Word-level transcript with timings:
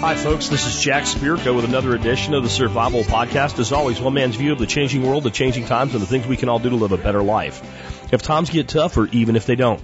Hi, 0.00 0.16
folks. 0.16 0.48
This 0.48 0.66
is 0.66 0.82
Jack 0.82 1.04
Spirko 1.04 1.54
with 1.54 1.64
another 1.64 1.94
edition 1.94 2.34
of 2.34 2.42
the 2.42 2.48
Survival 2.48 3.04
Podcast. 3.04 3.60
As 3.60 3.70
always, 3.70 4.00
one 4.00 4.14
man's 4.14 4.34
view 4.34 4.50
of 4.50 4.58
the 4.58 4.66
changing 4.66 5.06
world, 5.06 5.22
the 5.22 5.30
changing 5.30 5.66
times, 5.66 5.94
and 5.94 6.02
the 6.02 6.06
things 6.06 6.26
we 6.26 6.36
can 6.36 6.48
all 6.48 6.58
do 6.58 6.70
to 6.70 6.74
live 6.74 6.90
a 6.90 6.98
better 6.98 7.22
life. 7.22 7.62
If 8.12 8.22
times 8.22 8.50
get 8.50 8.66
tough, 8.66 8.96
or 8.96 9.06
even 9.12 9.36
if 9.36 9.46
they 9.46 9.54
don't. 9.54 9.80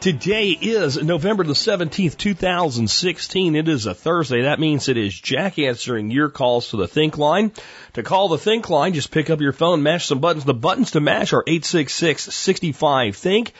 Today 0.00 0.48
is 0.48 0.96
November 0.96 1.44
the 1.44 1.52
17th, 1.52 2.16
2016. 2.16 3.54
It 3.54 3.68
is 3.68 3.84
a 3.84 3.94
Thursday. 3.94 4.40
That 4.42 4.60
means 4.60 4.88
it 4.88 4.96
is 4.96 5.20
Jack 5.20 5.58
answering 5.58 6.10
your 6.10 6.30
calls 6.30 6.70
to 6.70 6.78
the 6.78 6.88
Think 6.88 7.18
line. 7.18 7.52
To 7.92 8.02
call 8.02 8.28
the 8.28 8.38
Think 8.38 8.70
line, 8.70 8.94
just 8.94 9.10
pick 9.10 9.28
up 9.28 9.42
your 9.42 9.52
phone, 9.52 9.82
mash 9.82 10.06
some 10.06 10.20
buttons. 10.20 10.46
The 10.46 10.54
buttons 10.54 10.92
to 10.92 11.00
mash 11.00 11.34
are 11.34 11.44
866-65-THINK. 11.44 13.52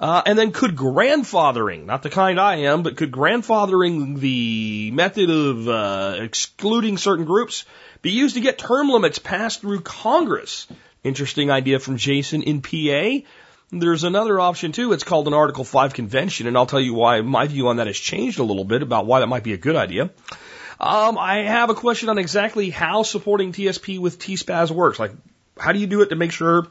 Uh, 0.00 0.22
and 0.24 0.38
then 0.38 0.52
could 0.52 0.76
grandfathering, 0.76 1.84
not 1.84 2.02
the 2.02 2.08
kind 2.08 2.40
I 2.40 2.56
am, 2.60 2.82
but 2.82 2.96
could 2.96 3.10
grandfathering 3.10 4.18
the 4.18 4.90
method 4.92 5.28
of 5.28 5.68
uh, 5.68 6.16
excluding 6.20 6.96
certain 6.96 7.24
groups 7.24 7.64
be 8.02 8.10
used 8.10 8.34
to 8.36 8.40
get 8.40 8.58
term 8.58 8.88
limits 8.88 9.18
passed 9.18 9.60
through 9.60 9.80
Congress? 9.80 10.66
Interesting 11.04 11.50
idea 11.50 11.78
from 11.78 11.96
Jason 11.96 12.42
in 12.42 12.60
PA. 12.60 13.26
There's 13.70 14.04
another 14.04 14.40
option 14.40 14.72
too. 14.72 14.92
It's 14.92 15.04
called 15.04 15.26
an 15.26 15.34
Article 15.34 15.64
5 15.64 15.92
convention, 15.92 16.46
and 16.46 16.56
I'll 16.56 16.66
tell 16.66 16.80
you 16.80 16.94
why 16.94 17.20
my 17.20 17.46
view 17.46 17.68
on 17.68 17.76
that 17.76 17.86
has 17.86 17.98
changed 17.98 18.38
a 18.38 18.42
little 18.42 18.64
bit 18.64 18.82
about 18.82 19.06
why 19.06 19.20
that 19.20 19.26
might 19.26 19.42
be 19.42 19.52
a 19.52 19.58
good 19.58 19.76
idea. 19.76 20.10
Um, 20.80 21.18
I 21.18 21.42
have 21.42 21.70
a 21.70 21.74
question 21.74 22.08
on 22.08 22.18
exactly 22.18 22.70
how 22.70 23.02
supporting 23.02 23.52
TSP 23.52 23.98
with 23.98 24.18
TSPAS 24.18 24.70
works. 24.70 24.98
Like, 24.98 25.12
how 25.58 25.72
do 25.72 25.80
you 25.80 25.86
do 25.86 26.02
it 26.02 26.10
to 26.10 26.16
make 26.16 26.32
sure 26.32 26.68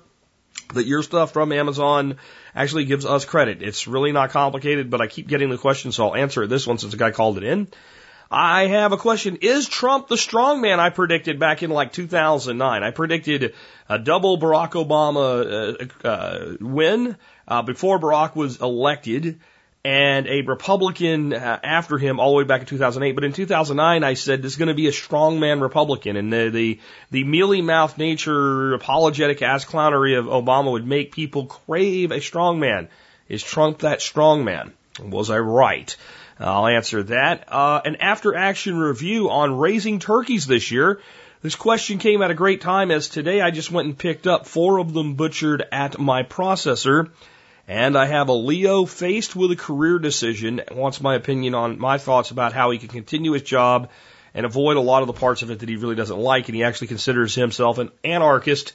that 0.73 0.85
your 0.85 1.03
stuff 1.03 1.33
from 1.33 1.51
Amazon 1.51 2.17
actually 2.55 2.85
gives 2.85 3.05
us 3.05 3.25
credit? 3.25 3.61
It's 3.61 3.85
really 3.85 4.11
not 4.11 4.31
complicated, 4.31 4.89
but 4.89 5.01
I 5.01 5.07
keep 5.07 5.27
getting 5.27 5.49
the 5.49 5.57
question, 5.57 5.91
so 5.91 6.07
I'll 6.07 6.15
answer 6.15 6.47
this 6.47 6.65
one 6.65 6.77
since 6.77 6.93
a 6.93 6.97
guy 6.97 7.11
called 7.11 7.37
it 7.37 7.43
in. 7.43 7.67
I 8.29 8.67
have 8.67 8.91
a 8.91 8.97
question. 8.97 9.37
Is 9.41 9.67
Trump 9.67 10.07
the 10.07 10.15
strongman 10.15 10.79
I 10.79 10.89
predicted 10.89 11.39
back 11.39 11.63
in 11.63 11.69
like 11.69 11.93
2009? 11.93 12.83
I 12.83 12.91
predicted 12.91 13.53
a 13.87 13.97
double 13.97 14.37
Barack 14.37 14.71
Obama 14.71 15.87
uh, 16.03 16.07
uh, 16.07 16.57
win 16.59 17.15
uh, 17.47 17.61
before 17.61 17.99
Barack 17.99 18.35
was 18.35 18.59
elected 18.59 19.39
and 19.85 20.27
a 20.27 20.41
Republican 20.41 21.31
uh, 21.31 21.59
after 21.63 21.97
him 21.97 22.19
all 22.19 22.31
the 22.31 22.37
way 22.39 22.43
back 22.43 22.59
in 22.59 22.67
2008. 22.67 23.13
But 23.13 23.23
in 23.23 23.31
2009, 23.31 24.03
I 24.03 24.15
said 24.15 24.41
this 24.41 24.51
is 24.51 24.57
going 24.57 24.67
to 24.67 24.73
be 24.73 24.87
a 24.87 24.91
strongman 24.91 25.61
Republican, 25.61 26.17
and 26.17 26.33
the 26.33 26.49
the, 26.49 26.79
the 27.11 27.23
mealy 27.23 27.61
mouth 27.61 27.97
nature, 27.97 28.73
apologetic 28.73 29.41
ass 29.41 29.63
clownery 29.63 30.19
of 30.19 30.25
Obama 30.25 30.73
would 30.73 30.85
make 30.85 31.13
people 31.13 31.45
crave 31.45 32.11
a 32.11 32.17
strongman. 32.17 32.89
Is 33.29 33.41
Trump 33.41 33.79
that 33.79 33.99
strongman? 33.99 34.73
Was 35.01 35.29
I 35.29 35.37
right? 35.37 35.95
I'll 36.39 36.67
answer 36.67 37.03
that. 37.03 37.51
Uh, 37.51 37.81
an 37.83 37.97
after 37.97 38.35
action 38.35 38.77
review 38.77 39.29
on 39.29 39.57
raising 39.57 39.99
turkeys 39.99 40.45
this 40.45 40.71
year. 40.71 41.01
This 41.41 41.55
question 41.55 41.97
came 41.99 42.21
at 42.21 42.31
a 42.31 42.35
great 42.35 42.61
time 42.61 42.91
as 42.91 43.09
today 43.09 43.41
I 43.41 43.51
just 43.51 43.71
went 43.71 43.87
and 43.87 43.97
picked 43.97 44.27
up 44.27 44.47
four 44.47 44.79
of 44.79 44.93
them 44.93 45.15
butchered 45.15 45.63
at 45.71 45.99
my 45.99 46.23
processor. 46.23 47.09
And 47.67 47.97
I 47.97 48.05
have 48.05 48.29
a 48.29 48.33
LEO 48.33 48.85
faced 48.85 49.35
with 49.35 49.51
a 49.51 49.55
career 49.55 49.99
decision, 49.99 50.61
wants 50.71 51.01
my 51.01 51.15
opinion 51.15 51.53
on 51.53 51.79
my 51.79 51.97
thoughts 51.97 52.31
about 52.31 52.53
how 52.53 52.71
he 52.71 52.77
can 52.77 52.87
continue 52.87 53.33
his 53.33 53.41
job 53.41 53.89
and 54.33 54.45
avoid 54.45 54.77
a 54.77 54.81
lot 54.81 55.01
of 55.01 55.07
the 55.07 55.13
parts 55.13 55.41
of 55.41 55.51
it 55.51 55.59
that 55.59 55.69
he 55.69 55.75
really 55.75 55.95
doesn't 55.95 56.17
like. 56.17 56.47
And 56.47 56.55
he 56.55 56.63
actually 56.63 56.87
considers 56.87 57.35
himself 57.35 57.77
an 57.77 57.91
anarchist 58.03 58.73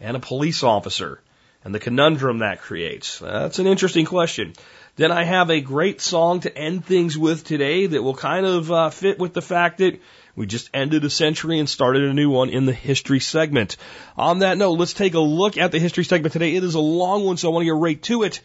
and 0.00 0.16
a 0.16 0.20
police 0.20 0.62
officer 0.62 1.20
and 1.64 1.74
the 1.74 1.78
conundrum 1.78 2.38
that 2.38 2.60
creates. 2.60 3.20
That's 3.20 3.58
an 3.58 3.66
interesting 3.66 4.06
question. 4.06 4.54
Then 4.94 5.10
I 5.10 5.24
have 5.24 5.48
a 5.48 5.62
great 5.62 6.02
song 6.02 6.40
to 6.40 6.54
end 6.54 6.84
things 6.84 7.16
with 7.16 7.44
today 7.44 7.86
that 7.86 8.02
will 8.02 8.14
kind 8.14 8.44
of 8.44 8.70
uh, 8.70 8.90
fit 8.90 9.18
with 9.18 9.32
the 9.32 9.40
fact 9.40 9.78
that 9.78 9.98
we 10.36 10.44
just 10.44 10.68
ended 10.74 11.02
a 11.02 11.08
century 11.08 11.58
and 11.58 11.68
started 11.68 12.02
a 12.04 12.12
new 12.12 12.28
one 12.28 12.50
in 12.50 12.66
the 12.66 12.74
history 12.74 13.18
segment. 13.18 13.78
On 14.18 14.40
that 14.40 14.58
note, 14.58 14.78
let's 14.78 14.92
take 14.92 15.14
a 15.14 15.20
look 15.20 15.56
at 15.56 15.72
the 15.72 15.78
history 15.78 16.04
segment 16.04 16.34
today. 16.34 16.56
It 16.56 16.62
is 16.62 16.74
a 16.74 16.80
long 16.80 17.24
one, 17.24 17.38
so 17.38 17.48
I 17.48 17.54
want 17.54 17.62
to 17.62 17.72
get 17.72 17.80
right 17.80 18.02
to 18.02 18.22
it. 18.24 18.42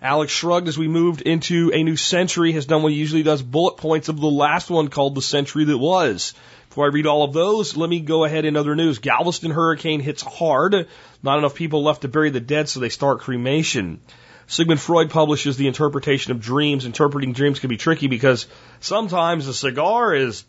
Alex 0.00 0.32
Shrugged 0.32 0.68
as 0.68 0.78
we 0.78 0.86
moved 0.86 1.22
into 1.22 1.72
a 1.74 1.82
new 1.82 1.96
century, 1.96 2.52
has 2.52 2.66
done 2.66 2.84
what 2.84 2.92
he 2.92 2.98
usually 2.98 3.24
does, 3.24 3.42
bullet 3.42 3.76
points 3.76 4.08
of 4.08 4.20
the 4.20 4.30
last 4.30 4.70
one 4.70 4.86
called 4.86 5.16
the 5.16 5.22
century 5.22 5.64
that 5.64 5.78
was. 5.78 6.32
Before 6.68 6.84
I 6.84 6.90
read 6.90 7.06
all 7.06 7.24
of 7.24 7.32
those, 7.32 7.76
let 7.76 7.90
me 7.90 7.98
go 7.98 8.24
ahead 8.24 8.44
in 8.44 8.56
other 8.56 8.76
news. 8.76 9.00
Galveston 9.00 9.50
hurricane 9.50 9.98
hits 9.98 10.22
hard. 10.22 10.86
Not 11.24 11.38
enough 11.38 11.56
people 11.56 11.82
left 11.82 12.02
to 12.02 12.08
bury 12.08 12.30
the 12.30 12.40
dead, 12.40 12.68
so 12.68 12.78
they 12.78 12.88
start 12.88 13.20
cremation. 13.20 14.00
Sigmund 14.46 14.80
Freud 14.80 15.10
publishes 15.10 15.56
the 15.56 15.68
interpretation 15.68 16.32
of 16.32 16.40
dreams. 16.40 16.84
Interpreting 16.84 17.32
dreams 17.32 17.60
can 17.60 17.70
be 17.70 17.76
tricky 17.76 18.06
because 18.06 18.46
sometimes 18.80 19.46
a 19.46 19.54
cigar 19.54 20.14
is 20.14 20.44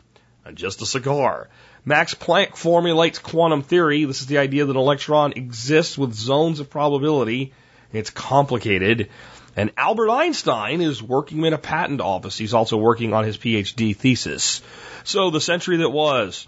just 0.53 0.81
a 0.81 0.85
cigar. 0.85 1.49
Max 1.85 2.13
Planck 2.13 2.55
formulates 2.55 3.19
quantum 3.19 3.61
theory. 3.61 4.05
This 4.05 4.21
is 4.21 4.27
the 4.27 4.37
idea 4.37 4.65
that 4.65 4.71
an 4.71 4.77
electron 4.77 5.33
exists 5.33 5.97
with 5.97 6.13
zones 6.13 6.59
of 6.59 6.69
probability. 6.69 7.53
It's 7.91 8.09
complicated. 8.09 9.09
And 9.55 9.71
Albert 9.77 10.09
Einstein 10.09 10.81
is 10.81 11.03
working 11.03 11.45
in 11.45 11.53
a 11.53 11.57
patent 11.57 12.01
office. 12.01 12.37
He's 12.37 12.53
also 12.53 12.77
working 12.77 13.13
on 13.13 13.23
his 13.23 13.37
PhD 13.37 13.95
thesis. 13.95 14.61
So 15.03 15.29
the 15.29 15.41
century 15.41 15.77
that 15.77 15.89
was. 15.89 16.47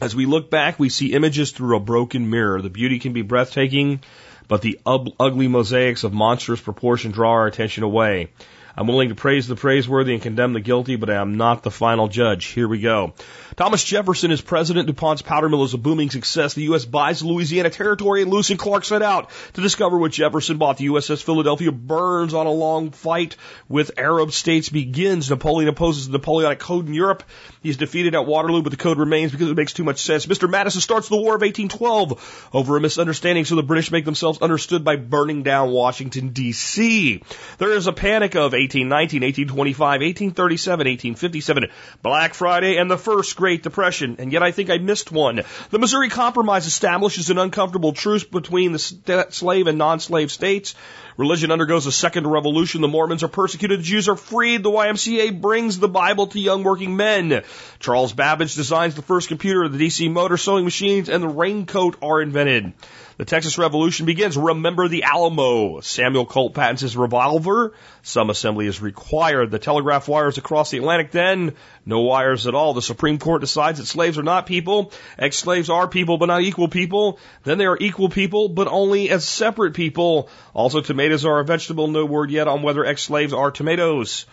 As 0.00 0.16
we 0.16 0.26
look 0.26 0.50
back, 0.50 0.78
we 0.78 0.88
see 0.88 1.12
images 1.12 1.52
through 1.52 1.76
a 1.76 1.80
broken 1.80 2.30
mirror. 2.30 2.62
The 2.62 2.70
beauty 2.70 2.98
can 2.98 3.12
be 3.12 3.22
breathtaking, 3.22 4.00
but 4.48 4.62
the 4.62 4.80
ugly 4.86 5.48
mosaics 5.48 6.04
of 6.04 6.12
monstrous 6.12 6.60
proportion 6.60 7.10
draw 7.10 7.30
our 7.32 7.46
attention 7.46 7.84
away. 7.84 8.28
I'm 8.76 8.86
willing 8.86 9.10
to 9.10 9.14
praise 9.14 9.46
the 9.46 9.56
praiseworthy 9.56 10.14
and 10.14 10.22
condemn 10.22 10.54
the 10.54 10.60
guilty, 10.60 10.96
but 10.96 11.10
I 11.10 11.16
am 11.16 11.36
not 11.36 11.62
the 11.62 11.70
final 11.70 12.08
judge. 12.08 12.46
Here 12.46 12.66
we 12.66 12.80
go. 12.80 13.12
Thomas 13.56 13.84
Jefferson 13.84 14.30
is 14.30 14.40
president. 14.40 14.86
DuPont's 14.86 15.20
powder 15.20 15.48
mill 15.48 15.64
is 15.64 15.74
a 15.74 15.78
booming 15.78 16.08
success. 16.08 16.54
The 16.54 16.62
U.S. 16.62 16.86
buys 16.86 17.22
Louisiana 17.22 17.68
Territory 17.68 18.22
and 18.22 18.30
Lewis 18.30 18.48
and 18.48 18.58
Clark 18.58 18.84
set 18.84 19.02
out 19.02 19.30
to 19.52 19.60
discover 19.60 19.98
what 19.98 20.12
Jefferson 20.12 20.56
bought. 20.56 20.78
The 20.78 20.86
USS 20.86 21.22
Philadelphia 21.22 21.70
burns 21.70 22.32
on 22.32 22.46
a 22.46 22.50
long 22.50 22.92
fight 22.92 23.36
with 23.68 23.98
Arab 23.98 24.32
states 24.32 24.70
begins. 24.70 25.28
Napoleon 25.28 25.68
opposes 25.68 26.06
the 26.06 26.12
Napoleonic 26.12 26.60
Code 26.60 26.86
in 26.86 26.94
Europe. 26.94 27.24
He's 27.62 27.76
defeated 27.76 28.14
at 28.14 28.26
Waterloo, 28.26 28.62
but 28.62 28.70
the 28.70 28.76
code 28.76 28.98
remains 28.98 29.32
because 29.32 29.48
it 29.48 29.56
makes 29.56 29.74
too 29.74 29.84
much 29.84 30.00
sense. 30.00 30.26
Mr. 30.26 30.48
Madison 30.48 30.80
starts 30.80 31.08
the 31.08 31.16
War 31.16 31.34
of 31.34 31.42
1812 31.42 32.48
over 32.52 32.76
a 32.76 32.80
misunderstanding, 32.80 33.44
so 33.44 33.54
the 33.54 33.62
British 33.62 33.90
make 33.90 34.04
themselves 34.04 34.40
understood 34.40 34.82
by 34.82 34.96
burning 34.96 35.42
down 35.42 35.70
Washington, 35.70 36.30
D.C. 36.30 37.22
There 37.58 37.72
is 37.72 37.86
a 37.86 37.92
panic 37.92 38.34
of 38.34 38.52
1819, 38.52 39.22
1825, 39.22 39.78
1837, 39.78 40.78
1857, 40.86 41.68
Black 42.02 42.34
Friday, 42.34 42.78
and 42.78 42.90
the 42.90 42.98
first 42.98 43.36
Great 43.42 43.64
Depression, 43.64 44.14
and 44.20 44.32
yet 44.32 44.44
I 44.44 44.52
think 44.52 44.70
I 44.70 44.78
missed 44.78 45.10
one. 45.10 45.42
The 45.70 45.80
Missouri 45.80 46.10
Compromise 46.10 46.68
establishes 46.68 47.28
an 47.28 47.38
uncomfortable 47.38 47.92
truce 47.92 48.22
between 48.22 48.70
the 48.70 49.26
slave 49.30 49.66
and 49.66 49.78
non-slave 49.78 50.30
states. 50.30 50.76
Religion 51.16 51.50
undergoes 51.50 51.86
a 51.86 51.90
second 51.90 52.28
revolution. 52.28 52.82
The 52.82 52.86
Mormons 52.86 53.24
are 53.24 53.28
persecuted. 53.28 53.80
The 53.80 53.82
Jews 53.82 54.08
are 54.08 54.14
freed. 54.14 54.62
The 54.62 54.70
YMCA 54.70 55.40
brings 55.40 55.80
the 55.80 55.88
Bible 55.88 56.28
to 56.28 56.38
young 56.38 56.62
working 56.62 56.94
men. 56.96 57.42
Charles 57.80 58.12
Babbage 58.12 58.54
designs 58.54 58.94
the 58.94 59.02
first 59.02 59.26
computer. 59.26 59.68
The 59.68 59.86
DC 59.86 60.08
motor 60.08 60.36
sewing 60.36 60.64
machines 60.64 61.08
and 61.08 61.20
the 61.20 61.28
raincoat 61.28 61.96
are 62.00 62.22
invented. 62.22 62.74
The 63.18 63.24
Texas 63.26 63.58
Revolution 63.58 64.06
begins. 64.06 64.36
Remember 64.36 64.88
the 64.88 65.02
Alamo. 65.02 65.80
Samuel 65.80 66.24
Colt 66.24 66.54
patents 66.54 66.80
his 66.80 66.96
revolver. 66.96 67.74
Some 68.02 68.30
assembly 68.30 68.66
is 68.66 68.80
required. 68.80 69.50
The 69.50 69.58
telegraph 69.58 70.08
wires 70.08 70.38
across 70.38 70.70
the 70.70 70.78
Atlantic. 70.78 71.10
Then 71.10 71.54
no 71.84 72.00
wires 72.00 72.46
at 72.46 72.54
all. 72.54 72.72
The 72.72 72.80
Supreme 72.80 73.18
Court 73.18 73.42
decides 73.42 73.78
that 73.78 73.86
slaves 73.86 74.16
are 74.16 74.22
not 74.22 74.46
people. 74.46 74.92
Ex-slaves 75.18 75.68
are 75.68 75.88
people, 75.88 76.16
but 76.16 76.26
not 76.26 76.42
equal 76.42 76.68
people. 76.68 77.18
Then 77.44 77.58
they 77.58 77.66
are 77.66 77.78
equal 77.78 78.08
people, 78.08 78.48
but 78.48 78.66
only 78.66 79.10
as 79.10 79.24
separate 79.24 79.74
people. 79.74 80.30
Also, 80.54 80.80
tomatoes 80.80 81.26
are 81.26 81.40
a 81.40 81.44
vegetable. 81.44 81.88
No 81.88 82.06
word 82.06 82.30
yet 82.30 82.48
on 82.48 82.62
whether 82.62 82.84
ex-slaves 82.84 83.34
are 83.34 83.50
tomatoes. 83.50 84.24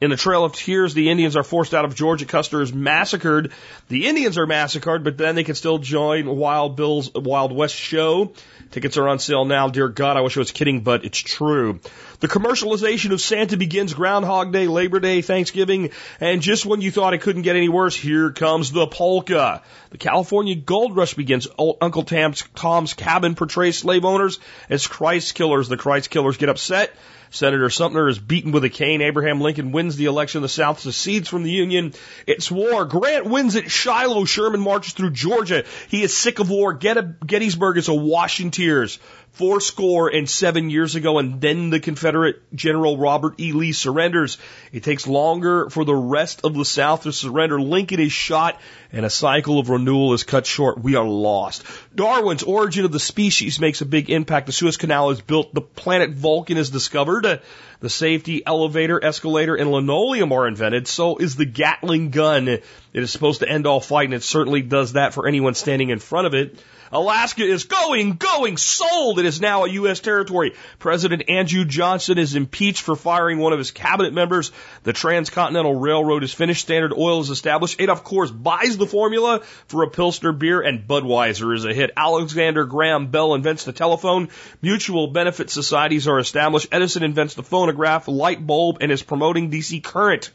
In 0.00 0.10
the 0.10 0.16
Trail 0.16 0.44
of 0.44 0.52
Tears, 0.52 0.92
the 0.92 1.08
Indians 1.08 1.36
are 1.36 1.44
forced 1.44 1.72
out 1.72 1.84
of 1.84 1.94
Georgia. 1.94 2.26
Custer 2.26 2.60
is 2.60 2.72
massacred. 2.74 3.52
The 3.88 4.06
Indians 4.06 4.36
are 4.38 4.46
massacred, 4.46 5.04
but 5.04 5.16
then 5.16 5.36
they 5.36 5.44
can 5.44 5.54
still 5.54 5.78
join 5.78 6.26
Wild 6.26 6.76
Bill's 6.76 7.14
Wild 7.14 7.52
West 7.52 7.76
show. 7.76 8.32
Tickets 8.72 8.96
are 8.96 9.08
on 9.08 9.20
sale 9.20 9.44
now. 9.44 9.68
Dear 9.68 9.88
God, 9.88 10.16
I 10.16 10.22
wish 10.22 10.36
I 10.36 10.40
was 10.40 10.50
kidding, 10.50 10.80
but 10.80 11.04
it's 11.04 11.18
true. 11.18 11.78
The 12.18 12.26
commercialization 12.26 13.12
of 13.12 13.20
Santa 13.20 13.56
begins 13.56 13.94
Groundhog 13.94 14.52
Day, 14.52 14.66
Labor 14.66 14.98
Day, 14.98 15.22
Thanksgiving, 15.22 15.90
and 16.20 16.42
just 16.42 16.66
when 16.66 16.80
you 16.80 16.90
thought 16.90 17.14
it 17.14 17.20
couldn't 17.20 17.42
get 17.42 17.54
any 17.54 17.68
worse, 17.68 17.94
here 17.94 18.32
comes 18.32 18.72
the 18.72 18.88
polka. 18.88 19.62
The 19.90 19.98
California 19.98 20.56
Gold 20.56 20.96
Rush 20.96 21.14
begins. 21.14 21.46
Uncle 21.56 22.02
Tom's, 22.02 22.42
Tom's 22.56 22.94
Cabin 22.94 23.36
portrays 23.36 23.78
slave 23.78 24.04
owners 24.04 24.40
as 24.68 24.88
Christ 24.88 25.36
killers. 25.36 25.68
The 25.68 25.76
Christ 25.76 26.10
killers 26.10 26.36
get 26.36 26.48
upset. 26.48 26.92
Senator 27.34 27.68
Sumner 27.68 28.08
is 28.08 28.16
beaten 28.16 28.52
with 28.52 28.62
a 28.62 28.68
cane. 28.68 29.02
Abraham 29.02 29.40
Lincoln 29.40 29.72
wins 29.72 29.96
the 29.96 30.04
election. 30.04 30.40
The 30.40 30.48
South 30.48 30.78
secedes 30.78 31.28
from 31.28 31.42
the 31.42 31.50
Union. 31.50 31.92
It's 32.28 32.48
war. 32.48 32.84
Grant 32.84 33.26
wins 33.26 33.56
at 33.56 33.72
Shiloh. 33.72 34.24
Sherman 34.24 34.60
marches 34.60 34.92
through 34.92 35.10
Georgia. 35.10 35.64
He 35.88 36.04
is 36.04 36.16
sick 36.16 36.38
of 36.38 36.48
war. 36.48 36.74
Gettysburg 36.74 37.76
is 37.76 37.88
awash 37.88 38.38
in 38.38 38.52
tears 38.52 39.00
four 39.34 39.60
score 39.60 40.08
and 40.08 40.30
seven 40.30 40.70
years 40.70 40.94
ago, 40.94 41.18
and 41.18 41.40
then 41.40 41.70
the 41.70 41.80
Confederate 41.80 42.54
General 42.54 42.96
Robert 42.96 43.38
E. 43.40 43.52
Lee 43.52 43.72
surrenders. 43.72 44.38
It 44.72 44.84
takes 44.84 45.08
longer 45.08 45.68
for 45.70 45.84
the 45.84 45.94
rest 45.94 46.42
of 46.44 46.54
the 46.54 46.64
South 46.64 47.02
to 47.02 47.12
surrender. 47.12 47.60
Lincoln 47.60 47.98
is 47.98 48.12
shot, 48.12 48.60
and 48.92 49.04
a 49.04 49.10
cycle 49.10 49.58
of 49.58 49.70
renewal 49.70 50.12
is 50.14 50.22
cut 50.22 50.46
short. 50.46 50.80
We 50.80 50.94
are 50.94 51.06
lost. 51.06 51.64
Darwin's 51.94 52.44
origin 52.44 52.84
of 52.84 52.92
the 52.92 53.00
species 53.00 53.58
makes 53.58 53.80
a 53.80 53.86
big 53.86 54.08
impact. 54.08 54.46
The 54.46 54.52
Suez 54.52 54.76
Canal 54.76 55.10
is 55.10 55.20
built. 55.20 55.52
The 55.52 55.60
planet 55.60 56.10
Vulcan 56.10 56.56
is 56.56 56.70
discovered. 56.70 57.40
The 57.80 57.90
safety 57.90 58.46
elevator, 58.46 59.04
escalator, 59.04 59.56
and 59.56 59.70
linoleum 59.70 60.32
are 60.32 60.46
invented. 60.46 60.86
So 60.86 61.16
is 61.16 61.34
the 61.34 61.44
Gatling 61.44 62.10
gun. 62.10 62.46
It 62.46 62.62
is 62.92 63.10
supposed 63.10 63.40
to 63.40 63.48
end 63.48 63.66
all 63.66 63.80
fight, 63.80 64.04
and 64.04 64.14
it 64.14 64.22
certainly 64.22 64.62
does 64.62 64.92
that 64.92 65.12
for 65.12 65.26
anyone 65.26 65.54
standing 65.54 65.90
in 65.90 65.98
front 65.98 66.28
of 66.28 66.34
it. 66.34 66.56
Alaska 66.92 67.42
is 67.42 67.64
going, 67.64 68.14
going, 68.14 68.56
sold. 68.56 69.18
It 69.18 69.26
is 69.26 69.40
now 69.40 69.64
a 69.64 69.70
U.S. 69.70 70.00
territory. 70.00 70.54
President 70.78 71.28
Andrew 71.28 71.64
Johnson 71.64 72.18
is 72.18 72.34
impeached 72.34 72.82
for 72.82 72.96
firing 72.96 73.38
one 73.38 73.52
of 73.52 73.58
his 73.58 73.70
cabinet 73.70 74.12
members. 74.12 74.52
The 74.82 74.92
Transcontinental 74.92 75.74
Railroad 75.74 76.24
is 76.24 76.32
finished. 76.32 76.62
Standard 76.62 76.92
Oil 76.92 77.20
is 77.20 77.30
established. 77.30 77.80
Adolf 77.80 78.04
Coors 78.04 78.30
buys 78.30 78.76
the 78.76 78.86
formula 78.86 79.40
for 79.66 79.82
a 79.82 79.90
Pilsner 79.90 80.32
beer, 80.32 80.60
and 80.60 80.86
Budweiser 80.86 81.54
is 81.54 81.64
a 81.64 81.74
hit. 81.74 81.90
Alexander 81.96 82.64
Graham 82.64 83.08
Bell 83.08 83.34
invents 83.34 83.64
the 83.64 83.72
telephone. 83.72 84.28
Mutual 84.62 85.08
benefit 85.08 85.50
societies 85.50 86.08
are 86.08 86.18
established. 86.18 86.68
Edison 86.72 87.02
invents 87.02 87.34
the 87.34 87.42
phonograph, 87.42 88.08
light 88.08 88.44
bulb, 88.46 88.78
and 88.80 88.92
is 88.92 89.02
promoting 89.02 89.50
DC 89.50 89.82
current. 89.82 90.30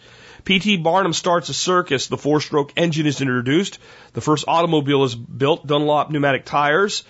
P.T. 0.50 0.78
Barnum 0.78 1.14
starts 1.14 1.50
a 1.50 1.54
circus. 1.54 2.08
The 2.08 2.18
four 2.18 2.42
stroke 2.42 2.74
engine 2.76 3.06
is 3.06 3.22
introduced. 3.22 3.78
The 4.14 4.22
first 4.22 4.46
automobile 4.48 5.04
is 5.04 5.14
built, 5.14 5.68
Dunlop 5.68 6.10
pneumatic 6.10 6.44
tires. 6.44 7.04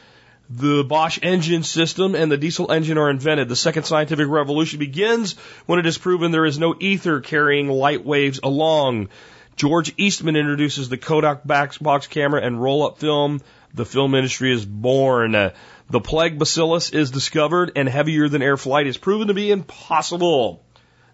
The 0.49 0.83
Bosch 0.83 1.19
engine 1.23 1.63
system 1.63 2.15
and 2.15 2.29
the 2.29 2.35
diesel 2.35 2.69
engine 2.69 2.97
are 2.97 3.09
invented. 3.09 3.47
The 3.47 3.55
second 3.55 3.83
scientific 3.83 4.27
revolution 4.27 4.77
begins 4.79 5.37
when 5.67 5.79
it 5.79 5.85
is 5.85 5.97
proven 5.97 6.31
there 6.31 6.45
is 6.45 6.59
no 6.59 6.75
ether 6.81 7.21
carrying 7.21 7.69
light 7.69 8.03
waves 8.03 8.41
along. 8.43 9.07
George 9.55 9.93
Eastman 9.95 10.35
introduces 10.35 10.89
the 10.89 10.97
Kodak 10.97 11.47
box 11.47 12.07
camera 12.07 12.41
and 12.41 12.61
roll 12.61 12.85
up 12.85 12.99
film. 12.99 13.39
The 13.73 13.85
film 13.85 14.15
industry 14.15 14.51
is 14.51 14.65
born. 14.65 15.31
The 15.31 16.01
plague 16.01 16.37
bacillus 16.37 16.89
is 16.89 17.09
discovered 17.09 17.71
and 17.77 17.87
heavier 17.87 18.27
than 18.27 18.41
air 18.41 18.57
flight 18.57 18.85
is 18.85 18.97
proven 18.97 19.29
to 19.29 19.33
be 19.33 19.49
impossible. 19.49 20.61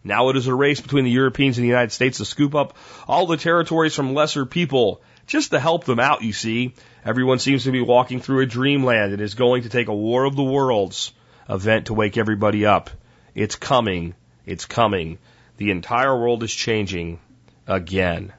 Now 0.07 0.29
it 0.29 0.37
is 0.37 0.45
a 0.45 0.53
race 0.53 0.79
between 0.79 1.03
the 1.03 1.09
Europeans 1.09 1.57
and 1.57 1.63
the 1.63 1.69
United 1.69 1.91
States 1.91 2.19
to 2.19 2.25
scoop 2.25 2.53
up 2.53 2.77
all 3.07 3.25
the 3.25 3.37
territories 3.37 3.95
from 3.95 4.13
lesser 4.13 4.45
people, 4.45 5.01
just 5.25 5.49
to 5.49 5.59
help 5.59 5.85
them 5.85 5.99
out, 5.99 6.21
you 6.21 6.31
see. 6.31 6.75
Everyone 7.03 7.39
seems 7.39 7.63
to 7.63 7.71
be 7.71 7.81
walking 7.81 8.21
through 8.21 8.41
a 8.41 8.45
dreamland. 8.45 9.13
It 9.13 9.19
is 9.19 9.33
going 9.33 9.63
to 9.63 9.69
take 9.69 9.87
a 9.87 9.95
war 9.95 10.25
of 10.25 10.35
the 10.35 10.43
worlds 10.43 11.11
event 11.49 11.87
to 11.87 11.95
wake 11.95 12.17
everybody 12.17 12.67
up. 12.67 12.91
It's 13.33 13.55
coming. 13.55 14.13
It's 14.45 14.65
coming. 14.67 15.17
The 15.57 15.71
entire 15.71 16.15
world 16.15 16.43
is 16.43 16.53
changing 16.53 17.19
again. 17.65 18.31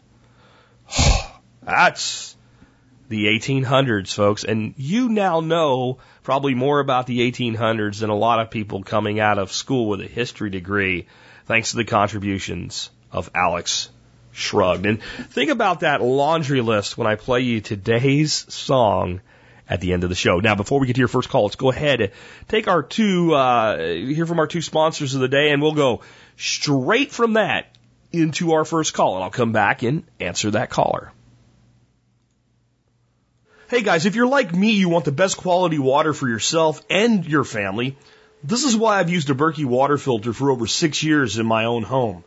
That's 1.62 2.36
the 3.08 3.26
1800s, 3.26 4.14
folks. 4.14 4.44
And 4.44 4.74
you 4.76 5.08
now 5.08 5.40
know 5.40 5.98
probably 6.22 6.54
more 6.54 6.78
about 6.78 7.08
the 7.08 7.28
1800s 7.28 7.98
than 7.98 8.10
a 8.10 8.16
lot 8.16 8.38
of 8.38 8.52
people 8.52 8.84
coming 8.84 9.18
out 9.18 9.40
of 9.40 9.50
school 9.50 9.88
with 9.88 10.00
a 10.00 10.06
history 10.06 10.50
degree 10.50 11.08
thanks 11.46 11.70
to 11.70 11.76
the 11.76 11.84
contributions 11.84 12.90
of 13.10 13.30
Alex 13.34 13.88
Shrugged. 14.32 14.84
And 14.84 15.02
think 15.02 15.50
about 15.50 15.80
that 15.80 16.02
laundry 16.02 16.60
list 16.60 16.98
when 16.98 17.06
I 17.06 17.14
play 17.14 17.40
you 17.40 17.60
today's 17.60 18.32
song 18.52 19.20
at 19.68 19.80
the 19.80 19.92
end 19.92 20.04
of 20.04 20.10
the 20.10 20.14
show. 20.14 20.40
Now, 20.40 20.54
before 20.54 20.78
we 20.78 20.86
get 20.86 20.94
to 20.94 21.00
your 21.00 21.08
first 21.08 21.28
call, 21.28 21.44
let's 21.44 21.56
go 21.56 21.70
ahead 21.70 22.12
take 22.48 22.68
our 22.68 22.82
two, 22.82 23.34
uh, 23.34 23.78
hear 23.78 24.26
from 24.26 24.38
our 24.38 24.46
two 24.46 24.60
sponsors 24.60 25.14
of 25.14 25.20
the 25.20 25.28
day, 25.28 25.50
and 25.50 25.62
we'll 25.62 25.72
go 25.72 26.02
straight 26.36 27.12
from 27.12 27.34
that 27.34 27.66
into 28.12 28.52
our 28.52 28.64
first 28.64 28.94
call, 28.94 29.14
and 29.14 29.24
I'll 29.24 29.30
come 29.30 29.52
back 29.52 29.82
and 29.82 30.04
answer 30.20 30.50
that 30.52 30.70
caller. 30.70 31.12
Hey 33.68 33.82
guys, 33.82 34.06
if 34.06 34.14
you're 34.14 34.28
like 34.28 34.54
me, 34.54 34.72
you 34.72 34.88
want 34.88 35.04
the 35.04 35.12
best 35.12 35.36
quality 35.36 35.78
water 35.78 36.12
for 36.12 36.28
yourself 36.28 36.80
and 36.88 37.26
your 37.26 37.42
family. 37.42 37.96
This 38.46 38.62
is 38.62 38.76
why 38.76 39.00
I've 39.00 39.10
used 39.10 39.28
a 39.28 39.34
Berkey 39.34 39.64
water 39.64 39.98
filter 39.98 40.32
for 40.32 40.52
over 40.52 40.68
six 40.68 41.02
years 41.02 41.36
in 41.36 41.46
my 41.46 41.64
own 41.64 41.82
home. 41.82 42.22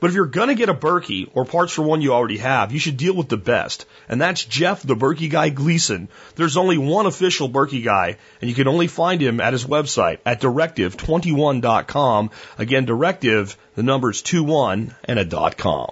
But 0.00 0.08
if 0.08 0.16
you're 0.16 0.24
gonna 0.24 0.54
get 0.54 0.70
a 0.70 0.74
Berkey 0.74 1.28
or 1.34 1.44
parts 1.44 1.74
for 1.74 1.82
one 1.82 2.00
you 2.00 2.14
already 2.14 2.38
have, 2.38 2.72
you 2.72 2.78
should 2.78 2.96
deal 2.96 3.14
with 3.14 3.28
the 3.28 3.36
best. 3.36 3.84
And 4.08 4.18
that's 4.18 4.42
Jeff, 4.42 4.82
the 4.82 4.96
Berkey 4.96 5.28
guy 5.28 5.50
Gleason. 5.50 6.08
There's 6.36 6.56
only 6.56 6.78
one 6.78 7.04
official 7.04 7.50
Berkey 7.50 7.84
guy, 7.84 8.16
and 8.40 8.48
you 8.48 8.56
can 8.56 8.66
only 8.66 8.86
find 8.86 9.20
him 9.20 9.40
at 9.42 9.52
his 9.52 9.66
website 9.66 10.20
at 10.24 10.40
directive21.com. 10.40 12.30
Again, 12.56 12.86
directive, 12.86 13.54
the 13.74 13.82
number's 13.82 14.22
21 14.22 14.94
and 15.04 15.18
a 15.18 15.24
dot 15.26 15.58
com. 15.58 15.90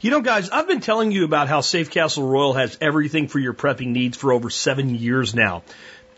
You 0.00 0.10
know, 0.12 0.20
guys, 0.20 0.50
I've 0.50 0.68
been 0.68 0.80
telling 0.80 1.10
you 1.10 1.24
about 1.24 1.48
how 1.48 1.60
Safe 1.60 1.90
Castle 1.90 2.28
Royal 2.28 2.52
has 2.52 2.76
everything 2.80 3.28
for 3.28 3.38
your 3.38 3.54
prepping 3.54 3.88
needs 3.88 4.16
for 4.16 4.32
over 4.32 4.50
seven 4.50 4.94
years 4.94 5.34
now 5.34 5.62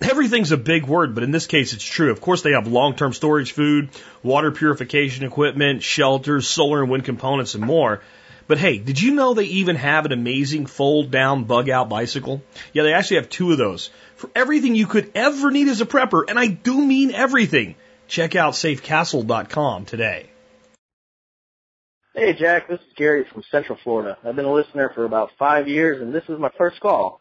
everything's 0.02 0.52
a 0.52 0.56
big 0.56 0.84
word, 0.86 1.14
but 1.14 1.24
in 1.24 1.30
this 1.30 1.46
case, 1.46 1.72
it's 1.72 1.84
true. 1.84 2.10
Of 2.10 2.20
course, 2.20 2.42
they 2.42 2.52
have 2.52 2.66
long 2.66 2.96
term 2.96 3.12
storage 3.12 3.52
food, 3.52 3.90
water 4.22 4.50
purification 4.50 5.24
equipment, 5.24 5.82
shelters, 5.82 6.46
solar 6.46 6.82
and 6.82 6.90
wind 6.90 7.04
components, 7.04 7.54
and 7.54 7.64
more. 7.64 8.00
But 8.46 8.58
hey, 8.58 8.78
did 8.78 9.00
you 9.00 9.14
know 9.14 9.34
they 9.34 9.44
even 9.44 9.76
have 9.76 10.06
an 10.06 10.12
amazing 10.12 10.66
fold 10.66 11.10
down 11.10 11.44
bug 11.44 11.70
out 11.70 11.88
bicycle? 11.88 12.42
Yeah, 12.72 12.82
they 12.82 12.94
actually 12.94 13.18
have 13.18 13.28
two 13.28 13.52
of 13.52 13.58
those. 13.58 13.90
For 14.16 14.28
everything 14.34 14.74
you 14.74 14.86
could 14.86 15.12
ever 15.14 15.50
need 15.50 15.68
as 15.68 15.80
a 15.80 15.86
prepper, 15.86 16.24
and 16.28 16.38
I 16.38 16.48
do 16.48 16.84
mean 16.84 17.12
everything. 17.12 17.76
Check 18.08 18.34
out 18.34 18.54
safecastle.com 18.54 19.84
today. 19.84 20.30
Hey 22.12 22.32
Jack, 22.32 22.66
this 22.66 22.80
is 22.80 22.92
Gary 22.96 23.24
from 23.32 23.44
Central 23.52 23.78
Florida. 23.84 24.18
I've 24.24 24.34
been 24.34 24.44
a 24.44 24.52
listener 24.52 24.90
for 24.92 25.04
about 25.04 25.30
five 25.38 25.68
years 25.68 26.02
and 26.02 26.12
this 26.12 26.24
is 26.28 26.40
my 26.40 26.50
first 26.58 26.80
call. 26.80 27.19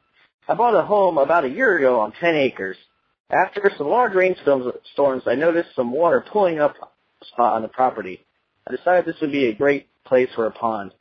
I 0.50 0.56
bought 0.56 0.74
a 0.74 0.82
home 0.82 1.20
about 1.20 1.46
a 1.46 1.50
year 1.50 1.78
ago 1.78 2.00
on 2.00 2.12
10 2.12 2.34
acres. 2.34 2.76
After 3.30 3.72
some 3.78 3.88
large 3.88 4.16
rainstorms, 4.16 4.74
I 5.28 5.36
noticed 5.36 5.76
some 5.76 5.92
water 5.92 6.26
pulling 6.32 6.60
up 6.60 6.74
spot 7.22 7.54
on 7.54 7.62
the 7.62 7.68
property. 7.68 8.26
I 8.68 8.76
decided 8.76 9.06
this 9.06 9.22
would 9.22 9.32
be 9.32 9.46
a 9.46 9.54
great 9.54 9.88
place 10.06 10.30
for 10.34 10.48
a 10.48 10.52
pond. 10.52 10.92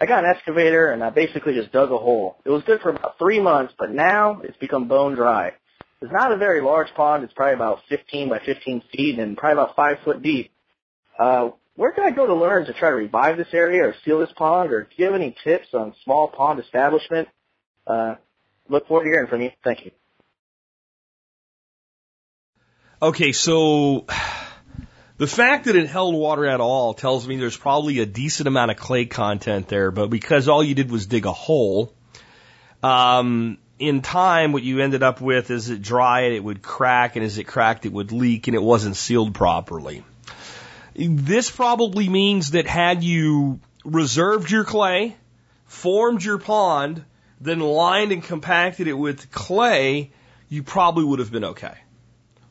I 0.00 0.06
got 0.06 0.24
an 0.24 0.30
excavator 0.30 0.90
and 0.90 1.04
I 1.04 1.10
basically 1.10 1.52
just 1.52 1.70
dug 1.70 1.92
a 1.92 1.98
hole. 1.98 2.38
It 2.46 2.50
was 2.50 2.62
good 2.62 2.80
for 2.80 2.88
about 2.88 3.18
three 3.18 3.40
months, 3.40 3.74
but 3.78 3.90
now 3.90 4.40
it's 4.42 4.56
become 4.56 4.88
bone 4.88 5.14
dry. 5.14 5.52
It's 6.00 6.12
not 6.12 6.32
a 6.32 6.38
very 6.38 6.62
large 6.62 6.88
pond. 6.94 7.24
It's 7.24 7.34
probably 7.34 7.56
about 7.56 7.80
15 7.90 8.30
by 8.30 8.38
15 8.38 8.84
feet 8.90 9.18
and 9.18 9.36
probably 9.36 9.62
about 9.62 9.76
five 9.76 9.98
foot 10.02 10.22
deep. 10.22 10.50
Uh, 11.18 11.50
where 11.76 11.92
can 11.92 12.04
I 12.04 12.10
go 12.10 12.26
to 12.26 12.34
learn 12.34 12.64
to 12.64 12.72
try 12.72 12.88
to 12.88 12.96
revive 12.96 13.36
this 13.36 13.52
area 13.52 13.82
or 13.82 13.94
seal 14.02 14.20
this 14.20 14.32
pond? 14.34 14.72
Or 14.72 14.84
do 14.84 14.88
you 14.96 15.04
have 15.04 15.14
any 15.14 15.36
tips 15.44 15.68
on 15.74 15.94
small 16.04 16.28
pond 16.28 16.58
establishment? 16.58 17.28
Uh, 17.86 18.14
look 18.68 18.86
forward 18.88 19.04
to 19.04 19.10
hearing 19.10 19.26
from 19.26 19.42
you. 19.42 19.50
Thank 19.62 19.84
you. 19.84 19.90
Okay, 23.02 23.32
so 23.32 24.06
the 25.18 25.26
fact 25.26 25.66
that 25.66 25.76
it 25.76 25.88
held 25.88 26.14
water 26.14 26.46
at 26.46 26.60
all 26.60 26.94
tells 26.94 27.28
me 27.28 27.36
there's 27.36 27.56
probably 27.56 27.98
a 28.00 28.06
decent 28.06 28.48
amount 28.48 28.70
of 28.70 28.76
clay 28.76 29.04
content 29.04 29.68
there, 29.68 29.90
but 29.90 30.08
because 30.08 30.48
all 30.48 30.64
you 30.64 30.74
did 30.74 30.90
was 30.90 31.06
dig 31.06 31.26
a 31.26 31.32
hole, 31.32 31.92
um, 32.82 33.58
in 33.78 34.02
time, 34.02 34.52
what 34.52 34.62
you 34.62 34.80
ended 34.80 35.02
up 35.02 35.20
with 35.20 35.50
is 35.50 35.68
it 35.68 35.82
dried, 35.82 36.32
it 36.32 36.42
would 36.42 36.62
crack, 36.62 37.16
and 37.16 37.24
as 37.24 37.38
it 37.38 37.44
cracked, 37.44 37.84
it 37.84 37.92
would 37.92 38.12
leak, 38.12 38.46
and 38.46 38.54
it 38.54 38.62
wasn't 38.62 38.96
sealed 38.96 39.34
properly. 39.34 40.04
This 40.94 41.50
probably 41.50 42.08
means 42.08 42.52
that 42.52 42.66
had 42.66 43.02
you 43.02 43.60
reserved 43.84 44.50
your 44.50 44.64
clay, 44.64 45.16
formed 45.66 46.24
your 46.24 46.38
pond, 46.38 47.04
then 47.44 47.60
lined 47.60 48.12
and 48.12 48.22
compacted 48.22 48.86
it 48.86 48.94
with 48.94 49.30
clay, 49.30 50.10
you 50.48 50.62
probably 50.62 51.04
would 51.04 51.18
have 51.18 51.30
been 51.30 51.44
okay. 51.44 51.74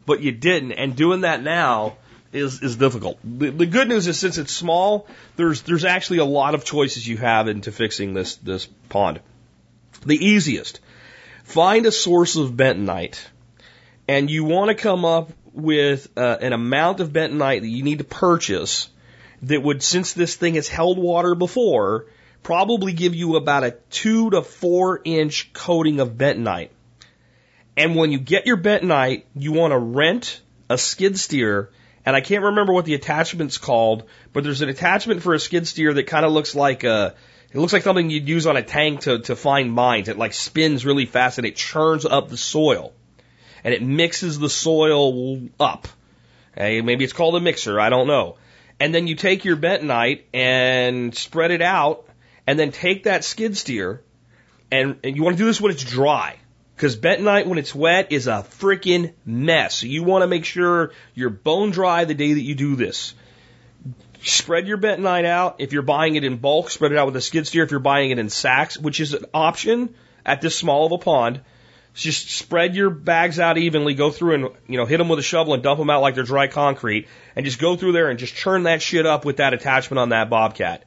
But 0.06 0.22
you 0.22 0.32
didn't. 0.32 0.74
And 0.74 0.96
doing 0.96 1.22
that 1.22 1.42
now 1.42 1.98
is 2.32 2.62
is 2.62 2.76
difficult. 2.76 3.20
The, 3.24 3.50
the 3.50 3.66
good 3.66 3.88
news 3.88 4.08
is 4.08 4.20
since 4.20 4.38
it's 4.38 4.52
small, 4.52 5.08
there's 5.36 5.62
there's 5.64 5.86
actually 5.86 6.20
a 6.20 6.26
lot 6.26 6.56
of 6.56 6.66
choices 6.66 7.08
you 7.08 7.18
have 7.18 7.48
into 7.48 7.72
fixing 7.72 8.14
this 8.14 8.36
this 8.38 8.68
pond. 8.90 9.20
The 10.06 10.18
easiest, 10.24 10.80
find 11.44 11.86
a 11.86 11.92
source 11.92 12.36
of 12.36 12.52
bentonite, 12.52 13.20
and 14.08 14.30
you 14.30 14.44
want 14.44 14.70
to 14.70 14.76
come 14.76 15.06
up 15.06 15.32
with 15.54 16.10
uh, 16.18 16.38
an 16.42 16.54
amount 16.54 17.00
of 17.00 17.10
bentonite 17.10 17.62
that 17.62 17.70
you 17.70 17.84
need 17.84 18.00
to 18.00 18.04
purchase 18.04 18.90
that 19.44 19.62
would, 19.62 19.84
since 19.84 20.14
this 20.14 20.36
thing 20.36 20.56
has 20.56 20.68
held 20.68 20.98
water 20.98 21.36
before, 21.36 22.08
probably 22.44 22.94
give 22.94 23.16
you 23.16 23.36
about 23.36 23.64
a 23.64 23.72
two 23.90 24.30
to 24.32 24.42
four 24.42 25.02
inch 25.04 25.54
coating 25.54 26.00
of 26.00 26.12
bentonite. 26.12 26.70
And 27.76 27.96
when 27.96 28.12
you 28.12 28.20
get 28.20 28.46
your 28.46 28.58
bentonite, 28.58 29.24
you 29.36 29.52
want 29.52 29.72
to 29.72 29.78
rent 29.80 30.42
a 30.70 30.78
skid 30.78 31.18
steer 31.18 31.72
and 32.06 32.16
I 32.16 32.22
can't 32.22 32.44
remember 32.44 32.74
what 32.74 32.86
the 32.86 32.96
attachment's 32.96 33.58
called, 33.58 34.04
but 34.34 34.44
there's 34.44 34.62
an 34.62 34.70
attachment 34.70 35.24
for 35.24 35.34
a 35.34 35.40
skid 35.40 35.68
steer 35.68 35.94
that 35.94 36.04
kind 36.04 36.26
of 36.26 36.34
looks 36.34 36.54
like 36.54 36.84
a, 36.84 37.16
it 37.52 37.58
looks 37.58 37.72
like 37.72 37.84
something 37.84 38.10
you'd 38.10 38.28
use 38.28 38.46
on 38.46 38.58
a 38.58 38.64
tank 38.64 39.02
to, 39.02 39.20
to 39.20 39.36
find 39.36 39.72
mines. 39.72 40.10
It 40.10 40.18
like 40.18 40.34
spins 40.34 40.86
really 40.86 41.06
fast 41.06 41.38
and 41.38 41.48
it 41.48 41.56
churns 41.56 42.06
up 42.06 42.30
the 42.30 42.38
soil. 42.38 42.94
And 43.64 43.74
it 43.74 43.82
mixes 43.82 44.38
the 44.38 44.50
soil 44.50 45.40
up. 45.60 45.88
Okay, 46.58 46.82
maybe 46.82 47.06
it's 47.06 47.14
called 47.14 47.36
a 47.36 47.40
mixer, 47.40 47.80
I 47.80 47.90
don't 47.90 48.08
know. 48.08 48.36
And 48.80 48.94
then 48.94 49.08
you 49.08 49.16
take 49.16 49.46
your 49.46 49.56
bentonite 49.56 50.24
and 50.34 51.16
spread 51.16 51.52
it 51.52 51.62
out, 51.62 52.06
and 52.46 52.60
then 52.60 52.72
take 52.72 53.04
that 53.04 53.24
skid 53.24 53.58
steer, 53.58 54.02
and, 54.72 55.00
and 55.04 55.16
you 55.16 55.24
want 55.24 55.38
to 55.38 55.44
do 55.44 55.48
this 55.48 55.62
when 55.62 55.72
it's 55.72 55.84
dry. 55.84 56.38
Because 56.76 56.98
bentonite, 56.98 57.46
when 57.46 57.60
it's 57.60 57.74
wet, 57.74 58.12
is 58.12 58.28
a 58.28 58.46
freaking 58.60 59.14
mess. 59.26 59.76
So 59.76 59.88
you 59.88 60.04
want 60.04 60.24
to 60.24 60.28
make 60.28 60.44
sure 60.44 60.92
you're 61.14 61.30
bone 61.30 61.72
dry 61.72 62.06
the 62.06 62.16
day 62.16 62.34
that 62.34 62.42
you 62.42 62.56
do 62.56 62.76
this. 62.76 63.14
Spread 64.24 64.68
your 64.68 64.78
bentonite 64.78 65.26
out. 65.26 65.58
If 65.60 65.74
you're 65.74 65.82
buying 65.82 66.16
it 66.16 66.24
in 66.24 66.38
bulk, 66.38 66.70
spread 66.70 66.92
it 66.92 66.98
out 66.98 67.06
with 67.06 67.16
a 67.16 67.22
skid 67.22 67.46
steer. 67.46 67.64
If 67.64 67.72
you're 67.72 67.80
buying 67.80 68.12
it 68.12 68.20
in 68.20 68.30
sacks, 68.30 68.78
which 68.78 69.00
is 69.00 69.14
an 69.14 69.26
option 69.34 69.94
at 70.26 70.42
this 70.42 70.58
small 70.58 70.86
of 70.86 70.94
a 70.94 70.98
pond, 70.98 71.42
just 71.94 72.32
spread 72.32 72.76
your 72.76 72.90
bags 72.90 73.40
out 73.40 73.58
evenly. 73.58 73.94
Go 73.94 74.10
through 74.10 74.36
and 74.36 74.44
you 74.68 74.78
know 74.78 74.86
hit 74.86 74.98
them 74.98 75.10
with 75.10 75.20
a 75.20 75.24
shovel 75.24 75.54
and 75.54 75.62
dump 75.62 75.78
them 75.78 75.90
out 75.90 76.02
like 76.02 76.16
they're 76.16 76.24
dry 76.24 76.48
concrete, 76.48 77.08
and 77.36 77.46
just 77.46 77.60
go 77.60 77.76
through 77.76 77.92
there 77.92 78.10
and 78.10 78.18
just 78.18 78.34
churn 78.34 78.64
that 78.64 78.82
shit 78.82 79.06
up 79.06 79.26
with 79.26 79.38
that 79.38 79.54
attachment 79.54 80.00
on 80.00 80.10
that 80.10 80.30
bobcat. 80.30 80.86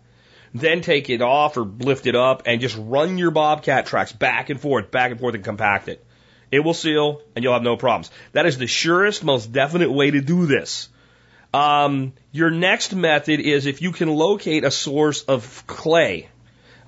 Then 0.59 0.81
take 0.81 1.11
it 1.11 1.23
off 1.23 1.57
or 1.57 1.63
lift 1.63 2.07
it 2.07 2.17
up 2.17 2.45
and 2.47 2.61
just 2.61 2.77
run 2.79 3.19
your 3.19 3.31
bobcat 3.31 3.87
tracks 3.87 4.13
back 4.13 4.51
and 4.51 4.61
forth, 4.61 4.91
back 4.91 5.11
and 5.11 5.21
forth, 5.21 5.35
and 5.35 5.45
compact 5.45 5.89
it. 5.89 6.05
It 6.51 6.61
will 6.61 6.75
seal, 6.75 7.23
and 7.35 7.43
you'll 7.43 7.53
have 7.53 7.63
no 7.63 7.77
problems. 7.77 8.11
That 8.33 8.47
is 8.47 8.57
the 8.57 8.67
surest, 8.67 9.25
most 9.25 9.53
definite 9.53 9.91
way 9.91 10.11
to 10.11 10.21
do 10.21 10.47
this. 10.47 10.89
Um, 11.53 12.13
your 12.33 12.51
next 12.51 12.95
method 12.95 13.41
is 13.41 13.67
if 13.67 13.83
you 13.83 13.93
can 13.93 14.09
locate 14.09 14.65
a 14.65 14.71
source 14.71 15.23
of 15.23 15.67
clay, 15.67 16.29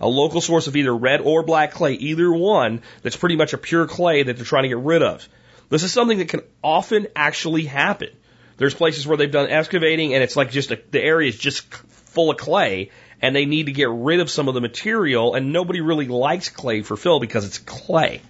a 0.01 0.09
local 0.09 0.41
source 0.41 0.67
of 0.67 0.77
either 0.77 0.95
red 0.95 1.21
or 1.21 1.43
black 1.43 1.73
clay, 1.73 1.95
either 1.95 2.33
one 2.33 2.83
that's 3.03 3.17
pretty 3.17 3.37
much 3.37 3.53
a 3.53 3.59
pure 3.59 3.87
clay 3.87 4.23
that 4.23 4.37
they're 4.37 4.45
trying 4.45 4.65
to 4.65 4.69
get 4.69 4.79
rid 4.79 5.03
of. 5.03 5.29
This 5.71 5.83
is 5.83 5.93
something 5.93 6.19
that 6.19 6.29
can 6.29 6.43
often 6.63 7.09
actually 7.17 7.65
happen. 7.65 8.11
There's 8.59 8.75
places 8.75 9.07
where 9.07 9.17
they've 9.17 9.31
done 9.31 9.51
excavating 9.51 10.15
and 10.15 10.23
it's 10.23 10.37
like 10.37 10.51
just 10.51 10.71
a, 10.71 10.81
the 10.91 11.03
area 11.03 11.29
is 11.29 11.39
just 11.39 11.73
full 11.73 12.31
of 12.31 12.37
clay 12.37 12.91
and 13.21 13.35
they 13.35 13.47
need 13.47 13.67
to 13.67 13.73
get 13.73 13.89
rid 13.91 14.21
of 14.21 14.31
some 14.31 14.49
of 14.49 14.55
the 14.55 14.61
material 14.61 15.35
and 15.35 15.53
nobody 15.53 15.81
really 15.81 16.07
likes 16.07 16.49
clay 16.49 16.83
for 16.83 16.97
fill 16.97 17.21
because 17.21 17.45
it's 17.45 17.59
clay. 17.59 18.23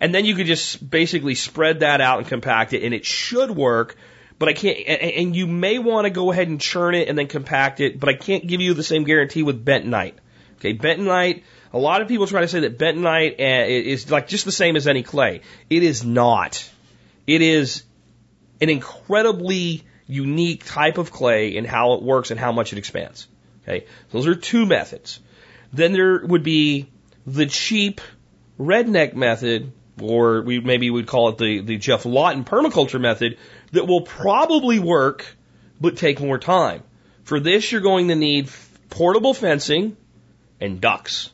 And 0.00 0.14
then 0.14 0.24
you 0.24 0.34
could 0.34 0.46
just 0.46 0.88
basically 0.88 1.34
spread 1.34 1.80
that 1.80 2.00
out 2.00 2.18
and 2.18 2.26
compact 2.26 2.72
it 2.72 2.82
and 2.82 2.94
it 2.94 3.04
should 3.04 3.50
work, 3.50 3.96
but 4.38 4.48
I 4.48 4.52
can't, 4.54 4.78
and 4.78 5.36
you 5.36 5.46
may 5.46 5.78
want 5.78 6.06
to 6.06 6.10
go 6.10 6.32
ahead 6.32 6.48
and 6.48 6.60
churn 6.60 6.94
it 6.94 7.08
and 7.08 7.16
then 7.16 7.28
compact 7.28 7.80
it, 7.80 8.00
but 8.00 8.08
I 8.08 8.14
can't 8.14 8.46
give 8.46 8.60
you 8.60 8.74
the 8.74 8.82
same 8.82 9.04
guarantee 9.04 9.42
with 9.42 9.64
bentonite. 9.64 10.14
Okay, 10.56 10.76
bentonite, 10.76 11.42
a 11.72 11.78
lot 11.78 12.02
of 12.02 12.08
people 12.08 12.26
try 12.26 12.40
to 12.40 12.48
say 12.48 12.60
that 12.60 12.78
bentonite 12.78 13.40
uh, 13.40 13.66
is 13.68 14.10
like 14.10 14.28
just 14.28 14.44
the 14.44 14.52
same 14.52 14.76
as 14.76 14.86
any 14.86 15.02
clay. 15.02 15.42
It 15.70 15.82
is 15.82 16.04
not. 16.04 16.68
It 17.26 17.42
is 17.42 17.84
an 18.60 18.68
incredibly 18.68 19.84
unique 20.06 20.64
type 20.64 20.98
of 20.98 21.10
clay 21.10 21.56
in 21.56 21.64
how 21.64 21.94
it 21.94 22.02
works 22.02 22.30
and 22.30 22.38
how 22.38 22.52
much 22.52 22.72
it 22.72 22.78
expands. 22.78 23.26
Okay, 23.62 23.86
those 24.10 24.26
are 24.26 24.34
two 24.34 24.66
methods. 24.66 25.20
Then 25.72 25.92
there 25.92 26.24
would 26.24 26.42
be 26.42 26.88
the 27.26 27.46
cheap 27.46 28.00
redneck 28.58 29.14
method, 29.14 29.72
or 30.00 30.42
we 30.42 30.60
maybe 30.60 30.90
would 30.90 31.06
call 31.06 31.28
it 31.30 31.38
the, 31.38 31.60
the 31.60 31.76
Geoff 31.78 32.04
Lawton 32.04 32.44
permaculture 32.44 33.00
method, 33.00 33.38
that 33.72 33.86
will 33.86 34.02
probably 34.02 34.78
work 34.78 35.24
but 35.80 35.96
take 35.96 36.20
more 36.20 36.38
time. 36.38 36.82
For 37.24 37.40
this, 37.40 37.70
you're 37.70 37.80
going 37.80 38.08
to 38.08 38.14
need 38.14 38.50
portable 38.90 39.34
fencing 39.34 39.96
and 40.60 40.80
ducks. 40.80 41.30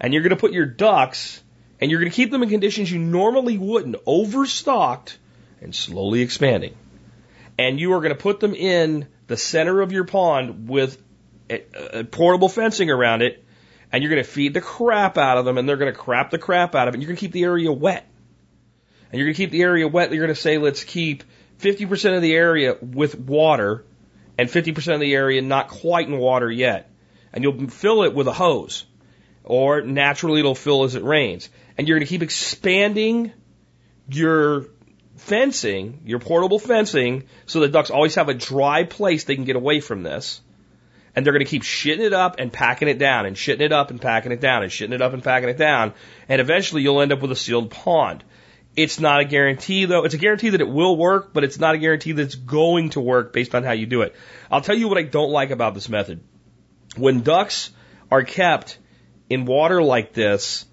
And 0.00 0.12
you're 0.12 0.22
going 0.22 0.30
to 0.30 0.36
put 0.36 0.52
your 0.52 0.66
ducks 0.66 1.42
and 1.80 1.90
you're 1.90 2.00
going 2.00 2.10
to 2.10 2.16
keep 2.16 2.30
them 2.30 2.42
in 2.42 2.48
conditions 2.48 2.90
you 2.90 2.98
normally 2.98 3.58
wouldn't, 3.58 3.96
overstocked 4.06 5.18
and 5.60 5.74
slowly 5.74 6.20
expanding. 6.20 6.74
And 7.58 7.78
you 7.78 7.92
are 7.92 8.00
going 8.00 8.14
to 8.14 8.20
put 8.20 8.40
them 8.40 8.54
in 8.54 9.06
the 9.26 9.36
center 9.36 9.80
of 9.80 9.92
your 9.92 10.04
pond 10.04 10.68
with 10.68 11.02
portable 12.10 12.48
fencing 12.48 12.90
around 12.90 13.22
it, 13.22 13.44
and 13.92 14.02
you're 14.02 14.10
going 14.10 14.22
to 14.22 14.30
feed 14.30 14.54
the 14.54 14.60
crap 14.60 15.18
out 15.18 15.38
of 15.38 15.44
them, 15.44 15.58
and 15.58 15.68
they're 15.68 15.76
going 15.76 15.92
to 15.92 15.98
crap 15.98 16.30
the 16.30 16.38
crap 16.38 16.74
out 16.74 16.88
of 16.88 16.94
it. 16.94 16.96
And 16.96 17.02
you're 17.02 17.08
going 17.08 17.16
to 17.16 17.20
keep 17.20 17.32
the 17.32 17.44
area 17.44 17.72
wet. 17.72 18.06
And 19.10 19.18
you're 19.18 19.26
going 19.26 19.34
to 19.34 19.42
keep 19.42 19.50
the 19.50 19.62
area 19.62 19.88
wet. 19.88 20.12
You're 20.12 20.24
going 20.24 20.34
to 20.34 20.40
say, 20.40 20.58
let's 20.58 20.84
keep 20.84 21.24
50% 21.60 22.14
of 22.14 22.22
the 22.22 22.34
area 22.34 22.76
with 22.80 23.18
water 23.18 23.84
and 24.38 24.48
50% 24.48 24.94
of 24.94 25.00
the 25.00 25.14
area 25.14 25.42
not 25.42 25.68
quite 25.68 26.06
in 26.06 26.16
water 26.16 26.50
yet 26.50 26.90
and 27.32 27.44
you'll 27.44 27.68
fill 27.68 28.02
it 28.02 28.14
with 28.14 28.26
a 28.26 28.32
hose, 28.32 28.84
or 29.44 29.82
naturally 29.82 30.40
it'll 30.40 30.54
fill 30.54 30.84
as 30.84 30.94
it 30.94 31.02
rains. 31.02 31.48
And 31.76 31.86
you're 31.86 31.98
going 31.98 32.06
to 32.06 32.10
keep 32.10 32.22
expanding 32.22 33.32
your 34.08 34.66
fencing, 35.16 36.02
your 36.04 36.18
portable 36.18 36.58
fencing, 36.58 37.24
so 37.46 37.60
the 37.60 37.68
ducks 37.68 37.90
always 37.90 38.16
have 38.16 38.28
a 38.28 38.34
dry 38.34 38.84
place 38.84 39.24
they 39.24 39.34
can 39.34 39.44
get 39.44 39.56
away 39.56 39.80
from 39.80 40.02
this. 40.02 40.40
And 41.20 41.26
they're 41.26 41.34
going 41.34 41.44
to 41.44 41.50
keep 41.50 41.64
shitting 41.64 42.00
it 42.00 42.14
up 42.14 42.36
and 42.38 42.50
packing 42.50 42.88
it 42.88 42.98
down, 42.98 43.26
and 43.26 43.36
shitting 43.36 43.60
it 43.60 43.72
up 43.72 43.90
and 43.90 44.00
packing 44.00 44.32
it 44.32 44.40
down, 44.40 44.62
and 44.62 44.72
shitting 44.72 44.94
it 44.94 45.02
up 45.02 45.12
and 45.12 45.22
packing 45.22 45.50
it 45.50 45.58
down. 45.58 45.92
And 46.30 46.40
eventually 46.40 46.80
you'll 46.80 47.02
end 47.02 47.12
up 47.12 47.20
with 47.20 47.30
a 47.30 47.36
sealed 47.36 47.70
pond. 47.70 48.24
It's 48.74 48.98
not 48.98 49.20
a 49.20 49.26
guarantee 49.26 49.84
though. 49.84 50.04
It's 50.06 50.14
a 50.14 50.16
guarantee 50.16 50.48
that 50.48 50.62
it 50.62 50.68
will 50.70 50.96
work, 50.96 51.34
but 51.34 51.44
it's 51.44 51.58
not 51.58 51.74
a 51.74 51.78
guarantee 51.78 52.12
that 52.12 52.22
it's 52.22 52.36
going 52.36 52.88
to 52.90 53.02
work 53.02 53.34
based 53.34 53.54
on 53.54 53.64
how 53.64 53.72
you 53.72 53.84
do 53.84 54.00
it. 54.00 54.16
I'll 54.50 54.62
tell 54.62 54.74
you 54.74 54.88
what 54.88 54.96
I 54.96 55.02
don't 55.02 55.30
like 55.30 55.50
about 55.50 55.74
this 55.74 55.90
method. 55.90 56.22
When 56.96 57.20
ducks 57.20 57.70
are 58.10 58.24
kept 58.24 58.78
in 59.28 59.44
water 59.44 59.82
like 59.82 60.14
this 60.14 60.64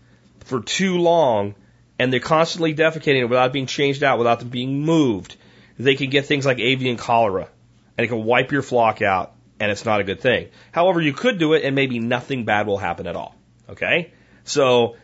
for 0.45 0.61
too 0.61 0.99
long 0.99 1.55
and 1.99 2.13
they're 2.13 2.21
constantly 2.21 2.73
defecating 2.73 3.27
without 3.27 3.51
being 3.51 3.65
changed 3.65 4.01
out, 4.01 4.17
without 4.17 4.39
them 4.39 4.47
being 4.47 4.85
moved, 4.85 5.35
they 5.77 5.95
can 5.95 6.09
get 6.09 6.25
things 6.25 6.45
like 6.45 6.59
avian 6.59 6.95
cholera 6.95 7.49
and 7.97 8.05
it 8.05 8.07
can 8.07 8.23
wipe 8.23 8.53
your 8.53 8.61
flock 8.61 9.01
out 9.01 9.33
and 9.59 9.71
it's 9.71 9.85
not 9.85 10.01
a 10.01 10.03
good 10.03 10.21
thing. 10.21 10.49
However, 10.71 11.01
you 11.01 11.13
could 11.13 11.37
do 11.37 11.53
it 11.53 11.63
and 11.63 11.75
maybe 11.75 11.99
nothing 11.99 12.45
bad 12.45 12.67
will 12.67 12.77
happen 12.77 13.07
at 13.07 13.15
all. 13.15 13.35
Okay? 13.69 14.13
So 14.43 14.95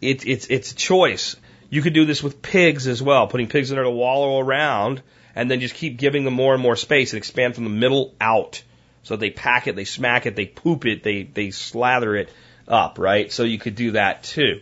it, 0.00 0.26
it's, 0.26 0.46
it's 0.48 0.72
a 0.72 0.74
choice. 0.74 1.36
You 1.70 1.82
could 1.82 1.92
do 1.92 2.04
this 2.04 2.22
with 2.22 2.40
pigs 2.40 2.86
as 2.86 3.02
well, 3.02 3.26
putting 3.26 3.48
pigs 3.48 3.70
in 3.70 3.76
there 3.76 3.84
to 3.84 3.90
wallow 3.90 4.40
around 4.40 5.02
and 5.34 5.50
then 5.50 5.60
just 5.60 5.74
keep 5.74 5.98
giving 5.98 6.24
them 6.24 6.34
more 6.34 6.54
and 6.54 6.62
more 6.62 6.76
space 6.76 7.12
and 7.12 7.18
expand 7.18 7.54
from 7.54 7.64
the 7.64 7.70
middle 7.70 8.14
out. 8.20 8.62
So 9.02 9.16
they 9.16 9.30
pack 9.30 9.66
it, 9.66 9.76
they 9.76 9.84
smack 9.84 10.26
it, 10.26 10.34
they 10.36 10.46
poop 10.46 10.86
it, 10.86 11.02
they, 11.02 11.22
they 11.22 11.50
slather 11.50 12.16
it 12.16 12.30
up, 12.66 12.98
right? 12.98 13.30
So 13.30 13.44
you 13.44 13.58
could 13.58 13.74
do 13.74 13.92
that 13.92 14.22
too. 14.22 14.60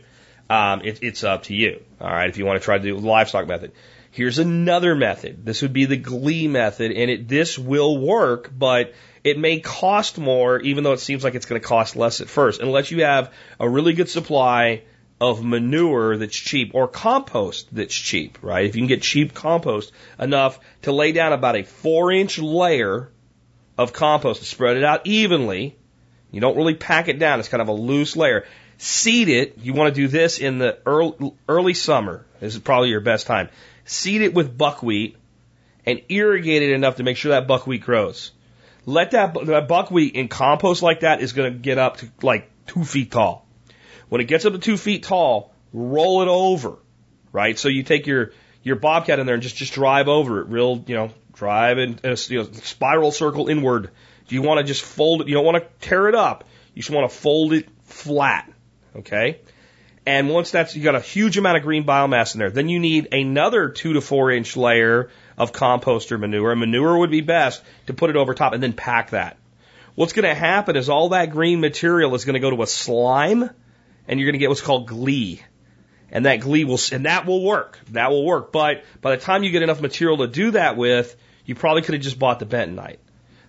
Um, 0.48 0.82
it, 0.82 1.00
it's 1.02 1.24
up 1.24 1.44
to 1.44 1.54
you. 1.54 1.82
All 2.00 2.08
right. 2.08 2.28
If 2.28 2.38
you 2.38 2.46
want 2.46 2.60
to 2.60 2.64
try 2.64 2.78
to 2.78 2.84
do 2.84 2.94
the 2.94 3.06
livestock 3.06 3.46
method. 3.46 3.72
Here's 4.10 4.38
another 4.38 4.94
method. 4.94 5.44
This 5.44 5.62
would 5.62 5.72
be 5.72 5.84
the 5.84 5.96
gley 5.96 6.48
method 6.48 6.92
and 6.92 7.10
it, 7.10 7.28
this 7.28 7.58
will 7.58 7.98
work, 7.98 8.50
but 8.56 8.94
it 9.26 9.38
may 9.38 9.60
cost 9.60 10.18
more 10.18 10.60
even 10.60 10.84
though 10.84 10.92
it 10.92 11.00
seems 11.00 11.24
like 11.24 11.34
it's 11.34 11.46
going 11.46 11.60
to 11.60 11.66
cost 11.66 11.96
less 11.96 12.20
at 12.20 12.28
first 12.28 12.60
unless 12.60 12.90
you 12.90 13.04
have 13.04 13.32
a 13.58 13.68
really 13.68 13.92
good 13.92 14.08
supply 14.08 14.82
of 15.20 15.42
manure 15.42 16.16
that's 16.16 16.36
cheap 16.36 16.72
or 16.74 16.86
compost 16.86 17.74
that's 17.74 17.94
cheap, 17.94 18.38
right? 18.42 18.66
If 18.66 18.76
you 18.76 18.82
can 18.82 18.88
get 18.88 19.02
cheap 19.02 19.32
compost 19.32 19.92
enough 20.18 20.60
to 20.82 20.92
lay 20.92 21.12
down 21.12 21.32
about 21.32 21.56
a 21.56 21.62
four 21.62 22.12
inch 22.12 22.38
layer 22.38 23.10
of 23.78 23.92
compost 23.92 24.40
and 24.40 24.46
spread 24.46 24.76
it 24.76 24.84
out 24.84 25.06
evenly. 25.06 25.76
You 26.30 26.40
don't 26.40 26.56
really 26.56 26.74
pack 26.74 27.08
it 27.08 27.18
down. 27.18 27.40
It's 27.40 27.48
kind 27.48 27.62
of 27.62 27.68
a 27.68 27.72
loose 27.72 28.16
layer. 28.16 28.44
Seed 28.78 29.28
it. 29.28 29.58
You 29.58 29.72
want 29.72 29.94
to 29.94 30.00
do 30.00 30.08
this 30.08 30.38
in 30.38 30.58
the 30.58 30.78
early, 30.84 31.32
early 31.48 31.74
summer. 31.74 32.26
This 32.40 32.54
is 32.54 32.60
probably 32.60 32.90
your 32.90 33.00
best 33.00 33.26
time. 33.26 33.48
Seed 33.84 34.22
it 34.22 34.34
with 34.34 34.56
buckwheat 34.56 35.16
and 35.86 36.02
irrigate 36.08 36.62
it 36.62 36.72
enough 36.72 36.96
to 36.96 37.04
make 37.04 37.16
sure 37.16 37.30
that 37.30 37.46
buckwheat 37.46 37.82
grows. 37.82 38.32
Let 38.86 39.10
that, 39.10 39.34
that 39.46 39.68
buckwheat 39.68 40.14
in 40.14 40.28
compost 40.28 40.82
like 40.82 41.00
that 41.00 41.20
is 41.20 41.32
going 41.32 41.52
to 41.52 41.58
get 41.58 41.76
up 41.76 41.98
to 41.98 42.10
like 42.22 42.50
two 42.66 42.84
feet 42.84 43.10
tall. 43.10 43.46
When 44.08 44.20
it 44.20 44.24
gets 44.24 44.44
up 44.44 44.52
to 44.52 44.60
two 44.60 44.76
feet 44.76 45.02
tall, 45.02 45.52
roll 45.72 46.22
it 46.22 46.28
over, 46.28 46.78
right? 47.32 47.58
So 47.58 47.68
you 47.68 47.82
take 47.82 48.06
your, 48.06 48.30
your 48.62 48.76
bobcat 48.76 49.18
in 49.18 49.26
there 49.26 49.34
and 49.34 49.42
just 49.42 49.56
just 49.56 49.72
drive 49.72 50.06
over 50.06 50.40
it, 50.40 50.46
real 50.46 50.84
you 50.86 50.94
know, 50.94 51.10
drive 51.32 51.78
in 51.78 51.98
a 52.04 52.16
you 52.28 52.38
know, 52.38 52.44
spiral 52.52 53.10
circle 53.10 53.48
inward. 53.48 53.90
Do 54.28 54.34
you 54.34 54.42
want 54.42 54.58
to 54.58 54.64
just 54.64 54.82
fold 54.82 55.20
it? 55.22 55.28
You 55.28 55.34
don't 55.34 55.44
want 55.44 55.62
to 55.62 55.68
tear 55.86 56.08
it 56.08 56.14
up. 56.14 56.44
You 56.74 56.82
just 56.82 56.90
want 56.90 57.10
to 57.10 57.16
fold 57.16 57.52
it 57.52 57.68
flat. 57.84 58.50
Okay. 58.94 59.40
And 60.06 60.30
once 60.30 60.52
that's, 60.52 60.76
you 60.76 60.84
got 60.84 60.94
a 60.94 61.00
huge 61.00 61.36
amount 61.36 61.56
of 61.56 61.64
green 61.64 61.84
biomass 61.84 62.34
in 62.34 62.38
there, 62.38 62.50
then 62.50 62.68
you 62.68 62.78
need 62.78 63.12
another 63.12 63.70
two 63.70 63.94
to 63.94 64.00
four 64.00 64.30
inch 64.30 64.56
layer 64.56 65.10
of 65.36 65.52
compost 65.52 66.12
or 66.12 66.18
manure. 66.18 66.54
Manure 66.56 66.98
would 66.98 67.10
be 67.10 67.20
best 67.20 67.62
to 67.86 67.94
put 67.94 68.10
it 68.10 68.16
over 68.16 68.34
top 68.34 68.52
and 68.52 68.62
then 68.62 68.72
pack 68.72 69.10
that. 69.10 69.36
What's 69.94 70.12
going 70.12 70.28
to 70.28 70.34
happen 70.34 70.76
is 70.76 70.88
all 70.88 71.10
that 71.10 71.30
green 71.30 71.60
material 71.60 72.14
is 72.14 72.24
going 72.24 72.34
to 72.34 72.40
go 72.40 72.50
to 72.50 72.62
a 72.62 72.66
slime 72.66 73.48
and 74.08 74.20
you're 74.20 74.26
going 74.26 74.34
to 74.34 74.38
get 74.38 74.48
what's 74.48 74.60
called 74.60 74.86
gley. 74.86 75.42
And 76.10 76.26
that 76.26 76.40
gley 76.40 76.64
will, 76.64 76.78
and 76.92 77.06
that 77.06 77.26
will 77.26 77.42
work. 77.42 77.80
That 77.90 78.10
will 78.10 78.24
work. 78.24 78.52
But 78.52 78.84
by 79.00 79.16
the 79.16 79.22
time 79.22 79.42
you 79.42 79.50
get 79.50 79.62
enough 79.62 79.80
material 79.80 80.18
to 80.18 80.28
do 80.28 80.52
that 80.52 80.76
with, 80.76 81.16
you 81.44 81.54
probably 81.54 81.82
could 81.82 81.94
have 81.94 82.02
just 82.02 82.18
bought 82.18 82.38
the 82.38 82.46
bentonite. 82.46 82.98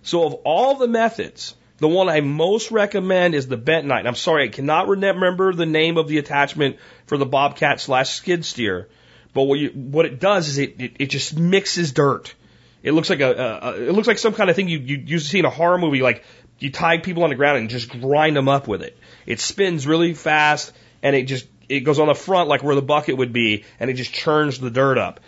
So 0.02 0.24
of 0.24 0.34
all 0.44 0.76
the 0.76 0.88
methods, 0.88 1.54
the 1.78 1.88
one 1.88 2.08
I 2.08 2.20
most 2.20 2.70
recommend 2.70 3.34
is 3.34 3.46
the 3.46 3.58
bentonite. 3.58 4.06
I'm 4.06 4.16
sorry, 4.16 4.44
I 4.44 4.48
cannot 4.48 4.88
remember 4.88 5.52
the 5.52 5.66
name 5.66 5.96
of 5.96 6.08
the 6.08 6.18
attachment 6.18 6.78
for 7.06 7.16
the 7.16 7.26
Bobcat 7.26 7.80
slash 7.80 8.10
skid 8.10 8.44
steer. 8.44 8.88
But 9.34 9.42
what 9.42 9.58
you, 9.58 9.70
what 9.70 10.06
it 10.06 10.20
does 10.20 10.48
is 10.48 10.58
it, 10.58 10.80
it, 10.80 10.92
it 10.98 11.06
just 11.06 11.36
mixes 11.36 11.92
dirt. 11.92 12.34
It 12.82 12.92
looks 12.92 13.10
like 13.10 13.20
a, 13.20 13.32
a, 13.32 13.70
a, 13.70 13.88
it 13.88 13.92
looks 13.92 14.08
like 14.08 14.18
some 14.18 14.34
kind 14.34 14.50
of 14.50 14.56
thing 14.56 14.68
you, 14.68 14.78
you 14.78 14.96
used 14.98 15.26
to 15.26 15.30
see 15.30 15.38
in 15.38 15.44
a 15.44 15.50
horror 15.50 15.78
movie, 15.78 16.02
like 16.02 16.24
you 16.58 16.70
tie 16.70 16.98
people 16.98 17.24
on 17.24 17.30
the 17.30 17.36
ground 17.36 17.58
and 17.58 17.70
just 17.70 17.90
grind 18.00 18.36
them 18.36 18.48
up 18.48 18.68
with 18.68 18.82
it. 18.82 18.96
It 19.26 19.40
spins 19.40 19.86
really 19.86 20.14
fast 20.14 20.72
and 21.02 21.14
it 21.14 21.24
just, 21.24 21.46
it 21.68 21.80
goes 21.80 21.98
on 21.98 22.06
the 22.06 22.14
front 22.14 22.48
like 22.48 22.62
where 22.62 22.74
the 22.74 22.82
bucket 22.82 23.16
would 23.16 23.32
be 23.32 23.64
and 23.78 23.90
it 23.90 23.94
just 23.94 24.12
churns 24.12 24.58
the 24.58 24.70
dirt 24.70 24.98
up. 24.98 25.20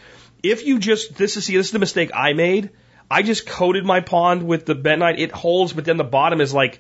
If 0.43 0.65
you 0.65 0.79
just, 0.79 1.17
this 1.17 1.37
is, 1.37 1.45
see, 1.45 1.57
this 1.57 1.67
is 1.67 1.73
the 1.73 1.79
mistake 1.79 2.11
I 2.15 2.33
made. 2.33 2.71
I 3.11 3.23
just 3.23 3.47
coated 3.47 3.85
my 3.85 4.01
pond 4.01 4.45
with 4.45 4.67
the 4.67 4.75
bentonite. 4.75 5.19
It 5.19 5.33
holds, 5.33 5.73
but 5.73 5.85
then 5.85 5.97
the 5.97 6.05
bottom 6.05 6.41
is 6.41 6.55
like 6.55 6.79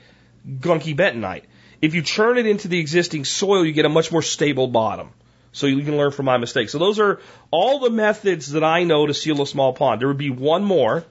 gunky 0.49 0.97
bentonite. 0.97 1.43
If 1.83 1.95
you 1.95 2.03
churn 2.03 2.39
it 2.39 2.47
into 2.47 2.69
the 2.69 2.79
existing 2.79 3.25
soil, 3.25 3.65
you 3.65 3.73
get 3.73 3.85
a 3.85 3.89
much 3.89 4.13
more 4.13 4.23
stable 4.23 4.69
bottom. 4.69 5.11
So 5.53 5.67
you 5.67 5.83
can 5.83 5.97
learn 5.97 6.13
from 6.13 6.27
my 6.27 6.37
mistakes. 6.39 6.73
So 6.73 6.79
those 6.79 7.01
are 7.01 7.21
all 7.51 7.81
the 7.81 7.91
methods 7.91 8.53
that 8.53 8.63
I 8.63 8.85
know 8.85 9.07
to 9.07 9.15
seal 9.15 9.43
a 9.43 9.47
small 9.47 9.73
pond. 9.73 10.01
There 10.01 10.09
would 10.09 10.17
be 10.17 10.31
one 10.31 10.63
more, 10.63 11.05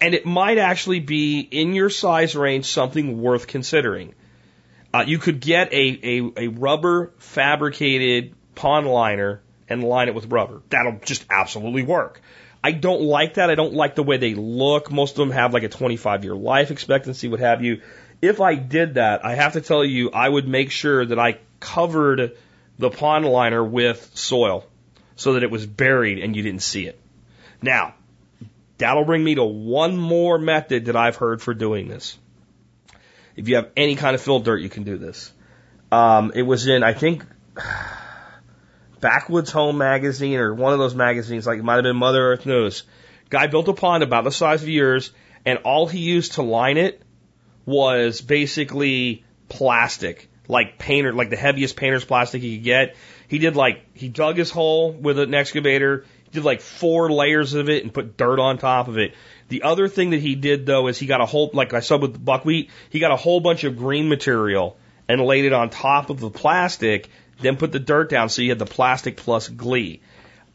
and 0.00 0.14
it 0.14 0.24
might 0.24 0.58
actually 0.58 1.00
be 1.00 1.40
in 1.40 1.74
your 1.74 1.90
size 1.90 2.34
range 2.34 2.66
something 2.66 3.20
worth 3.20 3.46
considering. 3.46 4.14
Uh, 4.94 5.04
you 5.06 5.18
could 5.18 5.40
get 5.40 5.72
a, 5.72 6.00
a, 6.02 6.44
a 6.44 6.48
rubber 6.48 7.12
fabricated 7.18 8.34
pond 8.54 8.86
liner 8.86 9.42
and 9.68 9.84
line 9.84 10.08
it 10.08 10.14
with 10.14 10.26
rubber. 10.26 10.62
That'll 10.70 10.98
just 11.04 11.26
absolutely 11.30 11.82
work. 11.82 12.22
I 12.64 12.72
don't 12.72 13.02
like 13.02 13.34
that. 13.34 13.50
I 13.50 13.54
don't 13.54 13.74
like 13.74 13.94
the 13.94 14.02
way 14.02 14.16
they 14.16 14.34
look. 14.34 14.90
Most 14.90 15.12
of 15.12 15.16
them 15.18 15.30
have 15.30 15.52
like 15.52 15.62
a 15.62 15.68
25 15.68 16.24
year 16.24 16.34
life 16.34 16.70
expectancy, 16.70 17.28
what 17.28 17.40
have 17.40 17.62
you. 17.62 17.82
If 18.22 18.40
I 18.40 18.54
did 18.54 18.94
that, 18.94 19.24
I 19.24 19.34
have 19.34 19.52
to 19.52 19.60
tell 19.60 19.84
you, 19.84 20.10
I 20.10 20.28
would 20.28 20.48
make 20.48 20.70
sure 20.70 21.04
that 21.04 21.18
I 21.18 21.38
covered 21.60 22.36
the 22.78 22.90
pond 22.90 23.24
liner 23.26 23.64
with 23.64 24.10
soil 24.14 24.64
so 25.14 25.34
that 25.34 25.42
it 25.42 25.50
was 25.50 25.66
buried 25.66 26.18
and 26.18 26.36
you 26.36 26.42
didn't 26.42 26.62
see 26.62 26.86
it. 26.86 27.00
Now, 27.62 27.94
that'll 28.78 29.04
bring 29.04 29.24
me 29.24 29.34
to 29.34 29.44
one 29.44 29.96
more 29.96 30.38
method 30.38 30.86
that 30.86 30.96
I've 30.96 31.16
heard 31.16 31.40
for 31.40 31.54
doing 31.54 31.88
this. 31.88 32.18
If 33.34 33.48
you 33.48 33.56
have 33.56 33.70
any 33.76 33.96
kind 33.96 34.14
of 34.14 34.20
fill 34.20 34.40
dirt, 34.40 34.60
you 34.60 34.68
can 34.68 34.84
do 34.84 34.96
this. 34.96 35.32
Um, 35.92 36.32
it 36.34 36.42
was 36.42 36.66
in, 36.66 36.82
I 36.82 36.92
think, 36.92 37.24
Backwoods 39.00 39.50
Home 39.52 39.78
magazine 39.78 40.38
or 40.38 40.54
one 40.54 40.72
of 40.72 40.78
those 40.78 40.94
magazines, 40.94 41.46
like 41.46 41.58
it 41.58 41.64
might 41.64 41.74
have 41.74 41.84
been 41.84 41.96
Mother 41.96 42.32
Earth 42.32 42.46
News. 42.46 42.84
Guy 43.28 43.46
built 43.46 43.68
a 43.68 43.74
pond 43.74 44.02
about 44.02 44.24
the 44.24 44.32
size 44.32 44.62
of 44.62 44.68
yours, 44.68 45.10
and 45.44 45.58
all 45.64 45.86
he 45.86 45.98
used 45.98 46.32
to 46.32 46.42
line 46.42 46.76
it 46.76 47.02
was 47.64 48.20
basically 48.20 49.24
plastic, 49.48 50.30
like 50.48 50.78
painter, 50.78 51.12
like 51.12 51.30
the 51.30 51.36
heaviest 51.36 51.76
painter's 51.76 52.04
plastic 52.04 52.42
he 52.42 52.56
could 52.56 52.64
get. 52.64 52.96
He 53.28 53.38
did 53.38 53.56
like 53.56 53.84
he 53.94 54.08
dug 54.08 54.36
his 54.36 54.50
hole 54.50 54.92
with 54.92 55.18
an 55.18 55.34
excavator, 55.34 56.04
did 56.32 56.44
like 56.44 56.60
four 56.60 57.10
layers 57.10 57.54
of 57.54 57.68
it 57.68 57.82
and 57.82 57.92
put 57.92 58.16
dirt 58.16 58.38
on 58.38 58.58
top 58.58 58.88
of 58.88 58.98
it. 58.98 59.14
The 59.48 59.62
other 59.62 59.88
thing 59.88 60.10
that 60.10 60.20
he 60.20 60.34
did 60.34 60.66
though 60.66 60.88
is 60.88 60.98
he 60.98 61.06
got 61.06 61.20
a 61.20 61.26
whole 61.26 61.50
like 61.52 61.74
I 61.74 61.80
saw 61.80 61.98
with 61.98 62.24
buckwheat, 62.24 62.70
he 62.90 62.98
got 62.98 63.12
a 63.12 63.16
whole 63.16 63.40
bunch 63.40 63.64
of 63.64 63.76
green 63.76 64.08
material 64.08 64.76
and 65.08 65.20
laid 65.20 65.44
it 65.44 65.52
on 65.52 65.70
top 65.70 66.10
of 66.10 66.20
the 66.20 66.30
plastic 66.30 67.08
then 67.40 67.56
put 67.56 67.72
the 67.72 67.78
dirt 67.78 68.10
down 68.10 68.28
so 68.28 68.42
you 68.42 68.50
had 68.50 68.58
the 68.58 68.66
plastic 68.66 69.16
plus 69.16 69.48
gley. 69.48 70.00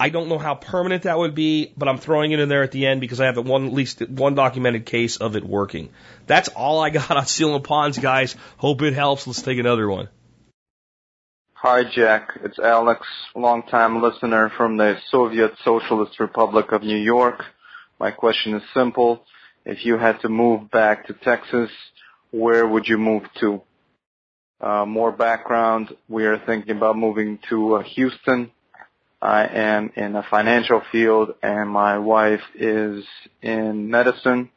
I 0.01 0.09
don't 0.09 0.29
know 0.29 0.39
how 0.39 0.55
permanent 0.55 1.03
that 1.03 1.15
would 1.15 1.35
be, 1.35 1.73
but 1.77 1.87
I'm 1.87 1.99
throwing 1.99 2.31
it 2.31 2.39
in 2.39 2.49
there 2.49 2.63
at 2.63 2.71
the 2.71 2.87
end 2.87 3.01
because 3.01 3.21
I 3.21 3.25
have 3.27 3.37
one 3.37 3.67
at 3.67 3.71
least 3.71 4.01
one 4.09 4.33
documented 4.33 4.87
case 4.87 5.17
of 5.17 5.35
it 5.35 5.43
working. 5.43 5.89
That's 6.25 6.49
all 6.49 6.79
I 6.79 6.89
got 6.89 7.11
on 7.17 7.27
sealing 7.27 7.61
ponds, 7.61 7.99
guys. 7.99 8.35
Hope 8.57 8.81
it 8.81 8.95
helps. 8.95 9.27
Let's 9.27 9.43
take 9.43 9.59
another 9.59 9.87
one. 9.87 10.09
Hi, 11.53 11.83
Jack. 11.83 12.31
It's 12.43 12.57
Alex, 12.57 13.05
longtime 13.35 14.01
listener 14.01 14.49
from 14.57 14.77
the 14.77 14.97
Soviet 15.11 15.51
Socialist 15.63 16.19
Republic 16.19 16.71
of 16.71 16.81
New 16.81 16.97
York. 16.97 17.45
My 17.99 18.09
question 18.09 18.55
is 18.55 18.63
simple. 18.73 19.23
If 19.65 19.85
you 19.85 19.99
had 19.99 20.19
to 20.21 20.29
move 20.29 20.71
back 20.71 21.05
to 21.07 21.13
Texas, 21.13 21.69
where 22.31 22.67
would 22.67 22.87
you 22.87 22.97
move 22.97 23.25
to? 23.41 23.61
Uh, 24.59 24.83
more 24.87 25.11
background, 25.11 25.95
we 26.09 26.25
are 26.25 26.39
thinking 26.39 26.75
about 26.75 26.97
moving 26.97 27.37
to 27.49 27.75
uh, 27.75 27.83
Houston. 27.83 28.49
I 29.21 29.45
am 29.45 29.91
in 29.95 30.13
the 30.13 30.23
financial 30.23 30.81
field 30.91 31.35
and 31.43 31.69
my 31.69 31.99
wife 31.99 32.41
is 32.55 33.05
in 33.41 33.89
medicine. 33.89 34.49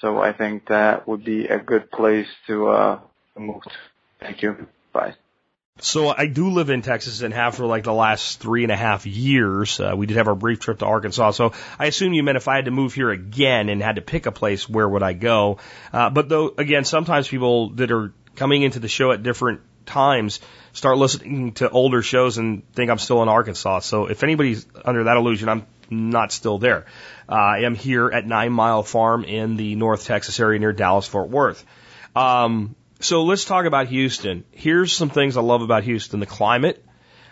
So 0.00 0.20
I 0.20 0.32
think 0.32 0.68
that 0.68 1.06
would 1.06 1.24
be 1.24 1.46
a 1.46 1.58
good 1.58 1.90
place 1.90 2.28
to, 2.46 2.68
uh, 2.68 3.00
move 3.36 3.62
to. 3.62 3.70
Thank 4.20 4.42
you. 4.42 4.66
Bye. 4.92 5.14
So 5.78 6.08
I 6.08 6.26
do 6.26 6.48
live 6.50 6.70
in 6.70 6.80
Texas 6.80 7.20
and 7.20 7.34
have 7.34 7.56
for 7.56 7.66
like 7.66 7.84
the 7.84 7.92
last 7.92 8.40
three 8.40 8.62
and 8.62 8.72
a 8.72 8.76
half 8.76 9.04
years. 9.04 9.78
Uh, 9.78 9.92
we 9.94 10.06
did 10.06 10.16
have 10.16 10.26
our 10.26 10.34
brief 10.34 10.60
trip 10.60 10.78
to 10.78 10.86
Arkansas. 10.86 11.32
So 11.32 11.52
I 11.78 11.86
assume 11.86 12.14
you 12.14 12.22
meant 12.22 12.38
if 12.38 12.48
I 12.48 12.56
had 12.56 12.64
to 12.64 12.70
move 12.70 12.94
here 12.94 13.10
again 13.10 13.68
and 13.68 13.82
had 13.82 13.96
to 13.96 14.02
pick 14.02 14.24
a 14.24 14.32
place, 14.32 14.66
where 14.66 14.88
would 14.88 15.02
I 15.02 15.12
go? 15.12 15.58
Uh, 15.92 16.08
but 16.08 16.30
though, 16.30 16.54
again, 16.56 16.84
sometimes 16.84 17.28
people 17.28 17.70
that 17.70 17.90
are 17.92 18.14
coming 18.36 18.62
into 18.62 18.78
the 18.78 18.88
show 18.88 19.12
at 19.12 19.22
different 19.22 19.60
times 19.86 20.40
start 20.72 20.98
listening 20.98 21.52
to 21.52 21.70
older 21.70 22.02
shows 22.02 22.38
and 22.38 22.70
think 22.72 22.90
I'm 22.90 22.98
still 22.98 23.22
in 23.22 23.28
Arkansas. 23.28 23.80
So 23.80 24.06
if 24.06 24.22
anybody's 24.22 24.66
under 24.84 25.04
that 25.04 25.16
illusion, 25.16 25.48
I'm 25.48 25.66
not 25.90 26.32
still 26.32 26.58
there. 26.58 26.86
Uh, 27.28 27.34
I 27.34 27.58
am 27.60 27.74
here 27.74 28.10
at 28.10 28.26
Nine 28.26 28.52
Mile 28.52 28.82
Farm 28.82 29.24
in 29.24 29.56
the 29.56 29.74
North 29.74 30.04
Texas 30.04 30.38
area 30.38 30.58
near 30.58 30.72
Dallas 30.72 31.06
Fort 31.06 31.30
Worth. 31.30 31.64
Um, 32.14 32.74
so 33.00 33.24
let's 33.24 33.44
talk 33.44 33.66
about 33.66 33.88
Houston. 33.88 34.44
Here's 34.52 34.92
some 34.92 35.10
things 35.10 35.36
I 35.36 35.42
love 35.42 35.62
about 35.62 35.84
Houston: 35.84 36.20
the 36.20 36.26
climate. 36.26 36.82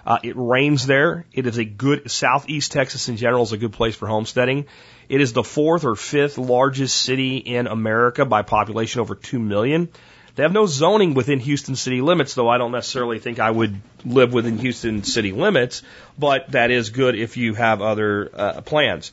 Uh, 0.06 0.18
it 0.22 0.34
rains 0.36 0.86
there. 0.86 1.24
It 1.32 1.46
is 1.46 1.56
a 1.56 1.64
good 1.64 2.10
southeast 2.10 2.72
Texas 2.72 3.08
in 3.08 3.16
general 3.16 3.42
is 3.42 3.52
a 3.52 3.56
good 3.56 3.72
place 3.72 3.96
for 3.96 4.06
homesteading. 4.06 4.66
It 5.08 5.22
is 5.22 5.32
the 5.32 5.42
fourth 5.42 5.84
or 5.84 5.96
fifth 5.96 6.36
largest 6.36 6.96
city 6.96 7.38
in 7.38 7.66
America 7.66 8.26
by 8.26 8.42
population, 8.42 9.00
over 9.00 9.14
two 9.14 9.38
million. 9.38 9.88
They 10.34 10.42
have 10.42 10.52
no 10.52 10.66
zoning 10.66 11.14
within 11.14 11.38
Houston 11.38 11.76
city 11.76 12.00
limits, 12.00 12.34
though 12.34 12.48
I 12.48 12.58
don't 12.58 12.72
necessarily 12.72 13.20
think 13.20 13.38
I 13.38 13.50
would 13.50 13.80
live 14.04 14.32
within 14.32 14.58
Houston 14.58 15.04
city 15.04 15.30
limits, 15.30 15.82
but 16.18 16.50
that 16.50 16.70
is 16.70 16.90
good 16.90 17.14
if 17.14 17.36
you 17.36 17.54
have 17.54 17.80
other 17.80 18.30
uh, 18.34 18.60
plans. 18.62 19.12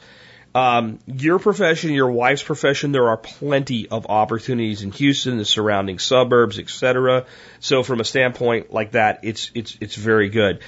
Um, 0.53 0.99
your 1.05 1.39
profession, 1.39 1.93
your 1.93 2.11
wife's 2.11 2.43
profession, 2.43 2.91
there 2.91 3.07
are 3.09 3.17
plenty 3.17 3.87
of 3.87 4.07
opportunities 4.07 4.81
in 4.81 4.91
Houston, 4.91 5.37
the 5.37 5.45
surrounding 5.45 5.97
suburbs, 5.97 6.59
etc. 6.59 7.25
So 7.59 7.83
from 7.83 8.01
a 8.01 8.03
standpoint 8.03 8.73
like 8.73 8.91
that, 8.91 9.19
it's 9.23 9.51
it's 9.53 9.77
it's 9.79 9.95
very 9.95 10.29
good. 10.29 10.59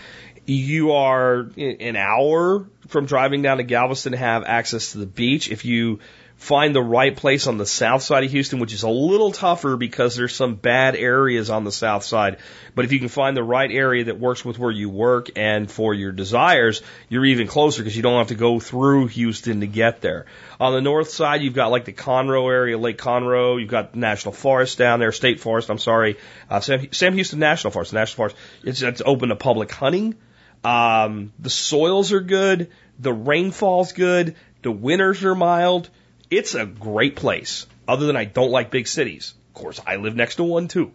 You 0.45 0.93
are 0.93 1.49
an 1.57 1.95
hour 1.95 2.65
from 2.87 3.05
driving 3.07 3.41
down 3.41 3.57
to 3.57 3.63
Galveston 3.63 4.11
to 4.11 4.17
have 4.17 4.43
access 4.45 4.91
to 4.91 4.99
the 4.99 5.05
beach. 5.05 5.49
If 5.49 5.65
you 5.65 5.99
find 6.37 6.75
the 6.75 6.81
right 6.81 7.15
place 7.15 7.47
on 7.47 7.57
the 7.57 7.65
south 7.65 8.01
side 8.01 8.23
of 8.23 8.31
Houston, 8.31 8.59
which 8.59 8.73
is 8.73 8.83
a 8.83 8.89
little 8.89 9.31
tougher 9.31 9.77
because 9.77 10.15
there's 10.15 10.35
some 10.35 10.55
bad 10.55 10.95
areas 10.95 11.49
on 11.49 11.63
the 11.63 11.71
south 11.71 12.03
side. 12.03 12.37
But 12.75 12.85
if 12.85 12.91
you 12.91 12.99
can 12.99 13.07
find 13.07 13.37
the 13.37 13.43
right 13.43 13.71
area 13.71 14.05
that 14.05 14.19
works 14.19 14.43
with 14.43 14.59
where 14.59 14.71
you 14.71 14.89
work 14.89 15.29
and 15.37 15.71
for 15.71 15.93
your 15.93 16.11
desires, 16.11 16.81
you're 17.07 17.25
even 17.25 17.47
closer 17.47 17.81
because 17.81 17.95
you 17.95 18.03
don't 18.03 18.17
have 18.17 18.27
to 18.27 18.35
go 18.35 18.59
through 18.59 19.07
Houston 19.07 19.61
to 19.61 19.67
get 19.67 20.01
there. 20.01 20.25
On 20.59 20.73
the 20.73 20.81
north 20.81 21.09
side, 21.09 21.41
you've 21.41 21.53
got 21.53 21.71
like 21.71 21.85
the 21.85 21.93
Conroe 21.93 22.51
area, 22.51 22.77
Lake 22.77 22.97
Conroe. 22.97 23.59
You've 23.59 23.69
got 23.69 23.95
National 23.95 24.33
Forest 24.33 24.77
down 24.77 24.99
there, 24.99 25.11
State 25.11 25.39
Forest. 25.39 25.69
I'm 25.69 25.79
sorry, 25.79 26.17
uh, 26.49 26.59
Sam, 26.59 26.91
Sam 26.91 27.13
Houston 27.13 27.39
National 27.39 27.71
Forest. 27.71 27.93
National 27.93 28.15
Forest. 28.17 28.35
It's, 28.63 28.81
it's 28.81 29.01
open 29.05 29.29
to 29.29 29.35
public 29.35 29.71
hunting. 29.71 30.15
Um, 30.63 31.33
the 31.39 31.49
soils 31.49 32.11
are 32.11 32.21
good. 32.21 32.71
The 32.99 33.13
rainfall's 33.13 33.93
good. 33.93 34.35
The 34.61 34.71
winters 34.71 35.23
are 35.23 35.35
mild. 35.35 35.89
It's 36.37 36.55
a 36.55 36.65
great 36.65 37.15
place, 37.15 37.67
other 37.87 38.07
than 38.07 38.17
I 38.17 38.25
don't 38.25 38.51
like 38.51 38.71
big 38.71 38.87
cities. 38.87 39.33
Of 39.49 39.53
course, 39.53 39.79
I 39.85 39.97
live 39.97 40.15
next 40.15 40.35
to 40.37 40.43
one 40.43 40.67
too. 40.67 40.91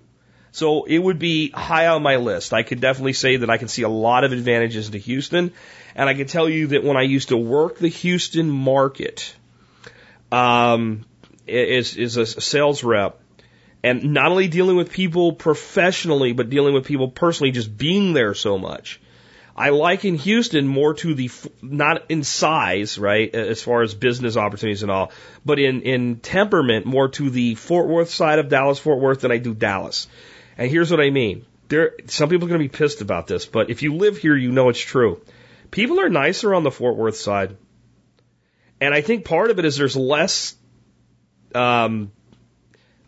So 0.50 0.84
it 0.84 0.98
would 0.98 1.18
be 1.18 1.50
high 1.50 1.86
on 1.86 2.02
my 2.02 2.16
list. 2.16 2.52
I 2.52 2.62
could 2.62 2.80
definitely 2.80 3.12
say 3.12 3.36
that 3.36 3.50
I 3.50 3.58
can 3.58 3.68
see 3.68 3.82
a 3.82 3.88
lot 3.88 4.24
of 4.24 4.32
advantages 4.32 4.90
to 4.90 4.98
Houston. 4.98 5.52
And 5.94 6.08
I 6.08 6.14
can 6.14 6.26
tell 6.26 6.48
you 6.48 6.68
that 6.68 6.82
when 6.82 6.96
I 6.96 7.02
used 7.02 7.28
to 7.28 7.36
work 7.36 7.78
the 7.78 7.88
Houston 7.88 8.50
market, 8.50 9.34
um, 10.32 11.04
is, 11.46 11.96
is 11.96 12.16
a 12.16 12.26
sales 12.26 12.82
rep, 12.82 13.20
and 13.82 14.12
not 14.12 14.30
only 14.30 14.48
dealing 14.48 14.76
with 14.76 14.90
people 14.92 15.32
professionally, 15.32 16.32
but 16.32 16.50
dealing 16.50 16.74
with 16.74 16.84
people 16.84 17.08
personally, 17.08 17.52
just 17.52 17.76
being 17.76 18.12
there 18.12 18.34
so 18.34 18.58
much. 18.58 19.00
I 19.58 19.70
liken 19.70 20.14
Houston 20.14 20.68
more 20.68 20.94
to 20.94 21.14
the, 21.14 21.30
not 21.60 22.04
in 22.08 22.22
size, 22.22 22.96
right, 22.96 23.34
as 23.34 23.60
far 23.60 23.82
as 23.82 23.92
business 23.92 24.36
opportunities 24.36 24.84
and 24.84 24.90
all, 24.90 25.10
but 25.44 25.58
in, 25.58 25.82
in 25.82 26.20
temperament 26.20 26.86
more 26.86 27.08
to 27.08 27.28
the 27.28 27.56
Fort 27.56 27.88
Worth 27.88 28.10
side 28.10 28.38
of 28.38 28.48
Dallas, 28.48 28.78
Fort 28.78 29.00
Worth 29.00 29.22
than 29.22 29.32
I 29.32 29.38
do 29.38 29.54
Dallas. 29.54 30.06
And 30.56 30.70
here's 30.70 30.92
what 30.92 31.00
I 31.00 31.10
mean. 31.10 31.44
There, 31.66 31.94
some 32.06 32.28
people 32.28 32.46
are 32.46 32.50
going 32.50 32.62
to 32.62 32.68
be 32.68 32.76
pissed 32.76 33.00
about 33.00 33.26
this, 33.26 33.46
but 33.46 33.68
if 33.68 33.82
you 33.82 33.96
live 33.96 34.16
here, 34.16 34.36
you 34.36 34.52
know 34.52 34.68
it's 34.68 34.78
true. 34.78 35.20
People 35.72 35.98
are 35.98 36.08
nicer 36.08 36.54
on 36.54 36.62
the 36.62 36.70
Fort 36.70 36.96
Worth 36.96 37.16
side. 37.16 37.56
And 38.80 38.94
I 38.94 39.00
think 39.00 39.24
part 39.24 39.50
of 39.50 39.58
it 39.58 39.64
is 39.64 39.76
there's 39.76 39.96
less, 39.96 40.54
um, 41.52 42.12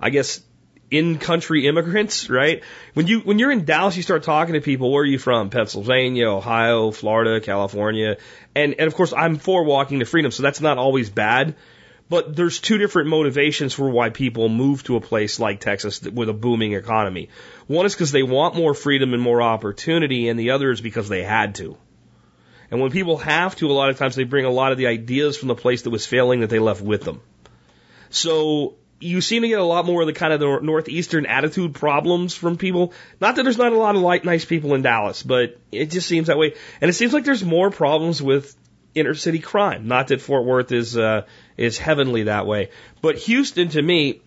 I 0.01 0.11
guess, 0.11 0.41
in-country 0.91 1.67
immigrants, 1.67 2.29
right? 2.29 2.63
When 2.95 3.07
you 3.07 3.21
when 3.21 3.39
you're 3.39 3.53
in 3.53 3.65
Dallas, 3.65 3.97
you 3.97 4.03
start 4.03 4.25
talking 4.25 4.55
to 4.55 4.61
people. 4.61 4.93
Where 4.93 5.03
are 5.03 5.07
you 5.07 5.19
from? 5.19 5.51
Pennsylvania, 5.51 6.29
Ohio, 6.29 6.91
Florida, 6.91 7.41
California, 7.41 8.17
and 8.55 8.75
and 8.75 8.87
of 8.87 8.95
course 8.95 9.13
I'm 9.13 9.37
for 9.37 9.65
walking 9.65 10.01
to 10.01 10.05
freedom, 10.05 10.31
so 10.31 10.43
that's 10.43 10.61
not 10.61 10.79
always 10.79 11.11
bad. 11.11 11.55
But 12.09 12.35
there's 12.35 12.59
two 12.59 12.77
different 12.77 13.09
motivations 13.09 13.73
for 13.73 13.89
why 13.89 14.11
people 14.11 14.49
move 14.49 14.83
to 14.85 14.97
a 14.97 15.01
place 15.01 15.39
like 15.39 15.61
Texas 15.61 16.03
with 16.03 16.29
a 16.29 16.33
booming 16.33 16.73
economy. 16.73 17.29
One 17.69 17.87
is 17.87 17.95
because 17.95 18.11
they 18.11 18.25
want 18.25 18.57
more 18.57 18.75
freedom 18.75 19.15
and 19.15 19.23
more 19.23 19.41
opportunity, 19.41 20.29
and 20.29 20.39
the 20.39 20.51
other 20.51 20.73
is 20.73 20.81
because 20.81 21.09
they 21.09 21.23
had 21.23 21.55
to. 21.57 21.77
And 22.69 22.81
when 22.81 22.91
people 22.91 23.17
have 23.19 23.55
to, 23.57 23.71
a 23.71 23.73
lot 23.73 23.91
of 23.91 23.99
times 23.99 24.17
they 24.17 24.25
bring 24.25 24.45
a 24.45 24.51
lot 24.51 24.73
of 24.73 24.79
the 24.79 24.89
ideas 24.89 25.37
from 25.37 25.47
the 25.47 25.55
place 25.55 25.83
that 25.83 25.91
was 25.91 26.05
failing 26.05 26.41
that 26.41 26.51
they 26.51 26.59
left 26.59 26.81
with 26.81 27.05
them. 27.05 27.21
So 28.11 28.75
you 29.01 29.21
seem 29.23 29.43
to 29.43 29.49
get 29.49 29.59
a 29.59 29.65
lot 29.65 29.87
more 29.87 30.03
of 30.03 30.07
the 30.07 30.13
kind 30.13 30.33
of 30.33 30.41
the 30.41 30.61
northeastern 30.61 31.27
attitude 31.27 31.75
problems 31.75 32.35
from 32.35 32.57
people. 32.57 32.93
Not 33.21 33.37
that 33.37 33.43
there's 33.43 33.59
not 33.59 33.73
a 33.73 33.79
lot 33.79 33.97
of 33.97 34.03
light, 34.03 34.25
nice 34.25 34.45
people 34.45 34.75
in 34.75 34.83
Dallas, 34.83 35.23
but 35.23 35.59
it 35.73 35.87
just 35.87 36.07
seems 36.07 36.27
that 36.27 36.39
way. 36.39 36.55
And 36.81 36.89
it 36.89 36.93
seems 36.93 37.13
like 37.13 37.25
there's 37.25 37.45
more 37.45 37.71
problems 37.71 38.23
with 38.23 38.55
inner 38.95 39.15
city 39.15 39.39
crime. 39.39 39.89
Not 39.89 40.09
that 40.09 40.21
Fort 40.21 40.45
Worth 40.45 40.71
is 40.71 40.97
uh, 40.97 41.23
is 41.57 41.79
heavenly 41.79 42.25
that 42.25 42.47
way, 42.47 42.71
but 43.01 43.17
Houston 43.17 43.69
to 43.71 43.83
me, 43.83 44.21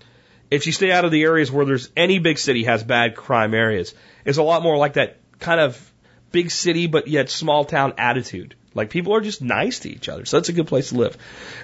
if 0.50 0.66
you 0.66 0.72
stay 0.72 0.92
out 0.92 1.04
of 1.04 1.10
the 1.10 1.22
areas 1.22 1.50
where 1.50 1.66
there's 1.66 1.90
any 1.96 2.20
big 2.20 2.38
city 2.38 2.64
has 2.64 2.84
bad 2.84 3.16
crime 3.16 3.52
areas, 3.52 3.94
is 4.24 4.38
a 4.38 4.42
lot 4.42 4.62
more 4.62 4.76
like 4.76 4.94
that 4.94 5.18
kind 5.40 5.60
of 5.60 5.92
big 6.30 6.50
city 6.50 6.86
but 6.86 7.08
yet 7.08 7.30
small 7.30 7.64
town 7.64 7.94
attitude. 7.98 8.54
Like 8.74 8.90
people 8.90 9.14
are 9.14 9.20
just 9.20 9.42
nice 9.42 9.80
to 9.80 9.90
each 9.90 10.08
other. 10.08 10.24
So 10.24 10.36
that's 10.36 10.48
a 10.48 10.52
good 10.52 10.68
place 10.68 10.90
to 10.90 10.96
live. 10.96 11.16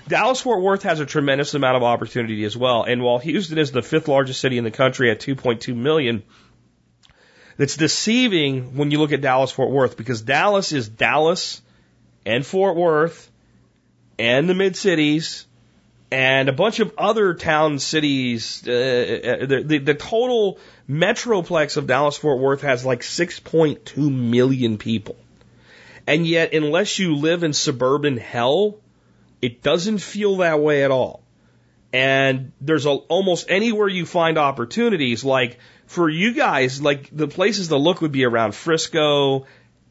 Dallas 0.08 0.40
Fort 0.40 0.60
Worth 0.60 0.82
has 0.82 0.98
a 0.98 1.06
tremendous 1.06 1.54
amount 1.54 1.76
of 1.76 1.84
opportunity 1.84 2.44
as 2.44 2.56
well. 2.56 2.82
And 2.82 3.02
while 3.02 3.18
Houston 3.18 3.58
is 3.58 3.70
the 3.70 3.82
fifth 3.82 4.08
largest 4.08 4.40
city 4.40 4.58
in 4.58 4.64
the 4.64 4.72
country 4.72 5.10
at 5.10 5.20
2.2 5.20 5.74
million, 5.76 6.24
it's 7.58 7.76
deceiving 7.76 8.76
when 8.76 8.90
you 8.90 8.98
look 8.98 9.12
at 9.12 9.20
Dallas 9.20 9.52
Fort 9.52 9.70
Worth 9.70 9.96
because 9.96 10.20
Dallas 10.20 10.72
is 10.72 10.88
Dallas 10.88 11.62
and 12.24 12.44
Fort 12.44 12.76
Worth 12.76 13.30
and 14.18 14.48
the 14.48 14.54
mid 14.54 14.76
cities 14.76 15.46
and 16.10 16.48
a 16.48 16.52
bunch 16.52 16.80
of 16.80 16.92
other 16.98 17.34
town 17.34 17.78
cities. 17.78 18.62
Uh, 18.66 18.70
uh 18.72 19.46
the, 19.46 19.62
the, 19.64 19.78
the 19.78 19.94
total 19.94 20.58
metroplex 20.88 21.76
of 21.76 21.86
Dallas 21.86 22.16
Fort 22.16 22.40
Worth 22.40 22.62
has 22.62 22.84
like 22.84 23.00
6.2 23.00 23.96
million 24.12 24.76
people. 24.76 25.16
And 26.06 26.26
yet, 26.26 26.54
unless 26.54 26.98
you 26.98 27.16
live 27.16 27.42
in 27.42 27.52
suburban 27.52 28.16
hell, 28.16 28.78
it 29.42 29.62
doesn't 29.62 29.98
feel 29.98 30.38
that 30.38 30.60
way 30.60 30.84
at 30.84 30.90
all. 30.90 31.22
And 31.92 32.52
there's 32.60 32.86
a, 32.86 32.90
almost 32.90 33.50
anywhere 33.50 33.88
you 33.88 34.06
find 34.06 34.38
opportunities, 34.38 35.24
like 35.24 35.58
for 35.86 36.08
you 36.08 36.34
guys, 36.34 36.80
like 36.82 37.08
the 37.10 37.28
places 37.28 37.68
to 37.68 37.76
look 37.76 38.00
would 38.00 38.12
be 38.12 38.24
around 38.24 38.54
Frisco, 38.54 39.46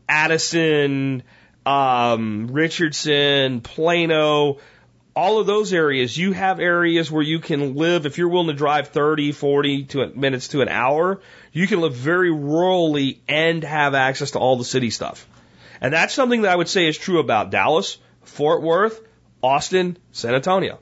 Addison, 0.07 1.23
um, 1.65 2.47
Richardson, 2.47 3.61
Plano, 3.61 4.59
all 5.15 5.39
of 5.39 5.47
those 5.47 5.73
areas. 5.73 6.17
You 6.17 6.33
have 6.33 6.59
areas 6.59 7.11
where 7.11 7.23
you 7.23 7.39
can 7.39 7.75
live, 7.75 8.05
if 8.05 8.17
you're 8.17 8.29
willing 8.29 8.47
to 8.47 8.53
drive 8.53 8.89
30, 8.89 9.31
40 9.31 9.83
to 9.85 10.07
minutes 10.07 10.49
to 10.49 10.61
an 10.61 10.69
hour, 10.69 11.21
you 11.53 11.67
can 11.67 11.81
live 11.81 11.95
very 11.95 12.29
rurally 12.29 13.19
and 13.27 13.63
have 13.63 13.95
access 13.95 14.31
to 14.31 14.39
all 14.39 14.57
the 14.57 14.65
city 14.65 14.89
stuff. 14.89 15.27
And 15.81 15.93
that's 15.93 16.13
something 16.13 16.43
that 16.43 16.51
I 16.51 16.55
would 16.55 16.69
say 16.69 16.87
is 16.87 16.97
true 16.97 17.19
about 17.19 17.51
Dallas, 17.51 17.97
Fort 18.23 18.61
Worth, 18.61 19.01
Austin, 19.41 19.97
San 20.11 20.35
Antonio. 20.35 20.79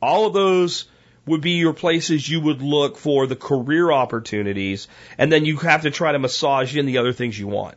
All 0.00 0.26
of 0.26 0.32
those 0.32 0.86
would 1.26 1.40
be 1.40 1.52
your 1.52 1.74
places 1.74 2.28
you 2.28 2.40
would 2.40 2.62
look 2.62 2.96
for 2.96 3.26
the 3.26 3.36
career 3.36 3.90
opportunities, 3.90 4.88
and 5.18 5.30
then 5.30 5.44
you 5.44 5.56
have 5.58 5.82
to 5.82 5.90
try 5.90 6.12
to 6.12 6.18
massage 6.18 6.76
in 6.76 6.86
the 6.86 6.98
other 6.98 7.12
things 7.12 7.38
you 7.38 7.46
want. 7.46 7.76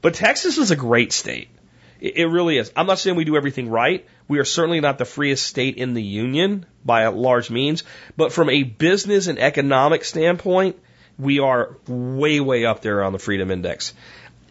But 0.00 0.14
Texas 0.14 0.58
is 0.58 0.70
a 0.70 0.76
great 0.76 1.12
state. 1.12 1.48
It 2.00 2.28
really 2.28 2.58
is. 2.58 2.70
I'm 2.76 2.86
not 2.86 2.98
saying 2.98 3.16
we 3.16 3.24
do 3.24 3.36
everything 3.36 3.70
right. 3.70 4.06
We 4.28 4.38
are 4.38 4.44
certainly 4.44 4.80
not 4.80 4.98
the 4.98 5.06
freest 5.06 5.46
state 5.46 5.76
in 5.76 5.94
the 5.94 6.02
union 6.02 6.66
by 6.84 7.02
a 7.02 7.10
large 7.10 7.50
means, 7.50 7.82
but 8.16 8.32
from 8.32 8.50
a 8.50 8.62
business 8.62 9.26
and 9.26 9.38
economic 9.38 10.04
standpoint, 10.04 10.76
we 11.18 11.38
are 11.38 11.76
way, 11.86 12.40
way 12.40 12.66
up 12.66 12.82
there 12.82 13.02
on 13.02 13.12
the 13.12 13.18
freedom 13.18 13.50
index. 13.50 13.94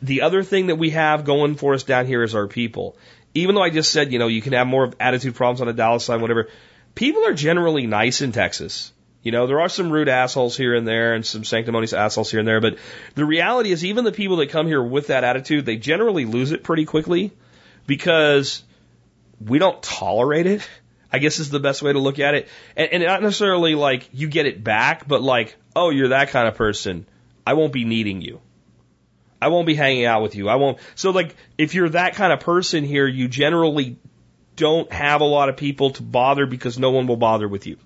The 0.04 0.22
other 0.22 0.44
thing 0.44 0.68
that 0.68 0.76
we 0.76 0.90
have 0.90 1.24
going 1.24 1.56
for 1.56 1.74
us 1.74 1.84
down 1.84 2.06
here 2.06 2.24
is 2.24 2.36
our 2.36 2.48
people. 2.48 2.98
Even 3.34 3.56
though 3.56 3.64
I 3.64 3.70
just 3.70 3.90
said, 3.90 4.12
you 4.12 4.20
know, 4.20 4.28
you 4.28 4.42
can 4.42 4.52
have 4.52 4.68
more 4.68 4.84
of 4.84 4.96
attitude 5.00 5.36
problems 5.36 5.62
on 5.62 5.68
the 5.68 5.74
Dallas 5.74 6.04
side, 6.04 6.20
whatever, 6.20 6.50
people 6.94 7.26
are 7.26 7.34
generally 7.34 7.88
nice 7.88 8.22
in 8.22 8.34
Texas. 8.34 8.92
You 9.22 9.32
know, 9.32 9.48
there 9.48 9.62
are 9.62 9.70
some 9.70 9.90
rude 9.90 10.10
assholes 10.10 10.58
here 10.58 10.76
and 10.76 10.86
there 10.86 11.14
and 11.14 11.26
some 11.26 11.46
sanctimonious 11.46 11.94
assholes 11.94 12.30
here 12.30 12.42
and 12.42 12.48
there, 12.48 12.60
but 12.60 12.78
the 13.16 13.24
reality 13.24 13.72
is 13.72 13.86
even 13.86 14.04
the 14.04 14.12
people 14.12 14.36
that 14.38 14.50
come 14.50 14.68
here 14.68 14.84
with 14.84 15.08
that 15.08 15.24
attitude, 15.24 15.66
they 15.66 15.78
generally 15.78 16.26
lose 16.26 16.52
it 16.52 16.64
pretty 16.64 16.84
quickly 16.84 17.32
because 17.88 18.62
we 19.40 19.58
don't 19.58 19.82
tolerate 19.82 20.48
it. 20.48 20.68
I 21.14 21.20
guess 21.20 21.40
is 21.40 21.50
the 21.50 21.62
best 21.62 21.82
way 21.82 21.94
to 21.94 22.00
look 22.00 22.20
at 22.20 22.34
it. 22.34 22.50
And, 22.76 22.92
and 22.92 23.04
not 23.04 23.22
necessarily 23.22 23.76
like 23.76 24.10
you 24.12 24.28
get 24.28 24.48
it 24.48 24.62
back, 24.62 25.08
but 25.08 25.22
like, 25.22 25.56
oh, 25.76 25.92
you're 25.92 26.10
that 26.10 26.32
kind 26.32 26.50
of 26.50 26.56
person. 26.56 27.06
I 27.48 27.54
won't 27.54 27.72
be 27.72 27.86
needing 27.86 28.22
you. 28.22 28.42
I 29.44 29.48
won't 29.50 29.68
be 29.68 29.76
hanging 29.76 30.06
out 30.06 30.24
with 30.24 30.36
you. 30.36 30.48
I 30.48 30.56
won't. 30.56 30.80
So 30.96 31.12
like, 31.12 31.36
if 31.58 31.76
you're 31.76 31.90
that 31.90 32.16
kind 32.16 32.32
of 32.32 32.40
person 32.40 32.84
here, 32.84 33.06
you 33.06 33.28
generally 33.28 33.98
don't 34.56 34.92
have 34.92 35.22
a 35.22 35.26
lot 35.26 35.50
of 35.50 35.58
people 35.58 35.92
to 35.92 36.04
bother 36.04 36.46
because 36.46 36.80
no 36.80 36.92
one 36.92 37.08
will 37.08 37.18
bother 37.18 37.48
with 37.48 37.68
you. 37.68 37.78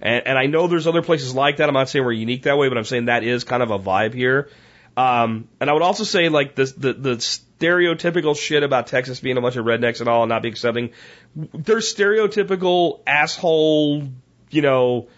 And, 0.00 0.26
and 0.26 0.38
I 0.38 0.46
know 0.46 0.66
there's 0.66 0.86
other 0.86 1.02
places 1.02 1.34
like 1.34 1.58
that. 1.58 1.68
I'm 1.68 1.74
not 1.74 1.88
saying 1.88 2.04
we're 2.04 2.12
unique 2.12 2.44
that 2.44 2.56
way, 2.56 2.68
but 2.68 2.78
I'm 2.78 2.84
saying 2.84 3.06
that 3.06 3.24
is 3.24 3.44
kind 3.44 3.62
of 3.62 3.70
a 3.70 3.78
vibe 3.78 4.14
here. 4.14 4.48
Um, 4.96 5.48
and 5.60 5.68
I 5.68 5.72
would 5.72 5.82
also 5.82 6.04
say 6.04 6.28
like 6.28 6.54
the, 6.54 6.64
the, 6.64 6.92
the 6.94 7.10
stereotypical 7.16 8.36
shit 8.36 8.62
about 8.62 8.86
Texas 8.86 9.20
being 9.20 9.36
a 9.36 9.40
bunch 9.40 9.56
of 9.56 9.66
rednecks 9.66 10.00
and 10.00 10.08
all 10.08 10.22
and 10.22 10.30
not 10.30 10.42
being 10.42 10.52
accepting. 10.52 10.92
There's 11.34 11.94
stereotypical 11.94 13.00
asshole, 13.06 14.08
you 14.50 14.62
know, 14.62 15.08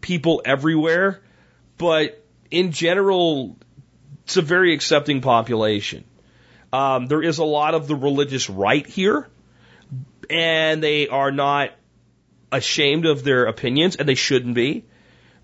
people 0.00 0.42
everywhere, 0.44 1.22
but 1.78 2.24
in 2.50 2.72
general, 2.72 3.56
it's 4.32 4.38
a 4.38 4.42
very 4.42 4.72
accepting 4.72 5.20
population. 5.20 6.04
Um, 6.72 7.06
there 7.06 7.22
is 7.22 7.36
a 7.36 7.44
lot 7.44 7.74
of 7.74 7.86
the 7.86 7.94
religious 7.94 8.48
right 8.48 8.86
here, 8.86 9.28
and 10.30 10.82
they 10.82 11.08
are 11.08 11.30
not 11.30 11.72
ashamed 12.50 13.04
of 13.04 13.24
their 13.24 13.44
opinions, 13.44 13.96
and 13.96 14.08
they 14.08 14.14
shouldn't 14.14 14.54
be. 14.54 14.86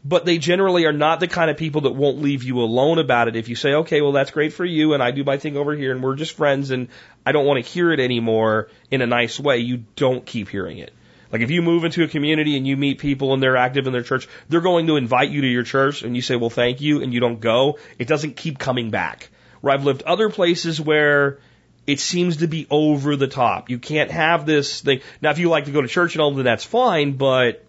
But 0.02 0.24
they 0.24 0.38
generally 0.38 0.86
are 0.86 0.92
not 0.92 1.20
the 1.20 1.28
kind 1.28 1.50
of 1.50 1.58
people 1.58 1.82
that 1.82 1.90
won't 1.90 2.22
leave 2.22 2.44
you 2.44 2.62
alone 2.62 2.98
about 2.98 3.28
it. 3.28 3.36
If 3.36 3.50
you 3.50 3.56
say, 3.56 3.74
okay, 3.74 4.00
well, 4.00 4.12
that's 4.12 4.30
great 4.30 4.54
for 4.54 4.64
you, 4.64 4.94
and 4.94 5.02
I 5.02 5.10
do 5.10 5.22
my 5.22 5.36
thing 5.36 5.58
over 5.58 5.74
here, 5.74 5.92
and 5.92 6.02
we're 6.02 6.16
just 6.16 6.34
friends, 6.34 6.70
and 6.70 6.88
I 7.26 7.32
don't 7.32 7.44
want 7.44 7.62
to 7.62 7.70
hear 7.70 7.92
it 7.92 8.00
anymore 8.00 8.70
in 8.90 9.02
a 9.02 9.06
nice 9.06 9.38
way, 9.38 9.58
you 9.58 9.84
don't 9.96 10.24
keep 10.24 10.48
hearing 10.48 10.78
it. 10.78 10.94
Like 11.30 11.42
if 11.42 11.50
you 11.50 11.62
move 11.62 11.84
into 11.84 12.02
a 12.02 12.08
community 12.08 12.56
and 12.56 12.66
you 12.66 12.76
meet 12.76 12.98
people 12.98 13.34
and 13.34 13.42
they're 13.42 13.56
active 13.56 13.86
in 13.86 13.92
their 13.92 14.02
church, 14.02 14.28
they're 14.48 14.60
going 14.60 14.86
to 14.86 14.96
invite 14.96 15.30
you 15.30 15.42
to 15.42 15.46
your 15.46 15.62
church 15.62 16.02
and 16.02 16.16
you 16.16 16.22
say, 16.22 16.36
well, 16.36 16.50
thank 16.50 16.80
you, 16.80 17.02
and 17.02 17.12
you 17.12 17.20
don't 17.20 17.40
go. 17.40 17.78
It 17.98 18.08
doesn't 18.08 18.36
keep 18.36 18.58
coming 18.58 18.90
back. 18.90 19.30
Where 19.60 19.74
I've 19.74 19.84
lived 19.84 20.02
other 20.02 20.30
places 20.30 20.80
where 20.80 21.40
it 21.86 22.00
seems 22.00 22.38
to 22.38 22.46
be 22.46 22.66
over 22.70 23.16
the 23.16 23.28
top. 23.28 23.70
You 23.70 23.78
can't 23.78 24.10
have 24.10 24.46
this 24.46 24.80
thing. 24.80 25.00
Now, 25.20 25.30
if 25.30 25.38
you 25.38 25.48
like 25.48 25.64
to 25.64 25.70
go 25.70 25.80
to 25.80 25.88
church 25.88 26.14
and 26.14 26.22
all, 26.22 26.32
then 26.34 26.44
that's 26.44 26.64
fine, 26.64 27.12
but 27.12 27.64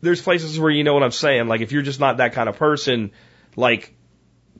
there's 0.00 0.22
places 0.22 0.58
where 0.58 0.70
you 0.70 0.84
know 0.84 0.94
what 0.94 1.02
I'm 1.02 1.10
saying. 1.10 1.48
Like 1.48 1.60
if 1.60 1.72
you're 1.72 1.82
just 1.82 2.00
not 2.00 2.18
that 2.18 2.32
kind 2.32 2.48
of 2.48 2.56
person, 2.56 3.12
like 3.56 3.94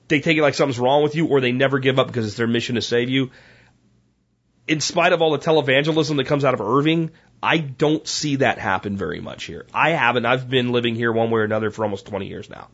they 0.08 0.20
take 0.20 0.36
it 0.36 0.42
like 0.42 0.54
something's 0.54 0.78
wrong 0.78 1.02
with 1.02 1.14
you 1.14 1.26
or 1.26 1.40
they 1.40 1.52
never 1.52 1.78
give 1.78 1.98
up 1.98 2.06
because 2.06 2.26
it's 2.26 2.36
their 2.36 2.46
mission 2.46 2.74
to 2.74 2.82
save 2.82 3.08
you. 3.08 3.30
In 4.66 4.80
spite 4.80 5.12
of 5.12 5.20
all 5.20 5.32
the 5.32 5.38
televangelism 5.38 6.16
that 6.16 6.26
comes 6.26 6.44
out 6.44 6.54
of 6.54 6.60
Irving, 6.60 7.10
I 7.44 7.58
don't 7.58 8.06
see 8.08 8.36
that 8.36 8.58
happen 8.58 8.96
very 8.96 9.20
much 9.20 9.44
here. 9.44 9.66
I 9.72 9.90
haven't. 9.90 10.26
I've 10.26 10.48
been 10.48 10.72
living 10.72 10.94
here 10.94 11.12
one 11.12 11.30
way 11.30 11.40
or 11.40 11.44
another 11.44 11.70
for 11.70 11.84
almost 11.84 12.06
20 12.06 12.26
years 12.26 12.48
now. 12.50 12.68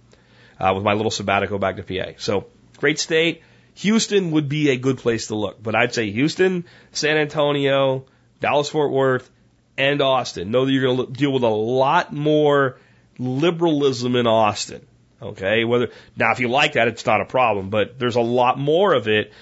uh, 0.61 0.73
with 0.75 0.85
my 0.85 0.93
little 0.93 1.11
sabbatical 1.11 1.59
back 1.59 1.77
to 1.77 1.83
PA. 1.83 2.13
So 2.19 2.47
great 2.77 2.99
state. 2.99 3.43
Houston 3.77 4.31
would 4.33 4.49
be 4.49 4.71
a 4.71 4.77
good 4.77 4.99
place 4.99 5.29
to 5.29 5.35
look, 5.35 5.63
but 5.63 5.75
I'd 5.75 5.95
say 5.95 6.11
Houston, 6.11 6.67
San 6.93 7.17
Antonio, 7.17 8.05
Dallas 8.41 8.69
Fort 8.69 8.91
Worth, 8.91 9.31
and 9.79 10.03
Austin. 10.03 10.51
Know 10.51 10.67
that 10.67 10.73
you're 10.73 10.95
going 10.95 11.07
to 11.07 11.13
deal 11.13 11.33
with 11.33 11.45
a 11.45 11.49
lot 11.49 12.13
more 12.13 12.79
liberalism 13.19 14.17
in 14.17 14.27
Austin. 14.27 14.87
Okay, 15.23 15.65
whether 15.65 15.91
now 16.17 16.33
if 16.33 16.41
you 16.41 16.49
like 16.49 16.75
that, 16.75 16.89
it's 16.89 17.05
not 17.05 17.21
a 17.21 17.27
problem, 17.27 17.71
but 17.71 17.99
there's 17.99 18.17
a 18.17 18.23
lot 18.23 18.59
more 18.59 18.95
of 18.95 19.07
it. 19.09 19.33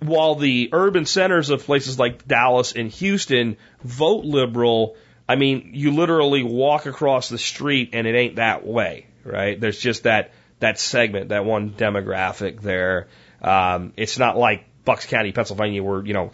While 0.00 0.36
the 0.36 0.70
urban 0.72 1.06
centers 1.06 1.50
of 1.50 1.64
places 1.64 1.98
like 1.98 2.26
Dallas 2.26 2.72
and 2.72 2.90
Houston 2.92 3.56
vote 3.82 4.24
liberal, 4.24 4.96
I 5.28 5.36
mean, 5.36 5.70
you 5.74 5.92
literally 5.92 6.42
walk 6.42 6.86
across 6.86 7.28
the 7.28 7.38
street 7.38 7.90
and 7.92 8.06
it 8.06 8.14
ain't 8.14 8.36
that 8.36 8.66
way, 8.66 9.06
right? 9.24 9.60
There's 9.60 9.78
just 9.78 10.04
that 10.04 10.32
that 10.60 10.78
segment, 10.78 11.28
that 11.28 11.44
one 11.44 11.70
demographic 11.70 12.60
there. 12.60 13.08
Um, 13.42 13.92
it's 13.96 14.18
not 14.18 14.36
like 14.36 14.64
Bucks 14.84 15.06
County, 15.06 15.32
Pennsylvania, 15.32 15.82
where 15.82 16.04
you 16.04 16.14
know 16.14 16.32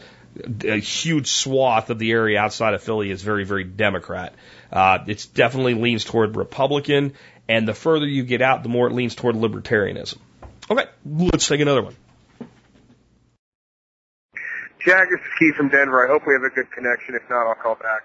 a 0.64 0.78
huge 0.78 1.28
swath 1.28 1.90
of 1.90 1.98
the 1.98 2.12
area 2.12 2.40
outside 2.40 2.74
of 2.74 2.82
Philly 2.82 3.10
is 3.10 3.22
very, 3.22 3.44
very 3.44 3.64
Democrat. 3.64 4.34
Uh, 4.72 4.98
it 5.06 5.26
definitely 5.34 5.74
leans 5.74 6.04
toward 6.04 6.36
Republican, 6.36 7.14
and 7.48 7.68
the 7.68 7.74
further 7.74 8.06
you 8.06 8.24
get 8.24 8.42
out, 8.42 8.62
the 8.62 8.68
more 8.68 8.88
it 8.88 8.92
leans 8.92 9.14
toward 9.14 9.36
libertarianism. 9.36 10.18
Okay, 10.70 10.86
let's 11.04 11.46
take 11.46 11.60
another 11.60 11.82
one. 11.82 11.94
Jack, 14.84 15.08
this 15.08 15.16
is 15.16 15.32
Keith 15.40 15.56
from 15.56 15.72
Denver. 15.72 16.04
I 16.04 16.12
hope 16.12 16.28
we 16.28 16.36
have 16.36 16.44
a 16.44 16.52
good 16.52 16.68
connection. 16.68 17.16
If 17.16 17.24
not, 17.32 17.48
I'll 17.48 17.56
call 17.56 17.80
back. 17.80 18.04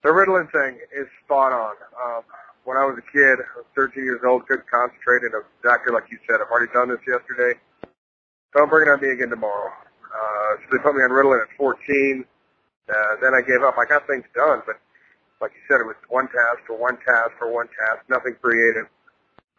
The 0.00 0.08
Ritalin 0.08 0.48
thing 0.48 0.80
is 0.88 1.04
spot 1.20 1.52
on. 1.52 1.76
Um, 2.00 2.24
when 2.64 2.80
I 2.80 2.88
was 2.88 2.96
a 2.96 3.04
kid, 3.12 3.36
I 3.36 3.60
was 3.60 3.68
13 3.76 4.08
years 4.08 4.24
old, 4.24 4.48
couldn't 4.48 4.64
concentrate, 4.72 5.28
and 5.28 5.36
exactly 5.36 5.92
like 5.92 6.08
you 6.08 6.16
said, 6.24 6.40
I've 6.40 6.48
already 6.48 6.72
done 6.72 6.88
this 6.88 7.04
yesterday. 7.04 7.60
Don't 8.56 8.72
bring 8.72 8.88
it 8.88 8.90
on 8.90 9.04
me 9.04 9.12
again 9.12 9.28
tomorrow. 9.28 9.68
Uh, 9.68 10.50
so 10.64 10.64
they 10.72 10.80
put 10.80 10.96
me 10.96 11.04
on 11.04 11.12
Ritalin 11.12 11.44
at 11.44 11.52
14. 11.60 11.76
Uh, 11.76 12.94
then 13.20 13.36
I 13.36 13.44
gave 13.44 13.60
up. 13.60 13.76
I 13.76 13.84
got 13.84 14.08
things 14.08 14.24
done, 14.32 14.64
but 14.64 14.80
like 15.44 15.52
you 15.52 15.60
said, 15.68 15.84
it 15.84 15.88
was 15.92 16.00
one 16.08 16.24
task 16.32 16.64
for 16.64 16.80
one 16.80 16.96
task 17.04 17.36
for 17.36 17.52
one 17.52 17.68
task, 17.68 18.08
nothing 18.08 18.32
creative. 18.40 18.88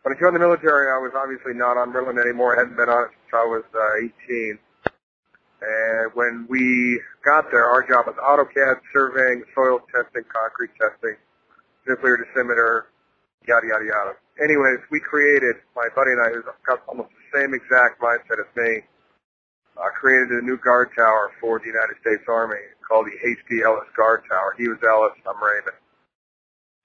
When 0.02 0.18
I 0.18 0.18
joined 0.18 0.34
the 0.34 0.42
military, 0.42 0.90
I 0.90 0.98
was 0.98 1.14
obviously 1.14 1.54
not 1.54 1.78
on 1.78 1.94
Ritalin 1.94 2.18
anymore. 2.18 2.58
I 2.58 2.66
hadn't 2.66 2.74
been 2.74 2.90
on 2.90 3.06
it 3.06 3.14
since 3.22 3.38
I 3.38 3.46
was 3.46 3.70
uh, 3.70 4.02
18. 4.58 4.58
And 5.62 6.12
when 6.14 6.48
we 6.50 7.02
got 7.26 7.52
there, 7.52 7.66
our 7.66 7.84
job 7.84 8.08
was 8.08 8.16
AutoCAD 8.16 8.80
surveying, 8.94 9.44
soil 9.54 9.80
testing, 9.92 10.24
concrete 10.32 10.72
testing, 10.80 11.16
nuclear 11.88 12.16
dosimeter, 12.16 12.88
yada, 13.48 13.68
yada, 13.68 13.86
yada. 13.86 14.14
Anyways, 14.42 14.80
we 14.90 15.00
created, 15.02 15.56
my 15.76 15.88
buddy 15.96 16.12
and 16.12 16.22
I, 16.22 16.30
who's 16.32 16.48
got 16.66 16.80
almost 16.88 17.10
the 17.12 17.40
same 17.40 17.54
exact 17.54 18.00
mindset 18.00 18.40
as 18.40 18.48
me, 18.56 18.88
uh, 19.76 19.90
created 20.00 20.32
a 20.32 20.42
new 20.42 20.58
guard 20.58 20.90
tower 20.96 21.32
for 21.42 21.60
the 21.60 21.68
United 21.68 21.96
States 22.02 22.24
Army 22.28 22.60
called 22.88 23.06
the 23.06 23.30
H.D. 23.30 23.62
Ellis 23.64 23.88
Guard 23.96 24.24
Tower. 24.30 24.56
He 24.58 24.68
was 24.68 24.78
Ellis, 24.84 25.14
I'm 25.28 25.38
Raymond. 25.44 25.78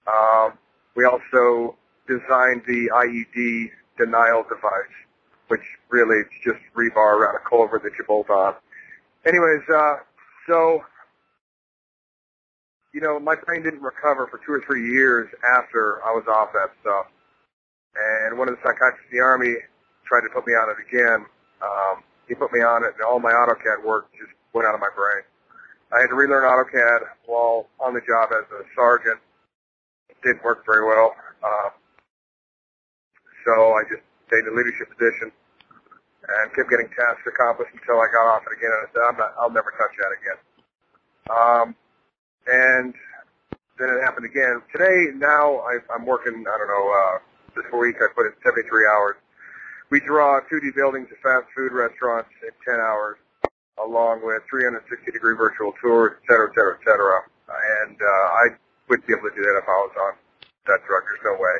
Um, 0.07 0.57
we 0.95 1.03
also 1.05 1.75
designed 2.07 2.61
the 2.67 2.91
IED 2.93 3.71
denial 3.97 4.43
device, 4.43 4.95
which 5.47 5.63
really 5.89 6.19
is 6.21 6.27
just 6.43 6.59
rebar 6.75 7.17
around 7.17 7.35
a 7.35 7.49
culvert 7.49 7.83
that 7.83 7.93
you 7.97 8.05
bolt 8.05 8.29
on. 8.29 8.53
Anyways, 9.25 9.65
uh, 9.73 9.95
so, 10.47 10.85
you 12.93 13.01
know, 13.01 13.19
my 13.19 13.33
brain 13.33 13.63
didn't 13.63 13.81
recover 13.81 14.27
for 14.29 14.37
two 14.45 14.53
or 14.53 14.61
three 14.67 14.85
years 14.93 15.27
after 15.57 15.97
I 16.05 16.13
was 16.13 16.25
off 16.29 16.53
that 16.53 16.69
stuff. 16.81 17.09
And 17.97 18.37
one 18.37 18.49
of 18.49 18.53
the 18.53 18.61
psychiatrists 18.61 19.09
in 19.09 19.17
the 19.17 19.23
Army 19.23 19.55
tried 20.05 20.21
to 20.21 20.29
put 20.29 20.45
me 20.45 20.53
on 20.53 20.69
it 20.69 20.77
again. 20.77 21.25
Um, 21.57 22.03
he 22.27 22.35
put 22.35 22.53
me 22.53 22.61
on 22.61 22.83
it, 22.85 22.93
and 22.93 23.01
all 23.01 23.19
my 23.19 23.33
AutoCAD 23.33 23.83
work 23.83 24.13
just 24.13 24.29
went 24.53 24.67
out 24.67 24.75
of 24.75 24.81
my 24.81 24.93
brain. 24.93 25.25
I 25.89 26.01
had 26.01 26.13
to 26.13 26.15
relearn 26.15 26.45
AutoCAD 26.45 27.25
while 27.25 27.65
on 27.79 27.93
the 27.93 28.01
job 28.05 28.29
as 28.29 28.45
a 28.53 28.61
sergeant. 28.77 29.17
It 30.09 30.17
didn't 30.21 30.43
work 30.43 30.65
very 30.65 30.85
well. 30.85 31.15
Uh, 31.41 31.69
so 33.45 33.73
I 33.73 33.81
just 33.89 34.05
stayed 34.27 34.45
in 34.45 34.53
a 34.53 34.55
leadership 34.57 34.89
position 34.93 35.31
and 36.25 36.53
kept 36.53 36.69
getting 36.69 36.89
tasks 36.93 37.25
accomplished 37.27 37.73
until 37.73 38.01
I 38.01 38.07
got 38.09 38.25
off 38.25 38.43
it 38.49 38.53
again. 38.57 38.71
And 38.73 38.81
I 38.81 38.87
said, 38.91 39.03
I'm 39.05 39.17
not, 39.17 39.31
I'll 39.37 39.53
never 39.53 39.71
touch 39.77 39.93
that 39.97 40.11
again. 40.17 40.39
Um, 41.29 41.67
and 42.45 42.93
then 43.77 43.87
it 43.93 44.01
happened 44.01 44.25
again. 44.25 44.61
Today, 44.73 45.13
now 45.17 45.61
I, 45.65 45.81
I'm 45.93 46.05
working, 46.05 46.45
I 46.45 46.55
don't 46.57 46.71
know, 46.71 46.87
uh, 46.89 47.15
this 47.55 47.67
week 47.73 47.97
I 48.01 48.09
put 48.13 48.27
in 48.27 48.33
73 48.43 48.65
hours 48.89 49.15
we 49.91 49.99
draw 50.01 50.41
2D 50.51 50.73
buildings 50.75 51.07
of 51.11 51.17
fast 51.21 51.45
food 51.55 51.71
restaurants 51.71 52.29
in 52.41 52.49
10 52.65 52.81
hours, 52.81 53.17
along 53.77 54.25
with 54.25 54.41
360 54.49 54.81
degree 55.11 55.35
virtual 55.37 55.73
tours, 55.81 56.17
et 56.17 56.25
cetera, 56.25 56.49
et 56.49 56.55
cetera, 56.57 56.73
et 56.73 56.83
cetera. 56.83 57.17
And 57.85 57.97
uh, 58.01 58.27
I 58.33 58.45
wouldn't 58.89 59.05
be 59.05 59.13
able 59.13 59.29
to 59.29 59.35
do 59.35 59.43
that 59.45 59.61
if 59.61 59.67
I 59.69 59.77
was 59.85 59.95
on 59.95 60.13
that 60.67 60.81
drug. 60.89 61.05
There's 61.05 61.23
no 61.23 61.37
way. 61.37 61.57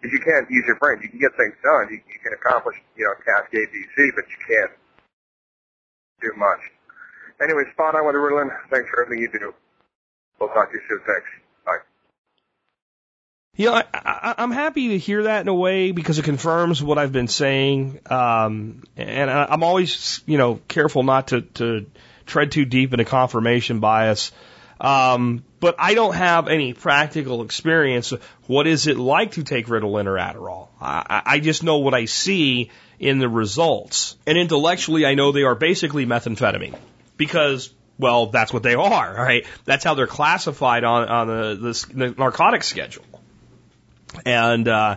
Because 0.00 0.16
you 0.16 0.24
can't 0.24 0.50
use 0.50 0.64
your 0.66 0.76
brain. 0.76 0.98
You 1.02 1.08
can 1.08 1.20
get 1.20 1.36
things 1.36 1.54
done. 1.62 1.92
You, 1.92 2.00
you 2.08 2.20
can 2.24 2.32
accomplish, 2.32 2.76
you 2.96 3.04
know, 3.04 3.12
task 3.20 3.52
A, 3.52 3.62
B, 3.68 3.84
C, 3.96 4.10
but 4.16 4.24
you 4.28 4.38
can't 4.48 4.72
do 6.22 6.32
much. 6.36 6.60
Anyway, 7.42 7.64
spot 7.72 7.94
on 7.94 8.06
with 8.06 8.14
Ritalin. 8.14 8.48
Thanks 8.70 8.88
for 8.90 9.04
everything 9.04 9.22
you 9.22 9.30
do. 9.32 9.54
We'll 10.38 10.48
talk 10.50 10.70
to 10.70 10.76
you 10.76 10.82
soon. 10.88 11.00
Thanks. 11.06 11.28
Bye. 11.64 11.78
You 13.56 13.66
know, 13.66 13.74
I, 13.74 13.84
I, 13.92 14.34
I'm 14.38 14.50
happy 14.50 14.88
to 14.88 14.98
hear 14.98 15.24
that 15.24 15.42
in 15.42 15.48
a 15.48 15.54
way 15.54 15.92
because 15.92 16.18
it 16.18 16.24
confirms 16.24 16.82
what 16.82 16.98
I've 16.98 17.12
been 17.12 17.28
saying. 17.28 18.00
Um, 18.06 18.82
and 18.96 19.30
I, 19.30 19.46
I'm 19.50 19.62
always, 19.62 20.22
you 20.26 20.38
know, 20.38 20.60
careful 20.68 21.02
not 21.02 21.28
to, 21.28 21.42
to 21.42 21.86
tread 22.26 22.52
too 22.52 22.64
deep 22.64 22.92
into 22.92 23.04
confirmation 23.04 23.80
bias. 23.80 24.32
Um, 24.80 25.44
but 25.60 25.76
I 25.78 25.92
don't 25.94 26.14
have 26.14 26.48
any 26.48 26.72
practical 26.72 27.42
experience. 27.42 28.14
What 28.46 28.66
is 28.66 28.86
it 28.86 28.96
like 28.96 29.32
to 29.32 29.42
take 29.42 29.66
Ritalin 29.66 30.06
or 30.06 30.14
Adderall? 30.14 30.68
I, 30.80 31.22
I 31.26 31.40
just 31.40 31.62
know 31.62 31.78
what 31.78 31.92
I 31.92 32.06
see 32.06 32.70
in 32.98 33.18
the 33.18 33.28
results. 33.28 34.16
And 34.26 34.38
intellectually, 34.38 35.04
I 35.04 35.14
know 35.14 35.32
they 35.32 35.42
are 35.42 35.54
basically 35.54 36.06
methamphetamine 36.06 36.78
because, 37.18 37.70
well, 37.98 38.26
that's 38.26 38.54
what 38.54 38.62
they 38.62 38.74
are, 38.74 39.14
right? 39.14 39.46
That's 39.66 39.84
how 39.84 39.94
they're 39.94 40.06
classified 40.06 40.84
on, 40.84 41.08
on 41.08 41.26
the, 41.26 41.54
the, 41.56 41.94
the 41.94 42.14
narcotic 42.16 42.62
schedule. 42.62 43.04
And 44.24 44.66
uh, 44.66 44.96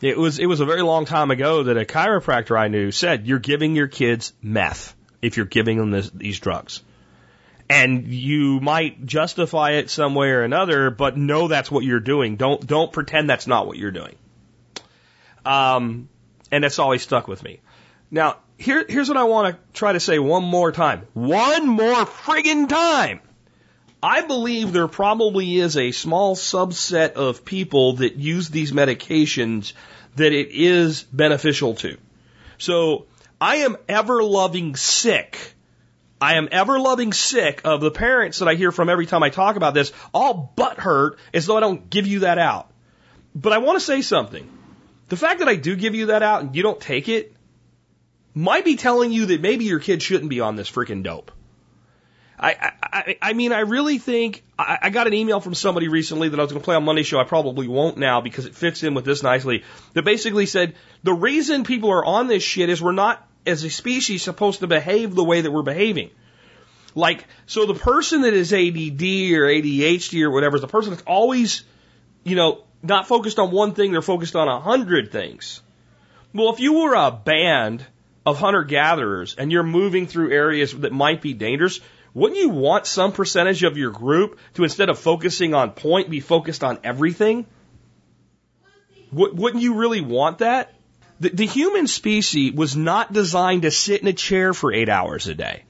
it 0.00 0.18
was 0.18 0.38
it 0.38 0.46
was 0.46 0.60
a 0.60 0.64
very 0.64 0.82
long 0.82 1.04
time 1.04 1.30
ago 1.30 1.64
that 1.64 1.76
a 1.76 1.84
chiropractor 1.84 2.58
I 2.58 2.68
knew 2.68 2.90
said 2.90 3.26
you're 3.26 3.38
giving 3.38 3.76
your 3.76 3.86
kids 3.86 4.32
meth 4.42 4.96
if 5.20 5.36
you're 5.36 5.46
giving 5.46 5.78
them 5.78 5.90
this, 5.90 6.10
these 6.10 6.40
drugs. 6.40 6.82
And 7.72 8.06
you 8.08 8.60
might 8.60 9.06
justify 9.06 9.72
it 9.72 9.88
some 9.88 10.14
way 10.14 10.28
or 10.28 10.42
another, 10.42 10.90
but 10.90 11.16
know 11.16 11.48
that's 11.48 11.70
what 11.70 11.84
you're 11.84 12.00
doing. 12.00 12.36
Don't 12.36 12.66
don't 12.66 12.92
pretend 12.92 13.30
that's 13.30 13.46
not 13.46 13.66
what 13.66 13.78
you're 13.78 13.90
doing. 13.90 14.14
Um, 15.46 16.08
and 16.50 16.62
that's 16.62 16.78
always 16.78 17.02
stuck 17.02 17.28
with 17.28 17.42
me. 17.42 17.60
Now, 18.10 18.36
here, 18.58 18.84
here's 18.88 19.08
what 19.08 19.16
I 19.16 19.24
want 19.24 19.54
to 19.56 19.60
try 19.72 19.94
to 19.94 20.00
say 20.00 20.18
one 20.18 20.44
more 20.44 20.70
time. 20.70 21.06
One 21.14 21.66
more 21.66 22.04
friggin' 22.04 22.68
time. 22.68 23.20
I 24.02 24.22
believe 24.22 24.72
there 24.72 24.88
probably 24.88 25.56
is 25.56 25.76
a 25.76 25.92
small 25.92 26.36
subset 26.36 27.12
of 27.12 27.44
people 27.44 27.94
that 27.94 28.16
use 28.16 28.48
these 28.48 28.72
medications 28.72 29.72
that 30.16 30.32
it 30.32 30.48
is 30.50 31.02
beneficial 31.04 31.74
to. 31.76 31.96
So 32.58 33.06
I 33.40 33.56
am 33.56 33.76
ever 33.88 34.22
loving 34.22 34.76
sick. 34.76 35.54
I 36.22 36.34
am 36.34 36.48
ever 36.52 36.78
loving 36.78 37.12
sick 37.12 37.62
of 37.64 37.80
the 37.80 37.90
parents 37.90 38.38
that 38.38 38.46
I 38.46 38.54
hear 38.54 38.70
from 38.70 38.88
every 38.88 39.06
time 39.06 39.24
I 39.24 39.30
talk 39.30 39.56
about 39.56 39.74
this, 39.74 39.92
all 40.14 40.52
butt 40.54 40.78
hurt 40.78 41.18
as 41.34 41.46
though 41.46 41.56
I 41.56 41.60
don't 41.60 41.90
give 41.90 42.06
you 42.06 42.20
that 42.20 42.38
out. 42.38 42.70
But 43.34 43.52
I 43.52 43.58
want 43.58 43.80
to 43.80 43.84
say 43.84 44.02
something. 44.02 44.48
The 45.08 45.16
fact 45.16 45.40
that 45.40 45.48
I 45.48 45.56
do 45.56 45.74
give 45.74 45.96
you 45.96 46.06
that 46.06 46.22
out 46.22 46.42
and 46.42 46.54
you 46.54 46.62
don't 46.62 46.80
take 46.80 47.08
it 47.08 47.34
might 48.34 48.64
be 48.64 48.76
telling 48.76 49.10
you 49.10 49.26
that 49.26 49.40
maybe 49.40 49.64
your 49.64 49.80
kid 49.80 50.00
shouldn't 50.00 50.30
be 50.30 50.38
on 50.38 50.54
this 50.54 50.70
freaking 50.70 51.02
dope. 51.02 51.32
I, 52.38 52.72
I, 52.80 53.16
I 53.20 53.32
mean, 53.32 53.52
I 53.52 53.60
really 53.60 53.98
think 53.98 54.44
I, 54.56 54.78
I 54.82 54.90
got 54.90 55.08
an 55.08 55.14
email 55.14 55.40
from 55.40 55.54
somebody 55.54 55.88
recently 55.88 56.28
that 56.28 56.38
I 56.38 56.42
was 56.44 56.52
going 56.52 56.62
to 56.62 56.64
play 56.64 56.76
on 56.76 56.84
Monday 56.84 57.02
show. 57.02 57.18
I 57.18 57.24
probably 57.24 57.66
won't 57.66 57.98
now 57.98 58.20
because 58.20 58.46
it 58.46 58.54
fits 58.54 58.84
in 58.84 58.94
with 58.94 59.04
this 59.04 59.24
nicely. 59.24 59.64
That 59.94 60.04
basically 60.04 60.46
said 60.46 60.76
the 61.02 61.14
reason 61.14 61.64
people 61.64 61.90
are 61.90 62.04
on 62.04 62.28
this 62.28 62.44
shit 62.44 62.68
is 62.68 62.80
we're 62.80 62.92
not, 62.92 63.28
as 63.46 63.64
a 63.64 63.70
species, 63.70 64.22
supposed 64.22 64.60
to 64.60 64.66
behave 64.66 65.14
the 65.14 65.24
way 65.24 65.40
that 65.40 65.50
we're 65.50 65.62
behaving. 65.62 66.10
Like, 66.94 67.24
so 67.46 67.66
the 67.66 67.74
person 67.74 68.22
that 68.22 68.34
is 68.34 68.52
ADD 68.52 69.02
or 69.32 69.46
ADHD 69.46 70.22
or 70.22 70.30
whatever 70.30 70.56
is 70.56 70.62
the 70.62 70.68
person 70.68 70.90
that's 70.90 71.02
always, 71.06 71.64
you 72.22 72.36
know, 72.36 72.64
not 72.82 73.08
focused 73.08 73.38
on 73.38 73.50
one 73.50 73.74
thing, 73.74 73.92
they're 73.92 74.02
focused 74.02 74.36
on 74.36 74.48
a 74.48 74.60
hundred 74.60 75.10
things. 75.10 75.62
Well, 76.34 76.52
if 76.52 76.60
you 76.60 76.80
were 76.80 76.94
a 76.94 77.10
band 77.10 77.84
of 78.24 78.38
hunter 78.38 78.64
gatherers 78.64 79.34
and 79.36 79.50
you're 79.50 79.62
moving 79.62 80.06
through 80.06 80.32
areas 80.32 80.72
that 80.78 80.92
might 80.92 81.22
be 81.22 81.34
dangerous, 81.34 81.80
wouldn't 82.14 82.38
you 82.38 82.50
want 82.50 82.86
some 82.86 83.12
percentage 83.12 83.62
of 83.62 83.76
your 83.76 83.90
group 83.90 84.38
to 84.54 84.64
instead 84.64 84.88
of 84.88 84.98
focusing 84.98 85.54
on 85.54 85.70
point, 85.70 86.10
be 86.10 86.20
focused 86.20 86.62
on 86.62 86.78
everything? 86.84 87.46
Wouldn't 89.12 89.62
you 89.62 89.74
really 89.74 90.00
want 90.00 90.38
that? 90.38 90.74
The, 91.22 91.28
the 91.28 91.46
human 91.46 91.86
species 91.86 92.52
was 92.52 92.76
not 92.76 93.12
designed 93.12 93.62
to 93.62 93.70
sit 93.70 94.02
in 94.02 94.08
a 94.08 94.12
chair 94.12 94.52
for 94.52 94.72
eight 94.72 94.88
hours 94.88 95.28
a 95.28 95.34
day. 95.34 95.62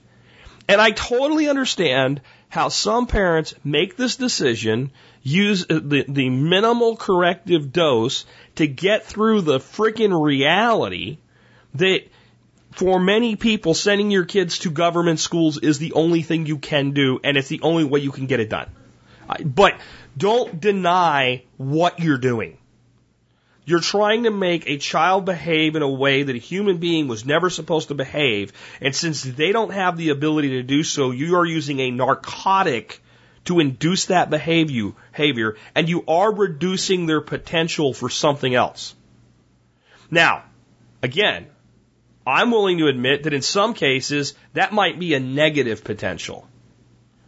And 0.66 0.80
I 0.80 0.92
totally 0.92 1.46
understand 1.46 2.22
how 2.48 2.70
some 2.70 3.06
parents 3.06 3.54
make 3.62 3.98
this 3.98 4.16
decision, 4.16 4.92
use 5.22 5.66
uh, 5.68 5.80
the, 5.82 6.06
the 6.08 6.30
minimal 6.30 6.96
corrective 6.96 7.70
dose 7.70 8.24
to 8.54 8.66
get 8.66 9.04
through 9.04 9.42
the 9.42 9.58
freaking 9.58 10.18
reality 10.24 11.18
that 11.74 12.00
for 12.70 12.98
many 12.98 13.36
people, 13.36 13.74
sending 13.74 14.10
your 14.10 14.24
kids 14.24 14.60
to 14.60 14.70
government 14.70 15.20
schools 15.20 15.58
is 15.58 15.78
the 15.78 15.92
only 15.92 16.22
thing 16.22 16.46
you 16.46 16.56
can 16.56 16.92
do, 16.92 17.20
and 17.22 17.36
it's 17.36 17.48
the 17.48 17.60
only 17.60 17.84
way 17.84 18.00
you 18.00 18.10
can 18.10 18.24
get 18.24 18.40
it 18.40 18.48
done. 18.48 18.70
But 19.44 19.78
don't 20.16 20.58
deny 20.58 21.44
what 21.58 22.00
you're 22.00 22.16
doing. 22.16 22.56
You're 23.64 23.81
trying 23.81 24.25
to 24.25 24.31
make 24.31 24.66
a 24.66 24.79
child 24.79 25.25
behave 25.25 25.77
in 25.77 25.83
a 25.83 25.88
way 25.88 26.25
that 26.25 26.35
a 26.35 26.38
human 26.38 26.79
being 26.79 27.07
was 27.07 27.25
never 27.25 27.48
supposed 27.48 27.88
to 27.88 27.94
behave, 27.94 28.53
and 28.81 28.94
since 28.94 29.22
they 29.22 29.53
don't 29.53 29.72
have 29.72 29.96
the 29.96 30.11
ability 30.11 30.51
to 30.51 30.62
do 30.62 30.83
so, 30.83 31.12
you 31.12 31.37
are 31.37 31.46
using 31.46 31.79
a 31.79 31.90
narcotic 31.90 33.01
to 33.44 33.61
induce 33.61 34.07
that 34.07 34.31
behavior, 34.31 35.57
and 35.75 35.88
you 35.88 36.05
are 36.07 36.35
reducing 36.35 37.07
their 37.07 37.20
potential 37.20 37.92
for 37.92 38.09
something 38.09 38.55
else. 38.55 38.94
Now, 40.11 40.44
again, 41.03 41.46
I'm 42.27 42.51
willing 42.51 42.79
to 42.79 42.87
admit 42.87 43.25
that 43.25 43.33
in 43.33 43.42
some 43.42 43.75
cases 43.75 44.35
that 44.55 44.72
might 44.72 44.98
be 44.98 45.14
a 45.14 45.20
negative 45.20 45.85
potential. 45.85 46.46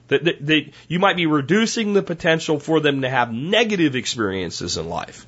That, 0.08 0.24
that, 0.24 0.46
that 0.46 0.70
you 0.86 0.98
might 0.98 1.16
be 1.16 1.26
reducing 1.26 1.94
the 1.94 2.02
potential 2.02 2.60
for 2.60 2.80
them 2.80 3.02
to 3.02 3.08
have 3.08 3.32
negative 3.32 3.96
experiences 3.96 4.76
in 4.76 4.88
life. 4.88 5.26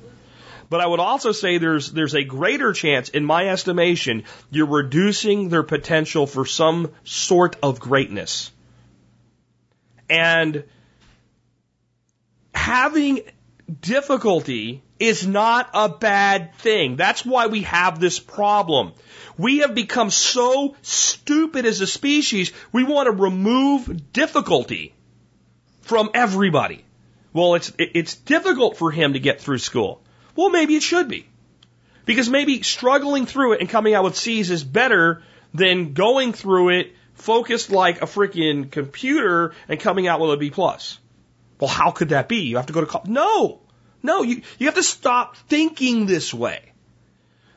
But 0.69 0.81
I 0.81 0.87
would 0.87 0.99
also 0.99 1.31
say 1.31 1.57
there's 1.57 1.91
there's 1.91 2.15
a 2.15 2.23
greater 2.23 2.73
chance, 2.73 3.09
in 3.09 3.23
my 3.23 3.47
estimation, 3.49 4.23
you're 4.51 4.67
reducing 4.67 5.49
their 5.49 5.63
potential 5.63 6.27
for 6.27 6.45
some 6.45 6.91
sort 7.03 7.55
of 7.63 7.79
greatness. 7.79 8.51
And 10.09 10.63
having 12.53 13.21
difficulty 13.81 14.83
is 14.99 15.25
not 15.27 15.69
a 15.73 15.89
bad 15.89 16.55
thing. 16.55 16.95
That's 16.95 17.25
why 17.25 17.47
we 17.47 17.61
have 17.61 17.99
this 17.99 18.19
problem. 18.19 18.93
We 19.37 19.59
have 19.59 19.75
become 19.75 20.09
so 20.09 20.75
stupid 20.81 21.65
as 21.65 21.81
a 21.81 21.87
species, 21.87 22.51
we 22.71 22.83
want 22.83 23.07
to 23.07 23.11
remove 23.11 24.11
difficulty 24.11 24.93
from 25.81 26.09
everybody. 26.13 26.83
Well, 27.33 27.55
it's, 27.55 27.71
it's 27.77 28.15
difficult 28.15 28.77
for 28.77 28.89
him 28.91 29.13
to 29.13 29.19
get 29.19 29.39
through 29.41 29.59
school. 29.59 30.01
Well, 30.37 30.49
maybe 30.49 30.75
it 30.75 30.83
should 30.83 31.09
be. 31.09 31.27
Because 32.05 32.29
maybe 32.29 32.61
struggling 32.61 33.25
through 33.25 33.53
it 33.53 33.59
and 33.59 33.69
coming 33.69 33.93
out 33.93 34.05
with 34.05 34.15
C's 34.15 34.49
is 34.49 34.63
better 34.63 35.23
than 35.53 35.93
going 35.93 36.31
through 36.31 36.69
it 36.69 36.95
focused 37.15 37.71
like 37.71 38.01
a 38.01 38.05
freaking 38.05 38.71
computer 38.71 39.53
and 39.67 39.79
coming 39.79 40.07
out 40.07 40.21
with 40.21 40.31
a 40.31 40.37
B 40.37 40.51
plus. 40.51 40.99
Well, 41.59 41.69
how 41.69 41.91
could 41.91 42.09
that 42.09 42.29
be? 42.29 42.43
You 42.43 42.57
have 42.57 42.67
to 42.67 42.73
go 42.73 42.81
to 42.81 42.87
college. 42.87 43.09
No, 43.09 43.61
no, 44.03 44.21
you, 44.21 44.43
you 44.59 44.67
have 44.67 44.75
to 44.75 44.83
stop 44.83 45.35
thinking 45.35 46.05
this 46.05 46.33
way. 46.33 46.71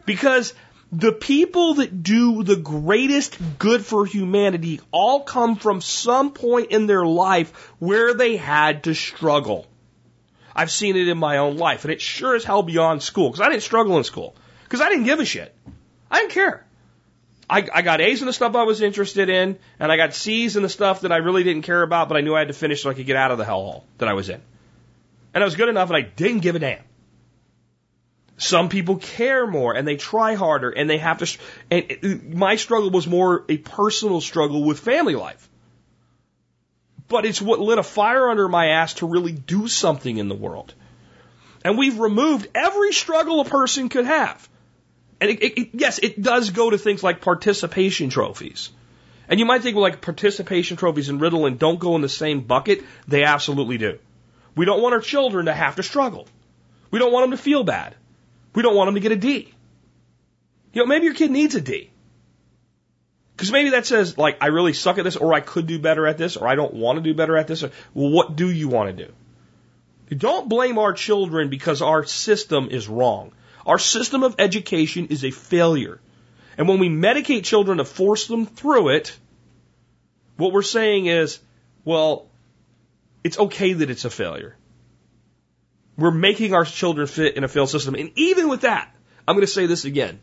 Because 0.07 0.55
the 0.91 1.13
people 1.13 1.75
that 1.75 2.03
do 2.03 2.43
the 2.43 2.57
greatest 2.57 3.37
good 3.59 3.85
for 3.85 4.07
humanity 4.07 4.81
all 4.91 5.21
come 5.21 5.57
from 5.57 5.83
some 5.83 6.33
point 6.33 6.71
in 6.71 6.87
their 6.87 7.05
life 7.05 7.51
where 7.79 8.15
they 8.15 8.37
had 8.37 8.85
to 8.85 8.95
struggle. 8.95 9.67
I've 10.55 10.71
seen 10.71 10.97
it 10.97 11.09
in 11.09 11.19
my 11.19 11.39
own 11.39 11.57
life, 11.57 11.85
and 11.85 11.93
it 11.93 12.01
sure 12.01 12.35
as 12.35 12.45
hell 12.45 12.63
beyond 12.63 13.03
school, 13.03 13.31
because 13.31 13.41
I 13.41 13.49
didn't 13.49 13.63
struggle 13.63 13.99
in 13.99 14.05
school, 14.05 14.35
because 14.65 14.81
I 14.81 14.89
didn't 14.89 15.05
give 15.05 15.21
a 15.21 15.25
shit. 15.25 15.55
I 16.11 16.21
didn't 16.21 16.33
care. 16.33 16.67
I, 17.49 17.67
I 17.73 17.83
got 17.83 18.01
A's 18.01 18.21
in 18.21 18.27
the 18.27 18.33
stuff 18.33 18.55
I 18.55 18.63
was 18.63 18.81
interested 18.81 19.29
in, 19.29 19.59
and 19.79 19.91
I 19.91 19.97
got 19.97 20.15
C's 20.15 20.57
in 20.57 20.63
the 20.63 20.69
stuff 20.69 21.01
that 21.01 21.13
I 21.13 21.17
really 21.17 21.43
didn't 21.43 21.63
care 21.63 21.83
about, 21.83 22.09
but 22.09 22.17
I 22.17 22.21
knew 22.21 22.35
I 22.35 22.39
had 22.41 22.49
to 22.49 22.55
finish 22.55 22.83
so 22.83 22.91
I 22.91 22.95
could 22.95 23.07
get 23.07 23.17
out 23.17 23.33
of 23.33 23.39
the 23.39 23.45
hellhole 23.45 23.83
that 23.99 24.09
I 24.09 24.13
was 24.13 24.29
in. 24.29 24.41
And 25.35 25.43
I 25.43 25.45
was 25.45 25.57
good 25.57 25.69
enough, 25.69 25.89
and 25.89 25.97
I 25.97 26.03
didn't 26.03 26.41
give 26.41 26.55
a 26.55 26.59
damn. 26.59 26.83
Some 28.41 28.71
people 28.71 28.97
care 28.97 29.47
more 29.47 29.77
and 29.77 29.87
they 29.87 29.97
try 29.97 30.35
harder 30.35 30.71
and 30.71 30.89
they 30.89 30.97
have 30.97 31.19
to. 31.19 31.39
And 31.71 31.99
uh, 32.03 32.35
my 32.35 32.57
struggle 32.57 32.89
was 32.89 33.07
more 33.07 33.45
a 33.51 33.59
personal 33.59 34.23
struggle 34.23 34.65
with 34.65 34.81
family 34.81 35.15
life. 35.15 35.50
But 37.11 37.27
it's 37.27 37.43
what 37.43 37.61
lit 37.61 37.79
a 37.79 37.83
fire 37.83 38.31
under 38.31 38.49
my 38.49 38.69
ass 38.69 38.95
to 38.95 39.07
really 39.07 39.33
do 39.33 39.67
something 39.67 40.17
in 40.17 40.29
the 40.29 40.35
world. 40.35 40.73
And 41.65 41.77
we've 41.77 41.99
removed 41.99 42.49
every 42.55 42.93
struggle 42.93 43.41
a 43.41 43.45
person 43.45 43.89
could 43.89 44.07
have. 44.07 44.49
And 45.21 45.29
it, 45.31 45.43
it, 45.43 45.59
it, 45.59 45.69
yes, 45.75 45.99
it 45.99 46.23
does 46.23 46.51
go 46.51 46.71
to 46.71 46.79
things 46.79 47.03
like 47.03 47.21
participation 47.21 48.11
trophies. 48.11 48.71
And 49.29 49.41
you 49.41 49.45
might 49.45 49.63
think, 49.63 49.75
well, 49.75 49.83
like 49.83 50.01
participation 50.01 50.77
trophies 50.77 51.09
and 51.09 51.21
Ritalin 51.21 51.59
don't 51.59 51.81
go 51.81 51.97
in 51.97 52.01
the 52.01 52.09
same 52.09 52.43
bucket. 52.43 52.85
They 53.09 53.25
absolutely 53.25 53.77
do. 53.77 53.99
We 54.57 54.65
don't 54.65 54.81
want 54.81 54.95
our 54.95 55.01
children 55.01 55.47
to 55.47 55.53
have 55.53 55.77
to 55.77 55.83
struggle. 55.83 56.29
We 56.93 57.01
don't 57.01 57.13
want 57.13 57.25
them 57.25 57.31
to 57.33 57.43
feel 57.43 57.65
bad. 57.65 57.97
We 58.55 58.63
don't 58.63 58.77
want 58.77 58.87
them 58.87 58.95
to 58.95 59.01
get 59.01 59.13
a 59.13 59.17
D. 59.17 59.53
You 60.73 60.83
know, 60.83 60.87
maybe 60.87 61.07
your 61.07 61.15
kid 61.15 61.33
needs 61.33 61.57
a 61.57 61.61
D. 61.61 61.90
Because 63.41 63.53
maybe 63.53 63.71
that 63.71 63.87
says, 63.87 64.19
like, 64.19 64.37
I 64.43 64.49
really 64.49 64.75
suck 64.75 64.99
at 64.99 65.05
this, 65.05 65.17
or 65.17 65.33
I 65.33 65.41
could 65.41 65.67
do 65.67 65.79
better 65.79 66.07
at 66.07 66.19
this, 66.19 66.37
or 66.37 66.47
I 66.47 66.57
don't 66.57 66.75
want 66.75 66.99
to 66.99 67.03
do 67.03 67.15
better 67.15 67.39
at 67.39 67.47
this. 67.47 67.63
Or, 67.63 67.71
well, 67.95 68.11
what 68.11 68.37
do 68.37 68.51
you 68.51 68.69
want 68.69 68.95
to 68.95 69.07
do? 69.07 70.15
Don't 70.15 70.51
blame 70.51 70.77
our 70.77 70.93
children 70.93 71.49
because 71.49 71.81
our 71.81 72.05
system 72.05 72.69
is 72.71 72.87
wrong. 72.87 73.33
Our 73.65 73.79
system 73.79 74.25
of 74.25 74.35
education 74.39 75.07
is 75.07 75.25
a 75.25 75.31
failure. 75.31 76.03
And 76.59 76.69
when 76.69 76.81
we 76.81 76.91
medicate 76.91 77.45
children 77.45 77.79
to 77.79 77.87
force 77.87 78.27
them 78.27 78.45
through 78.45 78.91
it, 78.91 79.17
what 80.37 80.53
we're 80.53 80.61
saying 80.61 81.07
is, 81.07 81.39
well, 81.83 82.27
it's 83.25 83.39
okay 83.39 83.73
that 83.73 83.89
it's 83.89 84.05
a 84.05 84.11
failure. 84.11 84.55
We're 85.97 86.11
making 86.11 86.53
our 86.53 86.67
children 86.67 87.07
fit 87.07 87.39
in 87.39 87.45
a 87.45 87.49
failed 87.49 87.71
system. 87.71 87.95
And 87.95 88.11
even 88.17 88.51
with 88.51 88.61
that, 88.61 88.95
I'm 89.27 89.35
going 89.35 89.47
to 89.47 89.51
say 89.51 89.65
this 89.65 89.87
again. 89.87 90.21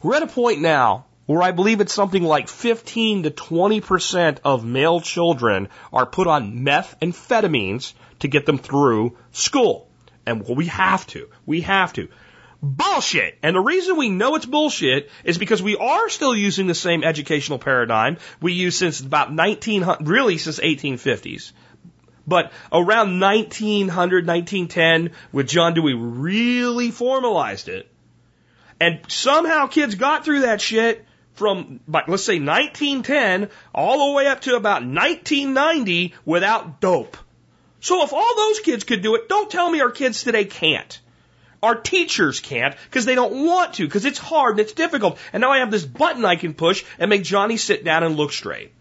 We're 0.00 0.14
at 0.14 0.22
a 0.22 0.28
point 0.28 0.60
now 0.60 1.05
where 1.26 1.42
I 1.42 1.50
believe 1.50 1.80
it's 1.80 1.92
something 1.92 2.22
like 2.22 2.48
15 2.48 3.24
to 3.24 3.30
20% 3.30 4.38
of 4.44 4.64
male 4.64 5.00
children 5.00 5.68
are 5.92 6.06
put 6.06 6.26
on 6.26 6.60
methamphetamines 6.60 7.92
to 8.20 8.28
get 8.28 8.46
them 8.46 8.58
through 8.58 9.16
school. 9.32 9.88
And 10.24 10.46
we 10.46 10.66
have 10.66 11.06
to. 11.08 11.28
We 11.44 11.60
have 11.62 11.92
to. 11.94 12.08
Bullshit. 12.62 13.38
And 13.42 13.54
the 13.54 13.60
reason 13.60 13.96
we 13.96 14.08
know 14.08 14.34
it's 14.34 14.46
bullshit 14.46 15.10
is 15.24 15.38
because 15.38 15.62
we 15.62 15.76
are 15.76 16.08
still 16.08 16.34
using 16.34 16.66
the 16.66 16.74
same 16.74 17.04
educational 17.04 17.58
paradigm 17.58 18.16
we 18.40 18.54
used 18.54 18.78
since 18.78 19.00
about 19.00 19.32
1900, 19.32 20.08
really 20.08 20.38
since 20.38 20.58
1850s. 20.58 21.52
But 22.26 22.52
around 22.72 23.20
1900, 23.20 24.26
1910, 24.26 25.10
with 25.32 25.46
John 25.46 25.74
Dewey, 25.74 25.94
really 25.94 26.90
formalized 26.90 27.68
it. 27.68 27.88
And 28.80 29.00
somehow 29.08 29.68
kids 29.68 29.94
got 29.94 30.24
through 30.24 30.40
that 30.40 30.60
shit 30.60 31.04
from, 31.36 31.80
let's 31.86 32.24
say 32.24 32.40
1910 32.40 33.50
all 33.74 34.08
the 34.08 34.16
way 34.16 34.26
up 34.26 34.40
to 34.42 34.56
about 34.56 34.82
1990 34.82 36.14
without 36.24 36.80
dope. 36.80 37.16
So 37.80 38.02
if 38.02 38.12
all 38.12 38.36
those 38.36 38.60
kids 38.60 38.84
could 38.84 39.02
do 39.02 39.14
it, 39.14 39.28
don't 39.28 39.50
tell 39.50 39.70
me 39.70 39.80
our 39.80 39.90
kids 39.90 40.24
today 40.24 40.44
can't. 40.44 41.00
Our 41.62 41.74
teachers 41.74 42.40
can't 42.40 42.74
because 42.84 43.04
they 43.04 43.14
don't 43.14 43.46
want 43.46 43.74
to 43.74 43.86
because 43.86 44.04
it's 44.04 44.18
hard 44.18 44.52
and 44.52 44.60
it's 44.60 44.72
difficult. 44.72 45.18
And 45.32 45.40
now 45.40 45.50
I 45.50 45.58
have 45.58 45.70
this 45.70 45.84
button 45.84 46.24
I 46.24 46.36
can 46.36 46.54
push 46.54 46.84
and 46.98 47.08
make 47.08 47.22
Johnny 47.22 47.56
sit 47.56 47.84
down 47.84 48.02
and 48.02 48.16
look 48.16 48.32
straight. 48.32 48.72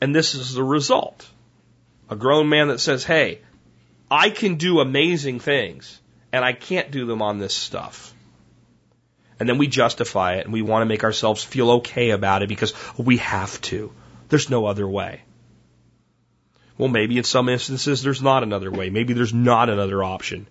And 0.00 0.14
this 0.14 0.34
is 0.34 0.54
the 0.54 0.64
result. 0.64 1.28
A 2.10 2.16
grown 2.16 2.48
man 2.48 2.68
that 2.68 2.80
says, 2.80 3.04
hey, 3.04 3.40
I 4.10 4.30
can 4.30 4.56
do 4.56 4.80
amazing 4.80 5.38
things 5.38 6.00
and 6.32 6.44
I 6.44 6.52
can't 6.52 6.90
do 6.90 7.06
them 7.06 7.22
on 7.22 7.38
this 7.38 7.54
stuff. 7.54 8.11
And 9.42 9.48
then 9.48 9.58
we 9.58 9.66
justify 9.66 10.34
it 10.34 10.44
and 10.44 10.52
we 10.52 10.62
want 10.62 10.82
to 10.82 10.86
make 10.86 11.02
ourselves 11.02 11.42
feel 11.42 11.68
okay 11.78 12.10
about 12.10 12.42
it 12.44 12.48
because 12.48 12.74
we 12.96 13.16
have 13.16 13.60
to. 13.62 13.92
There's 14.28 14.48
no 14.48 14.66
other 14.66 14.86
way. 14.86 15.22
Well, 16.78 16.88
maybe 16.88 17.18
in 17.18 17.24
some 17.24 17.48
instances 17.48 18.04
there's 18.04 18.22
not 18.22 18.44
another 18.44 18.70
way. 18.70 18.88
Maybe 18.88 19.14
there's 19.14 19.34
not 19.34 19.68
another 19.68 20.04
option. 20.04 20.46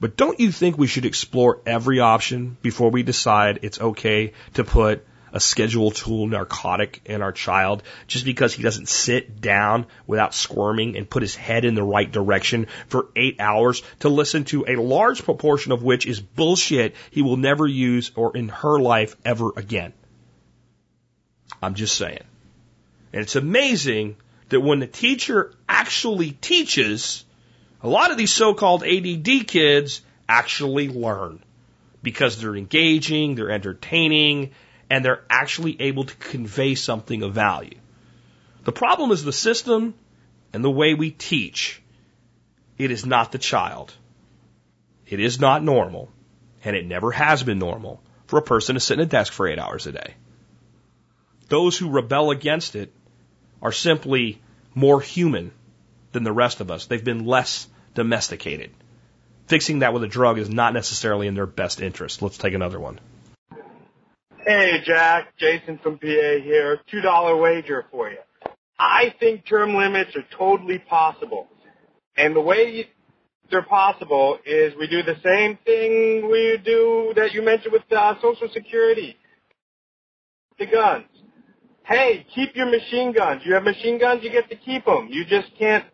But 0.00 0.16
don't 0.16 0.40
you 0.40 0.50
think 0.50 0.78
we 0.78 0.86
should 0.86 1.04
explore 1.04 1.60
every 1.66 2.00
option 2.00 2.56
before 2.62 2.88
we 2.90 3.02
decide 3.02 3.58
it's 3.60 3.78
okay 3.78 4.32
to 4.54 4.64
put 4.64 5.06
a 5.34 5.40
schedule 5.40 5.90
two 5.90 6.28
narcotic 6.28 7.00
in 7.06 7.20
our 7.20 7.32
child 7.32 7.82
just 8.06 8.24
because 8.24 8.54
he 8.54 8.62
doesn't 8.62 8.88
sit 8.88 9.40
down 9.40 9.84
without 10.06 10.32
squirming 10.32 10.96
and 10.96 11.10
put 11.10 11.22
his 11.22 11.34
head 11.34 11.64
in 11.64 11.74
the 11.74 11.82
right 11.82 12.10
direction 12.10 12.68
for 12.86 13.08
eight 13.16 13.40
hours 13.40 13.82
to 13.98 14.08
listen 14.08 14.44
to 14.44 14.64
a 14.68 14.76
large 14.76 15.24
proportion 15.24 15.72
of 15.72 15.82
which 15.82 16.06
is 16.06 16.20
bullshit 16.20 16.94
he 17.10 17.20
will 17.20 17.36
never 17.36 17.66
use 17.66 18.12
or 18.14 18.36
in 18.36 18.48
her 18.48 18.78
life 18.78 19.16
ever 19.24 19.50
again. 19.56 19.92
I'm 21.60 21.74
just 21.74 21.96
saying. 21.96 22.22
And 23.12 23.22
it's 23.22 23.36
amazing 23.36 24.16
that 24.50 24.60
when 24.60 24.78
the 24.78 24.86
teacher 24.86 25.52
actually 25.68 26.30
teaches, 26.30 27.24
a 27.82 27.88
lot 27.88 28.12
of 28.12 28.16
these 28.16 28.32
so-called 28.32 28.84
ADD 28.84 29.48
kids 29.48 30.00
actually 30.28 30.88
learn 30.88 31.42
because 32.04 32.40
they're 32.40 32.54
engaging, 32.54 33.34
they're 33.34 33.50
entertaining, 33.50 34.52
and 34.94 35.04
they're 35.04 35.24
actually 35.28 35.76
able 35.80 36.04
to 36.04 36.14
convey 36.14 36.76
something 36.76 37.24
of 37.24 37.34
value. 37.34 37.76
The 38.62 38.70
problem 38.70 39.10
is 39.10 39.24
the 39.24 39.32
system 39.32 39.94
and 40.52 40.62
the 40.62 40.70
way 40.70 40.94
we 40.94 41.10
teach. 41.10 41.82
It 42.78 42.92
is 42.92 43.04
not 43.04 43.32
the 43.32 43.38
child. 43.38 43.92
It 45.08 45.18
is 45.18 45.40
not 45.40 45.64
normal, 45.64 46.12
and 46.62 46.76
it 46.76 46.86
never 46.86 47.10
has 47.10 47.42
been 47.42 47.58
normal 47.58 48.04
for 48.28 48.38
a 48.38 48.42
person 48.42 48.76
to 48.76 48.80
sit 48.80 49.00
in 49.00 49.04
a 49.04 49.06
desk 49.06 49.32
for 49.32 49.48
eight 49.48 49.58
hours 49.58 49.88
a 49.88 49.90
day. 49.90 50.14
Those 51.48 51.76
who 51.76 51.90
rebel 51.90 52.30
against 52.30 52.76
it 52.76 52.92
are 53.60 53.72
simply 53.72 54.40
more 54.76 55.00
human 55.00 55.50
than 56.12 56.22
the 56.22 56.38
rest 56.44 56.60
of 56.60 56.70
us. 56.70 56.86
They've 56.86 57.02
been 57.02 57.26
less 57.26 57.66
domesticated. 57.94 58.70
Fixing 59.48 59.80
that 59.80 59.92
with 59.92 60.04
a 60.04 60.14
drug 60.18 60.38
is 60.38 60.48
not 60.48 60.72
necessarily 60.72 61.26
in 61.26 61.34
their 61.34 61.46
best 61.46 61.80
interest. 61.80 62.22
Let's 62.22 62.38
take 62.38 62.54
another 62.54 62.78
one. 62.78 63.00
Hey, 64.46 64.82
Jack. 64.84 65.36
Jason 65.38 65.78
from 65.82 65.98
PA 65.98 66.06
here. 66.42 66.78
$2 66.92 67.40
wager 67.40 67.86
for 67.90 68.10
you. 68.10 68.18
I 68.78 69.14
think 69.18 69.46
term 69.46 69.74
limits 69.74 70.14
are 70.16 70.24
totally 70.36 70.78
possible. 70.78 71.48
And 72.18 72.36
the 72.36 72.42
way 72.42 72.86
they're 73.50 73.62
possible 73.62 74.38
is 74.44 74.74
we 74.78 74.86
do 74.86 75.02
the 75.02 75.16
same 75.24 75.58
thing 75.64 76.30
we 76.30 76.58
do 76.62 77.14
that 77.16 77.32
you 77.32 77.42
mentioned 77.42 77.72
with 77.72 77.90
uh, 77.90 78.16
Social 78.20 78.48
Security. 78.52 79.16
The 80.58 80.66
guns. 80.66 81.06
Hey, 81.86 82.26
keep 82.34 82.54
your 82.54 82.66
machine 82.66 83.14
guns. 83.14 83.42
You 83.46 83.54
have 83.54 83.62
machine 83.62 83.98
guns, 83.98 84.22
you 84.22 84.30
get 84.30 84.50
to 84.50 84.56
keep 84.56 84.84
them. 84.84 85.08
You 85.10 85.24
just 85.24 85.48
can't 85.58 85.84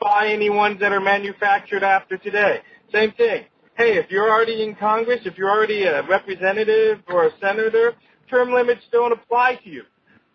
buy 0.00 0.28
any 0.28 0.50
ones 0.50 0.78
that 0.78 0.92
are 0.92 1.00
manufactured 1.00 1.82
after 1.82 2.16
today. 2.18 2.60
Same 2.92 3.10
thing. 3.12 3.46
Hey, 3.76 3.98
if 3.98 4.10
you're 4.10 4.30
already 4.30 4.62
in 4.62 4.74
Congress, 4.74 5.20
if 5.26 5.36
you're 5.36 5.50
already 5.50 5.84
a 5.84 6.02
representative 6.08 7.00
or 7.08 7.26
a 7.26 7.30
senator, 7.38 7.92
term 8.30 8.50
limits 8.54 8.80
don't 8.90 9.12
apply 9.12 9.56
to 9.64 9.68
you. 9.68 9.82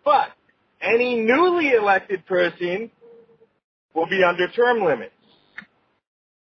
But 0.04 0.28
any 0.80 1.16
newly 1.16 1.70
elected 1.70 2.24
person 2.26 2.88
will 3.94 4.06
be 4.06 4.22
under 4.22 4.46
term 4.46 4.84
limits. 4.84 5.12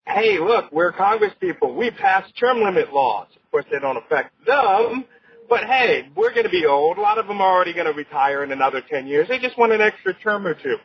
Hey, 0.06 0.38
look, 0.38 0.70
we're 0.72 0.92
Congress 0.92 1.32
people. 1.40 1.74
We 1.74 1.90
pass 1.90 2.30
term 2.38 2.62
limit 2.62 2.92
laws. 2.92 3.28
Of 3.34 3.50
course, 3.50 3.64
they 3.72 3.78
don't 3.78 3.96
affect 3.96 4.34
them, 4.44 5.06
but 5.48 5.64
hey, 5.64 6.08
we're 6.14 6.34
going 6.34 6.44
to 6.44 6.50
be 6.50 6.66
old. 6.66 6.98
A 6.98 7.00
lot 7.00 7.16
of 7.16 7.26
them 7.26 7.40
are 7.40 7.50
already 7.50 7.72
going 7.72 7.86
to 7.86 7.92
retire 7.92 8.44
in 8.44 8.52
another 8.52 8.82
10 8.90 9.06
years. 9.06 9.26
They 9.26 9.38
just 9.38 9.56
want 9.56 9.72
an 9.72 9.80
extra 9.80 10.12
term 10.20 10.46
or 10.46 10.52
two. 10.52 10.76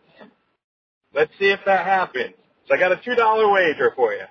Let's 1.13 1.31
see 1.39 1.49
if 1.49 1.59
that 1.65 1.85
happens. 1.85 2.35
So 2.69 2.75
I 2.75 2.79
got 2.79 2.93
a 2.93 2.95
$2 2.95 3.53
wager 3.53 3.91
for 3.97 4.13
you. 4.13 4.23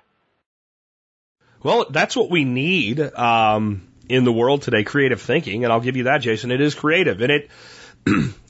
Well, 1.65 1.87
that's 1.89 2.15
what 2.15 2.29
we 2.29 2.45
need 2.45 2.99
um, 2.99 3.87
in 4.07 4.23
the 4.23 4.31
world 4.31 4.61
today, 4.61 4.83
creative 4.83 5.19
thinking, 5.19 5.63
and 5.63 5.73
I'll 5.73 5.79
give 5.79 5.97
you 5.97 6.03
that, 6.03 6.19
Jason. 6.19 6.51
It 6.51 6.61
is 6.61 6.75
creative, 6.75 7.19
and 7.21 7.31
it 7.31 7.49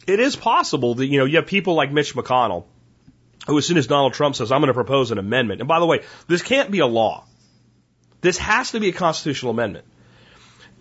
it 0.06 0.20
is 0.20 0.36
possible 0.36 0.96
that 0.96 1.06
you 1.06 1.20
know 1.20 1.24
you 1.24 1.38
have 1.38 1.48
people 1.48 1.76
like 1.76 1.94
Mitch 1.94 2.14
McConnell, 2.14 2.66
who 3.48 3.58
as 3.58 3.66
soon 3.66 3.78
as 3.78 3.88
Donald 3.88 4.16
Trump 4.16 4.36
says, 4.36 4.52
"I'm 4.52 4.60
going 4.60 4.68
to 4.68 4.74
propose 4.74 5.12
an 5.12 5.18
amendment," 5.18 5.62
and 5.62 5.68
by 5.70 5.80
the 5.80 5.86
way, 5.86 6.02
this 6.28 6.42
can't 6.42 6.70
be 6.70 6.80
a 6.80 6.86
law. 6.86 7.24
This 8.20 8.38
has 8.40 8.72
to 8.72 8.82
be 8.82 8.90
a 8.90 8.92
constitutional 8.92 9.52
amendment. 9.52 9.86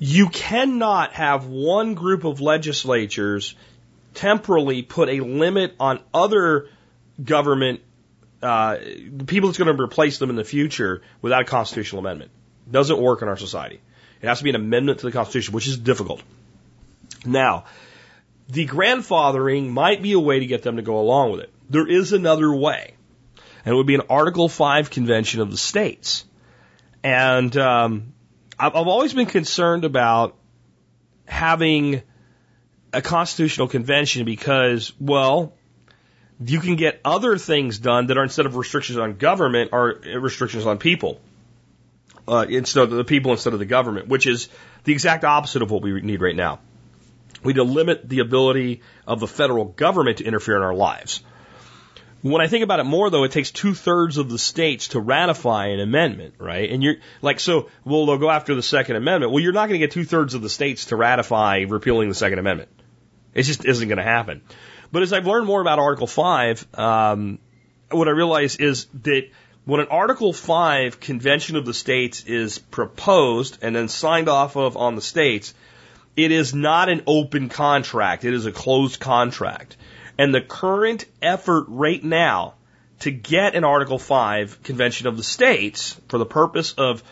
You 0.00 0.28
cannot 0.28 1.12
have 1.12 1.46
one 1.46 1.94
group 1.94 2.24
of 2.24 2.40
legislatures 2.40 3.54
temporally 4.14 4.82
put 4.82 5.08
a 5.08 5.20
limit 5.20 5.76
on 5.78 6.00
other 6.12 6.66
government 7.22 7.80
uh, 8.44 8.76
the 8.76 9.24
people 9.24 9.48
that's 9.48 9.58
going 9.58 9.74
to 9.74 9.82
replace 9.82 10.18
them 10.18 10.28
in 10.28 10.36
the 10.36 10.44
future 10.44 11.02
without 11.22 11.42
a 11.42 11.44
constitutional 11.44 12.00
amendment. 12.00 12.30
Doesn't 12.70 13.00
work 13.00 13.22
in 13.22 13.28
our 13.28 13.36
society. 13.36 13.80
It 14.20 14.26
has 14.26 14.38
to 14.38 14.44
be 14.44 14.50
an 14.50 14.56
amendment 14.56 15.00
to 15.00 15.06
the 15.06 15.12
Constitution, 15.12 15.54
which 15.54 15.66
is 15.66 15.78
difficult. 15.78 16.22
Now, 17.24 17.64
the 18.48 18.66
grandfathering 18.66 19.70
might 19.70 20.02
be 20.02 20.12
a 20.12 20.20
way 20.20 20.40
to 20.40 20.46
get 20.46 20.62
them 20.62 20.76
to 20.76 20.82
go 20.82 20.98
along 20.98 21.32
with 21.32 21.40
it. 21.40 21.52
There 21.70 21.88
is 21.88 22.12
another 22.12 22.54
way, 22.54 22.94
and 23.64 23.72
it 23.72 23.76
would 23.76 23.86
be 23.86 23.94
an 23.94 24.02
Article 24.10 24.48
5 24.48 24.90
convention 24.90 25.40
of 25.40 25.50
the 25.50 25.56
states. 25.56 26.24
And 27.02 27.56
um, 27.56 28.12
I've, 28.58 28.76
I've 28.76 28.88
always 28.88 29.14
been 29.14 29.26
concerned 29.26 29.84
about 29.84 30.36
having 31.26 32.02
a 32.92 33.00
constitutional 33.00 33.68
convention 33.68 34.24
because, 34.24 34.92
well, 35.00 35.54
you 36.40 36.60
can 36.60 36.76
get 36.76 37.00
other 37.04 37.38
things 37.38 37.78
done 37.78 38.06
that 38.08 38.18
are 38.18 38.22
instead 38.22 38.46
of 38.46 38.56
restrictions 38.56 38.98
on 38.98 39.14
government 39.14 39.72
are 39.72 40.00
restrictions 40.18 40.66
on 40.66 40.78
people. 40.78 41.20
Uh, 42.26 42.46
instead 42.48 42.84
of 42.84 42.90
the 42.90 43.04
people 43.04 43.32
instead 43.32 43.52
of 43.52 43.58
the 43.58 43.66
government, 43.66 44.08
which 44.08 44.26
is 44.26 44.48
the 44.84 44.92
exact 44.92 45.24
opposite 45.24 45.60
of 45.60 45.70
what 45.70 45.82
we 45.82 46.00
need 46.00 46.22
right 46.22 46.34
now. 46.34 46.58
We 47.42 47.52
need 47.52 47.58
to 47.58 47.64
limit 47.64 48.08
the 48.08 48.20
ability 48.20 48.80
of 49.06 49.20
the 49.20 49.26
federal 49.26 49.66
government 49.66 50.18
to 50.18 50.24
interfere 50.24 50.56
in 50.56 50.62
our 50.62 50.74
lives. 50.74 51.22
When 52.22 52.40
I 52.40 52.46
think 52.46 52.64
about 52.64 52.80
it 52.80 52.84
more, 52.84 53.10
though, 53.10 53.24
it 53.24 53.32
takes 53.32 53.50
two 53.50 53.74
thirds 53.74 54.16
of 54.16 54.30
the 54.30 54.38
states 54.38 54.88
to 54.88 55.00
ratify 55.00 55.66
an 55.66 55.80
amendment, 55.80 56.36
right? 56.38 56.70
And 56.70 56.82
you're 56.82 56.96
like, 57.20 57.38
so, 57.38 57.68
well, 57.84 58.06
they'll 58.06 58.16
go 58.16 58.30
after 58.30 58.54
the 58.54 58.62
Second 58.62 58.96
Amendment. 58.96 59.30
Well, 59.30 59.42
you're 59.42 59.52
not 59.52 59.68
going 59.68 59.78
to 59.78 59.86
get 59.86 59.90
two 59.90 60.04
thirds 60.04 60.32
of 60.32 60.40
the 60.40 60.48
states 60.48 60.86
to 60.86 60.96
ratify 60.96 61.66
repealing 61.68 62.08
the 62.08 62.14
Second 62.14 62.38
Amendment. 62.38 62.70
It 63.34 63.42
just 63.42 63.66
isn't 63.66 63.88
going 63.88 63.98
to 63.98 64.04
happen. 64.04 64.40
But 64.94 65.02
as 65.02 65.12
I've 65.12 65.26
learned 65.26 65.46
more 65.46 65.60
about 65.60 65.80
Article 65.80 66.06
5, 66.06 66.66
um, 66.74 67.40
what 67.90 68.06
I 68.06 68.12
realize 68.12 68.54
is 68.54 68.86
that 69.02 69.28
when 69.64 69.80
an 69.80 69.88
Article 69.88 70.32
5 70.32 71.00
convention 71.00 71.56
of 71.56 71.66
the 71.66 71.74
states 71.74 72.22
is 72.26 72.60
proposed 72.60 73.58
and 73.60 73.74
then 73.74 73.88
signed 73.88 74.28
off 74.28 74.54
of 74.56 74.76
on 74.76 74.94
the 74.94 75.02
states, 75.02 75.52
it 76.14 76.30
is 76.30 76.54
not 76.54 76.88
an 76.88 77.02
open 77.08 77.48
contract. 77.48 78.24
It 78.24 78.34
is 78.34 78.46
a 78.46 78.52
closed 78.52 79.00
contract. 79.00 79.76
And 80.16 80.32
the 80.32 80.40
current 80.40 81.06
effort 81.20 81.64
right 81.66 82.04
now 82.04 82.54
to 83.00 83.10
get 83.10 83.56
an 83.56 83.64
Article 83.64 83.98
5 83.98 84.62
convention 84.62 85.08
of 85.08 85.16
the 85.16 85.24
states 85.24 86.00
for 86.06 86.18
the 86.18 86.24
purpose 86.24 86.72
of 86.74 87.02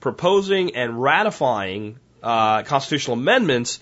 proposing 0.00 0.74
and 0.74 1.00
ratifying 1.00 2.00
uh, 2.20 2.64
constitutional 2.64 3.16
amendments 3.16 3.78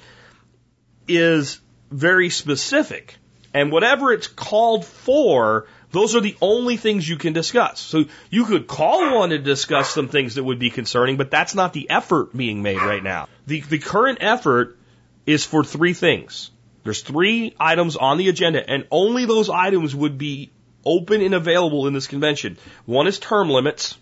is 1.08 1.58
very 1.90 2.28
specific. 2.28 3.16
And 3.56 3.72
whatever 3.72 4.12
it's 4.12 4.26
called 4.26 4.84
for, 4.84 5.66
those 5.90 6.14
are 6.14 6.20
the 6.20 6.36
only 6.42 6.76
things 6.76 7.08
you 7.08 7.16
can 7.16 7.32
discuss. 7.32 7.80
So 7.80 8.04
you 8.28 8.44
could 8.44 8.66
call 8.66 9.18
one 9.18 9.30
to 9.30 9.38
discuss 9.38 9.88
some 9.88 10.08
things 10.08 10.34
that 10.34 10.44
would 10.44 10.58
be 10.58 10.68
concerning, 10.68 11.16
but 11.16 11.30
that's 11.30 11.54
not 11.54 11.72
the 11.72 11.88
effort 11.88 12.36
being 12.36 12.62
made 12.62 12.82
right 12.82 13.02
now. 13.02 13.28
The, 13.46 13.62
the 13.62 13.78
current 13.78 14.18
effort 14.20 14.78
is 15.24 15.46
for 15.46 15.64
three 15.64 15.94
things. 15.94 16.50
There's 16.84 17.00
three 17.00 17.56
items 17.58 17.96
on 17.96 18.18
the 18.18 18.28
agenda, 18.28 18.68
and 18.68 18.86
only 18.90 19.24
those 19.24 19.48
items 19.48 19.96
would 19.96 20.18
be 20.18 20.52
open 20.84 21.22
and 21.22 21.32
available 21.32 21.86
in 21.86 21.94
this 21.94 22.08
convention. 22.08 22.58
One 22.84 23.06
is 23.06 23.18
term 23.18 23.48
limits, 23.48 23.96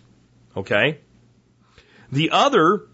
okay? 0.57 0.99
The 2.11 2.31
other 2.31 2.87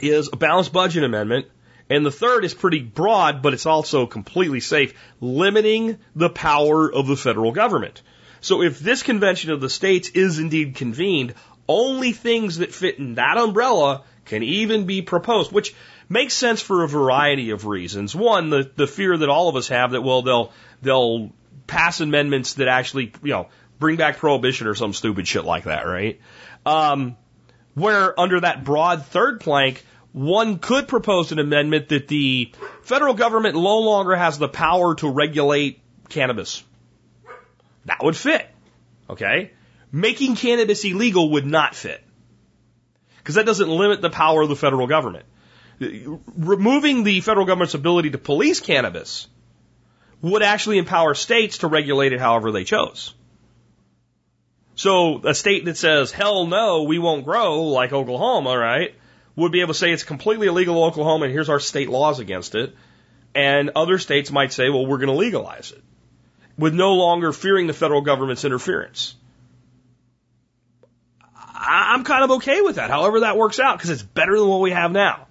is 0.00 0.30
a 0.32 0.36
balanced 0.36 0.72
budget 0.72 1.04
amendment, 1.04 1.46
and 1.88 2.04
the 2.04 2.10
third 2.10 2.44
is 2.44 2.54
pretty 2.54 2.80
broad, 2.80 3.42
but 3.42 3.54
it's 3.54 3.66
also 3.66 4.06
completely 4.06 4.60
safe, 4.60 4.94
limiting 5.20 5.98
the 6.14 6.30
power 6.30 6.92
of 6.92 7.06
the 7.06 7.16
federal 7.16 7.52
government. 7.52 8.02
So 8.40 8.62
if 8.62 8.78
this 8.78 9.02
convention 9.02 9.50
of 9.50 9.60
the 9.60 9.70
states 9.70 10.08
is 10.10 10.38
indeed 10.38 10.74
convened, 10.74 11.34
only 11.68 12.12
things 12.12 12.58
that 12.58 12.72
fit 12.72 12.98
in 12.98 13.14
that 13.14 13.38
umbrella 13.38 14.02
can 14.24 14.42
even 14.42 14.86
be 14.86 15.02
proposed, 15.02 15.52
which 15.52 15.74
makes 16.08 16.34
sense 16.34 16.60
for 16.60 16.82
a 16.82 16.88
variety 16.88 17.50
of 17.50 17.66
reasons. 17.66 18.14
One, 18.14 18.50
the, 18.50 18.70
the 18.74 18.86
fear 18.86 19.16
that 19.16 19.28
all 19.28 19.48
of 19.48 19.56
us 19.56 19.68
have 19.68 19.92
that, 19.92 20.02
well, 20.02 20.22
they'll, 20.22 20.52
they'll 20.82 21.32
pass 21.66 22.00
amendments 22.00 22.54
that 22.54 22.68
actually, 22.68 23.12
you 23.22 23.30
know, 23.30 23.48
bring 23.78 23.96
back 23.96 24.18
prohibition 24.18 24.66
or 24.66 24.74
some 24.74 24.92
stupid 24.92 25.26
shit 25.26 25.44
like 25.44 25.64
that, 25.64 25.86
right? 25.86 26.20
Um, 26.64 27.16
where 27.74 28.18
under 28.18 28.40
that 28.40 28.64
broad 28.64 29.06
third 29.06 29.40
plank, 29.40 29.84
one 30.16 30.60
could 30.60 30.88
propose 30.88 31.30
an 31.30 31.38
amendment 31.38 31.90
that 31.90 32.08
the 32.08 32.50
federal 32.80 33.12
government 33.12 33.54
no 33.54 33.80
longer 33.80 34.16
has 34.16 34.38
the 34.38 34.48
power 34.48 34.94
to 34.94 35.10
regulate 35.10 35.82
cannabis. 36.08 36.64
That 37.84 38.02
would 38.02 38.16
fit. 38.16 38.48
Okay? 39.10 39.50
Making 39.92 40.34
cannabis 40.34 40.82
illegal 40.86 41.32
would 41.32 41.44
not 41.44 41.74
fit. 41.74 42.02
Because 43.18 43.34
that 43.34 43.44
doesn't 43.44 43.68
limit 43.68 44.00
the 44.00 44.08
power 44.08 44.40
of 44.40 44.48
the 44.48 44.56
federal 44.56 44.86
government. 44.86 45.26
Removing 45.78 47.04
the 47.04 47.20
federal 47.20 47.44
government's 47.44 47.74
ability 47.74 48.12
to 48.12 48.18
police 48.18 48.60
cannabis 48.60 49.28
would 50.22 50.42
actually 50.42 50.78
empower 50.78 51.12
states 51.12 51.58
to 51.58 51.66
regulate 51.66 52.14
it 52.14 52.20
however 52.20 52.52
they 52.52 52.64
chose. 52.64 53.12
So 54.76 55.20
a 55.26 55.34
state 55.34 55.66
that 55.66 55.76
says, 55.76 56.10
hell 56.10 56.46
no, 56.46 56.84
we 56.84 56.98
won't 56.98 57.26
grow, 57.26 57.64
like 57.64 57.92
Oklahoma, 57.92 58.56
right? 58.56 58.94
Would 59.36 59.52
be 59.52 59.60
able 59.60 59.74
to 59.74 59.78
say 59.78 59.92
it's 59.92 60.02
completely 60.02 60.48
illegal 60.48 60.76
in 60.76 60.90
Oklahoma 60.90 61.26
and 61.26 61.32
here's 61.32 61.48
our 61.48 61.60
state 61.60 61.88
laws 61.88 62.18
against 62.18 62.54
it. 62.54 62.74
And 63.34 63.70
other 63.76 63.98
states 63.98 64.32
might 64.32 64.52
say, 64.52 64.70
well, 64.70 64.86
we're 64.86 64.96
going 64.96 65.10
to 65.10 65.14
legalize 65.14 65.70
it 65.72 65.82
with 66.56 66.74
no 66.74 66.94
longer 66.94 67.32
fearing 67.32 67.66
the 67.66 67.74
federal 67.74 68.00
government's 68.00 68.44
interference. 68.44 69.14
I'm 71.58 72.04
kind 72.04 72.24
of 72.24 72.30
okay 72.32 72.62
with 72.62 72.76
that, 72.76 72.90
however 72.90 73.20
that 73.20 73.36
works 73.36 73.58
out, 73.58 73.76
because 73.76 73.90
it's 73.90 74.02
better 74.02 74.38
than 74.38 74.48
what 74.48 74.60
we 74.60 74.70
have 74.70 74.92
now. 74.92 75.26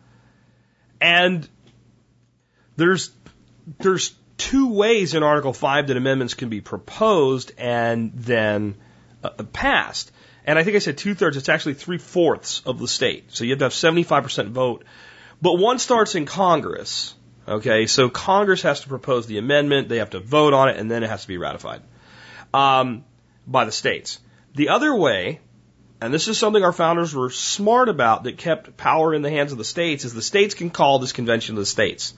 And 0.99 1.47
there's 2.77 3.11
there's 3.79 4.13
two 4.37 4.73
ways 4.73 5.13
in 5.13 5.23
Article 5.23 5.53
5 5.53 5.87
that 5.87 5.97
amendments 5.97 6.33
can 6.33 6.49
be 6.49 6.61
proposed 6.61 7.51
and 7.57 8.11
then 8.13 8.75
uh, 9.23 9.29
passed. 9.53 10.11
And 10.45 10.59
I 10.59 10.63
think 10.63 10.75
I 10.75 10.79
said 10.79 10.97
two 10.97 11.15
thirds, 11.15 11.37
it's 11.37 11.49
actually 11.49 11.73
three 11.73 11.97
fourths 11.97 12.61
of 12.65 12.79
the 12.79 12.87
state. 12.87 13.33
So 13.33 13.43
you 13.43 13.51
have 13.51 13.59
to 13.59 13.65
have 13.65 13.73
75% 13.73 14.49
vote. 14.49 14.85
But 15.41 15.53
one 15.53 15.79
starts 15.79 16.15
in 16.15 16.25
Congress. 16.25 17.15
Okay, 17.47 17.85
so 17.87 18.09
Congress 18.09 18.61
has 18.61 18.81
to 18.81 18.87
propose 18.87 19.27
the 19.27 19.37
amendment, 19.37 19.89
they 19.89 19.97
have 19.97 20.11
to 20.11 20.19
vote 20.19 20.53
on 20.53 20.69
it, 20.69 20.77
and 20.77 20.89
then 20.89 21.03
it 21.03 21.09
has 21.09 21.23
to 21.23 21.27
be 21.27 21.37
ratified 21.37 21.81
um, 22.53 23.03
by 23.45 23.65
the 23.65 23.71
states. 23.71 24.19
The 24.55 24.69
other 24.69 24.95
way, 24.95 25.41
and 26.01 26.13
this 26.13 26.27
is 26.27 26.39
something 26.39 26.63
our 26.63 26.73
founders 26.73 27.13
were 27.13 27.29
smart 27.29 27.89
about 27.89 28.23
that 28.23 28.37
kept 28.37 28.77
power 28.77 29.13
in 29.13 29.21
the 29.21 29.29
hands 29.29 29.51
of 29.51 29.59
the 29.59 29.63
states, 29.63 30.05
is 30.05 30.13
the 30.13 30.23
states 30.23 30.55
can 30.55 30.71
call 30.71 30.97
this 30.97 31.13
convention 31.13 31.55
of 31.55 31.59
the 31.59 31.65
states. 31.67 32.15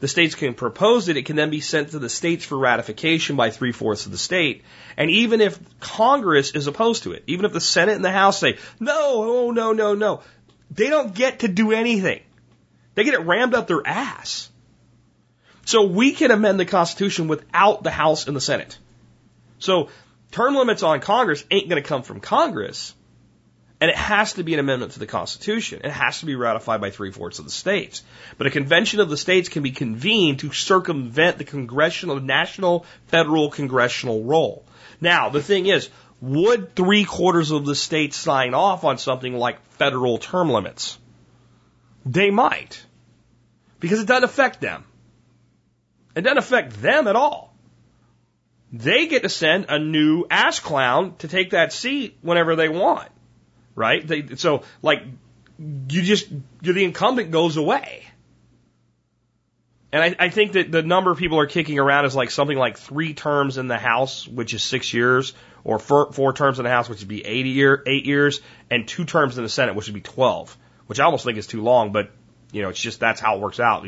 The 0.00 0.08
states 0.08 0.34
can 0.34 0.54
propose 0.54 1.08
it. 1.08 1.16
It 1.16 1.26
can 1.26 1.36
then 1.36 1.50
be 1.50 1.60
sent 1.60 1.90
to 1.90 1.98
the 1.98 2.08
states 2.08 2.44
for 2.44 2.58
ratification 2.58 3.36
by 3.36 3.50
three 3.50 3.72
fourths 3.72 4.06
of 4.06 4.12
the 4.12 4.18
state. 4.18 4.62
And 4.96 5.10
even 5.10 5.40
if 5.40 5.58
Congress 5.80 6.52
is 6.52 6.66
opposed 6.66 7.04
to 7.04 7.12
it, 7.12 7.24
even 7.26 7.44
if 7.44 7.52
the 7.52 7.60
Senate 7.60 7.96
and 7.96 8.04
the 8.04 8.10
House 8.10 8.38
say, 8.38 8.58
no, 8.80 8.94
oh, 8.96 9.50
no, 9.50 9.72
no, 9.72 9.94
no, 9.94 10.22
they 10.70 10.88
don't 10.88 11.14
get 11.14 11.40
to 11.40 11.48
do 11.48 11.72
anything. 11.72 12.22
They 12.94 13.04
get 13.04 13.14
it 13.14 13.20
rammed 13.20 13.54
up 13.54 13.66
their 13.66 13.86
ass. 13.86 14.50
So 15.64 15.84
we 15.84 16.12
can 16.12 16.30
amend 16.30 16.60
the 16.60 16.66
Constitution 16.66 17.28
without 17.28 17.82
the 17.82 17.90
House 17.90 18.26
and 18.26 18.36
the 18.36 18.40
Senate. 18.40 18.78
So 19.58 19.88
term 20.30 20.54
limits 20.54 20.82
on 20.82 21.00
Congress 21.00 21.44
ain't 21.50 21.68
going 21.68 21.82
to 21.82 21.88
come 21.88 22.02
from 22.02 22.20
Congress. 22.20 22.94
And 23.84 23.90
it 23.90 23.98
has 23.98 24.32
to 24.32 24.44
be 24.44 24.54
an 24.54 24.60
amendment 24.60 24.92
to 24.92 24.98
the 24.98 25.06
Constitution. 25.06 25.82
It 25.84 25.90
has 25.90 26.20
to 26.20 26.24
be 26.24 26.36
ratified 26.36 26.80
by 26.80 26.88
three 26.88 27.10
fourths 27.10 27.38
of 27.38 27.44
the 27.44 27.50
states. 27.50 28.02
But 28.38 28.46
a 28.46 28.50
convention 28.50 28.98
of 28.98 29.10
the 29.10 29.18
states 29.18 29.50
can 29.50 29.62
be 29.62 29.72
convened 29.72 30.38
to 30.38 30.52
circumvent 30.52 31.36
the 31.36 31.44
congressional, 31.44 32.18
national, 32.18 32.86
federal 33.08 33.50
congressional 33.50 34.24
role. 34.24 34.64
Now, 35.02 35.28
the 35.28 35.42
thing 35.42 35.66
is, 35.66 35.90
would 36.22 36.74
three 36.74 37.04
quarters 37.04 37.50
of 37.50 37.66
the 37.66 37.74
states 37.74 38.16
sign 38.16 38.54
off 38.54 38.84
on 38.84 38.96
something 38.96 39.36
like 39.36 39.60
federal 39.72 40.16
term 40.16 40.48
limits? 40.48 40.98
They 42.06 42.30
might. 42.30 42.82
Because 43.80 44.00
it 44.00 44.06
doesn't 44.06 44.24
affect 44.24 44.62
them. 44.62 44.84
It 46.16 46.22
doesn't 46.22 46.38
affect 46.38 46.80
them 46.80 47.06
at 47.06 47.16
all. 47.16 47.54
They 48.72 49.08
get 49.08 49.24
to 49.24 49.28
send 49.28 49.66
a 49.68 49.78
new 49.78 50.24
ass 50.30 50.58
clown 50.58 51.16
to 51.16 51.28
take 51.28 51.50
that 51.50 51.70
seat 51.70 52.16
whenever 52.22 52.56
they 52.56 52.70
want 52.70 53.10
right? 53.74 54.06
They, 54.06 54.36
so 54.36 54.62
like 54.82 55.02
you 55.58 56.02
just 56.02 56.28
the 56.62 56.84
incumbent 56.84 57.30
goes 57.30 57.56
away. 57.56 58.04
And 59.92 60.02
I, 60.02 60.24
I 60.26 60.28
think 60.28 60.52
that 60.52 60.72
the 60.72 60.82
number 60.82 61.12
of 61.12 61.18
people 61.18 61.38
are 61.38 61.46
kicking 61.46 61.78
around 61.78 62.04
is 62.04 62.16
like 62.16 62.32
something 62.32 62.58
like 62.58 62.78
three 62.78 63.14
terms 63.14 63.58
in 63.58 63.68
the 63.68 63.78
House, 63.78 64.26
which 64.26 64.52
is 64.52 64.60
six 64.60 64.92
years, 64.92 65.34
or 65.62 65.78
four, 65.78 66.12
four 66.12 66.32
terms 66.32 66.58
in 66.58 66.64
the 66.64 66.70
House, 66.70 66.88
which 66.88 66.98
would 66.98 67.08
be 67.08 67.24
eight 67.24 67.46
year, 67.46 67.80
eight 67.86 68.04
years, 68.04 68.40
and 68.70 68.88
two 68.88 69.04
terms 69.04 69.38
in 69.38 69.44
the 69.44 69.48
Senate, 69.48 69.76
which 69.76 69.86
would 69.86 69.94
be 69.94 70.00
twelve. 70.00 70.56
Which 70.88 70.98
I 70.98 71.04
almost 71.04 71.24
think 71.24 71.38
is 71.38 71.46
too 71.46 71.62
long, 71.62 71.92
but 71.92 72.10
you 72.50 72.62
know, 72.62 72.70
it's 72.70 72.80
just 72.80 72.98
that's 72.98 73.20
how 73.20 73.36
it 73.36 73.40
works 73.40 73.60
out. 73.60 73.86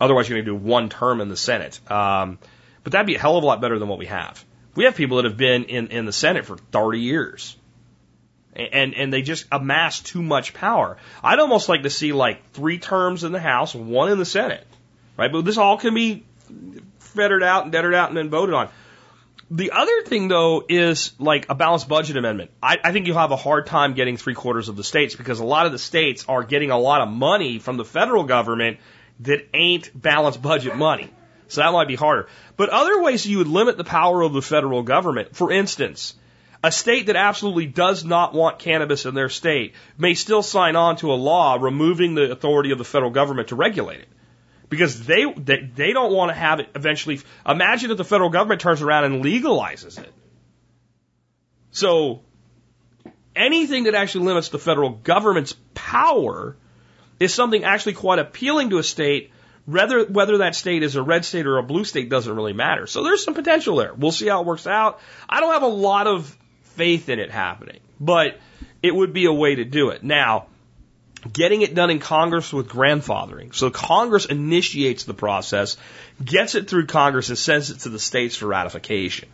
Otherwise, 0.00 0.28
you're 0.28 0.36
going 0.40 0.46
to 0.46 0.52
do 0.52 0.56
one 0.56 0.88
term 0.88 1.20
in 1.20 1.28
the 1.28 1.36
Senate. 1.36 1.78
Um, 1.90 2.38
but 2.84 2.92
that'd 2.92 3.06
be 3.06 3.16
a 3.16 3.18
hell 3.18 3.36
of 3.36 3.42
a 3.42 3.46
lot 3.46 3.60
better 3.60 3.78
than 3.78 3.88
what 3.88 3.98
we 3.98 4.06
have. 4.06 4.44
We 4.76 4.84
have 4.84 4.94
people 4.94 5.16
that 5.16 5.24
have 5.24 5.36
been 5.36 5.64
in, 5.64 5.88
in 5.88 6.04
the 6.04 6.12
Senate 6.12 6.46
for 6.46 6.56
30 6.56 7.00
years 7.00 7.56
and 8.58 8.94
and 8.94 9.12
they 9.12 9.22
just 9.22 9.46
amass 9.52 10.00
too 10.00 10.22
much 10.22 10.54
power. 10.54 10.96
I'd 11.22 11.38
almost 11.38 11.68
like 11.68 11.82
to 11.82 11.90
see 11.90 12.12
like 12.12 12.52
three 12.52 12.78
terms 12.78 13.24
in 13.24 13.32
the 13.32 13.40
House, 13.40 13.74
one 13.74 14.10
in 14.10 14.18
the 14.18 14.24
Senate, 14.24 14.66
right? 15.16 15.30
But 15.30 15.44
this 15.44 15.58
all 15.58 15.78
can 15.78 15.94
be 15.94 16.24
fettered 16.98 17.42
out 17.42 17.64
and 17.64 17.72
dettered 17.72 17.94
out 17.94 18.08
and 18.08 18.16
then 18.16 18.30
voted 18.30 18.54
on. 18.54 18.68
The 19.50 19.70
other 19.70 20.02
thing 20.02 20.28
though 20.28 20.64
is 20.68 21.12
like 21.18 21.46
a 21.48 21.54
balanced 21.54 21.88
budget 21.88 22.16
amendment. 22.16 22.50
I, 22.62 22.76
I 22.84 22.92
think 22.92 23.06
you'll 23.06 23.16
have 23.16 23.30
a 23.30 23.36
hard 23.36 23.66
time 23.66 23.94
getting 23.94 24.16
three 24.16 24.34
quarters 24.34 24.68
of 24.68 24.76
the 24.76 24.84
states 24.84 25.14
because 25.14 25.40
a 25.40 25.44
lot 25.44 25.66
of 25.66 25.72
the 25.72 25.78
states 25.78 26.26
are 26.28 26.42
getting 26.44 26.70
a 26.70 26.78
lot 26.78 27.00
of 27.00 27.08
money 27.08 27.58
from 27.58 27.78
the 27.78 27.84
federal 27.84 28.24
government 28.24 28.78
that 29.20 29.48
ain't 29.54 29.90
balanced 29.94 30.42
budget 30.42 30.76
money. 30.76 31.10
So 31.48 31.62
that 31.62 31.72
might 31.72 31.88
be 31.88 31.94
harder. 31.94 32.28
But 32.56 32.68
other 32.68 33.00
ways 33.00 33.26
you 33.26 33.38
would 33.38 33.48
limit 33.48 33.78
the 33.78 33.84
power 33.84 34.20
of 34.20 34.34
the 34.34 34.42
federal 34.42 34.82
government, 34.82 35.34
for 35.34 35.50
instance, 35.50 36.14
a 36.62 36.72
state 36.72 37.06
that 37.06 37.16
absolutely 37.16 37.66
does 37.66 38.04
not 38.04 38.34
want 38.34 38.58
cannabis 38.58 39.06
in 39.06 39.14
their 39.14 39.28
state 39.28 39.74
may 39.96 40.14
still 40.14 40.42
sign 40.42 40.74
on 40.74 40.96
to 40.96 41.12
a 41.12 41.14
law 41.14 41.56
removing 41.60 42.14
the 42.14 42.32
authority 42.32 42.72
of 42.72 42.78
the 42.78 42.84
federal 42.84 43.10
government 43.10 43.48
to 43.48 43.56
regulate 43.56 44.00
it. 44.00 44.08
Because 44.68 45.06
they, 45.06 45.24
they, 45.36 45.70
they 45.74 45.92
don't 45.92 46.12
want 46.12 46.30
to 46.30 46.34
have 46.34 46.60
it 46.60 46.68
eventually. 46.74 47.20
Imagine 47.46 47.90
if 47.90 47.96
the 47.96 48.04
federal 48.04 48.28
government 48.28 48.60
turns 48.60 48.82
around 48.82 49.04
and 49.04 49.24
legalizes 49.24 49.98
it. 49.98 50.12
So, 51.70 52.22
anything 53.34 53.84
that 53.84 53.94
actually 53.94 54.26
limits 54.26 54.48
the 54.48 54.58
federal 54.58 54.90
government's 54.90 55.54
power 55.74 56.56
is 57.20 57.32
something 57.32 57.64
actually 57.64 57.94
quite 57.94 58.18
appealing 58.18 58.70
to 58.70 58.78
a 58.78 58.82
state. 58.82 59.30
Whether, 59.64 60.06
whether 60.06 60.38
that 60.38 60.54
state 60.54 60.82
is 60.82 60.96
a 60.96 61.02
red 61.02 61.24
state 61.24 61.46
or 61.46 61.58
a 61.58 61.62
blue 61.62 61.84
state 61.84 62.08
doesn't 62.08 62.34
really 62.34 62.54
matter. 62.54 62.86
So 62.86 63.04
there's 63.04 63.22
some 63.22 63.34
potential 63.34 63.76
there. 63.76 63.94
We'll 63.94 64.12
see 64.12 64.26
how 64.26 64.40
it 64.40 64.46
works 64.46 64.66
out. 64.66 64.98
I 65.28 65.40
don't 65.40 65.52
have 65.52 65.62
a 65.62 65.66
lot 65.66 66.06
of 66.06 66.36
faith 66.78 67.08
in 67.08 67.18
it 67.18 67.30
happening, 67.30 67.80
but 68.00 68.38
it 68.82 68.94
would 68.94 69.12
be 69.12 69.26
a 69.26 69.32
way 69.32 69.56
to 69.56 69.64
do 69.64 69.90
it. 69.90 70.02
Now, 70.04 70.46
getting 71.30 71.62
it 71.62 71.74
done 71.74 71.90
in 71.90 71.98
Congress 71.98 72.52
with 72.52 72.68
grandfathering. 72.68 73.54
So 73.54 73.70
Congress 73.70 74.24
initiates 74.24 75.04
the 75.04 75.14
process, 75.14 75.76
gets 76.24 76.54
it 76.54 76.70
through 76.70 76.86
Congress, 76.86 77.28
and 77.28 77.36
sends 77.36 77.70
it 77.70 77.80
to 77.80 77.88
the 77.88 77.98
states 77.98 78.36
for 78.36 78.46
ratification. 78.46 79.28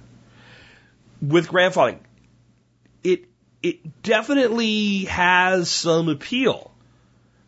With 1.21 1.49
grandfathering, 1.49 1.99
it 3.03 3.27
it 3.63 4.03
definitely 4.03 5.05
has 5.05 5.71
some 5.71 6.09
appeal. 6.09 6.71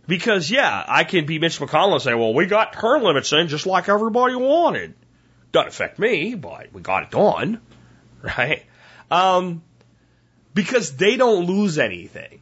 Because 0.07 0.51
yeah, 0.51 0.85
I 0.87 1.05
can 1.05 1.27
be 1.27 1.39
Mitch 1.39 1.59
McConnell 1.59 1.95
and 1.95 2.03
say, 2.03 2.15
well, 2.15 2.33
we 2.33 2.47
got 2.47 2.75
term 2.75 3.03
limits 3.03 3.33
in 3.33 3.49
just 3.49 3.67
like 3.67 3.89
everybody 3.89 4.37
wanted. 4.37 4.95
Doesn't 5.51 5.69
affect 5.69 5.99
me, 5.99 6.35
but 6.35 6.73
we 6.73 6.81
got 6.81 7.05
it 7.05 7.11
done, 7.11 7.61
right? 8.23 8.65
Um, 9.11 9.63
because 10.57 10.97
they 10.97 11.19
don't 11.19 11.45
lose 11.45 11.79
anything. 11.79 12.41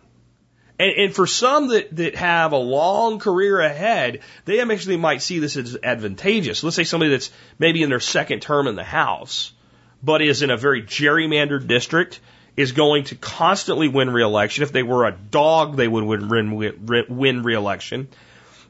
And, 0.78 0.92
and 0.92 1.14
for 1.14 1.26
some 1.26 1.68
that, 1.68 1.94
that 1.96 2.14
have 2.14 2.52
a 2.52 2.56
long 2.56 3.18
career 3.18 3.60
ahead, 3.60 4.20
they 4.44 4.60
actually 4.60 4.96
might 4.96 5.20
see 5.20 5.40
this 5.40 5.56
as 5.56 5.76
advantageous. 5.82 6.62
Let's 6.62 6.76
say 6.76 6.84
somebody 6.84 7.10
that's 7.10 7.32
maybe 7.58 7.82
in 7.82 7.90
their 7.90 7.98
second 7.98 8.40
term 8.40 8.68
in 8.68 8.76
the 8.76 8.84
House, 8.84 9.52
but 10.00 10.22
is 10.22 10.42
in 10.42 10.50
a 10.50 10.56
very 10.56 10.84
gerrymandered 10.84 11.66
district, 11.66 12.20
is 12.56 12.70
going 12.70 13.04
to 13.04 13.16
constantly 13.16 13.88
win 13.88 14.10
reelection. 14.10 14.62
If 14.62 14.70
they 14.70 14.84
were 14.84 15.06
a 15.06 15.12
dog, 15.12 15.76
they 15.76 15.88
would 15.88 16.04
win, 16.04 16.56
win, 16.56 17.06
win 17.08 17.42
reelection. 17.42 18.06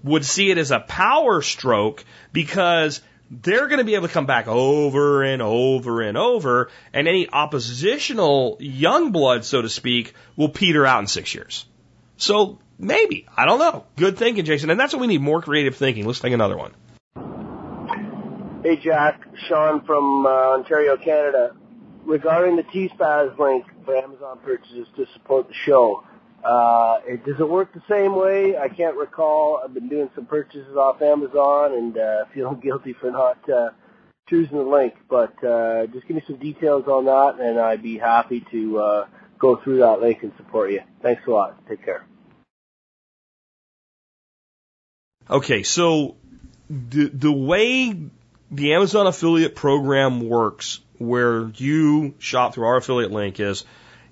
Would 0.02 0.24
see 0.24 0.50
it 0.50 0.56
as 0.56 0.70
a 0.70 0.80
power 0.80 1.42
stroke 1.42 2.02
because 2.32 3.02
they're 3.42 3.66
going 3.68 3.78
to 3.78 3.84
be 3.84 3.94
able 3.94 4.08
to 4.08 4.12
come 4.12 4.26
back 4.26 4.48
over 4.48 5.22
and 5.22 5.42
over 5.42 6.02
and 6.02 6.16
over, 6.16 6.70
and 6.92 7.08
any 7.08 7.28
oppositional 7.28 8.56
young 8.60 9.12
blood, 9.12 9.44
so 9.44 9.62
to 9.62 9.68
speak, 9.68 10.14
will 10.36 10.48
peter 10.48 10.86
out 10.86 11.00
in 11.00 11.06
six 11.06 11.34
years. 11.34 11.66
So 12.16 12.58
maybe, 12.78 13.26
I 13.36 13.46
don't 13.46 13.58
know. 13.58 13.84
Good 13.96 14.18
thinking, 14.18 14.44
Jason. 14.44 14.70
And 14.70 14.78
that's 14.78 14.92
what 14.92 15.00
we 15.00 15.06
need 15.06 15.20
more 15.20 15.42
creative 15.42 15.76
thinking. 15.76 16.06
Let's 16.06 16.20
take 16.20 16.32
another 16.32 16.56
one. 16.56 16.74
Hey, 18.62 18.76
Jack. 18.76 19.20
Sean 19.48 19.84
from 19.84 20.26
uh, 20.26 20.28
Ontario, 20.28 20.96
Canada. 20.96 21.54
Regarding 22.04 22.56
the 22.56 22.62
T-Spaz 22.62 23.38
link 23.38 23.64
for 23.84 23.96
Amazon 23.96 24.38
purchases 24.44 24.86
to 24.96 25.06
support 25.14 25.48
the 25.48 25.54
show, 25.66 26.04
uh, 26.44 27.00
it, 27.06 27.24
does 27.24 27.40
it 27.40 27.48
work 27.48 27.72
the 27.72 27.82
same 27.88 28.14
way? 28.14 28.56
I 28.56 28.68
can't 28.68 28.96
recall. 28.96 29.60
I've 29.64 29.72
been 29.72 29.88
doing 29.88 30.10
some 30.14 30.26
purchases 30.26 30.76
off 30.76 31.00
Amazon 31.00 31.72
and 31.72 31.96
uh, 31.96 32.24
feeling 32.34 32.60
guilty 32.60 32.92
for 32.92 33.10
not 33.10 33.38
uh, 33.48 33.70
choosing 34.28 34.58
the 34.58 34.64
link. 34.64 34.94
But 35.08 35.42
uh, 35.42 35.86
just 35.86 36.06
give 36.06 36.16
me 36.16 36.22
some 36.26 36.36
details 36.36 36.86
on 36.86 37.06
that, 37.06 37.42
and 37.44 37.58
I'd 37.58 37.82
be 37.82 37.98
happy 37.98 38.44
to 38.50 38.78
uh, 38.78 39.06
go 39.38 39.56
through 39.56 39.78
that 39.78 40.00
link 40.00 40.22
and 40.22 40.32
support 40.36 40.70
you. 40.70 40.82
Thanks 41.02 41.22
a 41.26 41.30
lot. 41.30 41.66
Take 41.68 41.84
care. 41.84 42.06
Okay, 45.30 45.62
so 45.62 46.16
the 46.68 47.06
the 47.06 47.32
way 47.32 48.10
the 48.50 48.74
Amazon 48.74 49.06
affiliate 49.06 49.54
program 49.54 50.28
works, 50.28 50.80
where 50.98 51.48
you 51.56 52.14
shop 52.18 52.52
through 52.52 52.66
our 52.66 52.76
affiliate 52.76 53.10
link, 53.10 53.40
is 53.40 53.64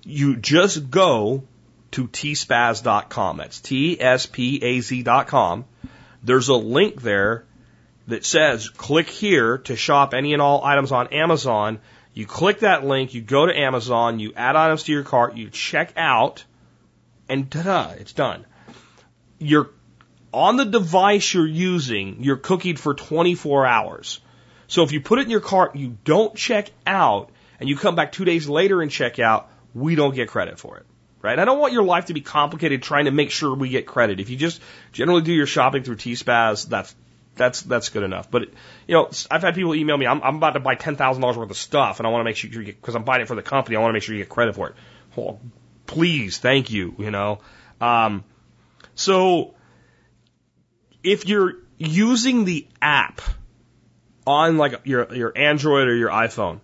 you 0.03 0.35
just 0.35 0.89
go 0.89 1.43
to 1.93 2.07
tspaz.com. 2.07 3.37
That's 3.37 3.59
T-S-P-A-Z.com. 3.61 4.05
There's 6.23 6.49
a 6.49 6.55
link 6.55 7.01
there 7.01 7.45
that 8.07 8.25
says 8.25 8.69
click 8.69 9.09
here 9.09 9.57
to 9.59 9.75
shop 9.75 10.13
any 10.13 10.33
and 10.33 10.41
all 10.41 10.63
items 10.63 10.91
on 10.91 11.07
Amazon. 11.07 11.79
You 12.13 12.25
click 12.25 12.59
that 12.59 12.85
link, 12.85 13.13
you 13.13 13.21
go 13.21 13.45
to 13.45 13.57
Amazon, 13.57 14.19
you 14.19 14.33
add 14.35 14.55
items 14.55 14.83
to 14.83 14.91
your 14.91 15.03
cart, 15.03 15.35
you 15.35 15.49
check 15.49 15.93
out, 15.95 16.43
and 17.27 17.49
ta-da, 17.51 17.91
it's 17.91 18.13
done. 18.13 18.45
You're 19.39 19.69
on 20.31 20.57
the 20.57 20.65
device 20.65 21.33
you're 21.33 21.47
using, 21.47 22.23
you're 22.23 22.37
cookied 22.37 22.77
for 22.79 22.93
24 22.93 23.65
hours. 23.65 24.19
So 24.67 24.83
if 24.83 24.91
you 24.91 25.01
put 25.01 25.19
it 25.19 25.23
in 25.23 25.29
your 25.29 25.39
cart, 25.39 25.75
you 25.75 25.97
don't 26.03 26.35
check 26.35 26.69
out, 26.85 27.29
and 27.59 27.69
you 27.69 27.77
come 27.77 27.95
back 27.95 28.11
two 28.11 28.25
days 28.25 28.47
later 28.47 28.81
and 28.81 28.91
check 28.91 29.19
out, 29.19 29.49
we 29.73 29.95
don't 29.95 30.13
get 30.13 30.29
credit 30.29 30.59
for 30.59 30.77
it. 30.77 30.85
Right? 31.23 31.39
I 31.39 31.45
don't 31.45 31.57
want 31.57 31.71
your 31.71 31.83
life 31.83 32.05
to 32.05 32.13
be 32.13 32.21
complicated 32.21 32.83
trying 32.83 33.05
to 33.05 33.11
make 33.11 33.31
sure 33.31 33.55
we 33.55 33.69
get 33.69 33.87
credit. 33.87 34.19
If 34.19 34.29
you 34.29 34.35
just 34.35 34.61
generally 34.91 35.21
do 35.21 35.31
your 35.31 35.47
shopping 35.47 35.83
through 35.83 35.95
T-Spaz, 35.95 36.67
that's 36.67 36.93
that's 37.35 37.61
that's 37.61 37.89
good 37.89 38.03
enough. 38.03 38.29
But 38.29 38.49
you 38.87 38.95
know, 38.95 39.09
I've 39.31 39.41
had 39.41 39.55
people 39.55 39.73
email 39.73 39.97
me. 39.97 40.05
I'm, 40.05 40.21
I'm 40.21 40.35
about 40.35 40.51
to 40.51 40.59
buy 40.59 40.75
ten 40.75 40.95
thousand 40.95 41.21
dollars 41.21 41.37
worth 41.37 41.49
of 41.49 41.57
stuff, 41.57 41.99
and 41.99 42.05
I 42.05 42.11
want 42.11 42.21
to 42.21 42.25
make 42.25 42.35
sure 42.35 42.51
you 42.51 42.63
get 42.63 42.79
because 42.79 42.95
I'm 42.95 43.03
buying 43.03 43.21
it 43.21 43.27
for 43.27 43.35
the 43.35 43.41
company. 43.41 43.77
I 43.77 43.79
want 43.79 43.89
to 43.89 43.93
make 43.93 44.03
sure 44.03 44.13
you 44.13 44.21
get 44.21 44.29
credit 44.29 44.55
for 44.55 44.69
it. 44.69 44.75
Well, 45.15 45.39
please, 45.85 46.37
thank 46.37 46.71
you. 46.71 46.93
You 46.97 47.09
know, 47.09 47.39
um, 47.79 48.23
so 48.95 49.55
if 51.03 51.25
you're 51.25 51.53
using 51.77 52.45
the 52.45 52.67
app 52.81 53.21
on 54.27 54.57
like 54.57 54.81
your 54.85 55.13
your 55.15 55.37
Android 55.37 55.87
or 55.87 55.95
your 55.95 56.09
iPhone, 56.09 56.59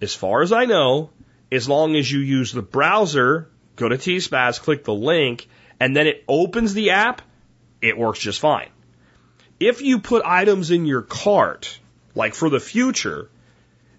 as 0.00 0.14
far 0.14 0.42
as 0.42 0.52
I 0.52 0.64
know, 0.64 1.10
as 1.50 1.68
long 1.68 1.96
as 1.96 2.10
you 2.10 2.18
use 2.18 2.52
the 2.52 2.62
browser, 2.62 3.48
go 3.76 3.88
to 3.88 3.98
T-Spaz, 3.98 4.60
click 4.60 4.84
the 4.84 4.94
link, 4.94 5.48
and 5.80 5.96
then 5.96 6.06
it 6.06 6.24
opens 6.28 6.74
the 6.74 6.90
app, 6.90 7.22
it 7.80 7.96
works 7.98 8.18
just 8.18 8.40
fine. 8.40 8.68
If 9.58 9.80
you 9.80 10.00
put 10.00 10.24
items 10.24 10.70
in 10.70 10.86
your 10.86 11.02
cart, 11.02 11.78
like 12.14 12.34
for 12.34 12.50
the 12.50 12.60
future, 12.60 13.30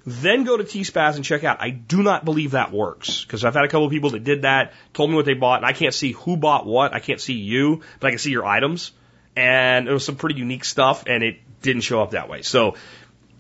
then 0.05 0.43
go 0.43 0.57
to 0.57 0.63
T-Spaz 0.63 1.15
and 1.15 1.23
check 1.23 1.43
out. 1.43 1.61
I 1.61 1.69
do 1.69 2.03
not 2.03 2.25
believe 2.25 2.51
that 2.51 2.71
works 2.71 3.23
because 3.23 3.45
I've 3.45 3.53
had 3.53 3.63
a 3.63 3.67
couple 3.67 3.85
of 3.85 3.91
people 3.91 4.11
that 4.11 4.23
did 4.23 4.41
that, 4.41 4.73
told 4.93 5.09
me 5.09 5.15
what 5.15 5.25
they 5.25 5.33
bought, 5.33 5.59
and 5.59 5.65
I 5.65 5.73
can't 5.73 5.93
see 5.93 6.11
who 6.11 6.35
bought 6.35 6.65
what. 6.65 6.93
I 6.93 6.99
can't 6.99 7.21
see 7.21 7.35
you, 7.35 7.81
but 7.99 8.07
I 8.07 8.09
can 8.11 8.19
see 8.19 8.31
your 8.31 8.45
items. 8.45 8.91
And 9.35 9.87
it 9.87 9.93
was 9.93 10.05
some 10.05 10.15
pretty 10.15 10.35
unique 10.35 10.65
stuff, 10.65 11.05
and 11.07 11.23
it 11.23 11.39
didn't 11.61 11.81
show 11.81 12.01
up 12.01 12.11
that 12.11 12.29
way. 12.29 12.41
So 12.41 12.75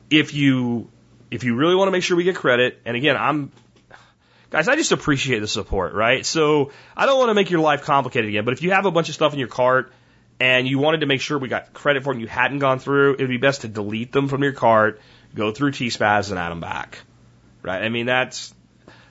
if 0.09 0.33
you 0.33 0.89
if 1.29 1.43
you 1.43 1.55
really 1.55 1.75
want 1.75 1.87
to 1.87 1.91
make 1.91 2.03
sure 2.03 2.15
we 2.15 2.23
get 2.23 2.35
credit, 2.35 2.79
and 2.85 2.95
again, 2.95 3.17
I'm 3.17 3.51
guys, 4.53 4.67
I 4.67 4.75
just 4.75 4.91
appreciate 4.91 5.39
the 5.39 5.47
support, 5.47 5.93
right? 5.93 6.23
So 6.23 6.71
I 6.95 7.07
don't 7.07 7.17
want 7.17 7.29
to 7.29 7.33
make 7.33 7.49
your 7.49 7.59
life 7.59 7.81
complicated 7.81 8.29
again, 8.29 8.45
but 8.45 8.53
if 8.53 8.61
you 8.61 8.69
have 8.69 8.85
a 8.85 8.91
bunch 8.91 9.09
of 9.09 9.15
stuff 9.15 9.33
in 9.33 9.39
your 9.39 9.47
cart 9.47 9.91
and 10.39 10.67
you 10.67 10.77
wanted 10.77 10.99
to 10.99 11.07
make 11.07 11.21
sure 11.21 11.39
we 11.39 11.47
got 11.47 11.73
credit 11.73 12.03
for 12.03 12.11
it 12.11 12.17
and 12.17 12.21
you 12.21 12.27
hadn't 12.27 12.59
gone 12.59 12.77
through, 12.77 13.15
it 13.15 13.21
would 13.21 13.29
be 13.29 13.37
best 13.37 13.61
to 13.61 13.67
delete 13.67 14.11
them 14.11 14.27
from 14.27 14.43
your 14.43 14.51
cart, 14.51 15.01
go 15.33 15.51
through 15.51 15.71
T-Spaz 15.71 16.29
and 16.29 16.37
add 16.37 16.51
them 16.51 16.59
back. 16.59 16.99
Right? 17.63 17.81
I 17.81 17.89
mean, 17.89 18.05
that's, 18.05 18.53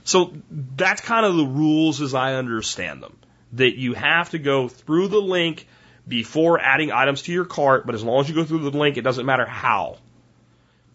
so 0.04 0.32
that's 0.50 1.00
kind 1.00 1.26
of 1.26 1.34
the 1.34 1.44
rules 1.44 2.00
as 2.00 2.14
I 2.14 2.34
understand 2.34 3.02
them. 3.02 3.18
That 3.54 3.76
you 3.76 3.94
have 3.94 4.30
to 4.30 4.38
go 4.38 4.68
through 4.68 5.08
the 5.08 5.20
link 5.20 5.66
before 6.06 6.60
adding 6.60 6.92
items 6.92 7.22
to 7.22 7.32
your 7.32 7.46
cart, 7.46 7.84
but 7.84 7.96
as 7.96 8.04
long 8.04 8.20
as 8.20 8.28
you 8.28 8.36
go 8.36 8.44
through 8.44 8.70
the 8.70 8.78
link, 8.78 8.96
it 8.96 9.02
doesn't 9.02 9.26
matter 9.26 9.44
how. 9.44 9.96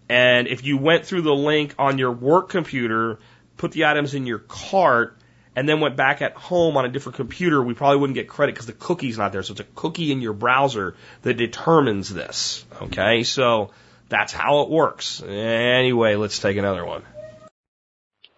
And 0.07 0.47
if 0.47 0.63
you 0.63 0.77
went 0.77 1.05
through 1.05 1.23
the 1.23 1.35
link 1.35 1.75
on 1.77 1.97
your 1.97 2.13
work 2.13 2.47
computer, 2.47 3.19
put 3.57 3.71
the 3.71 3.85
items 3.85 4.13
in 4.13 4.25
your 4.25 4.39
cart, 4.39 5.17
and 5.55 5.67
then 5.67 5.79
went 5.79 5.95
back 5.95 6.21
at 6.21 6.33
home 6.33 6.77
on 6.77 6.85
a 6.85 6.89
different 6.89 7.15
computer, 7.15 7.61
we 7.63 7.73
probably 7.73 7.97
wouldn't 7.97 8.15
get 8.15 8.27
credit 8.27 8.53
because 8.53 8.67
the 8.67 8.73
cookie's 8.73 9.17
not 9.17 9.31
there. 9.31 9.41
So 9.41 9.53
it's 9.53 9.61
a 9.61 9.65
cookie 9.75 10.11
in 10.11 10.21
your 10.21 10.33
browser 10.33 10.95
that 11.23 11.33
determines 11.33 12.13
this. 12.13 12.63
Okay, 12.79 13.23
so 13.23 13.71
that's 14.07 14.31
how 14.31 14.61
it 14.61 14.69
works. 14.69 15.21
Anyway, 15.23 16.15
let's 16.15 16.37
take 16.37 16.57
another 16.57 16.85
one. 16.85 17.01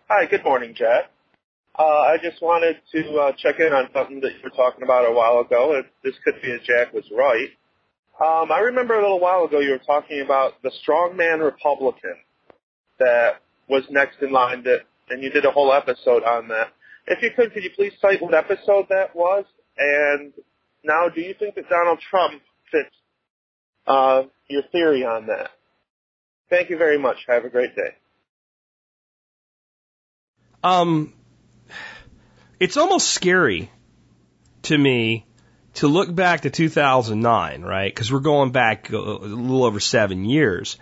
Hi, 0.08 0.26
good 0.28 0.46
morning, 0.46 0.74
Jack. 0.74 1.12
Uh, 1.78 1.84
I 1.84 2.18
just 2.22 2.42
wanted 2.42 2.78
to 2.94 3.16
uh, 3.18 3.32
check 3.34 3.60
in 3.60 3.74
on 3.74 3.90
something 3.94 4.22
that 4.22 4.32
you 4.32 4.40
were 4.44 4.50
talking 4.50 4.84
about 4.84 5.06
a 5.06 5.14
while 5.14 5.40
ago. 5.40 5.76
If 5.76 5.86
this 6.04 6.16
could 6.24 6.42
be 6.42 6.52
as 6.52 6.62
Jack 6.62 6.94
was 6.94 7.06
right. 7.12 7.50
Um, 8.20 8.52
I 8.52 8.60
remember 8.60 8.96
a 8.98 9.02
little 9.02 9.20
while 9.20 9.46
ago 9.46 9.60
you 9.60 9.72
were 9.72 9.78
talking 9.78 10.22
about 10.22 10.62
the 10.62 10.72
strongman 10.72 11.44
Republican 11.44 12.16
that 12.98 13.42
was 13.70 13.84
next 13.90 14.22
in 14.22 14.32
line, 14.32 14.64
that, 14.64 14.82
and 15.10 15.24
you 15.24 15.30
did 15.30 15.45
a 15.45 15.51
whole 15.51 15.74
episode 15.74 16.24
on 16.24 16.47
that. 16.49 16.70
If 17.07 17.22
you 17.22 17.32
could, 17.36 17.53
could 17.53 17.64
you 17.64 17.72
please 17.76 17.93
cite 18.01 18.22
what 18.22 18.34
episode 18.34 18.88
that 18.89 19.16
was? 19.16 19.45
And 19.78 20.34
now, 20.84 21.10
do 21.10 21.22
you 21.22 21.34
think 21.34 21.55
that 21.55 21.70
Donald 21.70 21.99
Trump 21.99 22.41
fits 22.72 22.95
uh, 23.88 24.24
your 24.47 24.64
theory 24.72 25.03
on 25.05 25.28
that? 25.28 25.51
Thank 26.49 26.70
you 26.70 26.78
very 26.78 26.97
much. 26.97 27.18
Have 27.28 27.45
a 27.45 27.49
great 27.49 27.76
day. 27.76 27.95
Um, 30.64 31.14
it's 32.60 32.78
almost 32.78 33.10
scary 33.10 33.72
to 34.64 34.78
me 34.78 35.26
to 35.76 35.88
look 35.88 36.14
back 36.14 36.41
to 36.41 36.49
2009, 36.49 37.62
right? 37.62 37.93
Because 37.93 38.12
we're 38.12 38.20
going 38.20 38.51
back 38.51 38.89
a 38.91 38.97
little 38.97 39.64
over 39.64 39.80
seven 39.80 40.26
years. 40.26 40.78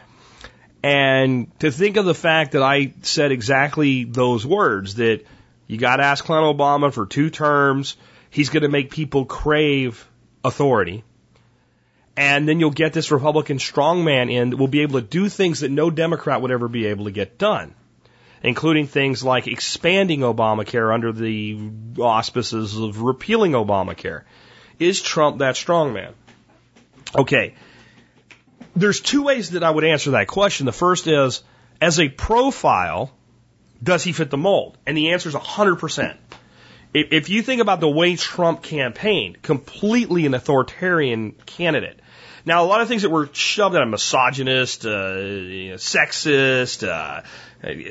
And 0.83 1.57
to 1.59 1.71
think 1.71 1.97
of 1.97 2.05
the 2.05 2.13
fact 2.13 2.51
that 2.51 2.61
I 2.61 2.93
said 3.01 3.31
exactly 3.31 4.03
those 4.03 4.45
words 4.45 4.95
that 4.95 5.25
you 5.67 5.77
got 5.77 5.97
to 5.97 6.03
ask 6.03 6.23
Clinton 6.23 6.55
Obama 6.55 6.93
for 6.93 7.05
two 7.05 7.29
terms. 7.29 7.97
He's 8.29 8.49
going 8.49 8.63
to 8.63 8.69
make 8.69 8.91
people 8.91 9.25
crave 9.25 10.07
authority. 10.43 11.03
And 12.15 12.47
then 12.47 12.59
you'll 12.59 12.71
get 12.71 12.93
this 12.93 13.11
Republican 13.11 13.57
strongman 13.57 14.31
in 14.31 14.49
that 14.49 14.57
will 14.57 14.67
be 14.67 14.81
able 14.81 14.99
to 14.99 15.05
do 15.05 15.29
things 15.29 15.59
that 15.59 15.69
no 15.69 15.91
Democrat 15.91 16.41
would 16.41 16.51
ever 16.51 16.67
be 16.67 16.87
able 16.87 17.05
to 17.05 17.11
get 17.11 17.37
done, 17.37 17.75
including 18.41 18.87
things 18.87 19.23
like 19.23 19.47
expanding 19.47 20.21
Obamacare 20.21 20.91
under 20.91 21.11
the 21.11 21.69
auspices 21.99 22.75
of 22.75 23.01
repealing 23.01 23.51
Obamacare. 23.51 24.23
Is 24.79 25.01
Trump 25.01 25.39
that 25.39 25.55
strongman? 25.55 26.13
Okay. 27.15 27.53
There's 28.75 28.99
two 28.99 29.23
ways 29.23 29.51
that 29.51 29.63
I 29.63 29.71
would 29.71 29.83
answer 29.83 30.11
that 30.11 30.27
question. 30.27 30.65
The 30.65 30.71
first 30.71 31.07
is, 31.07 31.43
as 31.81 31.99
a 31.99 32.09
profile, 32.09 33.11
does 33.81 34.03
he 34.03 34.11
fit 34.11 34.29
the 34.29 34.37
mold? 34.37 34.77
And 34.85 34.97
the 34.97 35.11
answer 35.11 35.29
is 35.29 35.35
100%. 35.35 36.17
If, 36.93 37.29
you 37.29 37.41
think 37.41 37.61
about 37.61 37.79
the 37.79 37.89
way 37.89 38.15
Trump 38.15 38.63
campaigned, 38.63 39.41
completely 39.41 40.25
an 40.25 40.33
authoritarian 40.33 41.33
candidate. 41.45 41.99
Now, 42.45 42.63
a 42.63 42.67
lot 42.67 42.81
of 42.81 42.87
things 42.87 43.01
that 43.01 43.09
were 43.09 43.29
shoved 43.33 43.75
at 43.75 43.81
him, 43.81 43.91
misogynist, 43.91 44.85
uh, 44.85 45.15
you 45.17 45.69
know, 45.71 45.75
sexist, 45.75 46.87
uh, 46.87 47.23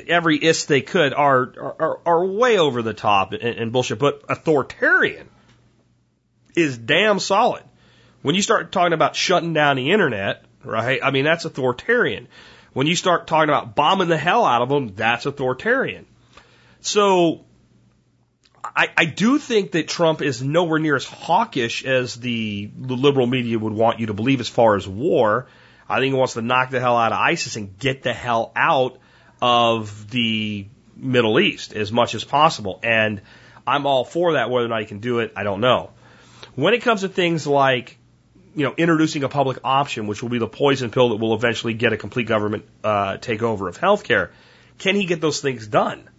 every 0.07 0.37
is 0.37 0.65
they 0.65 0.81
could 0.81 1.13
are, 1.13 1.53
are, 1.79 1.99
are 2.05 2.25
way 2.25 2.57
over 2.57 2.81
the 2.81 2.93
top 2.93 3.33
and, 3.33 3.43
and 3.43 3.71
bullshit, 3.71 3.99
but 3.99 4.23
authoritarian 4.27 5.29
is 6.55 6.77
damn 6.77 7.19
solid. 7.19 7.63
When 8.23 8.33
you 8.33 8.41
start 8.41 8.71
talking 8.71 8.93
about 8.93 9.15
shutting 9.15 9.53
down 9.53 9.77
the 9.77 9.91
internet, 9.91 10.43
right? 10.67 10.99
I 11.03 11.11
mean, 11.11 11.25
that's 11.25 11.45
authoritarian. 11.45 12.27
When 12.73 12.87
you 12.87 12.95
start 12.95 13.27
talking 13.27 13.49
about 13.49 13.75
bombing 13.75 14.07
the 14.07 14.17
hell 14.17 14.45
out 14.45 14.61
of 14.61 14.69
them, 14.69 14.93
that's 14.95 15.25
authoritarian. 15.25 16.05
So 16.81 17.45
I, 18.63 18.89
I 18.95 19.05
do 19.05 19.39
think 19.39 19.71
that 19.71 19.87
Trump 19.87 20.21
is 20.21 20.43
nowhere 20.43 20.79
near 20.79 20.95
as 20.95 21.05
hawkish 21.05 21.85
as 21.85 22.15
the, 22.15 22.69
the 22.77 22.95
liberal 22.95 23.27
media 23.27 23.57
would 23.57 23.73
want 23.73 23.99
you 23.99 24.07
to 24.07 24.13
believe 24.13 24.39
as 24.39 24.49
far 24.49 24.75
as 24.75 24.87
war. 24.87 25.47
I 25.89 25.99
think 25.99 26.13
he 26.13 26.19
wants 26.19 26.33
to 26.33 26.41
knock 26.41 26.69
the 26.69 26.79
hell 26.79 26.97
out 26.97 27.13
of 27.13 27.19
ISIS 27.19 27.55
and 27.55 27.77
get 27.79 28.03
the 28.03 28.13
hell 28.13 28.51
out 28.55 28.99
of 29.41 30.09
the 30.09 30.67
Middle 30.95 31.39
East 31.39 31.73
as 31.73 31.91
much 31.91 32.15
as 32.15 32.23
possible. 32.23 32.79
And 32.83 33.21
I'm 33.65 33.85
all 33.85 34.03
for 34.03 34.33
that. 34.33 34.49
Whether 34.49 34.65
or 34.65 34.69
not 34.69 34.81
he 34.81 34.85
can 34.85 34.99
do 34.99 35.19
it, 35.19 35.33
I 35.35 35.43
don't 35.43 35.61
know. 35.61 35.91
When 36.55 36.73
it 36.73 36.81
comes 36.81 37.01
to 37.01 37.09
things 37.09 37.45
like 37.45 37.96
you 38.57 38.63
know, 38.63 38.73
introducing 38.75 39.23
a 39.23 39.29
public 39.29 39.59
option, 39.63 40.07
which 40.07 40.23
will 40.23 40.29
be 40.29 40.39
the 40.39 40.47
poison 40.47 40.89
pill 40.89 41.09
that 41.09 41.17
will 41.17 41.35
eventually 41.35 41.75
get 41.75 41.93
a 41.93 41.97
complete 41.97 42.25
government 42.25 42.65
uh, 42.83 43.17
takeover 43.17 43.69
of 43.69 43.79
healthcare. 43.79 44.31
Can 44.79 44.95
he 44.95 45.05
get 45.05 45.21
those 45.21 45.41
things 45.41 45.67
done? 45.67 46.09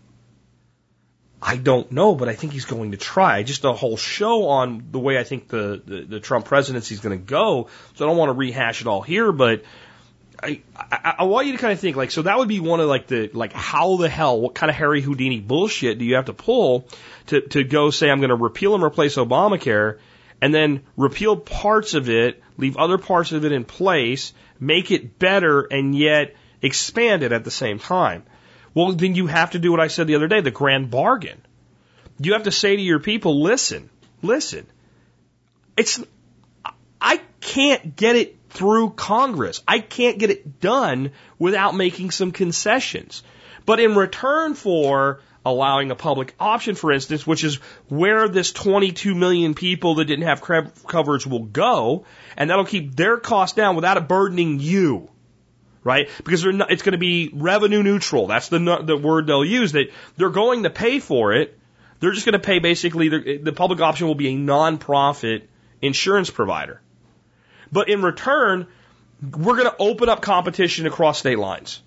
I 1.43 1.57
don't 1.57 1.91
know, 1.91 2.15
but 2.15 2.29
I 2.29 2.35
think 2.35 2.53
he's 2.53 2.65
going 2.65 2.93
to 2.93 2.97
try. 2.97 3.43
Just 3.43 3.65
a 3.65 3.73
whole 3.73 3.97
show 3.97 4.47
on 4.47 4.85
the 4.93 5.01
way 5.01 5.19
I 5.19 5.25
think 5.25 5.49
the, 5.49 5.83
the, 5.85 6.01
the 6.03 6.21
Trump 6.21 6.45
presidency 6.45 6.95
is 6.95 7.01
going 7.01 7.19
to 7.19 7.25
go. 7.25 7.71
So 7.97 8.05
I 8.05 8.09
don't 8.09 8.17
want 8.17 8.29
to 8.29 8.35
rehash 8.35 8.83
it 8.83 8.87
all 8.87 9.03
here, 9.03 9.33
but 9.33 9.65
I, 10.41 10.63
I, 10.77 11.15
I 11.19 11.25
want 11.25 11.49
you 11.49 11.55
to 11.55 11.59
kind 11.59 11.73
of 11.73 11.81
think 11.81 11.97
like, 11.97 12.13
so 12.13 12.23
that 12.23 12.39
would 12.39 12.49
be 12.49 12.61
one 12.61 12.79
of 12.79 12.89
like 12.89 13.09
the, 13.09 13.31
like 13.33 13.53
how 13.53 13.97
the 13.97 14.09
hell, 14.09 14.41
what 14.41 14.55
kind 14.55 14.71
of 14.71 14.77
Harry 14.77 15.01
Houdini 15.01 15.41
bullshit 15.41 15.99
do 15.99 16.05
you 16.05 16.15
have 16.15 16.27
to 16.27 16.35
pull 16.35 16.87
to, 17.27 17.41
to 17.41 17.65
go 17.65 17.91
say 17.91 18.09
I'm 18.09 18.21
going 18.21 18.31
to 18.31 18.37
repeal 18.37 18.77
and 18.77 18.85
replace 18.85 19.17
Obamacare 19.17 19.99
and 20.41 20.55
then 20.55 20.83
repeal 20.97 21.37
parts 21.37 21.95
of 21.95 22.09
it, 22.09 22.43
leave 22.57 22.77
other 22.77 22.99
parts 22.99 23.33
of 23.33 23.45
it 23.45 23.53
in 23.53 23.65
place, 23.65 24.33
make 24.61 24.91
it 24.91 25.19
better, 25.19 25.63
and 25.63 25.97
yet 25.97 26.35
expand 26.63 27.23
it 27.23 27.33
at 27.33 27.45
the 27.45 27.51
same 27.51 27.79
time. 27.79 28.25
Well, 28.75 28.93
then 28.93 29.15
you 29.15 29.27
have 29.27 29.53
to 29.53 29.59
do 29.59 29.71
what 29.71 29.81
I 29.81 29.89
said 29.89 30.07
the 30.07 30.15
other 30.15 30.29
day, 30.29 30.41
the 30.41 30.51
grand 30.51 30.91
bargain. 30.91 31.41
You 32.21 32.35
have 32.35 32.45
to 32.45 32.53
say 32.53 32.77
to 32.77 32.83
your 32.83 33.01
people, 33.01 33.43
listen, 33.43 33.91
listen. 34.23 34.67
It's, 35.77 36.03
I 37.01 37.21
can't 37.41 37.97
get 37.97 38.17
it 38.17 38.37
through 38.51 38.91
Congress. 38.91 39.63
I 39.67 39.81
can't 39.81 40.19
get 40.19 40.31
it 40.31 40.61
done 40.61 41.13
without 41.39 41.75
making 41.75 42.11
some 42.11 42.33
concessions. 42.33 43.23
But 43.67 43.81
in 43.81 43.95
return 43.95 44.55
for 44.55 45.21
allowing 45.49 45.91
a 45.91 45.95
public 45.95 46.35
option, 46.39 46.75
for 46.75 46.93
instance, 46.93 47.27
which 47.27 47.45
is 47.45 47.57
where 47.89 48.29
this 48.29 48.53
22 48.53 49.15
million 49.15 49.55
people 49.55 49.97
that 49.97 50.05
didn't 50.05 50.27
have 50.27 50.43
coverage 50.43 51.27
will 51.27 51.45
go, 51.45 52.05
and 52.37 52.51
that'll 52.51 52.65
keep 52.65 52.95
their 52.95 53.17
costs 53.17 53.57
down 53.57 53.77
without 53.77 53.97
it 53.97 54.09
burdening 54.09 54.61
you. 54.61 55.11
Right? 55.85 56.09
Because 56.23 56.45
not, 56.45 56.71
it's 56.71 56.83
going 56.83 56.93
to 56.93 56.99
be 56.99 57.31
revenue 57.33 57.83
neutral. 57.83 58.27
That's 58.27 58.49
the, 58.49 58.59
the 58.85 58.97
word 58.97 59.27
they'll 59.27 59.45
use 59.45 59.73
that 59.73 59.91
they're 60.17 60.29
going 60.29 60.65
to 60.65 60.71
pay 60.71 60.99
for 60.99 61.33
it. 61.33 61.59
They're 62.01 62.13
just 62.13 62.27
going 62.27 62.35
to 62.35 62.39
pay 62.39 62.59
basically, 62.59 63.09
the, 63.09 63.39
the 63.39 63.53
public 63.53 63.81
option 63.81 64.07
will 64.07 64.15
be 64.15 64.29
a 64.29 64.35
non-profit 64.35 65.49
insurance 65.81 66.31
provider. 66.31 66.81
But 67.73 67.89
in 67.89 68.03
return, 68.03 68.67
we're 69.23 69.57
going 69.57 69.71
to 69.71 69.77
open 69.79 70.09
up 70.09 70.21
competition 70.21 70.87
across 70.87 71.19
state 71.19 71.39
lines. 71.39 71.83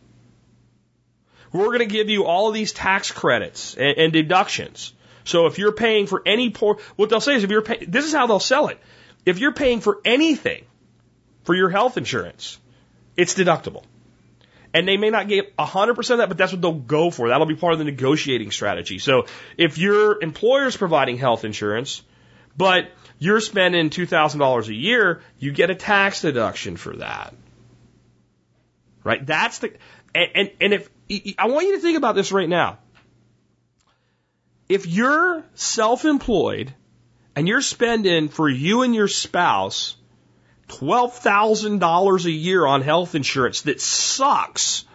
We're 1.52 1.68
going 1.68 1.80
to 1.80 1.86
give 1.86 2.10
you 2.10 2.26
all 2.26 2.48
of 2.48 2.54
these 2.54 2.72
tax 2.72 3.12
credits 3.12 3.76
and, 3.76 3.98
and 3.98 4.14
deductions. 4.14 4.94
So 5.24 5.46
if 5.46 5.60
you're 5.60 5.72
paying 5.72 6.08
for 6.08 6.22
any 6.26 6.50
poor, 6.50 6.80
what 6.96 7.10
they'll 7.10 7.22
say 7.22 7.36
is 7.36 7.44
if 7.44 7.50
you're 7.50 7.62
paying, 7.62 7.86
this 7.88 8.06
is 8.06 8.14
how 8.14 8.28
they'll 8.28 8.40
sell 8.40 8.68
it. 8.68 8.80
If 9.26 9.40
you're 9.40 9.54
paying 9.54 9.82
for 9.82 10.00
anything 10.04 10.66
for 11.44 11.54
your 11.54 11.70
health 11.70 11.98
insurance, 11.98 12.58
it's 13.18 13.36
deductible. 13.36 13.84
And 14.74 14.88
they 14.88 14.98
may 14.98 15.10
not 15.10 15.28
get 15.28 15.56
100% 15.58 15.98
of 16.12 16.18
that, 16.20 16.30
but 16.30 16.38
that's 16.38 16.54
what 16.54 16.62
they'll 16.62 16.74
go 16.74 17.12
for. 17.12 17.28
That'll 17.28 17.46
be 17.46 17.56
part 17.56 17.74
of 17.74 17.80
the 17.80 17.86
negotiating 17.86 18.52
strategy. 18.52 19.00
So 19.00 19.26
if 19.58 19.78
your 19.78 20.22
employer's 20.24 20.78
providing 20.78 21.18
health 21.18 21.44
insurance, 21.44 22.02
but 22.56 22.90
you're 23.20 23.42
spending 23.42 23.90
$2,000 23.90 24.68
a 24.68 24.74
year, 24.74 25.22
you 25.40 25.52
get 25.52 25.70
a 25.70 25.76
tax 25.76 26.22
deduction 26.22 26.78
for 26.78 26.96
that. 26.98 27.34
Right? 29.04 29.26
That's 29.26 29.60
the, 29.60 29.74
and, 30.16 30.30
and, 30.36 30.52
and 30.62 30.74
if, 30.74 30.90
I 31.38 31.48
want 31.48 31.68
you 31.68 31.76
to 31.76 31.82
think 31.82 31.98
about 31.98 32.16
this 32.16 32.32
right 32.32 32.48
now. 32.48 32.78
If 34.70 34.88
you're 34.88 35.44
self-employed 35.56 36.74
and 37.36 37.48
you're 37.48 37.62
spending 37.62 38.30
for 38.30 38.48
you 38.48 38.84
and 38.84 38.96
your 38.96 39.10
spouse 39.10 39.98
$12,000 40.70 42.26
a 42.26 42.32
year 42.32 42.66
on 42.66 42.82
health 42.82 43.16
insurance 43.16 43.64
that 43.64 43.82
sucks, 43.82 44.86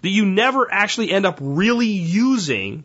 that 0.00 0.08
you 0.08 0.24
never 0.24 0.72
actually 0.72 1.10
end 1.10 1.26
up 1.26 1.38
really 1.40 1.88
using, 1.88 2.84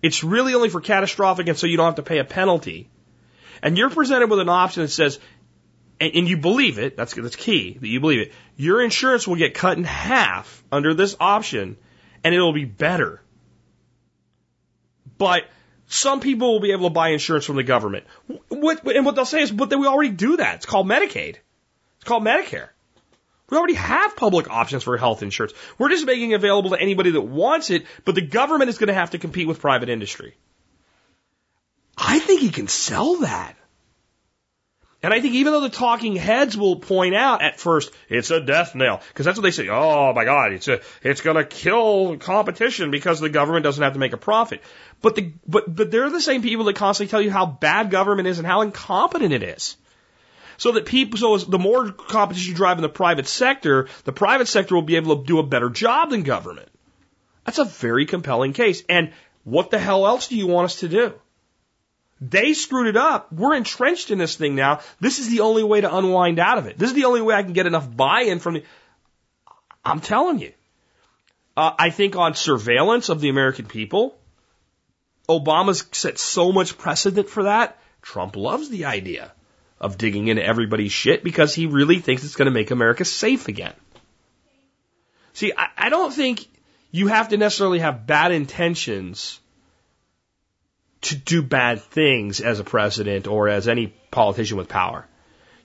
it's 0.00 0.24
really 0.24 0.54
only 0.54 0.70
for 0.70 0.80
catastrophic 0.80 1.48
and 1.48 1.58
so 1.58 1.66
you 1.66 1.76
don't 1.76 1.86
have 1.86 1.96
to 1.96 2.02
pay 2.02 2.18
a 2.18 2.24
penalty. 2.24 2.88
And 3.62 3.76
you're 3.76 3.90
presented 3.90 4.30
with 4.30 4.40
an 4.40 4.48
option 4.48 4.82
that 4.82 4.88
says, 4.88 5.18
and, 6.00 6.12
and 6.14 6.28
you 6.28 6.38
believe 6.38 6.78
it, 6.78 6.96
that's, 6.96 7.12
that's 7.12 7.36
key, 7.36 7.76
that 7.78 7.86
you 7.86 8.00
believe 8.00 8.20
it, 8.20 8.32
your 8.56 8.82
insurance 8.82 9.28
will 9.28 9.36
get 9.36 9.52
cut 9.52 9.76
in 9.76 9.84
half 9.84 10.64
under 10.72 10.94
this 10.94 11.14
option 11.20 11.76
and 12.24 12.34
it'll 12.34 12.52
be 12.52 12.64
better. 12.64 13.20
But 15.18 15.44
some 15.86 16.20
people 16.20 16.52
will 16.52 16.60
be 16.60 16.72
able 16.72 16.88
to 16.88 16.94
buy 16.94 17.08
insurance 17.08 17.44
from 17.44 17.56
the 17.56 17.62
government. 17.62 18.06
What, 18.48 18.86
and 18.86 19.04
what 19.04 19.16
they'll 19.16 19.24
say 19.24 19.42
is, 19.42 19.50
but 19.50 19.70
we 19.70 19.86
already 19.86 20.10
do 20.10 20.36
that. 20.36 20.56
It's 20.56 20.66
called 20.66 20.86
Medicaid. 20.86 21.36
It's 21.96 22.04
called 22.04 22.22
Medicare. 22.22 22.68
We 23.50 23.58
already 23.58 23.74
have 23.74 24.16
public 24.16 24.48
options 24.48 24.84
for 24.84 24.96
health 24.96 25.22
insurance. 25.22 25.52
We're 25.76 25.88
just 25.88 26.06
making 26.06 26.30
it 26.30 26.34
available 26.34 26.70
to 26.70 26.80
anybody 26.80 27.10
that 27.10 27.22
wants 27.22 27.70
it, 27.70 27.84
but 28.04 28.14
the 28.14 28.22
government 28.22 28.70
is 28.70 28.78
going 28.78 28.88
to 28.88 28.94
have 28.94 29.10
to 29.10 29.18
compete 29.18 29.48
with 29.48 29.60
private 29.60 29.88
industry. 29.88 30.36
I 31.96 32.20
think 32.20 32.40
he 32.40 32.50
can 32.50 32.68
sell 32.68 33.16
that. 33.16 33.56
And 35.02 35.14
I 35.14 35.20
think 35.20 35.34
even 35.34 35.52
though 35.54 35.60
the 35.60 35.70
talking 35.70 36.14
heads 36.14 36.58
will 36.58 36.76
point 36.76 37.14
out 37.14 37.40
at 37.40 37.58
first 37.58 37.90
it's 38.08 38.30
a 38.30 38.40
death 38.40 38.74
knell 38.74 39.00
because 39.08 39.24
that's 39.24 39.38
what 39.38 39.42
they 39.42 39.50
say. 39.50 39.68
Oh 39.68 40.12
my 40.12 40.24
God, 40.24 40.52
it's 40.52 40.68
a 40.68 40.80
it's 41.02 41.22
going 41.22 41.36
to 41.36 41.44
kill 41.44 42.18
competition 42.18 42.90
because 42.90 43.18
the 43.18 43.30
government 43.30 43.64
doesn't 43.64 43.82
have 43.82 43.94
to 43.94 43.98
make 43.98 44.12
a 44.12 44.18
profit. 44.18 44.62
But 45.00 45.14
the 45.14 45.32
but 45.46 45.74
but 45.74 45.90
they're 45.90 46.10
the 46.10 46.20
same 46.20 46.42
people 46.42 46.66
that 46.66 46.76
constantly 46.76 47.10
tell 47.10 47.22
you 47.22 47.30
how 47.30 47.46
bad 47.46 47.90
government 47.90 48.28
is 48.28 48.38
and 48.38 48.46
how 48.46 48.60
incompetent 48.60 49.32
it 49.32 49.42
is. 49.42 49.76
So 50.58 50.72
that 50.72 50.84
people, 50.84 51.18
so 51.18 51.38
the 51.38 51.58
more 51.58 51.90
competition 51.90 52.50
you 52.50 52.54
drive 52.54 52.76
in 52.76 52.82
the 52.82 52.90
private 52.90 53.26
sector, 53.26 53.88
the 54.04 54.12
private 54.12 54.46
sector 54.46 54.74
will 54.74 54.82
be 54.82 54.96
able 54.96 55.16
to 55.16 55.24
do 55.24 55.38
a 55.38 55.42
better 55.42 55.70
job 55.70 56.10
than 56.10 56.22
government. 56.22 56.68
That's 57.46 57.58
a 57.58 57.64
very 57.64 58.04
compelling 58.04 58.52
case. 58.52 58.82
And 58.86 59.12
what 59.44 59.70
the 59.70 59.78
hell 59.78 60.06
else 60.06 60.28
do 60.28 60.36
you 60.36 60.46
want 60.46 60.66
us 60.66 60.80
to 60.80 60.88
do? 60.88 61.14
They 62.20 62.52
screwed 62.52 62.88
it 62.88 62.96
up. 62.96 63.32
We're 63.32 63.54
entrenched 63.54 64.10
in 64.10 64.18
this 64.18 64.36
thing 64.36 64.54
now. 64.54 64.80
This 65.00 65.18
is 65.18 65.30
the 65.30 65.40
only 65.40 65.62
way 65.64 65.80
to 65.80 65.94
unwind 65.94 66.38
out 66.38 66.58
of 66.58 66.66
it. 66.66 66.76
This 66.76 66.90
is 66.90 66.94
the 66.94 67.06
only 67.06 67.22
way 67.22 67.34
I 67.34 67.42
can 67.42 67.54
get 67.54 67.66
enough 67.66 67.94
buy-in 67.96 68.40
from 68.40 68.54
the. 68.54 68.64
I'm 69.84 70.00
telling 70.00 70.38
you. 70.38 70.52
Uh, 71.56 71.72
I 71.78 71.90
think 71.90 72.16
on 72.16 72.34
surveillance 72.34 73.08
of 73.08 73.20
the 73.20 73.30
American 73.30 73.66
people, 73.66 74.16
Obama's 75.28 75.84
set 75.92 76.18
so 76.18 76.52
much 76.52 76.76
precedent 76.76 77.28
for 77.28 77.44
that. 77.44 77.78
Trump 78.02 78.36
loves 78.36 78.68
the 78.68 78.84
idea 78.84 79.32
of 79.80 79.98
digging 79.98 80.28
into 80.28 80.44
everybody's 80.44 80.92
shit 80.92 81.24
because 81.24 81.54
he 81.54 81.66
really 81.66 81.98
thinks 81.98 82.22
it's 82.22 82.36
going 82.36 82.46
to 82.46 82.52
make 82.52 82.70
America 82.70 83.04
safe 83.04 83.48
again. 83.48 83.72
See, 85.32 85.52
I, 85.56 85.68
I 85.76 85.88
don't 85.88 86.12
think 86.12 86.46
you 86.90 87.06
have 87.06 87.30
to 87.30 87.38
necessarily 87.38 87.78
have 87.78 88.06
bad 88.06 88.32
intentions 88.32 89.39
to 91.02 91.16
do 91.16 91.42
bad 91.42 91.80
things 91.80 92.40
as 92.40 92.60
a 92.60 92.64
president 92.64 93.26
or 93.26 93.48
as 93.48 93.68
any 93.68 93.88
politician 94.10 94.56
with 94.56 94.68
power. 94.68 95.06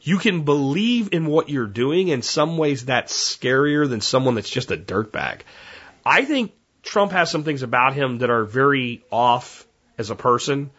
You 0.01 0.17
can 0.17 0.43
believe 0.43 1.09
in 1.13 1.25
what 1.25 1.49
you're 1.49 1.65
doing. 1.65 2.09
In 2.09 2.21
some 2.21 2.57
ways, 2.57 2.86
that's 2.86 3.13
scarier 3.13 3.89
than 3.89 4.01
someone 4.01 4.36
that's 4.36 4.49
just 4.49 4.71
a 4.71 4.77
dirtbag. 4.77 5.41
I 6.05 6.25
think 6.25 6.53
Trump 6.83 7.11
has 7.11 7.31
some 7.31 7.43
things 7.43 7.63
about 7.63 7.95
him 7.95 8.19
that 8.19 8.29
are 8.29 8.45
very 8.45 9.03
off 9.11 9.65
as 9.97 10.11
a 10.11 10.15
person. 10.15 10.69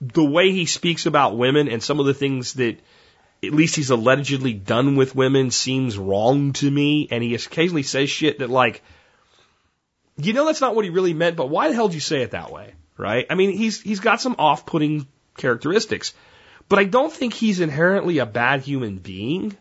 The 0.00 0.24
way 0.24 0.52
he 0.52 0.66
speaks 0.66 1.06
about 1.06 1.36
women 1.36 1.68
and 1.68 1.82
some 1.82 1.98
of 1.98 2.06
the 2.06 2.14
things 2.14 2.54
that 2.54 2.78
at 3.42 3.52
least 3.52 3.76
he's 3.76 3.90
allegedly 3.90 4.52
done 4.52 4.96
with 4.96 5.14
women 5.14 5.50
seems 5.50 5.98
wrong 5.98 6.52
to 6.54 6.70
me. 6.70 7.08
And 7.10 7.22
he 7.22 7.34
occasionally 7.34 7.82
says 7.82 8.08
shit 8.08 8.38
that 8.38 8.50
like, 8.50 8.82
you 10.16 10.32
know, 10.32 10.46
that's 10.46 10.60
not 10.60 10.74
what 10.74 10.84
he 10.84 10.90
really 10.90 11.14
meant, 11.14 11.36
but 11.36 11.50
why 11.50 11.68
the 11.68 11.74
hell 11.74 11.88
did 11.88 11.94
you 11.94 12.00
say 12.00 12.22
it 12.22 12.30
that 12.30 12.52
way? 12.52 12.74
Right? 12.98 13.26
I 13.30 13.34
mean, 13.34 13.56
he's 13.56 13.80
he's 13.80 14.00
got 14.00 14.20
some 14.20 14.36
off-putting 14.38 15.06
characteristics, 15.36 16.12
but 16.68 16.78
I 16.78 16.84
don't 16.84 17.12
think 17.12 17.32
he's 17.32 17.60
inherently 17.60 18.18
a 18.18 18.26
bad 18.26 18.60
human 18.62 18.98
being. 18.98 19.56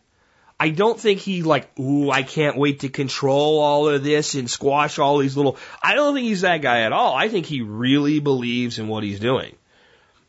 I 0.60 0.70
don't 0.70 1.00
think 1.00 1.20
he 1.20 1.44
like, 1.44 1.80
ooh, 1.80 2.10
I 2.10 2.24
can't 2.24 2.58
wait 2.58 2.80
to 2.80 2.90
control 2.90 3.60
all 3.60 3.88
of 3.88 4.04
this 4.04 4.34
and 4.34 4.50
squash 4.50 4.98
all 4.98 5.20
these 5.20 5.38
little. 5.38 5.58
I 5.84 5.94
don't 5.94 6.16
think 6.16 6.26
he's 6.26 6.42
that 6.42 6.64
guy 6.64 6.82
at 6.82 6.94
all. 6.94 7.14
I 7.14 7.30
think 7.30 7.46
he 7.46 7.62
really 7.62 8.20
believes 8.20 8.80
in 8.80 8.88
what 8.88 9.04
he's 9.04 9.20
doing. 9.20 9.56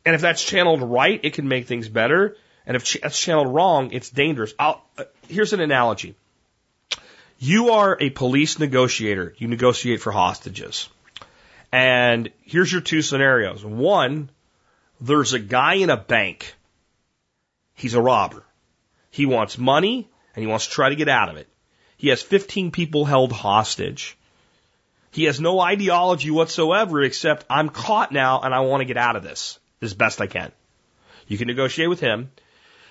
And 0.04 0.14
if 0.14 0.20
that's 0.20 0.44
channeled 0.44 0.82
right, 0.82 1.18
it 1.22 1.32
can 1.32 1.48
make 1.48 1.66
things 1.66 1.88
better. 1.88 2.36
And 2.66 2.76
if 2.76 2.84
ch- 2.84 2.98
that's 3.02 3.18
channeled 3.18 3.48
wrong, 3.48 3.92
it's 3.92 4.10
dangerous. 4.10 4.52
I'll, 4.58 4.84
uh, 4.98 5.04
here's 5.28 5.54
an 5.54 5.60
analogy. 5.60 6.14
You 7.38 7.70
are 7.70 7.96
a 7.98 8.10
police 8.10 8.58
negotiator. 8.58 9.34
You 9.38 9.48
negotiate 9.48 10.02
for 10.02 10.12
hostages. 10.12 10.90
And 11.70 12.30
here's 12.42 12.72
your 12.72 12.80
two 12.80 13.02
scenarios. 13.02 13.64
One, 13.64 14.30
there's 15.00 15.32
a 15.32 15.38
guy 15.38 15.74
in 15.74 15.90
a 15.90 15.96
bank. 15.96 16.54
He's 17.74 17.94
a 17.94 18.00
robber. 18.00 18.44
He 19.10 19.26
wants 19.26 19.58
money 19.58 20.08
and 20.34 20.42
he 20.42 20.50
wants 20.50 20.66
to 20.66 20.72
try 20.72 20.88
to 20.88 20.96
get 20.96 21.08
out 21.08 21.28
of 21.28 21.36
it. 21.36 21.48
He 21.96 22.08
has 22.08 22.22
15 22.22 22.70
people 22.70 23.04
held 23.04 23.32
hostage. 23.32 24.16
He 25.10 25.24
has 25.24 25.40
no 25.40 25.60
ideology 25.60 26.30
whatsoever 26.30 27.02
except 27.02 27.46
I'm 27.50 27.68
caught 27.68 28.12
now 28.12 28.40
and 28.40 28.54
I 28.54 28.60
want 28.60 28.82
to 28.82 28.86
get 28.86 28.96
out 28.96 29.16
of 29.16 29.22
this 29.22 29.58
as 29.80 29.94
best 29.94 30.20
I 30.20 30.26
can. 30.26 30.52
You 31.26 31.38
can 31.38 31.48
negotiate 31.48 31.88
with 31.88 32.00
him. 32.00 32.30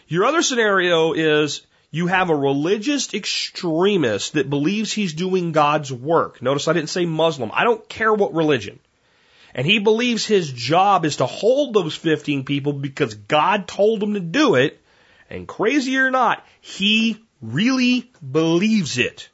Your 0.07 0.25
other 0.25 0.41
scenario 0.41 1.13
is 1.13 1.65
you 1.97 2.07
have 2.07 2.29
a 2.29 2.35
religious 2.35 3.13
extremist 3.13 4.33
that 4.33 4.49
believes 4.49 4.93
he's 4.93 5.13
doing 5.13 5.51
God's 5.51 5.91
work. 5.91 6.41
Notice 6.41 6.67
I 6.67 6.73
didn't 6.73 6.89
say 6.89 7.05
Muslim. 7.05 7.49
I 7.53 7.63
don't 7.63 7.89
care 7.89 8.13
what 8.13 8.35
religion. 8.35 8.79
And 9.55 9.65
he 9.65 9.79
believes 9.79 10.25
his 10.25 10.51
job 10.51 11.05
is 11.05 11.17
to 11.17 11.25
hold 11.25 11.73
those 11.73 11.95
15 11.95 12.45
people 12.45 12.73
because 12.73 13.15
God 13.15 13.67
told 13.67 14.03
him 14.03 14.13
to 14.13 14.19
do 14.19 14.55
it. 14.55 14.79
And 15.29 15.47
crazy 15.47 15.97
or 15.97 16.11
not, 16.11 16.45
he 16.61 17.17
really 17.41 18.11
believes 18.31 18.97
it. 18.97 19.29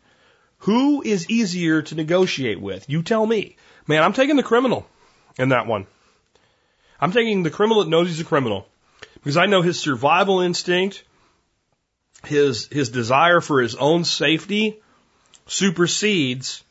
Who 0.60 1.04
is 1.04 1.30
easier 1.30 1.82
to 1.82 1.96
negotiate 1.96 2.62
with? 2.62 2.90
You 2.90 3.04
tell 3.04 3.26
me. 3.26 3.58
Man, 3.86 4.02
I'm 4.02 4.14
taking 4.14 4.38
the 4.38 4.44
criminal 4.44 4.88
in 5.38 5.50
that 5.50 5.68
one. 5.68 5.86
I'm 7.02 7.12
taking 7.12 7.44
the 7.44 7.52
criminal 7.52 7.84
that 7.84 7.90
knows 7.90 8.08
he's 8.08 8.22
a 8.22 8.24
criminal 8.24 8.66
because 9.16 9.36
I 9.36 9.48
know 9.48 9.62
his 9.62 9.80
survival 9.80 10.40
instinct 10.40 11.04
his 12.26 12.68
his 12.68 12.90
desire 12.90 13.42
for 13.42 13.62
his 13.62 13.76
own 13.76 14.04
safety 14.04 14.82
supersedes 15.48 16.64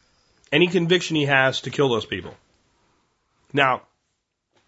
any 0.51 0.69
conviction 0.69 1.17
he 1.17 1.27
has 1.27 1.63
to 1.63 1.71
kill 1.71 1.89
those 1.89 2.07
people. 2.07 2.35
Now, 3.53 3.83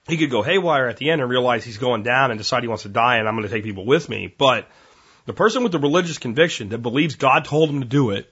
he 0.07 0.17
could 0.17 0.31
go 0.31 0.43
haywire 0.43 0.89
at 0.89 0.99
the 0.99 1.11
end 1.11 1.21
and 1.21 1.31
realize 1.31 1.65
he's 1.65 1.79
going 1.79 2.03
down 2.03 2.31
and 2.31 2.39
decide 2.39 2.63
he 2.63 2.69
wants 2.69 2.83
to 2.83 2.89
die 2.89 3.17
and 3.17 3.29
I'm 3.29 3.35
going 3.35 3.49
to 3.49 3.55
take 3.55 3.65
people 3.65 3.87
with 3.87 4.09
me. 4.09 4.33
But 4.37 4.69
the 5.27 5.33
person 5.33 5.63
with 5.63 5.73
the 5.73 5.79
religious 5.79 6.19
conviction 6.19 6.71
that 6.71 6.79
believes 6.79 7.17
God 7.17 7.47
told 7.47 7.71
him 7.71 7.81
to 7.81 7.87
do 7.87 8.11
it, 8.11 8.31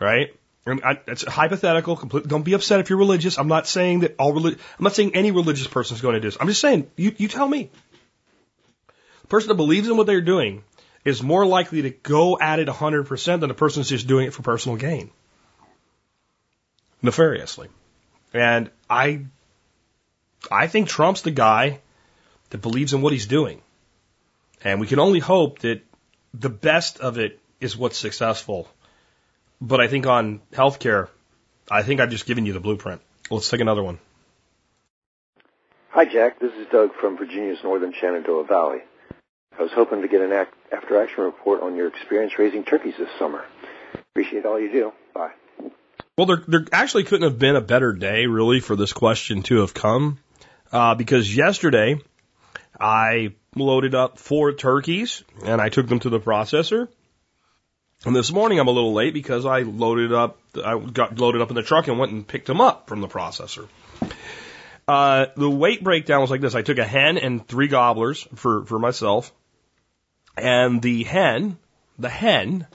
right? 0.00 0.34
I, 0.66 1.00
it's 1.06 1.24
hypothetical. 1.24 1.96
Complete, 1.96 2.28
don't 2.28 2.42
be 2.42 2.52
upset 2.52 2.80
if 2.80 2.90
you're 2.90 2.98
religious. 2.98 3.38
I'm 3.38 3.48
not 3.48 3.66
saying 3.66 4.00
that 4.00 4.16
all 4.18 4.34
relig- 4.34 4.58
I'm 4.78 4.84
not 4.84 4.94
saying 4.94 5.14
any 5.14 5.30
religious 5.30 5.66
person 5.66 5.96
is 5.96 6.02
going 6.02 6.14
to 6.14 6.20
do 6.20 6.28
this. 6.28 6.36
I'm 6.38 6.46
just 6.46 6.60
saying 6.60 6.90
you, 6.96 7.14
you 7.16 7.28
tell 7.28 7.48
me. 7.48 7.70
The 9.22 9.28
person 9.28 9.48
that 9.48 9.54
believes 9.54 9.88
in 9.88 9.96
what 9.96 10.06
they're 10.06 10.20
doing 10.20 10.62
is 11.08 11.22
more 11.22 11.46
likely 11.46 11.82
to 11.82 11.90
go 11.90 12.38
at 12.38 12.58
it 12.58 12.68
100% 12.68 13.40
than 13.40 13.50
a 13.50 13.54
person 13.54 13.80
who's 13.80 13.88
just 13.88 14.06
doing 14.06 14.26
it 14.26 14.34
for 14.34 14.42
personal 14.42 14.76
gain. 14.76 15.10
Nefariously. 17.02 17.68
And 18.32 18.70
I, 18.88 19.24
I 20.50 20.66
think 20.66 20.88
Trump's 20.88 21.22
the 21.22 21.30
guy 21.30 21.80
that 22.50 22.58
believes 22.58 22.92
in 22.92 23.02
what 23.02 23.12
he's 23.12 23.26
doing. 23.26 23.62
And 24.62 24.80
we 24.80 24.86
can 24.86 24.98
only 24.98 25.20
hope 25.20 25.60
that 25.60 25.82
the 26.34 26.48
best 26.48 27.00
of 27.00 27.18
it 27.18 27.38
is 27.60 27.76
what's 27.76 27.96
successful. 27.96 28.68
But 29.60 29.80
I 29.80 29.88
think 29.88 30.06
on 30.06 30.40
healthcare, 30.52 31.08
I 31.70 31.82
think 31.82 32.00
I've 32.00 32.10
just 32.10 32.26
given 32.26 32.46
you 32.46 32.52
the 32.52 32.60
blueprint. 32.60 33.00
Let's 33.30 33.48
take 33.48 33.60
another 33.60 33.82
one. 33.82 33.98
Hi, 35.90 36.04
Jack. 36.04 36.38
This 36.38 36.52
is 36.52 36.66
Doug 36.70 36.94
from 36.94 37.16
Virginia's 37.16 37.58
northern 37.62 37.92
Shenandoah 37.92 38.44
Valley. 38.44 38.80
I 39.58 39.62
was 39.62 39.72
hoping 39.72 40.02
to 40.02 40.08
get 40.08 40.20
an 40.20 40.32
act- 40.32 40.54
after 40.72 41.02
action 41.02 41.24
report 41.24 41.62
on 41.62 41.74
your 41.74 41.88
experience 41.88 42.38
raising 42.38 42.64
turkeys 42.64 42.94
this 42.98 43.08
summer. 43.18 43.44
Appreciate 44.12 44.46
all 44.46 44.60
you 44.60 44.70
do. 44.70 44.92
Bye. 45.14 45.32
Well, 46.16 46.26
there, 46.26 46.42
there 46.46 46.64
actually 46.72 47.04
couldn't 47.04 47.28
have 47.28 47.38
been 47.38 47.56
a 47.56 47.60
better 47.60 47.92
day, 47.92 48.26
really, 48.26 48.60
for 48.60 48.76
this 48.76 48.92
question 48.92 49.42
to 49.44 49.60
have 49.60 49.74
come. 49.74 50.18
Uh, 50.70 50.94
because 50.94 51.34
yesterday, 51.34 52.00
I 52.78 53.34
loaded 53.56 53.94
up 53.94 54.18
four 54.18 54.52
turkeys 54.52 55.24
and 55.44 55.60
I 55.60 55.68
took 55.68 55.88
them 55.88 56.00
to 56.00 56.10
the 56.10 56.20
processor. 56.20 56.88
And 58.04 58.14
this 58.14 58.30
morning 58.30 58.60
I'm 58.60 58.68
a 58.68 58.72
little 58.72 58.92
late 58.92 59.12
because 59.12 59.44
I 59.44 59.62
loaded 59.62 60.12
up, 60.12 60.38
I 60.54 60.78
got 60.78 61.18
loaded 61.18 61.42
up 61.42 61.50
in 61.50 61.56
the 61.56 61.62
truck 61.62 61.88
and 61.88 61.98
went 61.98 62.12
and 62.12 62.26
picked 62.26 62.46
them 62.46 62.60
up 62.60 62.88
from 62.88 63.00
the 63.00 63.08
processor. 63.08 63.66
Uh, 64.86 65.26
the 65.36 65.50
weight 65.50 65.82
breakdown 65.82 66.20
was 66.20 66.30
like 66.30 66.40
this. 66.40 66.54
I 66.54 66.62
took 66.62 66.78
a 66.78 66.84
hen 66.84 67.18
and 67.18 67.46
three 67.46 67.66
gobblers 67.66 68.26
for, 68.36 68.64
for 68.64 68.78
myself. 68.78 69.32
And 70.38 70.80
the 70.82 71.04
hen, 71.04 71.58
the 71.98 72.08
hen 72.08 72.66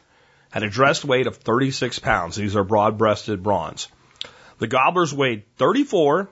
had 0.52 0.64
a 0.64 0.70
dressed 0.70 1.04
weight 1.04 1.28
of 1.28 1.38
36 1.38 2.00
pounds. 2.00 2.36
These 2.36 2.56
are 2.56 2.64
broad 2.64 2.98
breasted 2.98 3.42
bronze. 3.42 3.88
The 4.60 4.68
gobblers 4.68 5.14
weighed 5.14 5.44
34, 5.58 6.30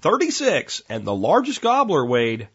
36, 0.00 0.82
and 0.88 1.04
the 1.04 1.14
largest 1.14 1.60
gobbler 1.60 2.06
weighed 2.06 2.48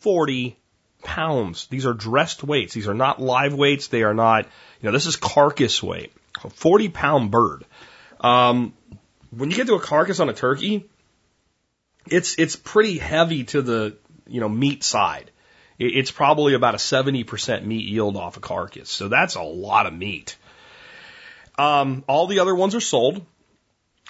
40 0.00 0.56
pounds. 1.02 1.66
These 1.68 1.86
are 1.86 1.94
dressed 1.94 2.44
weights. 2.44 2.74
These 2.74 2.88
are 2.88 2.94
not 2.94 3.20
live 3.20 3.54
weights. 3.54 3.88
They 3.88 4.02
are 4.02 4.14
not, 4.14 4.44
you 4.80 4.86
know, 4.86 4.92
this 4.92 5.06
is 5.06 5.16
carcass 5.16 5.82
weight. 5.82 6.12
A 6.44 6.50
40 6.50 6.90
pound 6.90 7.30
bird. 7.30 7.64
Um, 8.20 8.74
when 9.30 9.50
you 9.50 9.56
get 9.56 9.68
to 9.68 9.74
a 9.74 9.80
carcass 9.80 10.20
on 10.20 10.28
a 10.28 10.34
turkey, 10.34 10.88
it's, 12.06 12.38
it's 12.38 12.56
pretty 12.56 12.98
heavy 12.98 13.44
to 13.44 13.62
the, 13.62 13.96
you 14.26 14.40
know, 14.40 14.48
meat 14.48 14.84
side. 14.84 15.30
It- 15.78 15.96
It's 15.96 16.10
probably 16.10 16.54
about 16.54 16.74
a 16.74 16.78
70% 16.78 17.64
meat 17.64 17.86
yield 17.86 18.16
off 18.16 18.36
a 18.36 18.40
carcass. 18.40 18.90
So 18.90 19.08
that's 19.08 19.34
a 19.34 19.42
lot 19.42 19.86
of 19.86 19.92
meat. 19.94 20.36
Um, 21.58 22.04
all 22.06 22.26
the 22.26 22.40
other 22.40 22.54
ones 22.54 22.74
are 22.74 22.80
sold 22.80 23.24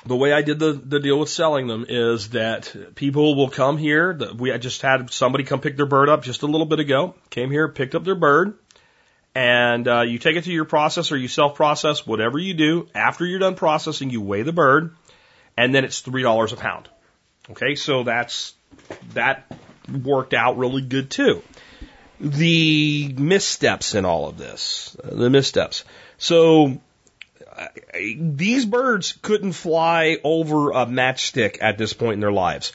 the 0.05 0.17
way 0.17 0.33
I 0.33 0.43
did 0.43 0.59
the, 0.59 0.73
the 0.73 1.01
deal 1.01 1.19
with 1.19 1.29
selling 1.29 1.67
them 1.67 1.87
is 1.89 2.31
that 2.31 2.75
people 2.95 3.35
will 3.35 3.49
come 3.49 3.79
here. 3.79 4.15
The, 4.15 4.35
we 4.35 4.57
just 4.59 4.83
had 4.83 5.11
somebody 5.11 5.45
come 5.45 5.61
pick 5.61 5.77
their 5.77 5.87
bird 5.87 6.09
up 6.09 6.23
just 6.23 6.43
a 6.43 6.47
little 6.47 6.67
bit 6.67 6.81
ago. 6.81 7.15
Came 7.31 7.51
here, 7.51 7.69
picked 7.69 7.95
up 7.95 8.05
their 8.05 8.15
bird, 8.15 8.59
and 9.35 9.89
uh, 9.89 10.03
you 10.03 10.19
take 10.19 10.37
it 10.37 10.45
to 10.45 10.53
your 10.53 10.65
processor. 10.65 11.21
You 11.21 11.29
self 11.29 11.55
process 11.55 12.07
whatever 12.07 12.39
you 12.39 12.55
do. 12.55 12.89
After 12.95 13.25
you're 13.25 13.39
done 13.39 13.55
processing, 13.55 14.11
you 14.11 14.21
weigh 14.21 14.43
the 14.43 14.53
bird, 14.53 14.95
and 15.57 15.75
then 15.75 15.85
it's 15.85 16.01
three 16.01 16.23
dollars 16.23 16.53
a 16.53 16.57
pound. 16.57 16.89
Okay, 17.51 17.75
so 17.75 18.03
that's 18.03 18.55
that 19.15 19.51
worked 19.89 20.35
out 20.35 20.59
really 20.59 20.83
good 20.83 21.11
too. 21.11 21.43
The 22.21 23.15
missteps 23.17 23.95
in 23.95 24.05
all 24.05 24.29
of 24.29 24.39
this, 24.39 24.97
the 25.03 25.31
missteps. 25.31 25.85
So 26.19 26.81
these 28.19 28.65
birds 28.65 29.19
couldn't 29.23 29.53
fly 29.53 30.19
over 30.25 30.71
a 30.71 30.87
matchstick 30.87 31.59
at 31.61 31.79
this 31.79 31.93
point 31.93 32.15
in 32.15 32.21
their 32.21 32.33
lives. 32.33 32.73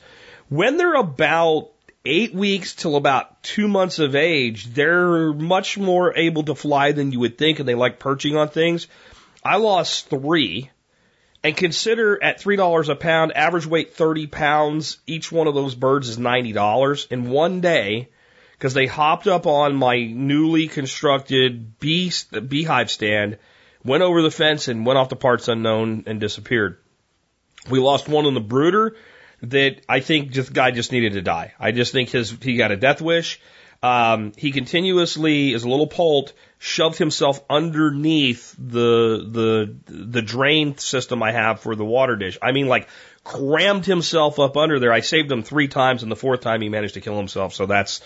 When 0.50 0.78
they're 0.78 0.96
about 0.96 1.70
eight 2.06 2.34
weeks 2.34 2.76
till 2.76 2.96
about 2.96 3.44
two 3.44 3.68
months 3.68 4.00
of 4.00 4.16
age, 4.16 4.66
they're 4.74 5.34
much 5.34 5.78
more 5.78 6.16
able 6.16 6.44
to 6.44 6.56
fly 6.56 6.92
than 6.92 7.12
you 7.12 7.20
would 7.20 7.38
think, 7.38 7.60
and 7.60 7.68
they 7.68 7.76
like 7.76 8.00
perching 8.00 8.36
on 8.36 8.50
things. 8.50 8.88
I 9.44 9.58
lost 9.58 10.10
three, 10.10 10.70
and 11.44 11.58
consider 11.58 12.22
at 12.22 12.40
three 12.40 12.56
dollars 12.56 12.90
a 12.90 12.96
pound, 12.96 13.36
average 13.36 13.66
weight 13.66 13.94
thirty 13.96 14.28
pounds. 14.28 14.98
Each 15.08 15.32
one 15.32 15.48
of 15.48 15.56
those 15.56 15.76
birds 15.76 16.10
is 16.10 16.18
ninety 16.18 16.52
dollars 16.52 17.08
in 17.10 17.30
one 17.30 17.62
day 17.62 18.10
because 18.54 18.74
they 18.74 18.86
hopped 18.86 19.28
up 19.28 19.48
on 19.48 19.76
my 19.76 20.04
newly 20.04 20.68
constructed 20.68 21.80
bee 21.80 22.12
beehive 22.48 22.92
stand 22.92 23.38
went 23.84 24.04
over 24.04 24.22
the 24.22 24.32
fence 24.32 24.68
and 24.68 24.86
went 24.86 24.98
off 24.98 25.10
to 25.10 25.16
parts 25.16 25.48
unknown 25.48 26.04
and 26.08 26.20
disappeared. 26.20 26.78
We 27.70 27.80
lost 27.80 28.08
one 28.08 28.26
in 28.26 28.34
the 28.34 28.40
brooder 28.40 28.96
that 29.44 29.82
I 29.90 30.00
think 30.00 30.32
just 30.32 30.54
guy 30.54 30.72
just 30.72 30.92
needed 30.92 31.14
to 31.14 31.22
die. 31.22 31.54
I 31.60 31.72
just 31.72 31.92
think 31.92 32.10
his 32.10 32.32
he 32.42 32.58
got 32.58 32.72
a 32.72 32.78
death 32.78 33.02
wish. 33.02 33.40
Um, 33.84 34.34
he 34.38 34.52
continuously, 34.52 35.54
is 35.54 35.64
a 35.64 35.70
little 35.70 35.88
poult, 35.88 36.34
shoved 36.64 37.00
himself 37.00 37.44
underneath 37.50 38.56
the 38.56 39.26
the 39.28 39.76
the 39.92 40.22
drain 40.22 40.78
system 40.78 41.24
I 41.24 41.32
have 41.32 41.60
for 41.60 41.76
the 41.76 41.84
water 41.84 42.16
dish. 42.16 42.38
I 42.40 42.52
mean, 42.52 42.68
like 42.68 42.88
crammed 43.24 43.84
himself 43.84 44.38
up 44.38 44.56
under 44.56 44.80
there. 44.80 44.94
I 44.94 45.00
saved 45.00 45.32
him 45.32 45.42
three 45.42 45.68
times, 45.68 46.04
and 46.04 46.12
the 46.12 46.16
fourth 46.16 46.42
time 46.42 46.62
he 46.62 46.70
managed 46.70 46.94
to 46.94 47.02
kill 47.02 47.18
himself. 47.18 47.56
So 47.56 47.66
that's 47.66 48.02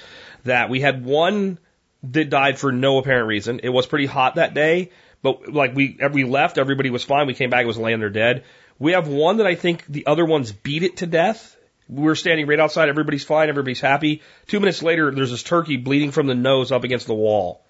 that. 0.45 0.69
We 0.69 0.79
had 0.79 1.03
one 1.03 1.59
that 2.03 2.29
died 2.29 2.57
for 2.57 2.71
no 2.71 2.97
apparent 2.97 3.27
reason. 3.27 3.59
It 3.61 3.67
was 3.69 3.87
pretty 3.87 4.05
hot 4.05 4.35
that 4.35 4.53
day, 4.53 4.91
but 5.21 5.51
like 5.51 5.75
we 5.75 5.99
we 6.13 6.23
left, 6.23 6.57
everybody 6.57 6.89
was 6.89 7.03
fine. 7.03 7.27
We 7.27 7.33
came 7.33 7.49
back, 7.49 7.65
it 7.65 7.67
was 7.67 7.77
laying 7.77 7.99
there 7.99 8.09
dead. 8.09 8.45
We 8.79 8.93
have 8.93 9.09
one 9.09 9.37
that 9.37 9.47
I 9.47 9.55
think 9.55 9.85
the 9.87 10.07
other 10.07 10.23
ones 10.23 10.53
beat 10.53 10.83
it 10.83 10.97
to 10.97 11.07
death. 11.07 11.57
We're 11.89 12.15
standing 12.15 12.47
right 12.47 12.59
outside, 12.59 12.87
everybody's 12.87 13.25
fine, 13.25 13.49
everybody's 13.49 13.81
happy. 13.81 14.21
Two 14.47 14.61
minutes 14.61 14.81
later, 14.81 15.11
there's 15.11 15.31
this 15.31 15.43
turkey 15.43 15.75
bleeding 15.75 16.11
from 16.11 16.27
the 16.27 16.35
nose 16.35 16.71
up 16.71 16.85
against 16.85 17.07
the 17.07 17.13
wall. 17.13 17.64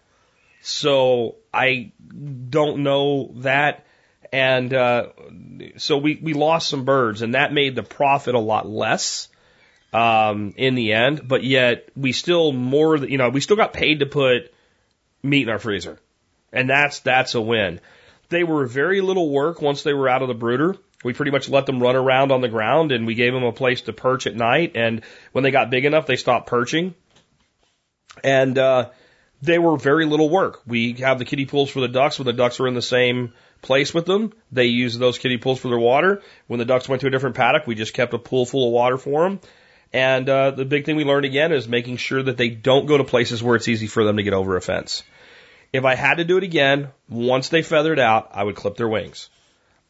So 0.65 1.35
I 1.53 1.91
don't 2.49 2.79
know 2.79 3.33
that. 3.35 3.85
And 4.33 4.73
uh, 4.73 5.09
so 5.77 5.97
we, 5.97 6.19
we 6.21 6.33
lost 6.33 6.69
some 6.69 6.85
birds, 6.85 7.21
and 7.21 7.35
that 7.35 7.53
made 7.53 7.75
the 7.75 7.83
profit 7.83 8.33
a 8.33 8.39
lot 8.39 8.67
less 8.67 9.27
um, 9.93 10.55
in 10.57 10.73
the 10.73 10.93
end. 10.93 11.27
But 11.27 11.43
yet 11.43 11.89
we 11.95 12.13
still 12.13 12.51
more, 12.51 12.97
you 12.97 13.19
know, 13.19 13.29
we 13.29 13.41
still 13.41 13.55
got 13.55 13.73
paid 13.73 13.99
to 13.99 14.07
put 14.07 14.51
meat 15.21 15.43
in 15.43 15.49
our 15.49 15.59
freezer, 15.59 15.99
and 16.51 16.67
that's 16.67 16.99
that's 17.01 17.35
a 17.35 17.41
win. 17.41 17.79
They 18.29 18.43
were 18.43 18.65
very 18.65 19.01
little 19.01 19.29
work 19.29 19.61
once 19.61 19.83
they 19.83 19.93
were 19.93 20.09
out 20.09 20.23
of 20.23 20.29
the 20.29 20.33
brooder. 20.33 20.75
We 21.03 21.13
pretty 21.13 21.31
much 21.31 21.47
let 21.47 21.67
them 21.67 21.79
run 21.79 21.95
around 21.95 22.31
on 22.31 22.41
the 22.41 22.49
ground, 22.49 22.91
and 22.91 23.05
we 23.05 23.13
gave 23.13 23.33
them 23.33 23.43
a 23.43 23.51
place 23.51 23.81
to 23.81 23.93
perch 23.93 24.25
at 24.25 24.35
night. 24.35 24.71
And 24.73 25.03
when 25.31 25.43
they 25.43 25.51
got 25.51 25.69
big 25.69 25.85
enough, 25.85 26.07
they 26.07 26.15
stopped 26.15 26.49
perching, 26.49 26.95
and 28.23 28.57
uh, 28.57 28.89
they 29.45 29.59
were 29.59 29.77
very 29.77 30.05
little 30.05 30.29
work. 30.29 30.61
We 30.65 30.93
have 30.93 31.19
the 31.19 31.25
kiddie 31.25 31.45
pools 31.45 31.69
for 31.69 31.79
the 31.79 31.87
ducks 31.87 32.19
when 32.19 32.25
the 32.25 32.33
ducks 32.33 32.59
are 32.59 32.67
in 32.67 32.73
the 32.73 32.81
same 32.81 33.33
place 33.61 33.93
with 33.93 34.05
them. 34.05 34.33
They 34.51 34.65
use 34.65 34.97
those 34.97 35.17
kiddie 35.17 35.37
pools 35.37 35.59
for 35.59 35.69
their 35.69 35.79
water. 35.79 36.21
When 36.47 36.59
the 36.59 36.65
ducks 36.65 36.89
went 36.89 37.01
to 37.01 37.07
a 37.07 37.11
different 37.11 37.35
paddock, 37.35 37.67
we 37.67 37.75
just 37.75 37.93
kept 37.93 38.13
a 38.13 38.19
pool 38.19 38.45
full 38.45 38.67
of 38.67 38.73
water 38.73 38.97
for 38.97 39.23
them. 39.23 39.39
And 39.93 40.29
uh, 40.29 40.51
the 40.51 40.65
big 40.65 40.85
thing 40.85 40.95
we 40.95 41.05
learned 41.05 41.25
again 41.25 41.51
is 41.51 41.67
making 41.67 41.97
sure 41.97 42.21
that 42.21 42.37
they 42.37 42.49
don't 42.49 42.85
go 42.85 42.97
to 42.97 43.03
places 43.03 43.41
where 43.41 43.55
it's 43.55 43.67
easy 43.67 43.87
for 43.87 44.03
them 44.03 44.17
to 44.17 44.23
get 44.23 44.33
over 44.33 44.57
a 44.57 44.61
fence. 44.61 45.03
If 45.71 45.85
I 45.85 45.95
had 45.95 46.15
to 46.15 46.23
do 46.23 46.37
it 46.37 46.43
again, 46.43 46.89
once 47.09 47.49
they 47.49 47.61
feathered 47.61 47.99
out, 47.99 48.29
I 48.33 48.43
would 48.43 48.55
clip 48.55 48.77
their 48.77 48.87
wings. 48.87 49.29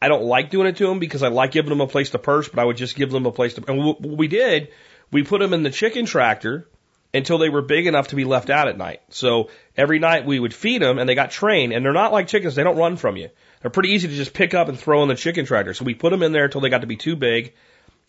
I 0.01 0.07
don't 0.07 0.23
like 0.23 0.51
doing 0.51 0.67
it 0.67 0.77
to 0.77 0.87
them 0.87 0.99
because 0.99 1.23
I 1.23 1.29
like 1.29 1.51
giving 1.51 1.69
them 1.69 1.81
a 1.81 1.87
place 1.87 2.11
to 2.11 2.19
perch, 2.19 2.51
but 2.51 2.61
I 2.61 2.65
would 2.65 2.77
just 2.77 2.95
give 2.95 3.11
them 3.11 3.25
a 3.25 3.31
place 3.31 3.55
to. 3.55 3.63
And 3.67 3.83
what 3.83 4.01
we 4.01 4.27
did, 4.27 4.69
we 5.11 5.23
put 5.23 5.39
them 5.39 5.53
in 5.53 5.63
the 5.63 5.71
chicken 5.71 6.05
tractor 6.05 6.67
until 7.15 7.37
they 7.37 7.49
were 7.49 7.61
big 7.61 7.87
enough 7.87 8.09
to 8.09 8.15
be 8.15 8.25
left 8.25 8.49
out 8.49 8.67
at 8.67 8.77
night. 8.77 9.01
So 9.09 9.49
every 9.77 9.99
night 9.99 10.25
we 10.25 10.39
would 10.39 10.53
feed 10.53 10.81
them, 10.81 10.99
and 10.99 11.07
they 11.07 11.15
got 11.15 11.31
trained. 11.31 11.73
And 11.73 11.85
they're 11.85 11.93
not 11.93 12.11
like 12.11 12.27
chickens; 12.27 12.55
they 12.55 12.63
don't 12.63 12.77
run 12.77 12.97
from 12.97 13.17
you. 13.17 13.29
They're 13.61 13.71
pretty 13.71 13.89
easy 13.89 14.07
to 14.07 14.15
just 14.15 14.33
pick 14.33 14.53
up 14.53 14.67
and 14.67 14.79
throw 14.79 15.01
in 15.01 15.09
the 15.09 15.15
chicken 15.15 15.45
tractor. 15.45 15.73
So 15.73 15.85
we 15.85 15.95
put 15.95 16.11
them 16.11 16.23
in 16.23 16.31
there 16.31 16.45
until 16.45 16.61
they 16.61 16.69
got 16.69 16.81
to 16.81 16.87
be 16.87 16.97
too 16.97 17.15
big, 17.15 17.53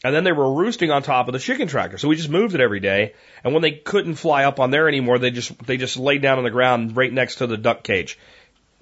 and 0.05 0.15
then 0.15 0.25
they 0.25 0.33
were 0.33 0.53
roosting 0.53 0.91
on 0.91 1.03
top 1.03 1.29
of 1.29 1.33
the 1.33 1.39
chicken 1.39 1.69
tractor. 1.69 1.99
So 1.99 2.09
we 2.09 2.17
just 2.17 2.29
moved 2.29 2.55
it 2.55 2.61
every 2.61 2.81
day. 2.81 3.15
And 3.43 3.53
when 3.55 3.63
they 3.63 3.73
couldn't 3.73 4.17
fly 4.17 4.45
up 4.45 4.61
on 4.61 4.71
there 4.71 4.89
anymore, 4.89 5.19
they 5.19 5.31
just 5.31 5.57
they 5.65 5.77
just 5.77 5.97
laid 5.97 6.21
down 6.23 6.39
on 6.39 6.45
the 6.45 6.51
ground 6.51 6.97
right 6.97 7.13
next 7.13 7.37
to 7.37 7.47
the 7.47 7.57
duck 7.57 7.83
cage. 7.83 8.19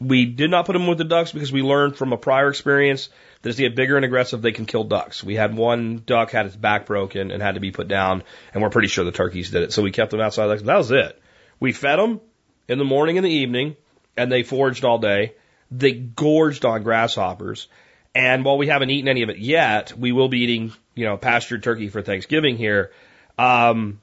We 0.00 0.24
did 0.24 0.50
not 0.50 0.66
put 0.66 0.72
them 0.72 0.86
with 0.86 0.98
the 0.98 1.04
ducks 1.04 1.32
because 1.32 1.52
we 1.52 1.62
learned 1.62 1.96
from 1.96 2.12
a 2.12 2.16
prior 2.16 2.48
experience 2.48 3.10
that 3.44 3.50
as 3.50 3.56
they 3.58 3.64
get 3.64 3.76
bigger 3.76 3.96
and 3.96 4.06
aggressive, 4.06 4.40
they 4.40 4.52
can 4.52 4.64
kill 4.64 4.84
ducks. 4.84 5.22
We 5.22 5.36
had 5.36 5.54
one 5.54 6.02
duck 6.04 6.30
had 6.30 6.46
its 6.46 6.56
back 6.56 6.86
broken 6.86 7.30
and 7.30 7.42
had 7.42 7.56
to 7.56 7.60
be 7.60 7.72
put 7.72 7.88
down, 7.88 8.22
and 8.54 8.62
we're 8.62 8.70
pretty 8.70 8.88
sure 8.88 9.04
the 9.04 9.12
turkeys 9.12 9.50
did 9.50 9.62
it. 9.62 9.72
So 9.72 9.82
we 9.82 9.90
kept 9.90 10.10
them 10.10 10.20
outside. 10.20 10.46
That 10.46 10.76
was 10.76 10.90
it. 10.90 11.20
We 11.60 11.72
fed 11.72 11.98
them 11.98 12.22
in 12.68 12.78
the 12.78 12.84
morning 12.84 13.18
and 13.18 13.24
the 13.24 13.30
evening, 13.30 13.76
and 14.16 14.32
they 14.32 14.44
foraged 14.44 14.86
all 14.86 14.98
day. 14.98 15.34
They 15.70 15.92
gorged 15.92 16.64
on 16.64 16.84
grasshoppers. 16.84 17.68
And 18.14 18.46
while 18.46 18.56
we 18.56 18.68
haven't 18.68 18.88
eaten 18.88 19.08
any 19.08 19.22
of 19.22 19.28
it 19.28 19.38
yet, 19.38 19.92
we 19.94 20.12
will 20.12 20.28
be 20.28 20.40
eating, 20.40 20.72
you 20.94 21.04
know, 21.04 21.18
pastured 21.18 21.62
turkey 21.62 21.88
for 21.88 22.00
Thanksgiving 22.00 22.56
here. 22.56 22.92
Um, 23.36 24.00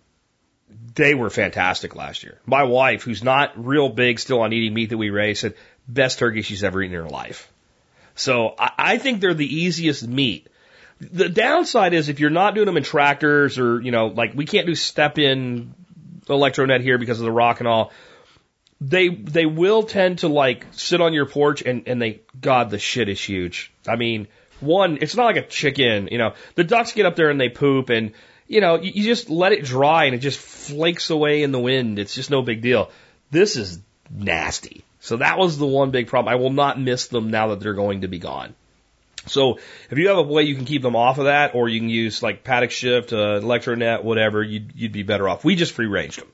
they 0.93 1.15
were 1.15 1.31
fantastic 1.31 1.95
last 1.95 2.21
year. 2.21 2.39
My 2.45 2.63
wife, 2.63 3.01
who's 3.01 3.23
not 3.23 3.53
real 3.55 3.89
big 3.89 4.19
still 4.19 4.41
on 4.41 4.53
eating 4.53 4.75
meat 4.75 4.91
that 4.91 4.97
we 4.97 5.09
raise, 5.09 5.39
said 5.39 5.55
best 5.87 6.19
turkey 6.19 6.43
she's 6.43 6.63
ever 6.63 6.83
eaten 6.83 6.95
in 6.95 7.03
her 7.03 7.09
life. 7.09 7.51
So 8.15 8.55
I, 8.57 8.71
I 8.77 8.97
think 8.97 9.21
they're 9.21 9.33
the 9.33 9.55
easiest 9.63 10.07
meat. 10.07 10.47
The 10.99 11.29
downside 11.29 11.93
is 11.93 12.09
if 12.09 12.19
you're 12.19 12.29
not 12.29 12.53
doing 12.53 12.67
them 12.67 12.77
in 12.77 12.83
tractors 12.83 13.57
or, 13.57 13.81
you 13.81 13.91
know, 13.91 14.07
like 14.07 14.33
we 14.35 14.45
can't 14.45 14.67
do 14.67 14.75
step 14.75 15.17
in 15.17 15.73
electronet 16.27 16.81
here 16.81 16.97
because 16.97 17.19
of 17.19 17.25
the 17.25 17.31
rock 17.31 17.59
and 17.59 17.67
all. 17.67 17.91
They, 18.79 19.09
they 19.09 19.45
will 19.45 19.83
tend 19.83 20.19
to 20.19 20.27
like 20.27 20.65
sit 20.71 21.01
on 21.01 21.13
your 21.13 21.25
porch 21.25 21.61
and, 21.61 21.83
and 21.87 22.01
they, 22.01 22.21
God, 22.39 22.69
the 22.69 22.79
shit 22.79 23.09
is 23.09 23.21
huge. 23.21 23.71
I 23.87 23.95
mean, 23.95 24.27
one, 24.59 24.99
it's 25.01 25.15
not 25.15 25.25
like 25.25 25.37
a 25.37 25.47
chicken, 25.47 26.09
you 26.11 26.17
know, 26.17 26.33
the 26.55 26.63
ducks 26.63 26.93
get 26.93 27.05
up 27.05 27.15
there 27.15 27.29
and 27.29 27.39
they 27.39 27.49
poop 27.49 27.89
and, 27.89 28.13
you 28.47 28.61
know, 28.61 28.79
you, 28.79 28.91
you 28.93 29.03
just 29.03 29.29
let 29.29 29.53
it 29.53 29.63
dry 29.63 30.05
and 30.05 30.15
it 30.15 30.19
just 30.19 30.39
flakes 30.39 31.09
away 31.09 31.43
in 31.43 31.51
the 31.51 31.59
wind. 31.59 31.99
It's 31.99 32.13
just 32.13 32.29
no 32.29 32.41
big 32.41 32.61
deal. 32.61 32.91
This 33.31 33.55
is 33.55 33.79
nasty. 34.09 34.83
So 35.01 35.17
that 35.17 35.37
was 35.37 35.57
the 35.57 35.65
one 35.67 35.91
big 35.91 36.07
problem. 36.07 36.31
I 36.31 36.37
will 36.37 36.51
not 36.51 36.79
miss 36.79 37.07
them 37.07 37.31
now 37.31 37.49
that 37.49 37.59
they're 37.59 37.73
going 37.73 38.01
to 38.01 38.07
be 38.07 38.19
gone. 38.19 38.53
So 39.27 39.57
if 39.89 39.97
you 39.97 40.07
have 40.07 40.17
a 40.17 40.23
way 40.23 40.43
you 40.43 40.55
can 40.55 40.65
keep 40.65 40.81
them 40.81 40.95
off 40.95 41.17
of 41.17 41.25
that, 41.25 41.53
or 41.55 41.67
you 41.67 41.79
can 41.79 41.89
use 41.89 42.23
like 42.23 42.43
paddock 42.43 42.71
shift, 42.71 43.11
uh, 43.11 43.39
electronet, 43.39 44.03
whatever, 44.03 44.41
you'd, 44.43 44.73
you'd 44.75 44.91
be 44.91 45.03
better 45.03 45.27
off. 45.27 45.43
We 45.43 45.55
just 45.55 45.73
free 45.73 45.87
ranged 45.87 46.21
them. 46.21 46.31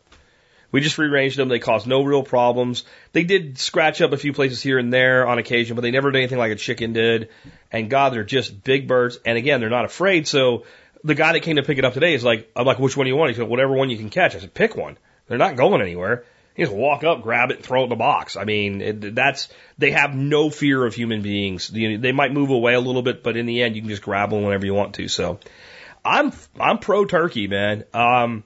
We 0.70 0.82
just 0.82 0.96
free 0.96 1.08
ranged 1.08 1.38
them. 1.38 1.48
They 1.48 1.60
caused 1.60 1.88
no 1.88 2.04
real 2.04 2.24
problems. 2.24 2.84
They 3.14 3.24
did 3.24 3.58
scratch 3.58 4.02
up 4.02 4.12
a 4.12 4.18
few 4.18 4.34
places 4.34 4.62
here 4.62 4.78
and 4.78 4.92
there 4.92 5.26
on 5.26 5.38
occasion, 5.38 5.76
but 5.76 5.82
they 5.82 5.92
never 5.92 6.12
did 6.12 6.20
anything 6.20 6.38
like 6.38 6.52
a 6.52 6.56
chicken 6.56 6.92
did. 6.92 7.30
And 7.72 7.90
God, 7.90 8.12
they're 8.12 8.26
just 8.26 8.64
big 8.64 8.86
birds. 8.88 9.18
And 9.26 9.38
again, 9.38 9.62
they're 9.62 9.70
not 9.70 9.86
afraid. 9.86 10.28
So 10.28 10.66
the 11.06 11.16
guy 11.16 11.34
that 11.34 11.42
came 11.42 11.56
to 11.56 11.64
pick 11.64 11.78
it 11.78 11.86
up 11.86 11.94
today 11.94 12.14
is 12.14 12.24
like, 12.24 12.52
I'm 12.54 12.66
like, 12.66 12.80
which 12.80 12.98
one 12.98 13.06
do 13.06 13.10
you 13.10 13.16
want? 13.16 13.32
He 13.32 13.38
said, 13.38 13.48
whatever 13.48 13.74
one 13.74 13.90
you 13.90 13.98
can 13.98 14.10
catch. 14.10 14.36
I 14.36 14.40
said, 14.40 14.54
pick 14.54 14.76
one. 14.76 14.98
They're 15.28 15.38
not 15.38 15.56
going 15.56 15.82
anywhere. 15.82 16.26
Just 16.58 16.72
walk 16.72 17.04
up, 17.04 17.22
grab 17.22 17.52
it, 17.52 17.64
throw 17.64 17.82
it 17.82 17.84
in 17.86 17.90
the 17.90 17.96
box. 17.96 18.36
I 18.36 18.44
mean, 18.44 19.14
that's 19.14 19.48
they 19.78 19.92
have 19.92 20.16
no 20.16 20.50
fear 20.50 20.84
of 20.86 20.96
human 20.96 21.22
beings. 21.22 21.68
They 21.68 22.12
might 22.12 22.34
move 22.34 22.50
away 22.50 22.74
a 22.74 22.80
little 22.80 23.04
bit, 23.04 23.24
but 23.24 23.38
in 23.38 23.46
the 23.46 23.62
end, 23.62 23.76
you 23.76 23.82
can 23.82 23.90
just 23.90 24.02
grab 24.02 24.32
them 24.32 24.44
whenever 24.44 24.66
you 24.66 24.74
want 24.74 24.96
to. 24.96 25.08
So, 25.08 25.40
I'm 26.04 26.32
I'm 26.60 26.80
pro 26.80 27.06
turkey, 27.06 27.48
man. 27.48 27.84
Um, 27.94 28.44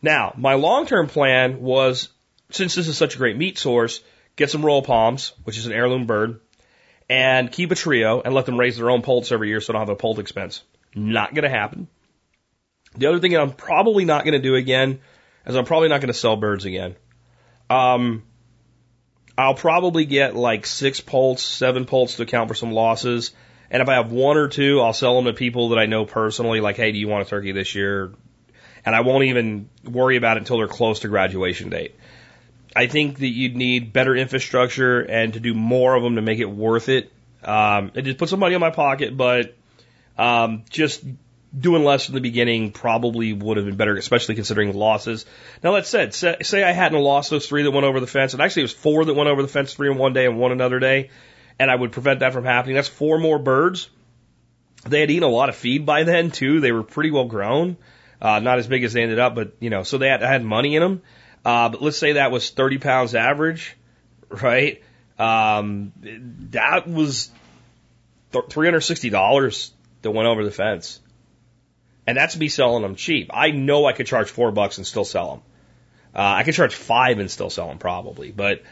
now, 0.00 0.32
my 0.36 0.54
long 0.54 0.86
term 0.86 1.08
plan 1.08 1.60
was 1.60 2.08
since 2.50 2.74
this 2.74 2.88
is 2.88 2.96
such 2.96 3.16
a 3.16 3.18
great 3.18 3.36
meat 3.36 3.58
source, 3.58 4.00
get 4.36 4.50
some 4.50 4.64
royal 4.64 4.82
palms, 4.82 5.32
which 5.44 5.58
is 5.58 5.66
an 5.66 5.72
heirloom 5.72 6.06
bird, 6.06 6.40
and 7.08 7.52
keep 7.52 7.70
a 7.70 7.74
trio 7.74 8.22
and 8.22 8.34
let 8.34 8.46
them 8.46 8.58
raise 8.58 8.78
their 8.78 8.90
own 8.90 9.02
poults 9.02 9.32
every 9.32 9.48
year, 9.48 9.60
so 9.60 9.72
I 9.72 9.74
don't 9.74 9.88
have 9.88 9.88
a 9.90 9.96
poult 9.96 10.18
expense. 10.18 10.62
Not 10.94 11.34
going 11.34 11.44
to 11.44 11.50
happen. 11.50 11.88
The 12.96 13.06
other 13.06 13.20
thing 13.20 13.36
I'm 13.36 13.52
probably 13.52 14.04
not 14.04 14.24
going 14.24 14.34
to 14.34 14.38
do 14.38 14.54
again 14.54 15.00
is 15.46 15.56
I'm 15.56 15.64
probably 15.64 15.88
not 15.88 16.00
going 16.00 16.12
to 16.12 16.18
sell 16.18 16.36
birds 16.36 16.64
again. 16.64 16.94
Um, 17.72 18.22
I'll 19.36 19.54
probably 19.54 20.04
get 20.04 20.36
like 20.36 20.66
six 20.66 21.00
poults, 21.00 21.42
seven 21.42 21.84
poults 21.86 22.16
to 22.16 22.22
account 22.22 22.48
for 22.48 22.54
some 22.54 22.72
losses. 22.72 23.32
And 23.70 23.82
if 23.82 23.88
I 23.88 23.94
have 23.94 24.12
one 24.12 24.36
or 24.36 24.48
two, 24.48 24.80
I'll 24.80 24.92
sell 24.92 25.16
them 25.16 25.24
to 25.24 25.32
people 25.32 25.70
that 25.70 25.78
I 25.78 25.86
know 25.86 26.04
personally, 26.04 26.60
like, 26.60 26.76
hey, 26.76 26.92
do 26.92 26.98
you 26.98 27.08
want 27.08 27.26
a 27.26 27.30
turkey 27.30 27.52
this 27.52 27.74
year? 27.74 28.12
And 28.84 28.94
I 28.94 29.00
won't 29.00 29.24
even 29.24 29.70
worry 29.84 30.16
about 30.16 30.36
it 30.36 30.40
until 30.40 30.58
they're 30.58 30.68
close 30.68 31.00
to 31.00 31.08
graduation 31.08 31.70
date. 31.70 31.94
I 32.76 32.86
think 32.86 33.18
that 33.18 33.28
you'd 33.28 33.56
need 33.56 33.92
better 33.92 34.14
infrastructure 34.14 35.00
and 35.00 35.32
to 35.34 35.40
do 35.40 35.54
more 35.54 35.94
of 35.94 36.02
them 36.02 36.16
to 36.16 36.22
make 36.22 36.38
it 36.38 36.50
worth 36.50 36.88
it. 36.88 37.10
Um, 37.42 37.92
it 37.94 38.02
just 38.02 38.18
put 38.18 38.28
some 38.28 38.40
money 38.40 38.54
in 38.54 38.60
my 38.60 38.70
pocket, 38.70 39.16
but 39.16 39.54
um, 40.18 40.64
just 40.68 41.02
doing 41.56 41.84
less 41.84 42.08
in 42.08 42.14
the 42.14 42.20
beginning 42.20 42.72
probably 42.72 43.32
would 43.32 43.56
have 43.56 43.66
been 43.66 43.76
better, 43.76 43.96
especially 43.96 44.34
considering 44.34 44.72
losses. 44.74 45.26
Now, 45.62 45.72
that 45.72 45.86
said, 45.86 46.14
say, 46.14 46.36
say 46.42 46.62
I 46.62 46.72
hadn't 46.72 46.98
lost 46.98 47.30
those 47.30 47.46
three 47.46 47.62
that 47.62 47.70
went 47.70 47.84
over 47.84 48.00
the 48.00 48.06
fence, 48.06 48.32
and 48.32 48.42
actually 48.42 48.62
it 48.62 48.64
was 48.64 48.72
four 48.72 49.04
that 49.04 49.14
went 49.14 49.28
over 49.28 49.42
the 49.42 49.48
fence, 49.48 49.74
three 49.74 49.90
in 49.90 49.98
one 49.98 50.14
day 50.14 50.26
and 50.26 50.38
one 50.38 50.52
another 50.52 50.78
day, 50.78 51.10
and 51.58 51.70
I 51.70 51.74
would 51.74 51.92
prevent 51.92 52.20
that 52.20 52.32
from 52.32 52.44
happening. 52.44 52.74
That's 52.74 52.88
four 52.88 53.18
more 53.18 53.38
birds. 53.38 53.90
They 54.84 55.00
had 55.00 55.10
eaten 55.10 55.22
a 55.22 55.28
lot 55.28 55.48
of 55.48 55.56
feed 55.56 55.86
by 55.86 56.04
then 56.04 56.30
too. 56.30 56.60
They 56.60 56.72
were 56.72 56.82
pretty 56.82 57.10
well 57.10 57.26
grown, 57.26 57.76
uh, 58.20 58.40
not 58.40 58.58
as 58.58 58.66
big 58.66 58.82
as 58.82 58.94
they 58.94 59.02
ended 59.02 59.18
up, 59.18 59.34
but 59.34 59.52
you 59.60 59.70
know, 59.70 59.82
so 59.82 59.98
they 59.98 60.08
had, 60.08 60.22
had 60.22 60.42
money 60.42 60.74
in 60.74 60.82
them. 60.82 61.02
Uh, 61.44 61.68
but 61.68 61.82
let's 61.82 61.98
say 61.98 62.12
that 62.12 62.30
was 62.30 62.50
30 62.50 62.78
pounds 62.78 63.14
average, 63.14 63.76
right? 64.28 64.82
Um, 65.18 65.92
that 66.50 66.88
was 66.88 67.30
$360 68.32 69.70
that 70.02 70.10
went 70.10 70.26
over 70.26 70.44
the 70.44 70.50
fence. 70.50 71.00
And 72.06 72.16
that's 72.16 72.36
me 72.36 72.48
selling 72.48 72.82
them 72.82 72.96
cheap. 72.96 73.30
I 73.32 73.50
know 73.50 73.86
I 73.86 73.92
could 73.92 74.06
charge 74.06 74.28
four 74.28 74.50
bucks 74.50 74.78
and 74.78 74.86
still 74.86 75.04
sell 75.04 75.30
them. 75.30 75.42
Uh, 76.14 76.34
I 76.38 76.42
could 76.42 76.54
charge 76.54 76.74
five 76.74 77.18
and 77.18 77.30
still 77.30 77.48
sell 77.48 77.68
them 77.68 77.78
probably, 77.78 78.32
but 78.32 78.62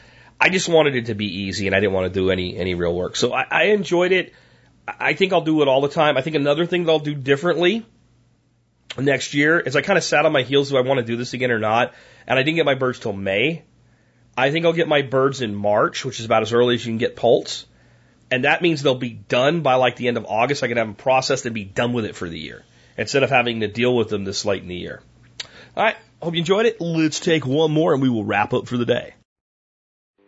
I 0.40 0.48
just 0.48 0.68
wanted 0.68 0.96
it 0.96 1.06
to 1.06 1.14
be 1.14 1.42
easy 1.42 1.66
and 1.66 1.76
I 1.76 1.80
didn't 1.80 1.92
want 1.92 2.12
to 2.12 2.20
do 2.20 2.30
any, 2.30 2.56
any 2.56 2.74
real 2.74 2.94
work. 2.94 3.16
So 3.16 3.32
I, 3.32 3.46
I 3.50 3.62
enjoyed 3.64 4.12
it. 4.12 4.34
I 4.86 5.14
think 5.14 5.32
I'll 5.32 5.40
do 5.42 5.62
it 5.62 5.68
all 5.68 5.80
the 5.80 5.88
time. 5.88 6.16
I 6.16 6.22
think 6.22 6.36
another 6.36 6.66
thing 6.66 6.84
that 6.84 6.92
I'll 6.92 6.98
do 6.98 7.14
differently 7.14 7.86
next 8.98 9.32
year 9.34 9.60
is 9.60 9.76
I 9.76 9.82
kind 9.82 9.96
of 9.96 10.04
sat 10.04 10.26
on 10.26 10.32
my 10.32 10.42
heels 10.42 10.70
do 10.70 10.76
I 10.76 10.80
want 10.80 10.98
to 10.98 11.06
do 11.06 11.16
this 11.16 11.32
again 11.32 11.52
or 11.52 11.60
not. 11.60 11.94
And 12.26 12.38
I 12.38 12.42
didn't 12.42 12.56
get 12.56 12.66
my 12.66 12.74
birds 12.74 12.98
till 12.98 13.12
May. 13.12 13.62
I 14.36 14.50
think 14.50 14.66
I'll 14.66 14.72
get 14.72 14.88
my 14.88 15.02
birds 15.02 15.40
in 15.40 15.54
March, 15.54 16.04
which 16.04 16.18
is 16.18 16.26
about 16.26 16.42
as 16.42 16.52
early 16.52 16.74
as 16.74 16.84
you 16.84 16.90
can 16.90 16.98
get 16.98 17.16
poults. 17.16 17.66
And 18.30 18.44
that 18.44 18.60
means 18.60 18.82
they'll 18.82 18.94
be 18.94 19.10
done 19.10 19.62
by 19.62 19.74
like 19.74 19.96
the 19.96 20.08
end 20.08 20.16
of 20.16 20.26
August. 20.26 20.62
I 20.62 20.68
can 20.68 20.76
have 20.76 20.86
them 20.86 20.94
processed 20.94 21.46
and 21.46 21.54
be 21.54 21.64
done 21.64 21.92
with 21.92 22.04
it 22.04 22.16
for 22.16 22.28
the 22.28 22.38
year 22.38 22.64
instead 22.96 23.22
of 23.22 23.30
having 23.30 23.60
to 23.60 23.68
deal 23.68 23.94
with 23.94 24.08
them 24.08 24.24
this 24.24 24.44
late 24.44 24.62
in 24.62 24.68
the 24.68 24.76
year. 24.76 25.02
All 25.76 25.84
right. 25.84 25.96
Hope 26.22 26.34
you 26.34 26.40
enjoyed 26.40 26.66
it. 26.66 26.80
Let's 26.80 27.20
take 27.20 27.46
one 27.46 27.72
more 27.72 27.94
and 27.94 28.02
we 28.02 28.10
will 28.10 28.24
wrap 28.24 28.52
up 28.52 28.68
for 28.68 28.76
the 28.76 28.84
day. 28.84 29.14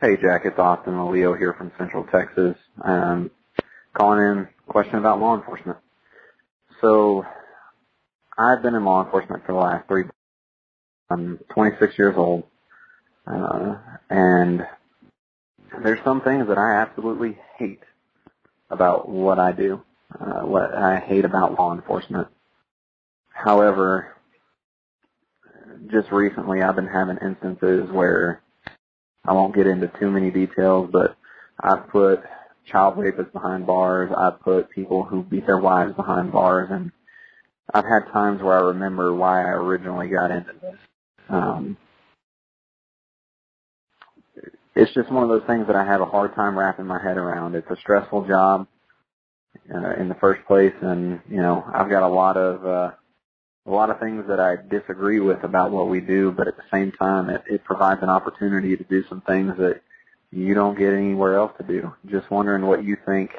Hey, 0.00 0.16
Jack. 0.20 0.42
It's 0.44 0.58
Austin 0.58 1.10
Leo 1.12 1.34
here 1.34 1.52
from 1.52 1.70
Central 1.78 2.04
Texas. 2.04 2.56
Um, 2.82 3.30
calling 3.92 4.20
in 4.20 4.48
question 4.66 4.96
about 4.96 5.20
law 5.20 5.36
enforcement. 5.36 5.78
So 6.80 7.24
I've 8.36 8.62
been 8.62 8.74
in 8.74 8.84
law 8.84 9.04
enforcement 9.04 9.44
for 9.44 9.52
the 9.52 9.58
last 9.58 9.86
three. 9.86 10.04
I'm 11.10 11.38
26 11.50 11.98
years 11.98 12.14
old, 12.16 12.44
uh, 13.26 13.76
and 14.08 14.66
there's 15.82 16.02
some 16.04 16.22
things 16.22 16.48
that 16.48 16.56
I 16.56 16.80
absolutely 16.80 17.38
hate 17.58 17.82
about 18.70 19.08
what 19.08 19.38
I 19.38 19.52
do, 19.52 19.82
uh, 20.18 20.40
what 20.40 20.74
I 20.74 20.98
hate 20.98 21.26
about 21.26 21.58
law 21.58 21.74
enforcement. 21.74 22.28
However, 23.42 24.14
just 25.90 26.12
recently 26.12 26.62
I've 26.62 26.76
been 26.76 26.86
having 26.86 27.18
instances 27.18 27.90
where 27.90 28.40
I 29.24 29.32
won't 29.32 29.54
get 29.54 29.66
into 29.66 29.90
too 29.98 30.10
many 30.10 30.30
details, 30.30 30.90
but 30.92 31.16
I've 31.60 31.88
put 31.88 32.20
child 32.66 32.96
rapists 32.96 33.32
behind 33.32 33.66
bars. 33.66 34.12
I've 34.16 34.40
put 34.40 34.70
people 34.70 35.02
who 35.02 35.22
beat 35.22 35.46
their 35.46 35.58
wives 35.58 35.94
behind 35.94 36.32
bars, 36.32 36.68
and 36.70 36.92
I've 37.74 37.84
had 37.84 38.12
times 38.12 38.42
where 38.42 38.58
I 38.58 38.62
remember 38.68 39.14
why 39.14 39.40
I 39.40 39.50
originally 39.50 40.08
got 40.08 40.30
into 40.30 40.52
this. 40.60 40.78
Um, 41.28 41.76
it's 44.76 44.94
just 44.94 45.10
one 45.10 45.24
of 45.24 45.28
those 45.28 45.46
things 45.46 45.66
that 45.66 45.76
I 45.76 45.84
have 45.84 46.00
a 46.00 46.06
hard 46.06 46.34
time 46.34 46.58
wrapping 46.58 46.86
my 46.86 47.02
head 47.02 47.16
around. 47.16 47.54
It's 47.56 47.70
a 47.70 47.76
stressful 47.76 48.26
job 48.26 48.66
uh, 49.74 49.94
in 50.00 50.08
the 50.08 50.16
first 50.20 50.46
place, 50.46 50.74
and 50.80 51.20
you 51.28 51.42
know 51.42 51.64
I've 51.74 51.90
got 51.90 52.02
a 52.02 52.08
lot 52.08 52.36
of 52.36 52.66
uh, 52.66 52.90
a 53.66 53.70
lot 53.70 53.90
of 53.90 54.00
things 54.00 54.24
that 54.28 54.40
I 54.40 54.56
disagree 54.56 55.20
with 55.20 55.44
about 55.44 55.70
what 55.70 55.88
we 55.88 56.00
do, 56.00 56.32
but 56.32 56.48
at 56.48 56.56
the 56.56 56.64
same 56.72 56.92
time, 56.92 57.30
it, 57.30 57.42
it 57.46 57.64
provides 57.64 58.02
an 58.02 58.08
opportunity 58.08 58.76
to 58.76 58.84
do 58.84 59.04
some 59.08 59.20
things 59.22 59.56
that 59.58 59.80
you 60.32 60.54
don't 60.54 60.78
get 60.78 60.92
anywhere 60.92 61.36
else 61.36 61.52
to 61.58 61.66
do. 61.66 61.92
Just 62.06 62.30
wondering 62.30 62.66
what 62.66 62.84
you 62.84 62.96
think 63.06 63.30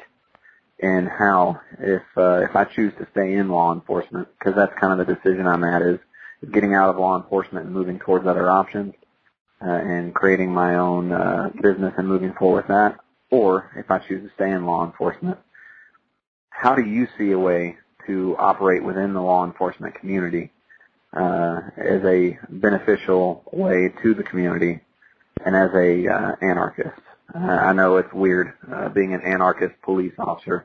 and 0.80 1.08
how 1.08 1.60
if 1.78 2.02
uh, 2.16 2.42
if 2.42 2.56
I 2.56 2.64
choose 2.64 2.92
to 2.98 3.06
stay 3.12 3.34
in 3.34 3.48
law 3.48 3.72
enforcement 3.72 4.28
because 4.38 4.54
that's 4.56 4.72
kind 4.80 4.98
of 4.98 5.06
the 5.06 5.14
decision 5.14 5.46
I'm 5.46 5.64
at 5.64 5.82
is 5.82 5.98
getting 6.52 6.74
out 6.74 6.90
of 6.90 6.98
law 6.98 7.16
enforcement 7.16 7.66
and 7.66 7.74
moving 7.74 7.98
towards 7.98 8.26
other 8.26 8.50
options 8.50 8.94
uh, 9.64 9.70
and 9.70 10.14
creating 10.14 10.50
my 10.52 10.76
own 10.76 11.12
uh, 11.12 11.50
business 11.62 11.94
and 11.96 12.08
moving 12.08 12.34
forward 12.34 12.64
with 12.64 12.68
that 12.68 12.98
or 13.30 13.70
if 13.76 13.90
I 13.90 13.98
choose 13.98 14.28
to 14.28 14.34
stay 14.34 14.50
in 14.50 14.66
law 14.66 14.84
enforcement 14.84 15.38
how 16.50 16.74
do 16.74 16.82
you 16.82 17.06
see 17.16 17.30
a 17.30 17.38
way 17.38 17.76
to 18.06 18.36
operate 18.38 18.82
within 18.82 19.12
the 19.12 19.20
law 19.20 19.44
enforcement 19.44 19.94
community 19.94 20.50
uh, 21.16 21.60
as 21.76 22.02
a 22.04 22.38
beneficial 22.48 23.44
way 23.52 23.92
to 24.02 24.14
the 24.14 24.22
community 24.22 24.80
and 25.44 25.56
as 25.56 25.70
a 25.74 26.08
uh, 26.08 26.36
anarchist 26.42 27.00
uh, 27.32 27.38
I 27.38 27.72
know 27.72 27.96
it's 27.96 28.12
weird 28.12 28.52
uh, 28.72 28.88
being 28.90 29.14
an 29.14 29.22
anarchist 29.22 29.74
police 29.82 30.12
officer. 30.18 30.64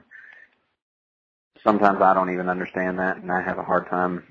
Sometimes 1.64 2.02
I 2.02 2.14
don't 2.14 2.32
even 2.32 2.50
understand 2.50 3.00
that, 3.00 3.18
and 3.18 3.32
I 3.32 3.42
have 3.42 3.58
a 3.58 3.64
hard 3.64 3.90
time 3.90 4.24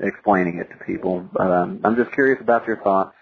explaining 0.00 0.58
it 0.58 0.70
to 0.70 0.84
people. 0.84 1.28
But 1.32 1.50
um, 1.50 1.80
I'm 1.84 1.96
just 1.96 2.12
curious 2.12 2.40
about 2.40 2.66
your 2.66 2.76
thoughts. 2.78 3.14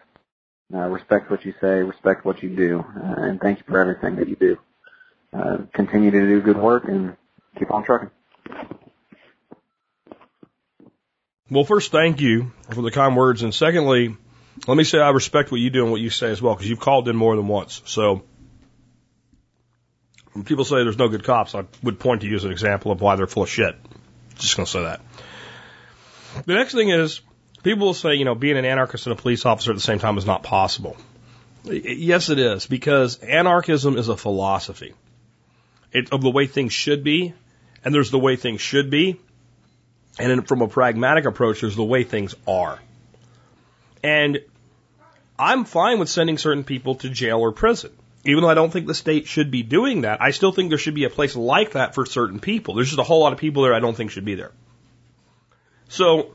Uh, 0.73 0.81
respect 0.81 1.31
what 1.31 1.45
you 1.45 1.55
say, 1.61 1.83
respect 1.83 2.27
what 2.27 2.43
you 2.43 2.55
do, 2.55 2.81
uh, 2.81 3.23
and 3.23 3.41
thank 3.41 3.59
you 3.59 3.65
for 3.67 3.81
everything 3.81 4.17
that 4.17 4.29
you 4.29 4.37
do. 4.37 4.59
Uh, 5.33 5.59
continue 5.73 6.11
to 6.11 6.21
do 6.21 6.43
good 6.43 6.59
work, 6.59 6.85
and 6.85 7.17
keep 7.59 7.71
on 7.71 7.85
trucking. 7.85 8.11
Well, 11.51 11.65
first, 11.65 11.91
thank 11.91 12.21
you 12.21 12.53
for 12.71 12.83
the 12.83 12.91
kind 12.91 13.17
words. 13.17 13.43
And 13.43 13.55
secondly, 13.55 14.15
let 14.67 14.77
me 14.77 14.85
say 14.85 14.99
I 14.99 15.11
respect 15.11 15.51
what 15.51 15.61
you 15.61 15.71
do 15.71 15.83
and 15.83 15.91
what 15.91 16.01
you 16.01 16.11
say 16.11 16.31
as 16.31 16.43
well, 16.43 16.55
because 16.55 16.69
you've 16.69 16.81
called 16.81 17.09
in 17.09 17.17
more 17.17 17.37
than 17.37 17.49
once. 17.49 17.81
So 17.87 18.23
when 20.33 20.45
people 20.45 20.65
say 20.65 20.77
there's 20.77 20.99
no 20.99 21.09
good 21.09 21.25
cops, 21.25 21.55
I 21.55 21.65
would 21.83 21.99
point 21.99 22.21
to 22.21 22.29
you 22.29 22.37
as 22.37 22.45
an 22.45 22.53
example 22.53 22.93
of 22.93 23.01
why 23.01 23.17
they're 23.17 23.27
full 23.27 23.45
of 23.45 23.49
shit. 23.49 23.77
Just 24.37 24.57
going 24.57 24.67
to 24.67 24.71
say 24.71 24.83
that. 24.83 25.01
The 26.45 26.55
next 26.55 26.75
thing 26.75 26.91
is, 26.91 27.23
people 27.63 27.87
will 27.87 27.95
say, 27.95 28.15
you 28.15 28.25
know, 28.25 28.35
being 28.35 28.59
an 28.59 28.65
anarchist 28.65 29.07
and 29.07 29.19
a 29.19 29.21
police 29.21 29.47
officer 29.47 29.71
at 29.71 29.75
the 29.75 29.83
same 29.83 29.99
time 29.99 30.19
is 30.19 30.27
not 30.27 30.43
possible. 30.43 30.97
Yes, 31.65 32.29
it 32.29 32.39
is, 32.39 32.67
because 32.67 33.19
anarchism 33.19 33.97
is 33.97 34.09
a 34.09 34.17
philosophy. 34.17 34.95
It's 35.93 36.11
of 36.11 36.21
the 36.21 36.31
way 36.31 36.47
things 36.47 36.73
should 36.73 37.03
be, 37.03 37.35
and 37.85 37.95
there's 37.95 38.11
the 38.11 38.19
way 38.19 38.37
things 38.37 38.61
should 38.61 38.91
be, 38.91 39.19
and 40.19 40.47
from 40.47 40.63
a 40.63 40.69
pragmatic 40.69 41.25
approach, 41.25 41.61
there's 41.61 41.77
the 41.77 41.85
way 41.85 42.05
things 42.05 42.35
are. 42.47 42.79
And 44.03 44.41
I'm 45.39 45.65
fine 45.65 45.99
with 45.99 46.09
sending 46.09 46.39
certain 46.39 46.65
people 46.65 46.97
to 46.97 47.09
jail 47.09 47.39
or 47.39 47.53
prison. 47.53 47.93
Even 48.25 48.43
though 48.43 48.51
I 48.51 48.55
don't 48.55 48.73
think 48.73 48.87
the 48.87 48.95
state 48.95 49.27
should 49.27 49.51
be 49.51 49.63
doing 49.63 50.03
that, 50.03 50.21
I 50.21 50.33
still 50.33 50.53
think 50.53 50.71
there 50.71 50.79
should 50.79 50.95
be 50.95 51.05
a 51.05 51.11
place 51.11 51.37
like 51.37 51.73
that 51.73 51.95
for 51.95 52.05
certain 52.05 52.41
people. 52.41 52.75
There's 52.75 52.89
just 52.89 52.99
a 52.99 53.05
whole 53.05 53.21
lot 53.21 53.33
of 53.33 53.39
people 53.39 53.63
there 53.63 53.75
I 53.75 53.81
don't 53.81 53.97
think 53.97 54.11
should 54.11 54.25
be 54.25 54.35
there. 54.35 54.53
So, 55.89 56.35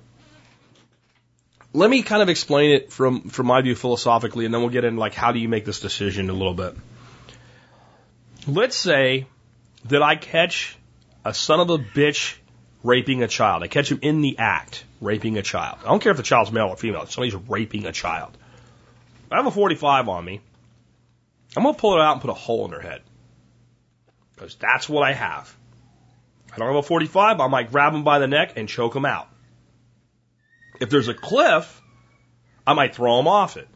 let 1.74 1.90
me 1.90 2.02
kind 2.02 2.22
of 2.22 2.30
explain 2.30 2.72
it 2.72 2.92
from, 2.92 3.30
from 3.30 3.48
my 3.48 3.62
view 3.62 3.76
philosophically, 3.76 4.46
and 4.46 4.54
then 4.54 4.62
we'll 4.62 4.70
get 4.70 4.86
into 4.86 5.00
like 5.00 5.14
how 5.14 5.32
do 5.32 5.40
you 5.40 5.50
make 5.50 5.66
this 5.66 5.80
decision 5.82 6.30
a 6.30 6.34
little 6.34 6.54
bit. 6.54 6.76
Let's 8.48 8.76
say 8.76 9.28
that 9.86 10.02
I 10.02 10.16
catch 10.16 10.78
a 11.26 11.34
son 11.34 11.60
of 11.60 11.70
a 11.70 11.78
bitch 11.78 12.36
raping 12.84 13.24
a 13.24 13.28
child. 13.28 13.64
I 13.64 13.68
catch 13.68 13.92
him 13.92 14.00
in 14.02 14.22
the 14.22 14.38
act 14.38 14.84
raping 15.02 15.38
a 15.38 15.42
child. 15.42 15.80
I 15.84 15.90
don't 15.90 16.02
care 16.02 16.12
if 16.12 16.18
the 16.18 16.24
child's 16.24 16.52
male 16.52 16.68
or 16.68 16.76
female. 16.76 17.06
Somebody's 17.06 17.36
raping 17.36 17.86
a 17.86 17.92
child. 17.92 18.38
I 19.32 19.38
have 19.38 19.48
a 19.48 19.52
45 19.52 20.10
on 20.10 20.26
me. 20.26 20.42
I'm 21.56 21.64
going 21.64 21.76
to 21.76 21.82
pull 21.82 21.96
it 21.96 22.02
out 22.02 22.14
and 22.14 22.22
put 22.22 22.30
a 22.30 22.36
hole 22.36 22.66
in 22.66 22.72
their 22.72 22.82
head. 22.82 23.02
Because 24.36 24.56
that's 24.56 24.88
what 24.88 25.04
I 25.04 25.14
have. 25.14 25.56
I 26.54 26.58
don't 26.58 26.68
have 26.68 26.78
a 26.78 26.84
45. 26.84 27.40
I 27.40 27.48
might 27.48 27.72
grab 27.72 27.94
them 27.94 28.04
by 28.04 28.20
the 28.20 28.28
neck 28.28 28.54
and 28.58 28.70
choke 28.70 28.94
them 28.94 29.06
out. 29.06 29.28
If 30.80 30.90
there's 30.90 31.08
a 31.08 31.14
cliff, 31.14 31.82
I 32.66 32.74
might 32.74 32.96
throw 32.96 33.18
them 33.18 33.28
off 33.28 33.58
it. 33.58 33.68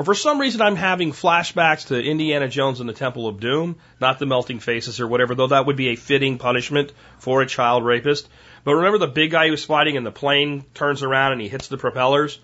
Or 0.00 0.02
for 0.02 0.14
some 0.14 0.40
reason 0.40 0.62
I'm 0.62 0.76
having 0.76 1.12
flashbacks 1.12 1.88
to 1.88 2.02
Indiana 2.02 2.48
Jones 2.48 2.80
and 2.80 2.88
the 2.88 2.94
Temple 2.94 3.26
of 3.26 3.38
Doom, 3.38 3.76
not 4.00 4.18
the 4.18 4.24
melting 4.24 4.58
faces 4.58 4.98
or 4.98 5.06
whatever, 5.06 5.34
though 5.34 5.48
that 5.48 5.66
would 5.66 5.76
be 5.76 5.88
a 5.88 5.94
fitting 5.94 6.38
punishment 6.38 6.94
for 7.18 7.42
a 7.42 7.46
child 7.46 7.84
rapist. 7.84 8.26
But 8.64 8.76
remember 8.76 8.96
the 8.96 9.08
big 9.08 9.30
guy 9.30 9.50
was 9.50 9.62
fighting 9.62 9.98
and 9.98 10.06
the 10.06 10.10
plane 10.10 10.64
turns 10.72 11.02
around 11.02 11.32
and 11.32 11.40
he 11.42 11.48
hits 11.48 11.68
the 11.68 11.76
propellers 11.76 12.38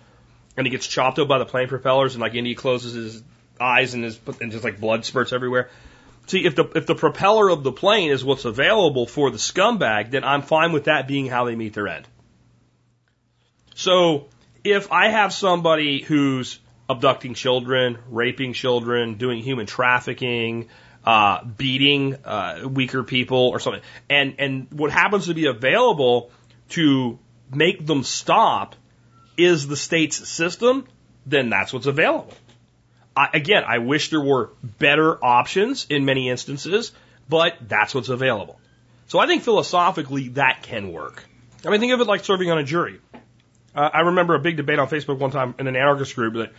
and 0.55 0.67
he 0.67 0.69
gets 0.69 0.85
chopped 0.85 1.17
up 1.17 1.27
by 1.27 1.39
the 1.39 1.47
plane 1.47 1.67
propellers 1.67 2.13
and 2.13 2.21
like 2.21 2.35
Indy 2.35 2.53
closes 2.53 2.93
his 2.93 3.23
eyes 3.59 3.95
and 3.95 4.03
his 4.03 4.19
and 4.39 4.51
just 4.51 4.63
like 4.63 4.79
blood 4.79 5.03
spurts 5.03 5.33
everywhere. 5.33 5.71
See, 6.27 6.45
if 6.45 6.55
the 6.55 6.65
if 6.75 6.85
the 6.85 6.93
propeller 6.93 7.49
of 7.49 7.63
the 7.63 7.71
plane 7.71 8.11
is 8.11 8.23
what's 8.23 8.45
available 8.45 9.07
for 9.07 9.31
the 9.31 9.39
scumbag, 9.39 10.11
then 10.11 10.23
I'm 10.23 10.43
fine 10.43 10.73
with 10.73 10.83
that 10.83 11.07
being 11.07 11.25
how 11.25 11.45
they 11.45 11.55
meet 11.55 11.73
their 11.73 11.87
end. 11.87 12.07
So 13.73 14.27
if 14.63 14.91
I 14.91 15.07
have 15.07 15.33
somebody 15.33 16.03
who's 16.03 16.59
abducting 16.89 17.33
children, 17.33 17.97
raping 18.09 18.53
children, 18.53 19.15
doing 19.15 19.43
human 19.43 19.65
trafficking, 19.65 20.69
uh, 21.03 21.43
beating 21.43 22.15
uh, 22.25 22.67
weaker 22.67 23.03
people 23.03 23.49
or 23.49 23.59
something. 23.59 23.81
And 24.09 24.35
and 24.39 24.67
what 24.71 24.91
happens 24.91 25.27
to 25.27 25.33
be 25.33 25.45
available 25.45 26.31
to 26.69 27.17
make 27.53 27.85
them 27.85 28.03
stop 28.03 28.75
is 29.37 29.67
the 29.67 29.77
state's 29.77 30.27
system. 30.27 30.87
Then 31.25 31.49
that's 31.49 31.73
what's 31.73 31.85
available. 31.87 32.33
I, 33.15 33.29
again, 33.33 33.63
I 33.65 33.79
wish 33.79 34.09
there 34.09 34.21
were 34.21 34.51
better 34.61 35.23
options 35.23 35.87
in 35.89 36.05
many 36.05 36.29
instances, 36.29 36.91
but 37.27 37.57
that's 37.61 37.95
what's 37.95 38.09
available. 38.09 38.59
So 39.07 39.19
I 39.19 39.27
think 39.27 39.43
philosophically 39.43 40.29
that 40.29 40.61
can 40.61 40.91
work. 40.91 41.23
I 41.65 41.69
mean, 41.69 41.79
think 41.79 41.93
of 41.93 42.01
it 42.01 42.07
like 42.07 42.23
serving 42.23 42.51
on 42.51 42.57
a 42.59 42.63
jury. 42.63 42.99
Uh, 43.75 43.89
I 43.93 44.01
remember 44.01 44.35
a 44.35 44.39
big 44.39 44.57
debate 44.57 44.79
on 44.79 44.87
Facebook 44.87 45.19
one 45.19 45.31
time 45.31 45.55
in 45.59 45.67
an 45.67 45.75
anarchist 45.75 46.15
group 46.15 46.33
that 46.35 46.51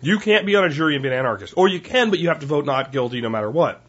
you 0.00 0.18
can't 0.18 0.46
be 0.46 0.56
on 0.56 0.64
a 0.64 0.68
jury 0.68 0.94
and 0.94 1.02
be 1.02 1.08
an 1.08 1.14
anarchist. 1.14 1.54
Or 1.56 1.68
you 1.68 1.80
can, 1.80 2.10
but 2.10 2.18
you 2.18 2.28
have 2.28 2.40
to 2.40 2.46
vote 2.46 2.66
not 2.66 2.92
guilty 2.92 3.20
no 3.20 3.28
matter 3.28 3.50
what. 3.50 3.82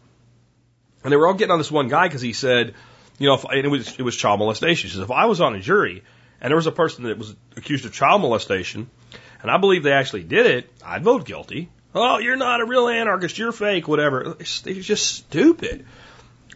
And 1.04 1.12
they 1.12 1.16
were 1.16 1.26
all 1.26 1.34
getting 1.34 1.52
on 1.52 1.58
this 1.58 1.70
one 1.70 1.88
guy 1.88 2.08
because 2.08 2.22
he 2.22 2.32
said, 2.32 2.74
you 3.18 3.28
know, 3.28 3.34
if, 3.34 3.44
it 3.52 3.68
was, 3.68 3.98
it 3.98 4.02
was 4.02 4.16
child 4.16 4.38
molestation. 4.38 4.88
He 4.88 4.94
says, 4.94 5.02
if 5.02 5.10
I 5.10 5.26
was 5.26 5.40
on 5.40 5.54
a 5.54 5.60
jury 5.60 6.02
and 6.40 6.50
there 6.50 6.56
was 6.56 6.66
a 6.66 6.72
person 6.72 7.04
that 7.04 7.18
was 7.18 7.34
accused 7.56 7.84
of 7.84 7.92
child 7.92 8.22
molestation 8.22 8.90
and 9.42 9.50
I 9.50 9.58
believe 9.58 9.82
they 9.82 9.92
actually 9.92 10.24
did 10.24 10.46
it, 10.46 10.70
I'd 10.84 11.04
vote 11.04 11.24
guilty. 11.24 11.70
Oh, 11.94 12.18
you're 12.18 12.36
not 12.36 12.60
a 12.60 12.64
real 12.64 12.88
anarchist. 12.88 13.38
You're 13.38 13.52
fake, 13.52 13.88
whatever. 13.88 14.36
It's, 14.40 14.66
it's 14.66 14.86
just 14.86 15.06
stupid 15.06 15.86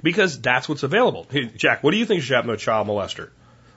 because 0.03 0.40
that's 0.40 0.68
what's 0.68 0.82
available. 0.82 1.26
Hey, 1.30 1.46
Jack, 1.46 1.82
what 1.82 1.92
do 1.92 1.96
you 1.96 2.07
think 2.07 2.22
should 2.22 2.34
happen 2.34 2.48
to 2.48 2.55
a 2.55 2.59
child 2.59 2.88
molester? 2.88 3.30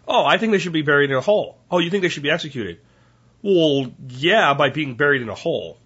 Oh, 0.08 0.26
I 0.26 0.38
think 0.38 0.52
they 0.52 0.60
should 0.60 0.74
be 0.74 0.82
buried 0.82 1.10
in 1.10 1.16
a 1.16 1.22
hole. 1.22 1.58
Oh, 1.72 1.80
you 1.80 1.90
think 1.90 2.04
they 2.04 2.10
should 2.10 2.24
be 2.24 2.32
executed? 2.32 2.80
Well, 3.46 3.94
yeah, 4.10 4.56
by 4.56 4.72
being 4.72 4.96
buried 4.96 5.22
in 5.22 5.30
a 5.30 5.36
hole. 5.36 5.78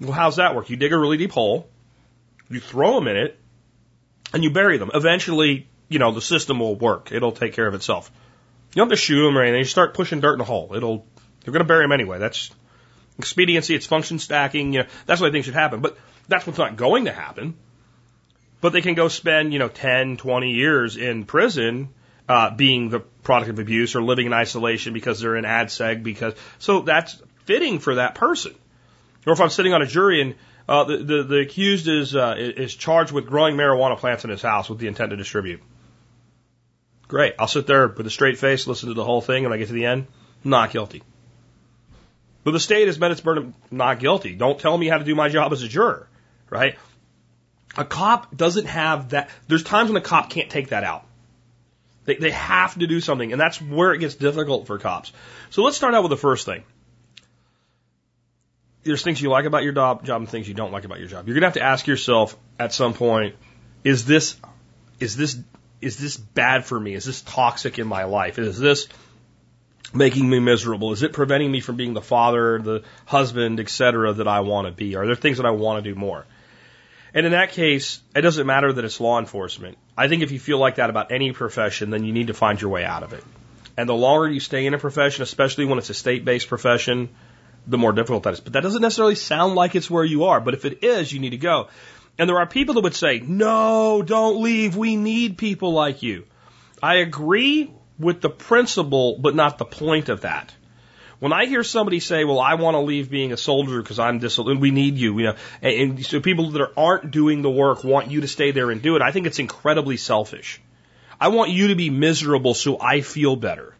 Well, 0.00 0.10
how's 0.10 0.36
that 0.36 0.56
work? 0.56 0.68
You 0.68 0.76
dig 0.76 0.92
a 0.92 0.98
really 0.98 1.16
deep 1.16 1.30
hole, 1.30 1.68
you 2.48 2.58
throw 2.58 2.96
them 2.96 3.06
in 3.06 3.16
it, 3.16 3.38
and 4.34 4.42
you 4.42 4.50
bury 4.50 4.76
them. 4.76 4.90
Eventually, 4.92 5.68
you 5.88 6.00
know, 6.00 6.10
the 6.10 6.20
system 6.20 6.58
will 6.58 6.74
work. 6.74 7.12
It'll 7.12 7.30
take 7.30 7.52
care 7.52 7.68
of 7.68 7.74
itself. 7.74 8.10
You 8.70 8.80
don't 8.80 8.90
have 8.90 8.98
to 8.98 9.00
shoot 9.00 9.24
them 9.24 9.38
or 9.38 9.42
anything. 9.42 9.60
You 9.60 9.64
start 9.64 9.94
pushing 9.94 10.18
dirt 10.18 10.32
in 10.32 10.38
the 10.38 10.44
hole. 10.44 10.72
It'll, 10.74 11.06
you're 11.44 11.52
going 11.52 11.64
to 11.64 11.68
bury 11.68 11.84
them 11.84 11.92
anyway. 11.92 12.18
That's 12.18 12.50
expediency. 13.16 13.76
It's 13.76 13.86
function 13.86 14.18
stacking. 14.18 14.72
You 14.72 14.80
know, 14.80 14.88
that's 15.06 15.20
what 15.20 15.28
I 15.28 15.30
think 15.30 15.44
should 15.44 15.54
happen. 15.54 15.80
But 15.80 15.98
that's 16.26 16.48
what's 16.48 16.58
not 16.58 16.74
going 16.74 17.04
to 17.04 17.12
happen. 17.12 17.54
But 18.60 18.72
they 18.72 18.80
can 18.80 18.94
go 18.94 19.06
spend, 19.06 19.52
you 19.52 19.60
know, 19.60 19.68
10, 19.68 20.16
20 20.16 20.50
years 20.50 20.96
in 20.96 21.26
prison, 21.26 21.90
uh, 22.28 22.50
being 22.50 22.88
the 22.88 23.04
product 23.22 23.50
of 23.50 23.58
abuse 23.58 23.94
or 23.94 24.02
living 24.02 24.26
in 24.26 24.32
isolation 24.32 24.92
because 24.92 25.20
they're 25.20 25.36
in 25.36 25.44
ad 25.44 25.68
seg 25.68 26.02
because, 26.02 26.34
so 26.58 26.80
that's 26.80 27.20
fitting 27.44 27.78
for 27.78 27.96
that 27.96 28.14
person. 28.14 28.54
Or 29.26 29.32
if 29.32 29.40
I'm 29.40 29.50
sitting 29.50 29.72
on 29.74 29.82
a 29.82 29.86
jury 29.86 30.22
and 30.22 30.34
uh, 30.68 30.84
the, 30.84 30.96
the, 30.98 31.22
the 31.24 31.40
accused 31.40 31.88
is, 31.88 32.14
uh, 32.14 32.34
is 32.38 32.74
charged 32.74 33.12
with 33.12 33.26
growing 33.26 33.56
marijuana 33.56 33.98
plants 33.98 34.24
in 34.24 34.30
his 34.30 34.42
house 34.42 34.68
with 34.68 34.78
the 34.78 34.86
intent 34.86 35.10
to 35.10 35.16
distribute. 35.16 35.60
Great. 37.08 37.34
I'll 37.38 37.48
sit 37.48 37.66
there 37.66 37.88
with 37.88 38.06
a 38.06 38.10
straight 38.10 38.38
face, 38.38 38.66
listen 38.66 38.88
to 38.88 38.94
the 38.94 39.04
whole 39.04 39.20
thing, 39.20 39.44
and 39.44 39.52
I 39.52 39.56
get 39.56 39.66
to 39.66 39.72
the 39.72 39.86
end, 39.86 40.06
not 40.44 40.70
guilty. 40.70 41.02
But 42.44 42.52
the 42.52 42.60
state 42.60 42.86
has 42.86 42.98
met 42.98 43.10
its 43.10 43.20
burden 43.20 43.54
not 43.70 43.98
guilty. 43.98 44.34
Don't 44.34 44.58
tell 44.58 44.78
me 44.78 44.86
how 44.86 44.98
to 44.98 45.04
do 45.04 45.14
my 45.14 45.28
job 45.28 45.52
as 45.52 45.62
a 45.62 45.68
juror, 45.68 46.08
right? 46.48 46.76
A 47.76 47.84
cop 47.84 48.34
doesn't 48.34 48.66
have 48.66 49.10
that. 49.10 49.28
There's 49.48 49.62
times 49.62 49.90
when 49.90 49.96
a 49.96 50.04
cop 50.04 50.30
can't 50.30 50.48
take 50.48 50.68
that 50.68 50.84
out. 50.84 51.04
They, 52.04 52.16
they 52.16 52.30
have 52.30 52.78
to 52.78 52.86
do 52.86 53.00
something, 53.00 53.32
and 53.32 53.40
that's 53.40 53.60
where 53.60 53.92
it 53.92 53.98
gets 53.98 54.14
difficult 54.14 54.66
for 54.66 54.78
cops. 54.78 55.12
So 55.50 55.62
let's 55.62 55.76
start 55.76 55.94
out 55.94 56.02
with 56.02 56.10
the 56.10 56.16
first 56.16 56.46
thing 56.46 56.64
there's 58.82 59.02
things 59.02 59.20
you 59.20 59.28
like 59.28 59.44
about 59.44 59.62
your 59.62 59.72
job, 59.72 60.04
job 60.04 60.22
and 60.22 60.28
things 60.28 60.48
you 60.48 60.54
don't 60.54 60.72
like 60.72 60.84
about 60.84 60.98
your 60.98 61.08
job. 61.08 61.26
You're 61.26 61.34
gonna 61.34 61.46
have 61.46 61.54
to 61.54 61.62
ask 61.62 61.86
yourself 61.86 62.36
at 62.58 62.72
some 62.72 62.94
point, 62.94 63.36
is 63.84 64.04
this, 64.04 64.36
is 64.98 65.16
this, 65.16 65.38
is 65.80 65.98
this 65.98 66.16
bad 66.16 66.64
for 66.64 66.78
me? 66.78 66.94
Is 66.94 67.04
this 67.04 67.20
toxic 67.22 67.78
in 67.78 67.86
my 67.86 68.04
life? 68.04 68.38
Is 68.38 68.58
this 68.58 68.88
making 69.92 70.28
me 70.28 70.38
miserable? 70.38 70.92
Is 70.92 71.02
it 71.02 71.12
preventing 71.12 71.50
me 71.50 71.60
from 71.60 71.76
being 71.76 71.94
the 71.94 72.02
father, 72.02 72.58
the 72.58 72.82
husband, 73.06 73.60
etc. 73.60 74.12
that 74.14 74.28
I 74.28 74.40
want 74.40 74.66
to 74.66 74.72
be? 74.72 74.96
Are 74.96 75.06
there 75.06 75.14
things 75.14 75.38
that 75.38 75.46
I 75.46 75.50
want 75.50 75.82
to 75.84 75.90
do 75.90 75.98
more? 75.98 76.24
And 77.12 77.26
in 77.26 77.32
that 77.32 77.52
case, 77.52 78.00
it 78.14 78.20
doesn't 78.20 78.46
matter 78.46 78.72
that 78.72 78.84
it's 78.84 79.00
law 79.00 79.18
enforcement. 79.18 79.78
I 79.96 80.08
think 80.08 80.22
if 80.22 80.30
you 80.30 80.38
feel 80.38 80.58
like 80.58 80.76
that 80.76 80.90
about 80.90 81.10
any 81.10 81.32
profession, 81.32 81.90
then 81.90 82.04
you 82.04 82.12
need 82.12 82.28
to 82.28 82.34
find 82.34 82.60
your 82.60 82.70
way 82.70 82.84
out 82.84 83.02
of 83.02 83.12
it. 83.12 83.24
And 83.76 83.88
the 83.88 83.94
longer 83.94 84.28
you 84.28 84.40
stay 84.40 84.66
in 84.66 84.74
a 84.74 84.78
profession, 84.78 85.22
especially 85.22 85.64
when 85.64 85.78
it's 85.78 85.90
a 85.90 85.94
state-based 85.94 86.48
profession, 86.48 87.08
the 87.66 87.78
more 87.78 87.92
difficult 87.92 88.22
that 88.24 88.34
is. 88.34 88.40
But 88.40 88.52
that 88.54 88.62
doesn't 88.62 88.82
necessarily 88.82 89.14
sound 89.14 89.54
like 89.54 89.74
it's 89.74 89.90
where 89.90 90.04
you 90.04 90.24
are. 90.24 90.40
But 90.40 90.54
if 90.54 90.64
it 90.64 90.84
is, 90.84 91.12
you 91.12 91.18
need 91.18 91.30
to 91.30 91.38
go. 91.38 91.68
And 92.18 92.28
there 92.28 92.38
are 92.38 92.46
people 92.46 92.74
that 92.74 92.82
would 92.82 92.94
say, 92.94 93.20
no, 93.20 94.02
don't 94.02 94.42
leave. 94.42 94.76
We 94.76 94.96
need 94.96 95.38
people 95.38 95.72
like 95.72 96.02
you. 96.02 96.26
I 96.82 96.96
agree 96.96 97.72
with 97.98 98.20
the 98.20 98.30
principle, 98.30 99.18
but 99.18 99.34
not 99.34 99.58
the 99.58 99.64
point 99.64 100.08
of 100.08 100.22
that. 100.22 100.54
When 101.20 101.34
I 101.34 101.44
hear 101.44 101.62
somebody 101.62 102.00
say, 102.00 102.24
well, 102.24 102.40
I 102.40 102.54
want 102.54 102.74
to 102.74 102.80
leave 102.80 103.10
being 103.10 103.32
a 103.32 103.36
soldier 103.36 103.80
because 103.80 103.98
I'm 103.98 104.18
this, 104.18 104.38
we 104.38 104.70
need 104.70 104.96
you, 104.96 105.18
you 105.18 105.26
know, 105.26 105.36
and, 105.60 105.74
and 105.98 106.06
so 106.06 106.18
people 106.20 106.50
that 106.52 106.72
aren't 106.76 107.10
doing 107.10 107.42
the 107.42 107.50
work 107.50 107.84
want 107.84 108.10
you 108.10 108.22
to 108.22 108.28
stay 108.28 108.52
there 108.52 108.70
and 108.70 108.80
do 108.80 108.96
it, 108.96 109.02
I 109.02 109.12
think 109.12 109.26
it's 109.26 109.38
incredibly 109.38 109.98
selfish. 109.98 110.62
I 111.20 111.28
want 111.28 111.50
you 111.50 111.68
to 111.68 111.74
be 111.74 111.90
miserable 111.90 112.54
so 112.54 112.80
I 112.80 113.02
feel 113.02 113.36
better. 113.36 113.74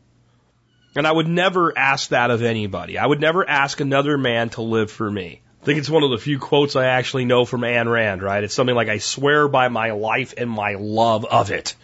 And 0.95 1.07
I 1.07 1.13
would 1.13 1.29
never 1.29 1.77
ask 1.77 2.11
that 2.11 2.31
of 2.31 2.43
anybody. 2.43 2.99
I 2.99 3.07
would 3.07 3.21
never 3.21 3.49
ask 3.49 3.81
another 3.81 4.19
man 4.19 4.51
to 4.51 4.63
live 4.63 4.91
for 4.91 5.11
me. 5.11 5.41
I 5.63 5.65
think 5.65 5.79
it's 5.79 5.89
one 5.89 6.03
of 6.03 6.11
the 6.11 6.19
few 6.19 6.39
quotes 6.39 6.77
I 6.77 6.87
actually 6.87 7.25
know 7.25 7.47
from 7.47 7.63
Ayn 7.63 7.91
Rand, 7.91 8.23
right? 8.23 8.45
It's 8.45 8.55
something 8.55 8.75
like, 8.75 8.89
I 8.89 8.99
swear 8.99 9.49
by 9.49 9.69
my 9.69 9.93
life 9.93 10.35
and 10.37 10.51
my 10.51 10.75
love 10.75 11.25
of 11.25 11.51
it. 11.51 11.75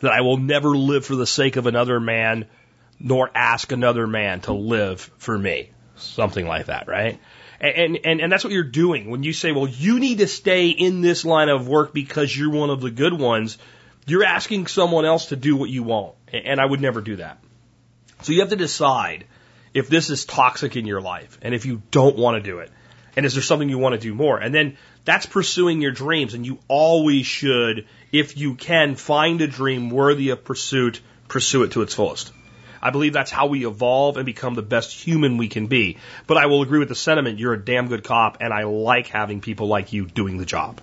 that 0.00 0.12
I 0.12 0.20
will 0.20 0.36
never 0.36 0.76
live 0.76 1.06
for 1.06 1.16
the 1.16 1.26
sake 1.26 1.56
of 1.56 1.66
another 1.66 1.98
man, 2.00 2.46
nor 2.98 3.30
ask 3.34 3.72
another 3.72 4.06
man 4.06 4.40
to 4.42 4.52
live 4.52 5.10
for 5.18 5.36
me. 5.36 5.70
Something 5.96 6.46
like 6.46 6.66
that, 6.66 6.88
right? 6.88 7.18
And, 7.60 7.98
and, 8.04 8.20
and 8.20 8.30
that's 8.32 8.44
what 8.44 8.52
you're 8.52 8.64
doing 8.64 9.10
when 9.10 9.22
you 9.22 9.32
say, 9.32 9.52
well, 9.52 9.68
you 9.68 9.98
need 9.98 10.18
to 10.18 10.26
stay 10.26 10.68
in 10.68 11.00
this 11.00 11.24
line 11.24 11.48
of 11.48 11.68
work 11.68 11.94
because 11.94 12.36
you're 12.36 12.50
one 12.50 12.70
of 12.70 12.80
the 12.80 12.90
good 12.90 13.18
ones. 13.18 13.56
You're 14.06 14.24
asking 14.24 14.66
someone 14.66 15.04
else 15.04 15.26
to 15.26 15.36
do 15.36 15.56
what 15.56 15.70
you 15.70 15.82
want. 15.82 16.14
And 16.32 16.60
I 16.60 16.66
would 16.66 16.80
never 16.80 17.00
do 17.00 17.16
that. 17.16 17.38
So 18.22 18.32
you 18.32 18.40
have 18.40 18.50
to 18.50 18.56
decide 18.56 19.26
if 19.72 19.88
this 19.88 20.10
is 20.10 20.24
toxic 20.24 20.76
in 20.76 20.86
your 20.86 21.00
life 21.00 21.38
and 21.42 21.54
if 21.54 21.66
you 21.66 21.82
don't 21.90 22.16
want 22.16 22.42
to 22.42 22.50
do 22.50 22.58
it. 22.58 22.70
And 23.16 23.24
is 23.24 23.32
there 23.32 23.42
something 23.42 23.68
you 23.68 23.78
want 23.78 23.94
to 23.94 24.00
do 24.00 24.14
more? 24.14 24.38
And 24.38 24.54
then 24.54 24.76
that's 25.06 25.24
pursuing 25.24 25.80
your 25.80 25.92
dreams. 25.92 26.34
And 26.34 26.44
you 26.44 26.58
always 26.68 27.26
should, 27.26 27.86
if 28.12 28.36
you 28.36 28.54
can, 28.54 28.96
find 28.96 29.40
a 29.40 29.46
dream 29.46 29.88
worthy 29.88 30.30
of 30.30 30.44
pursuit, 30.44 31.00
pursue 31.28 31.62
it 31.62 31.72
to 31.72 31.82
its 31.82 31.94
fullest. 31.94 32.32
I 32.86 32.90
believe 32.90 33.12
that's 33.12 33.32
how 33.32 33.46
we 33.46 33.66
evolve 33.66 34.16
and 34.16 34.24
become 34.24 34.54
the 34.54 34.62
best 34.62 34.92
human 34.92 35.38
we 35.38 35.48
can 35.48 35.66
be. 35.66 35.98
But 36.28 36.36
I 36.36 36.46
will 36.46 36.62
agree 36.62 36.78
with 36.78 36.88
the 36.88 36.94
sentiment, 36.94 37.40
you're 37.40 37.52
a 37.52 37.64
damn 37.64 37.88
good 37.88 38.04
cop, 38.04 38.36
and 38.40 38.52
I 38.54 38.62
like 38.62 39.08
having 39.08 39.40
people 39.40 39.66
like 39.66 39.92
you 39.92 40.06
doing 40.06 40.38
the 40.38 40.44
job. 40.44 40.80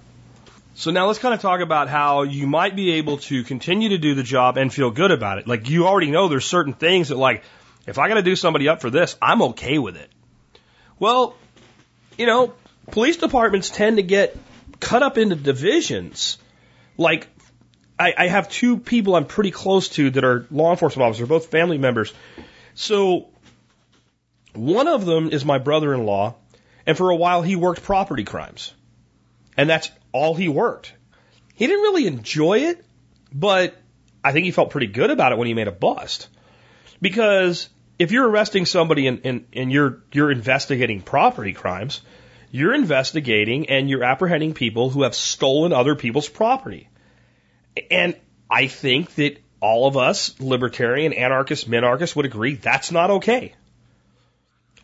So 0.76 0.92
now 0.92 1.08
let's 1.08 1.20
kind 1.20 1.34
of 1.34 1.40
talk 1.40 1.62
about 1.62 1.88
how 1.88 2.24
you 2.24 2.46
might 2.46 2.76
be 2.76 2.94
able 2.94 3.20
to 3.20 3.44
continue 3.46 3.90
to 3.90 3.98
do 3.98 4.16
the 4.16 4.24
job 4.24 4.58
and 4.58 4.74
feel 4.74 4.92
good 4.92 5.12
about 5.12 5.38
it. 5.38 5.48
Like 5.48 5.70
you 5.70 5.88
already 5.88 6.12
know 6.12 6.28
there's 6.28 6.44
certain 6.44 6.74
things 6.74 7.08
that 7.08 7.16
like, 7.16 7.44
if 7.88 7.98
I 7.98 8.10
got 8.10 8.16
to 8.16 8.22
do 8.22 8.36
somebody 8.36 8.68
up 8.68 8.82
for 8.82 8.90
this, 8.90 9.16
I'm 9.22 9.42
okay 9.54 9.80
with 9.80 9.96
it. 9.96 10.12
Well, 11.00 11.38
you 12.18 12.26
know, 12.26 12.54
police 12.92 13.16
departments 13.16 13.70
tend 13.70 13.96
to 13.96 14.04
get 14.04 14.36
cut 14.82 15.04
up 15.04 15.18
into 15.18 15.38
divisions. 15.38 16.38
Like, 16.98 17.28
I, 18.00 18.14
I 18.18 18.28
have 18.28 18.50
two 18.50 18.78
people 18.78 19.16
I'm 19.16 19.26
pretty 19.26 19.52
close 19.52 19.90
to 19.90 20.10
that 20.12 20.24
are 20.24 20.48
law 20.50 20.72
enforcement 20.72 21.08
officers, 21.08 21.28
both 21.28 21.48
family 21.48 21.78
members. 21.78 22.14
So, 22.74 23.30
one 24.54 24.88
of 24.88 25.06
them 25.06 25.30
is 25.30 25.46
my 25.46 25.60
brother 25.60 25.94
in 25.94 26.06
law, 26.06 26.36
and 26.86 26.98
for 26.98 27.10
a 27.10 27.16
while 27.16 27.42
he 27.42 27.56
worked 27.56 27.84
property 27.84 28.24
crimes. 28.24 28.74
And 29.58 29.70
that's 29.70 29.90
all 30.12 30.36
he 30.36 30.50
worked. 30.50 30.94
He 31.56 31.68
didn't 31.68 31.82
really 31.82 32.08
enjoy 32.08 32.60
it, 32.60 32.84
but 33.32 33.76
I 34.24 34.32
think 34.32 34.46
he 34.46 34.52
felt 34.52 34.72
pretty 34.72 34.88
good 34.88 35.12
about 35.12 35.32
it 35.32 35.38
when 35.38 35.48
he 35.48 35.54
made 35.54 35.68
a 35.68 35.72
bust. 35.72 36.28
Because 37.02 37.70
if 38.00 38.12
you're 38.12 38.28
arresting 38.28 38.66
somebody 38.66 39.08
and, 39.08 39.22
and, 39.24 39.46
and 39.54 39.72
you're, 39.72 40.04
you're 40.12 40.32
investigating 40.32 41.02
property 41.02 41.54
crimes, 41.54 42.02
you're 42.52 42.74
investigating 42.74 43.70
and 43.70 43.90
you're 43.90 44.04
apprehending 44.04 44.54
people 44.54 44.90
who 44.90 45.04
have 45.04 45.16
stolen 45.16 45.74
other 45.74 45.96
people's 45.96 46.30
property. 46.30 46.88
And 47.90 48.16
I 48.50 48.68
think 48.68 49.16
that 49.16 49.40
all 49.60 49.88
of 49.88 49.98
us, 49.98 50.40
libertarian, 50.40 51.14
anarchists, 51.14 51.68
minarchists, 51.68 52.16
would 52.16 52.26
agree 52.26 52.56
that's 52.56 52.92
not 52.92 53.10
okay. 53.10 53.54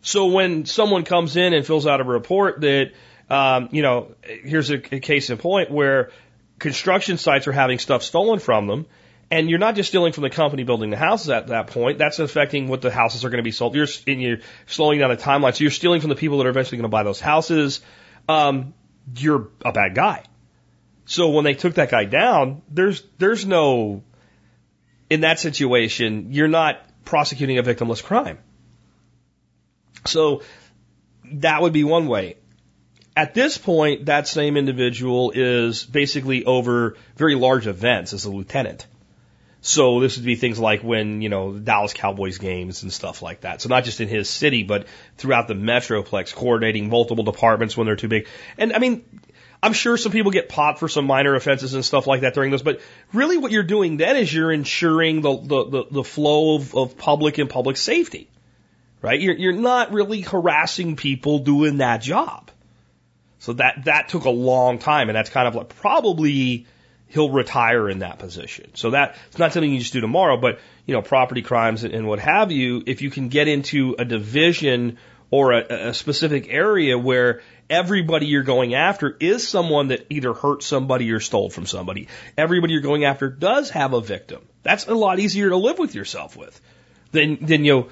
So 0.01 0.27
when 0.27 0.65
someone 0.65 1.03
comes 1.03 1.35
in 1.35 1.53
and 1.53 1.65
fills 1.65 1.85
out 1.85 1.99
a 1.99 2.03
report 2.05 2.61
that, 2.61 2.91
um, 3.29 3.69
you 3.71 3.81
know, 3.81 4.15
here's 4.23 4.69
a, 4.69 4.75
a 4.75 4.99
case 4.99 5.29
in 5.29 5.37
point 5.37 5.69
where 5.69 6.11
construction 6.57 7.17
sites 7.17 7.47
are 7.47 7.51
having 7.51 7.79
stuff 7.79 8.03
stolen 8.03 8.39
from 8.39 8.67
them, 8.67 8.85
and 9.29 9.49
you're 9.49 9.59
not 9.59 9.75
just 9.75 9.89
stealing 9.89 10.13
from 10.13 10.23
the 10.23 10.29
company 10.29 10.63
building 10.63 10.89
the 10.89 10.97
houses 10.97 11.29
at 11.29 11.47
that 11.47 11.67
point. 11.67 11.97
That's 11.97 12.19
affecting 12.19 12.67
what 12.67 12.81
the 12.81 12.89
houses 12.89 13.25
are 13.25 13.29
going 13.29 13.37
to 13.37 13.43
be 13.43 13.51
sold. 13.51 13.75
You're, 13.75 13.87
and 14.07 14.21
you're 14.21 14.39
slowing 14.65 14.99
down 14.99 15.09
the 15.09 15.17
timeline. 15.17 15.53
So 15.53 15.63
you're 15.63 15.71
stealing 15.71 16.01
from 16.01 16.09
the 16.09 16.15
people 16.15 16.37
that 16.39 16.47
are 16.47 16.49
eventually 16.49 16.77
going 16.77 16.89
to 16.89 16.89
buy 16.89 17.03
those 17.03 17.19
houses. 17.19 17.81
Um, 18.27 18.73
you're 19.15 19.49
a 19.63 19.71
bad 19.71 19.93
guy. 19.93 20.23
So 21.09 21.29
when 21.29 21.43
they 21.43 21.55
took 21.55 21.73
that 21.73 21.89
guy 21.89 22.05
down, 22.05 22.61
there's, 22.69 23.01
there's 23.17 23.43
no, 23.43 24.03
in 25.09 25.21
that 25.21 25.39
situation, 25.39 26.31
you're 26.33 26.47
not 26.47 26.79
prosecuting 27.03 27.57
a 27.57 27.63
victimless 27.63 28.03
crime. 28.03 28.37
So 30.05 30.43
that 31.31 31.63
would 31.63 31.73
be 31.73 31.83
one 31.83 32.05
way. 32.05 32.37
At 33.17 33.33
this 33.33 33.57
point, 33.57 34.05
that 34.05 34.27
same 34.27 34.55
individual 34.55 35.31
is 35.33 35.83
basically 35.83 36.45
over 36.45 36.95
very 37.15 37.33
large 37.33 37.65
events 37.65 38.13
as 38.13 38.25
a 38.25 38.29
lieutenant. 38.29 38.85
So 39.61 39.99
this 40.01 40.15
would 40.15 40.25
be 40.27 40.35
things 40.35 40.59
like 40.59 40.83
when, 40.83 41.23
you 41.23 41.29
know, 41.29 41.53
Dallas 41.53 41.93
Cowboys 41.93 42.37
games 42.37 42.83
and 42.83 42.93
stuff 42.93 43.23
like 43.23 43.41
that. 43.41 43.61
So 43.61 43.69
not 43.69 43.83
just 43.83 43.99
in 43.99 44.07
his 44.07 44.29
city, 44.29 44.61
but 44.61 44.85
throughout 45.17 45.47
the 45.47 45.55
Metroplex, 45.55 46.35
coordinating 46.35 46.87
multiple 46.87 47.23
departments 47.23 47.75
when 47.75 47.87
they're 47.87 47.95
too 47.95 48.07
big. 48.07 48.27
And 48.59 48.73
I 48.73 48.77
mean, 48.77 49.03
I'm 49.61 49.73
sure 49.73 49.97
some 49.97 50.11
people 50.11 50.31
get 50.31 50.47
popped 50.47 50.79
for 50.79 50.87
some 50.87 51.05
minor 51.05 51.35
offenses 51.35 51.73
and 51.73 51.83
stuff 51.83 52.07
like 52.07 52.21
that 52.21 52.33
during 52.33 52.51
those, 52.51 52.63
but 52.63 52.79
really 53.11 53.37
what 53.37 53.51
you're 53.51 53.63
doing 53.63 53.97
then 53.97 54.15
is 54.15 54.33
you're 54.33 54.51
ensuring 54.51 55.21
the, 55.21 55.35
the, 55.35 55.65
the, 55.65 55.85
the 55.91 56.03
flow 56.03 56.55
of, 56.55 56.75
of 56.75 56.97
public 56.97 57.37
and 57.37 57.49
public 57.49 57.75
safety. 57.75 58.29
Right? 59.01 59.19
You're, 59.19 59.35
you're 59.35 59.53
not 59.53 59.93
really 59.93 60.21
harassing 60.21 60.95
people 60.95 61.39
doing 61.39 61.77
that 61.77 62.01
job. 62.01 62.51
So 63.39 63.53
that, 63.53 63.85
that 63.85 64.09
took 64.09 64.25
a 64.25 64.29
long 64.29 64.79
time 64.79 65.09
and 65.09 65.15
that's 65.15 65.29
kind 65.29 65.47
of 65.47 65.55
like 65.55 65.69
probably 65.77 66.65
he'll 67.07 67.29
retire 67.29 67.89
in 67.89 67.99
that 67.99 68.19
position. 68.19 68.71
So 68.75 68.91
that 68.91 69.17
it's 69.27 69.37
not 69.37 69.53
something 69.53 69.71
you 69.71 69.79
just 69.79 69.93
do 69.93 70.01
tomorrow, 70.01 70.37
but 70.37 70.59
you 70.85 70.93
know, 70.93 71.01
property 71.01 71.41
crimes 71.41 71.83
and, 71.83 71.93
and 71.93 72.07
what 72.07 72.19
have 72.19 72.51
you, 72.51 72.83
if 72.85 73.01
you 73.01 73.09
can 73.09 73.29
get 73.29 73.47
into 73.47 73.95
a 73.97 74.05
division 74.05 74.97
or 75.31 75.53
a, 75.53 75.89
a 75.89 75.93
specific 75.93 76.47
area 76.49 76.97
where 76.97 77.41
everybody 77.69 78.25
you're 78.27 78.43
going 78.43 78.73
after 78.73 79.15
is 79.19 79.47
someone 79.47 79.89
that 79.89 80.07
either 80.09 80.33
hurt 80.33 80.63
somebody 80.63 81.11
or 81.11 81.19
stole 81.19 81.49
from 81.49 81.65
somebody. 81.65 82.07
Everybody 82.37 82.73
you're 82.73 82.81
going 82.81 83.05
after 83.05 83.29
does 83.29 83.69
have 83.71 83.93
a 83.93 84.01
victim. 84.01 84.41
That's 84.63 84.87
a 84.87 84.95
lot 84.95 85.19
easier 85.19 85.49
to 85.49 85.57
live 85.57 85.79
with 85.79 85.95
yourself 85.95 86.35
with 86.35 86.59
than, 87.11 87.37
than, 87.45 87.65
you 87.65 87.89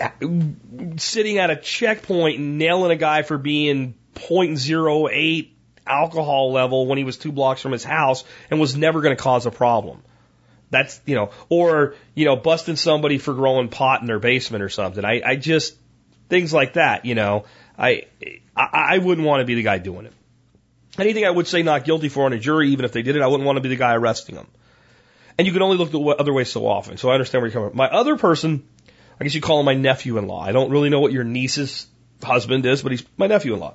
know, 0.00 0.96
sitting 0.96 1.38
at 1.38 1.50
a 1.50 1.56
checkpoint 1.56 2.38
and 2.38 2.58
nailing 2.58 2.90
a 2.90 2.96
guy 2.96 3.22
for 3.22 3.38
being 3.38 3.94
0.08 4.14 5.50
alcohol 5.86 6.52
level 6.52 6.86
when 6.86 6.98
he 6.98 7.04
was 7.04 7.16
two 7.16 7.32
blocks 7.32 7.60
from 7.60 7.72
his 7.72 7.84
house 7.84 8.24
and 8.50 8.60
was 8.60 8.76
never 8.76 9.00
going 9.00 9.16
to 9.16 9.22
cause 9.22 9.46
a 9.46 9.50
problem. 9.50 10.02
That's, 10.70 11.00
you 11.06 11.14
know, 11.14 11.30
or, 11.48 11.94
you 12.14 12.24
know, 12.24 12.36
busting 12.36 12.76
somebody 12.76 13.18
for 13.18 13.32
growing 13.34 13.68
pot 13.68 14.00
in 14.00 14.06
their 14.06 14.18
basement 14.18 14.64
or 14.64 14.68
something. 14.68 15.04
I, 15.04 15.22
I 15.24 15.36
just, 15.36 15.76
things 16.28 16.52
like 16.52 16.74
that, 16.74 17.04
you 17.04 17.14
know, 17.14 17.44
I, 17.78 18.04
I, 18.56 18.98
wouldn't 18.98 19.26
want 19.26 19.40
to 19.40 19.44
be 19.44 19.54
the 19.54 19.62
guy 19.62 19.78
doing 19.78 20.06
it. 20.06 20.12
Anything 20.96 21.24
I 21.24 21.30
would 21.30 21.48
say 21.48 21.62
not 21.62 21.84
guilty 21.84 22.08
for 22.08 22.24
on 22.24 22.32
a 22.32 22.38
jury, 22.38 22.70
even 22.70 22.84
if 22.84 22.92
they 22.92 23.02
did 23.02 23.16
it, 23.16 23.22
I 23.22 23.26
wouldn't 23.26 23.46
want 23.46 23.56
to 23.56 23.60
be 23.60 23.68
the 23.68 23.76
guy 23.76 23.94
arresting 23.94 24.36
them. 24.36 24.46
And 25.36 25.46
you 25.46 25.52
can 25.52 25.62
only 25.62 25.76
look 25.76 25.90
the 25.90 26.00
other 26.00 26.32
way 26.32 26.44
so 26.44 26.66
often. 26.66 26.96
So 26.96 27.10
I 27.10 27.14
understand 27.14 27.42
where 27.42 27.48
you're 27.48 27.54
coming 27.54 27.70
from. 27.70 27.76
My 27.76 27.88
other 27.88 28.16
person, 28.16 28.62
I 29.18 29.24
guess 29.24 29.34
you 29.34 29.40
call 29.40 29.58
him 29.58 29.66
my 29.66 29.74
nephew-in-law. 29.74 30.40
I 30.40 30.52
don't 30.52 30.70
really 30.70 30.90
know 30.90 31.00
what 31.00 31.12
your 31.12 31.24
niece's 31.24 31.88
husband 32.22 32.64
is, 32.64 32.82
but 32.82 32.92
he's 32.92 33.04
my 33.16 33.26
nephew-in-law. 33.26 33.74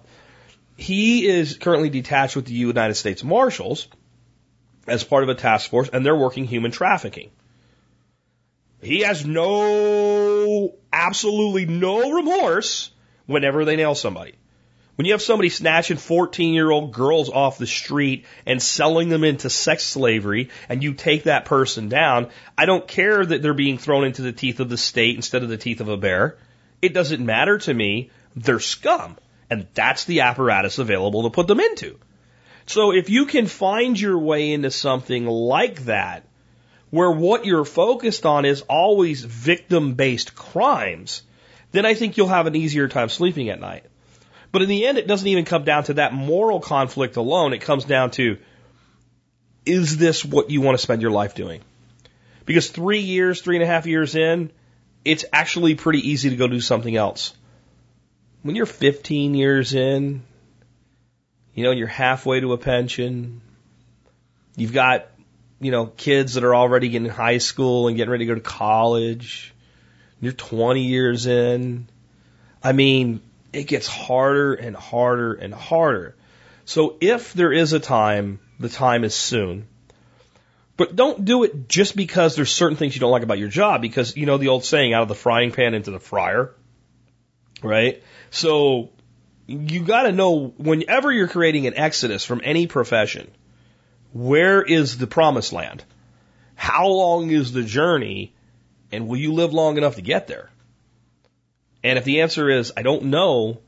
He 0.78 1.28
is 1.28 1.58
currently 1.58 1.90
detached 1.90 2.38
with 2.38 2.46
the 2.46 2.54
United 2.54 2.96
States 2.96 3.22
Marshals 3.22 3.90
as 4.88 5.04
part 5.04 5.24
of 5.24 5.30
a 5.30 5.36
task 5.36 5.70
force, 5.70 5.90
and 5.90 6.06
they're 6.06 6.16
working 6.16 6.46
human 6.46 6.72
trafficking. 6.72 7.32
He 8.82 9.02
has 9.02 9.26
no, 9.26 10.74
absolutely 10.94 11.66
no 11.66 12.12
remorse 12.12 12.92
whenever 13.30 13.64
they 13.64 13.76
nail 13.76 13.94
somebody. 13.94 14.34
When 14.96 15.06
you 15.06 15.14
have 15.14 15.22
somebody 15.22 15.50
snatching 15.50 15.98
14 15.98 16.54
year 16.54 16.70
old 16.70 16.92
girls 16.92 17.30
off 17.30 17.60
the 17.60 17.68
street 17.68 18.26
and 18.46 18.62
selling 18.62 19.08
them 19.08 19.24
into 19.24 19.50
sex 19.50 19.84
slavery 19.84 20.50
and 20.68 20.84
you 20.84 20.94
take 20.94 21.24
that 21.24 21.46
person 21.46 21.90
down, 21.90 22.30
I 22.58 22.66
don't 22.66 22.88
care 22.88 23.24
that 23.24 23.42
they're 23.42 23.54
being 23.54 23.78
thrown 23.78 24.04
into 24.04 24.24
the 24.24 24.34
teeth 24.34 24.60
of 24.60 24.68
the 24.68 24.78
state 24.78 25.16
instead 25.16 25.44
of 25.44 25.50
the 25.50 25.58
teeth 25.58 25.80
of 25.80 25.90
a 25.90 25.96
bear. 25.96 26.38
It 26.82 26.94
doesn't 26.94 27.26
matter 27.26 27.60
to 27.60 27.74
me. 27.74 28.10
They're 28.36 28.60
scum. 28.60 29.18
And 29.50 29.68
that's 29.74 30.06
the 30.06 30.22
apparatus 30.22 30.80
available 30.80 31.24
to 31.24 31.30
put 31.30 31.48
them 31.48 31.60
into. 31.60 32.00
So 32.66 32.92
if 32.92 33.10
you 33.10 33.26
can 33.26 33.46
find 33.46 33.98
your 33.98 34.18
way 34.18 34.52
into 34.52 34.72
something 34.72 35.26
like 35.28 35.86
that, 35.86 36.24
where 36.90 37.12
what 37.12 37.46
you're 37.46 37.64
focused 37.64 38.26
on 38.26 38.44
is 38.44 38.62
always 38.64 39.24
victim 39.24 39.94
based 39.94 40.36
crimes, 40.36 41.22
then 41.72 41.86
I 41.86 41.94
think 41.94 42.18
you'll 42.18 42.28
have 42.28 42.48
an 42.48 42.56
easier 42.56 42.88
time 42.88 43.10
sleeping 43.10 43.50
at 43.50 43.60
night. 43.60 43.86
But 44.52 44.64
in 44.64 44.70
the 44.70 44.88
end, 44.88 44.98
it 44.98 45.08
doesn't 45.08 45.28
even 45.28 45.46
come 45.46 45.64
down 45.64 45.84
to 45.86 45.96
that 45.96 46.14
moral 46.14 46.60
conflict 46.60 47.18
alone. 47.18 47.54
It 47.54 47.60
comes 47.60 47.86
down 47.86 48.12
to, 48.12 48.38
is 49.66 49.98
this 49.98 50.26
what 50.26 50.50
you 50.50 50.62
want 50.62 50.78
to 50.78 50.82
spend 50.82 51.02
your 51.02 51.12
life 51.12 51.36
doing? 51.36 51.62
Because 52.46 52.70
three 52.70 53.02
years, 53.02 53.42
three 53.42 53.58
and 53.58 53.64
a 53.64 53.68
half 53.68 53.86
years 53.86 54.16
in, 54.16 54.52
it's 55.06 55.26
actually 55.32 55.76
pretty 55.76 56.10
easy 56.10 56.32
to 56.32 56.36
go 56.36 56.48
do 56.48 56.60
something 56.60 56.96
else 56.96 57.34
when 58.42 58.56
you're 58.56 58.66
15 58.66 59.36
years 59.36 59.74
in, 59.74 60.24
you 61.54 61.64
know, 61.64 61.72
you're 61.72 61.88
halfway 61.88 62.40
to 62.40 62.54
a 62.54 62.58
pension, 62.58 63.42
you've 64.56 64.74
got, 64.74 65.08
you 65.60 65.72
know, 65.72 65.88
kids 65.88 66.36
that 66.36 66.44
are 66.44 66.56
already 66.56 66.90
getting 66.90 67.10
high 67.10 67.40
school 67.40 67.88
and 67.88 67.98
getting 67.98 68.12
ready 68.12 68.26
to 68.26 68.34
go 68.34 68.36
to 68.36 68.42
college, 68.42 69.54
you're 70.22 70.34
20 70.34 70.84
years 70.84 71.26
in. 71.26 71.88
I 72.64 72.74
mean, 72.74 73.22
it 73.54 73.64
gets 73.64 73.88
harder 73.88 74.54
and 74.54 74.76
harder 74.76 75.34
and 75.34 75.54
harder. 75.54 76.16
So 76.66 76.98
if 77.02 77.34
there 77.34 77.52
is 77.52 77.74
a 77.74 77.80
time, 77.80 78.40
the 78.60 78.70
time 78.70 79.04
is 79.04 79.16
soon, 79.16 79.68
But 80.80 80.96
don't 80.96 81.26
do 81.26 81.44
it 81.44 81.68
just 81.68 81.94
because 81.94 82.38
there's 82.38 82.54
certain 82.54 82.78
things 82.78 82.96
you 82.96 83.02
don't 83.02 83.12
like 83.12 83.24
about 83.24 83.38
your 83.38 83.50
job, 83.50 83.82
because 83.82 84.16
you 84.16 84.26
know 84.26 84.38
the 84.38 84.48
old 84.48 84.64
saying, 84.64 84.94
out 84.94 85.02
of 85.02 85.10
the 85.10 85.14
frying 85.14 85.52
pan 85.52 85.74
into 85.74 85.92
the 85.92 86.00
fryer, 86.00 86.56
right? 87.62 88.02
So 88.30 88.92
you 89.46 89.84
got 89.84 90.04
to 90.04 90.14
know 90.14 90.54
whenever 90.56 91.12
you're 91.12 91.28
creating 91.28 91.68
an 91.68 91.76
exodus 91.76 92.24
from 92.24 92.40
any 92.46 92.66
profession, 92.66 93.30
where 94.14 94.62
is 94.62 94.98
the 94.98 95.06
promised 95.06 95.52
land? 95.52 95.84
How 96.56 96.88
long 96.88 97.30
is 97.30 97.52
the 97.52 97.64
journey? 97.64 98.34
And 98.92 99.08
will 99.08 99.18
you 99.18 99.34
live 99.34 99.54
long 99.54 99.78
enough 99.78 99.96
to 99.96 100.02
get 100.02 100.28
there? 100.28 100.50
And 101.84 101.98
if 101.98 102.04
the 102.04 102.22
answer 102.22 102.50
is, 102.50 102.74
I 102.76 102.82
don't 102.82 103.06
know, 103.06 103.60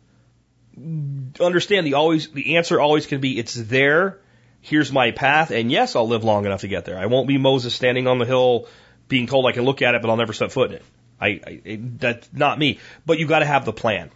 understand 1.39 1.87
the 1.87 1.93
always, 1.93 2.29
the 2.29 2.57
answer 2.57 2.79
always 2.79 3.05
can 3.05 3.21
be, 3.21 3.37
it's 3.37 3.53
there. 3.53 4.19
Here's 4.61 4.91
my 4.91 5.11
path. 5.11 5.51
And 5.51 5.71
yes, 5.71 5.95
I'll 5.95 6.07
live 6.07 6.23
long 6.23 6.45
enough 6.45 6.61
to 6.61 6.67
get 6.67 6.85
there. 6.85 6.97
I 6.97 7.05
won't 7.05 7.27
be 7.27 7.37
Moses 7.37 7.73
standing 7.73 8.07
on 8.07 8.17
the 8.17 8.25
hill 8.25 8.67
being 9.07 9.27
told 9.27 9.45
I 9.45 9.51
can 9.51 9.63
look 9.63 9.81
at 9.81 9.95
it, 9.95 10.01
but 10.01 10.09
I'll 10.09 10.17
never 10.17 10.33
step 10.33 10.51
foot 10.51 10.71
in 10.71 10.77
it. 10.77 10.85
I, 11.19 11.27
I 11.45 11.79
that's 11.97 12.29
not 12.33 12.57
me. 12.57 12.79
But 13.05 13.19
you 13.19 13.27
got 13.27 13.39
to 13.39 13.45
have 13.45 13.65
the 13.65 13.73
plan. 13.73 14.09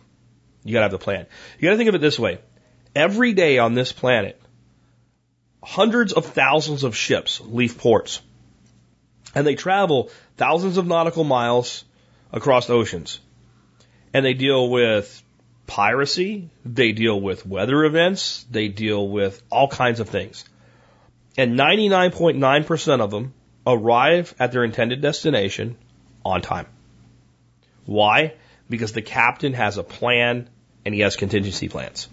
You 0.63 0.73
got 0.73 0.79
to 0.79 0.85
have 0.85 0.91
the 0.91 0.97
plan. 0.97 1.27
You 1.59 1.67
got 1.67 1.71
to 1.71 1.77
think 1.77 1.89
of 1.89 1.95
it 1.95 2.01
this 2.01 2.17
way. 2.17 2.39
Every 2.95 3.33
day 3.33 3.59
on 3.59 3.73
this 3.73 3.91
planet, 3.91 4.41
hundreds 5.61 6.13
of 6.13 6.25
thousands 6.25 6.83
of 6.83 6.95
ships 6.95 7.41
leave 7.41 7.77
ports. 7.77 8.21
And 9.35 9.45
they 9.45 9.55
travel 9.55 10.09
thousands 10.37 10.77
of 10.77 10.87
nautical 10.87 11.25
miles 11.25 11.83
across 12.31 12.69
oceans. 12.69 13.19
And 14.13 14.25
they 14.25 14.33
deal 14.33 14.69
with 14.69 15.21
piracy, 15.67 16.49
they 16.63 16.93
deal 16.93 17.19
with 17.19 17.45
weather 17.45 17.83
events, 17.83 18.45
they 18.49 18.69
deal 18.69 19.07
with 19.07 19.41
all 19.51 19.67
kinds 19.67 19.99
of 19.99 20.09
things. 20.09 20.45
And 21.37 21.59
99.9% 21.59 23.01
of 23.01 23.11
them 23.11 23.33
arrive 23.67 24.33
at 24.39 24.51
their 24.51 24.63
intended 24.63 25.01
destination 25.01 25.75
on 26.23 26.41
time. 26.41 26.67
Why? 27.85 28.35
Because 28.69 28.93
the 28.93 29.01
captain 29.01 29.53
has 29.53 29.77
a 29.77 29.83
plan 29.83 30.49
and 30.85 30.93
he 30.93 31.01
has 31.01 31.15
contingency 31.15 31.67
plans. 31.67 32.07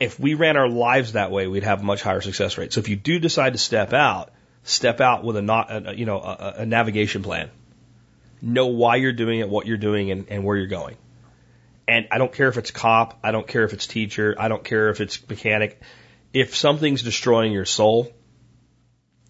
If 0.00 0.18
we 0.18 0.34
ran 0.34 0.56
our 0.56 0.68
lives 0.68 1.12
that 1.12 1.30
way, 1.30 1.46
we'd 1.46 1.62
have 1.62 1.80
a 1.82 1.84
much 1.84 2.02
higher 2.02 2.20
success 2.20 2.58
rate. 2.58 2.72
So 2.72 2.80
if 2.80 2.88
you 2.88 2.96
do 2.96 3.20
decide 3.20 3.52
to 3.52 3.58
step 3.58 3.92
out, 3.92 4.32
step 4.64 5.00
out 5.00 5.24
with 5.24 5.36
a 5.36 5.42
not, 5.42 5.88
a, 5.88 5.94
you 5.96 6.06
know, 6.06 6.20
a, 6.20 6.54
a 6.58 6.66
navigation 6.66 7.22
plan. 7.22 7.50
Know 8.40 8.66
why 8.66 8.96
you're 8.96 9.12
doing 9.12 9.40
it, 9.40 9.48
what 9.48 9.66
you're 9.66 9.76
doing, 9.76 10.10
and, 10.10 10.26
and 10.28 10.44
where 10.44 10.56
you're 10.56 10.66
going. 10.66 10.96
And 11.86 12.08
I 12.10 12.18
don't 12.18 12.32
care 12.32 12.48
if 12.48 12.58
it's 12.58 12.70
cop, 12.70 13.18
I 13.22 13.32
don't 13.32 13.46
care 13.46 13.64
if 13.64 13.72
it's 13.72 13.86
teacher, 13.86 14.34
I 14.38 14.48
don't 14.48 14.64
care 14.64 14.88
if 14.90 15.00
it's 15.00 15.28
mechanic. 15.28 15.80
If 16.32 16.56
something's 16.56 17.02
destroying 17.02 17.52
your 17.52 17.64
soul, 17.64 18.10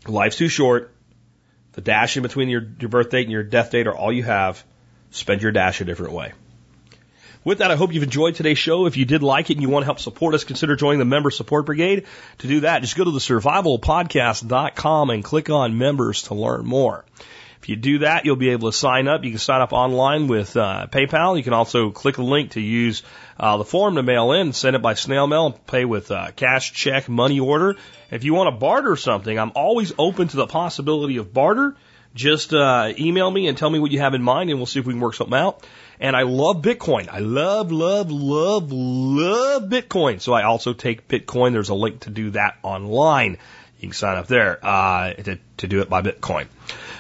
life's 0.06 0.36
too 0.36 0.48
short. 0.48 0.94
The 1.72 1.80
dash 1.80 2.16
in 2.16 2.22
between 2.22 2.48
your, 2.48 2.62
your 2.78 2.90
birth 2.90 3.10
date 3.10 3.22
and 3.22 3.32
your 3.32 3.42
death 3.42 3.70
date 3.70 3.86
are 3.86 3.94
all 3.94 4.12
you 4.12 4.22
have. 4.22 4.62
Spend 5.10 5.42
your 5.42 5.52
dash 5.52 5.80
a 5.80 5.84
different 5.84 6.12
way. 6.12 6.32
With 7.44 7.59
that, 7.59 7.73
I 7.73 7.77
hope 7.77 7.93
you've 7.93 8.05
enjoyed 8.05 8.36
today's 8.36 8.59
show. 8.59 8.86
If 8.86 8.97
you 8.97 9.05
did 9.05 9.23
like 9.24 9.51
it 9.51 9.55
and 9.55 9.62
you 9.62 9.69
want 9.69 9.82
to 9.82 9.86
help 9.86 9.98
support 9.98 10.35
us, 10.35 10.44
consider 10.44 10.77
joining 10.77 11.01
the 11.01 11.05
Member 11.05 11.32
Support 11.32 11.66
Brigade. 11.66 12.06
To 12.39 12.47
do 12.47 12.60
that, 12.60 12.82
just 12.82 12.97
go 12.97 13.02
to 13.02 13.10
the 13.10 13.19
survivalpodcast.com 13.19 15.10
and 15.10 15.24
click 15.24 15.51
on 15.51 15.77
members 15.77 16.23
to 16.24 16.35
learn 16.35 16.64
more. 16.64 17.05
If 17.60 17.69
you 17.69 17.74
do 17.74 17.98
that, 18.01 18.24
you'll 18.24 18.36
be 18.36 18.51
able 18.51 18.70
to 18.70 18.77
sign 18.77 19.09
up. 19.09 19.24
You 19.24 19.31
can 19.31 19.39
sign 19.40 19.60
up 19.60 19.73
online 19.73 20.28
with 20.28 20.56
uh, 20.56 20.86
PayPal. 20.89 21.36
You 21.36 21.43
can 21.43 21.52
also 21.52 21.90
click 21.90 22.19
a 22.19 22.23
link 22.23 22.52
to 22.52 22.60
use 22.60 23.02
uh, 23.40 23.56
the 23.56 23.64
form 23.64 23.97
to 23.97 24.05
mail 24.05 24.31
in, 24.32 24.52
send 24.52 24.77
it 24.77 24.82
by 24.82 24.94
snail 24.94 25.27
mail, 25.27 25.47
and 25.47 25.66
pay 25.66 25.85
with 25.85 26.12
uh, 26.12 26.31
cash, 26.36 26.73
check, 26.73 27.09
money 27.09 27.40
order. 27.40 27.77
If 28.12 28.23
you 28.23 28.35
want 28.35 28.55
to 28.55 28.59
barter 28.59 28.94
something, 28.94 29.36
I'm 29.36 29.52
always 29.56 29.93
open 29.98 30.28
to 30.28 30.36
the 30.36 30.47
possibility 30.47 31.16
of 31.16 31.32
barter. 31.32 31.74
Just 32.14 32.52
uh, 32.52 32.93
email 32.98 33.31
me 33.31 33.48
and 33.48 33.56
tell 33.56 33.70
me 33.70 33.78
what 33.78 33.90
you 33.90 34.01
have 34.01 34.14
in 34.14 34.23
mind, 34.23 34.51
and 34.51 34.59
we'll 34.59 34.66
see 34.66 34.78
if 34.81 34.86
we 34.86 34.93
can 34.93 35.01
work 35.01 35.14
something 35.14 35.36
out. 35.36 35.66
And 36.02 36.16
I 36.16 36.22
love 36.22 36.62
Bitcoin. 36.62 37.08
I 37.08 37.20
love, 37.20 37.70
love, 37.70 38.10
love, 38.10 38.72
love 38.72 39.62
Bitcoin. 39.70 40.20
So 40.20 40.32
I 40.32 40.42
also 40.42 40.72
take 40.72 41.06
Bitcoin. 41.06 41.52
There's 41.52 41.68
a 41.68 41.76
link 41.76 42.00
to 42.00 42.10
do 42.10 42.30
that 42.30 42.58
online. 42.64 43.38
You 43.78 43.88
can 43.88 43.92
sign 43.92 44.18
up 44.18 44.26
there 44.26 44.58
uh, 44.66 45.12
to, 45.12 45.38
to 45.58 45.66
do 45.68 45.80
it 45.80 45.88
by 45.88 46.02
Bitcoin. 46.02 46.48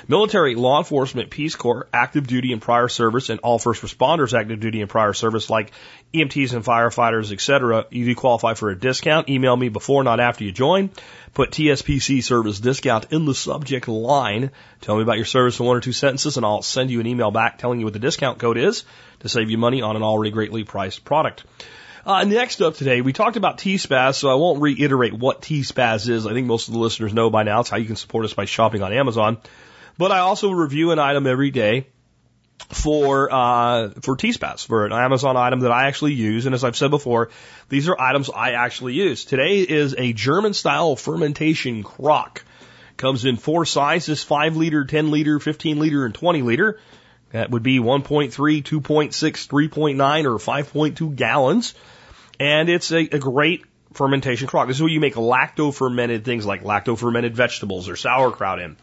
Military, 0.08 0.54
law 0.54 0.78
enforcement, 0.78 1.30
Peace 1.30 1.54
Corps, 1.54 1.86
active 1.92 2.26
duty 2.26 2.52
and 2.52 2.60
prior 2.60 2.88
service, 2.88 3.28
and 3.28 3.40
all 3.40 3.58
first 3.58 3.82
responders 3.82 4.38
active 4.38 4.60
duty 4.60 4.80
and 4.80 4.90
prior 4.90 5.12
service, 5.12 5.48
like 5.48 5.72
EMTs 6.12 6.54
and 6.54 6.64
firefighters, 6.64 7.32
etc. 7.32 7.86
You 7.90 8.04
do 8.04 8.14
qualify 8.14 8.54
for 8.54 8.70
a 8.70 8.78
discount. 8.78 9.28
Email 9.28 9.56
me 9.56 9.68
before, 9.68 10.02
not 10.04 10.20
after 10.20 10.44
you 10.44 10.52
join. 10.52 10.90
Put 11.34 11.50
TSPC 11.50 12.22
service 12.22 12.60
discount 12.60 13.12
in 13.12 13.24
the 13.24 13.34
subject 13.34 13.88
line. 13.88 14.50
Tell 14.80 14.96
me 14.96 15.02
about 15.02 15.16
your 15.16 15.24
service 15.24 15.58
in 15.58 15.66
one 15.66 15.76
or 15.76 15.80
two 15.80 15.92
sentences, 15.92 16.36
and 16.36 16.44
I'll 16.44 16.62
send 16.62 16.90
you 16.90 17.00
an 17.00 17.06
email 17.06 17.30
back 17.30 17.58
telling 17.58 17.78
you 17.78 17.86
what 17.86 17.92
the 17.92 17.98
discount 17.98 18.38
code 18.38 18.58
is 18.58 18.84
to 19.20 19.28
save 19.28 19.50
you 19.50 19.58
money 19.58 19.82
on 19.82 19.96
an 19.96 20.02
already 20.02 20.30
greatly 20.30 20.64
priced 20.64 21.04
product. 21.04 21.44
Uh, 22.04 22.24
next 22.24 22.60
up 22.60 22.74
today, 22.74 23.00
we 23.00 23.12
talked 23.12 23.36
about 23.36 23.58
T-Spaz, 23.58 24.16
so 24.16 24.28
I 24.28 24.34
won't 24.34 24.60
reiterate 24.60 25.12
what 25.12 25.40
T-Spaz 25.40 26.08
is. 26.08 26.26
I 26.26 26.32
think 26.32 26.48
most 26.48 26.66
of 26.66 26.74
the 26.74 26.80
listeners 26.80 27.14
know 27.14 27.30
by 27.30 27.44
now. 27.44 27.60
It's 27.60 27.70
how 27.70 27.76
you 27.76 27.86
can 27.86 27.94
support 27.94 28.24
us 28.24 28.34
by 28.34 28.44
shopping 28.44 28.82
on 28.82 28.92
Amazon. 28.92 29.38
But 29.98 30.12
I 30.12 30.20
also 30.20 30.50
review 30.50 30.90
an 30.90 30.98
item 30.98 31.26
every 31.26 31.50
day 31.50 31.86
for 32.68 33.32
uh, 33.32 33.90
for 34.02 34.16
T-Spaz, 34.16 34.66
for 34.66 34.86
an 34.86 34.92
Amazon 34.92 35.36
item 35.36 35.60
that 35.60 35.72
I 35.72 35.86
actually 35.86 36.14
use. 36.14 36.46
And 36.46 36.54
as 36.54 36.64
I've 36.64 36.76
said 36.76 36.90
before, 36.90 37.30
these 37.68 37.88
are 37.88 38.00
items 38.00 38.30
I 38.34 38.52
actually 38.52 38.94
use. 38.94 39.24
Today 39.24 39.60
is 39.60 39.94
a 39.96 40.12
German-style 40.12 40.96
fermentation 40.96 41.82
crock. 41.82 42.44
Comes 42.96 43.24
in 43.24 43.36
four 43.36 43.66
sizes, 43.66 44.22
5 44.22 44.56
liter, 44.56 44.84
10 44.84 45.10
liter, 45.10 45.40
15 45.40 45.78
liter, 45.78 46.04
and 46.04 46.14
20 46.14 46.42
liter. 46.42 46.78
That 47.30 47.50
would 47.50 47.62
be 47.62 47.78
1.3, 47.78 48.30
2.6, 48.30 48.62
3.9, 48.62 50.24
or 50.24 50.38
5.2 50.38 51.16
gallons. 51.16 51.74
And 52.38 52.68
it's 52.68 52.92
a, 52.92 53.00
a 53.00 53.18
great 53.18 53.64
fermentation 53.94 54.46
crock. 54.46 54.68
This 54.68 54.76
is 54.76 54.82
where 54.82 54.90
you 54.90 55.00
make 55.00 55.14
lacto 55.14 55.74
fermented 55.74 56.24
things 56.24 56.46
like 56.46 56.62
lacto 56.62 56.96
fermented 56.98 57.34
vegetables 57.34 57.88
or 57.88 57.96
sauerkraut 57.96 58.60
in. 58.60 58.76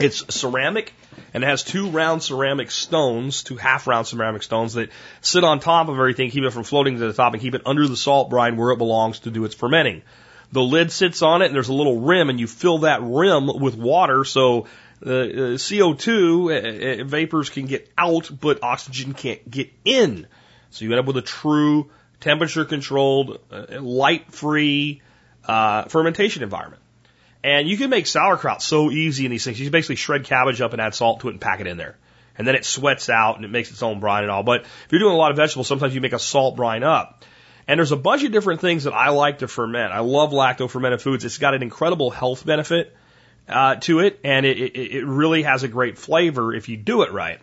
It's 0.00 0.34
ceramic 0.34 0.92
and 1.32 1.44
it 1.44 1.46
has 1.46 1.62
two 1.62 1.88
round 1.90 2.22
ceramic 2.22 2.70
stones, 2.70 3.44
two 3.44 3.56
half 3.56 3.86
round 3.86 4.06
ceramic 4.06 4.42
stones 4.42 4.74
that 4.74 4.90
sit 5.20 5.44
on 5.44 5.60
top 5.60 5.88
of 5.88 5.94
everything, 5.94 6.30
keep 6.30 6.42
it 6.42 6.50
from 6.50 6.64
floating 6.64 6.98
to 6.98 7.06
the 7.06 7.12
top 7.12 7.32
and 7.32 7.42
keep 7.42 7.54
it 7.54 7.62
under 7.64 7.86
the 7.86 7.96
salt 7.96 8.30
brine 8.30 8.56
where 8.56 8.70
it 8.70 8.78
belongs 8.78 9.20
to 9.20 9.30
do 9.30 9.44
its 9.44 9.54
fermenting. 9.54 10.02
The 10.52 10.62
lid 10.62 10.90
sits 10.90 11.22
on 11.22 11.42
it 11.42 11.46
and 11.46 11.54
there's 11.54 11.68
a 11.68 11.74
little 11.74 12.00
rim 12.00 12.28
and 12.28 12.40
you 12.40 12.46
fill 12.46 12.78
that 12.78 13.00
rim 13.02 13.46
with 13.46 13.76
water 13.76 14.24
so 14.24 14.66
the 15.00 15.20
uh, 15.20 15.58
CO2 15.58 17.00
uh, 17.00 17.04
vapors 17.04 17.50
can 17.50 17.66
get 17.66 17.90
out, 17.98 18.30
but 18.40 18.62
oxygen 18.62 19.14
can't 19.14 19.48
get 19.48 19.72
in. 19.84 20.26
So 20.70 20.84
you 20.84 20.92
end 20.92 21.00
up 21.00 21.06
with 21.06 21.18
a 21.18 21.22
true 21.22 21.90
temperature 22.20 22.64
controlled, 22.64 23.38
uh, 23.50 23.80
light 23.80 24.32
free 24.32 25.02
uh, 25.46 25.84
fermentation 25.84 26.42
environment. 26.42 26.82
And 27.44 27.68
you 27.68 27.76
can 27.76 27.90
make 27.90 28.06
sauerkraut 28.06 28.62
so 28.62 28.90
easy 28.90 29.26
in 29.26 29.30
these 29.30 29.44
things. 29.44 29.60
You 29.60 29.70
basically 29.70 29.96
shred 29.96 30.24
cabbage 30.24 30.62
up 30.62 30.72
and 30.72 30.80
add 30.80 30.94
salt 30.94 31.20
to 31.20 31.28
it 31.28 31.32
and 31.32 31.40
pack 31.40 31.60
it 31.60 31.66
in 31.66 31.76
there. 31.76 31.98
And 32.38 32.48
then 32.48 32.54
it 32.54 32.64
sweats 32.64 33.10
out 33.10 33.36
and 33.36 33.44
it 33.44 33.50
makes 33.50 33.70
its 33.70 33.82
own 33.82 34.00
brine 34.00 34.22
and 34.22 34.32
all. 34.32 34.42
But 34.42 34.62
if 34.62 34.86
you're 34.90 34.98
doing 34.98 35.12
a 35.12 35.18
lot 35.18 35.30
of 35.30 35.36
vegetables, 35.36 35.68
sometimes 35.68 35.94
you 35.94 36.00
make 36.00 36.14
a 36.14 36.18
salt 36.18 36.56
brine 36.56 36.82
up. 36.82 37.22
And 37.68 37.78
there's 37.78 37.92
a 37.92 37.96
bunch 37.96 38.24
of 38.24 38.32
different 38.32 38.62
things 38.62 38.84
that 38.84 38.94
I 38.94 39.10
like 39.10 39.40
to 39.40 39.48
ferment. 39.48 39.92
I 39.92 40.00
love 40.00 40.32
lacto 40.32 40.70
fermented 40.70 41.02
foods. 41.02 41.24
It's 41.24 41.36
got 41.36 41.52
an 41.52 41.62
incredible 41.62 42.10
health 42.10 42.46
benefit 42.46 42.96
uh, 43.46 43.76
to 43.76 44.00
it, 44.00 44.20
and 44.24 44.46
it, 44.46 44.58
it, 44.58 44.76
it 44.96 45.06
really 45.06 45.42
has 45.42 45.62
a 45.62 45.68
great 45.68 45.98
flavor 45.98 46.54
if 46.54 46.70
you 46.70 46.78
do 46.78 47.02
it 47.02 47.12
right. 47.12 47.40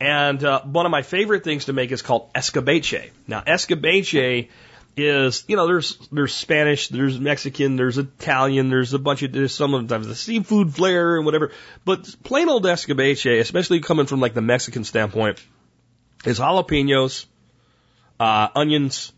And 0.00 0.42
uh, 0.42 0.62
one 0.62 0.86
of 0.86 0.90
my 0.90 1.02
favorite 1.02 1.44
things 1.44 1.66
to 1.66 1.72
make 1.72 1.92
is 1.92 2.02
called 2.02 2.32
escabeche. 2.34 3.10
Now, 3.26 3.42
escabeche 3.42 4.48
is, 4.96 5.44
you 5.46 5.56
know, 5.56 5.66
there's 5.66 5.98
there's 6.10 6.34
Spanish, 6.34 6.88
there's 6.88 7.20
Mexican, 7.20 7.76
there's 7.76 7.98
Italian, 7.98 8.70
there's 8.70 8.94
a 8.94 8.98
bunch 8.98 9.22
of 9.22 9.32
there's 9.32 9.54
some 9.54 9.74
of 9.74 9.88
the 9.88 10.14
seafood 10.14 10.74
flair 10.74 11.16
and 11.16 11.26
whatever. 11.26 11.52
But 11.84 12.08
plain 12.22 12.48
old 12.48 12.64
escabeche, 12.64 13.40
especially 13.40 13.80
coming 13.80 14.06
from 14.06 14.20
like 14.20 14.34
the 14.34 14.40
Mexican 14.40 14.84
standpoint, 14.84 15.44
is 16.24 16.38
jalapenos, 16.38 17.26
uh, 18.18 18.48
onions, 18.54 19.12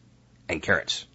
and 0.48 0.60
carrots. 0.60 1.06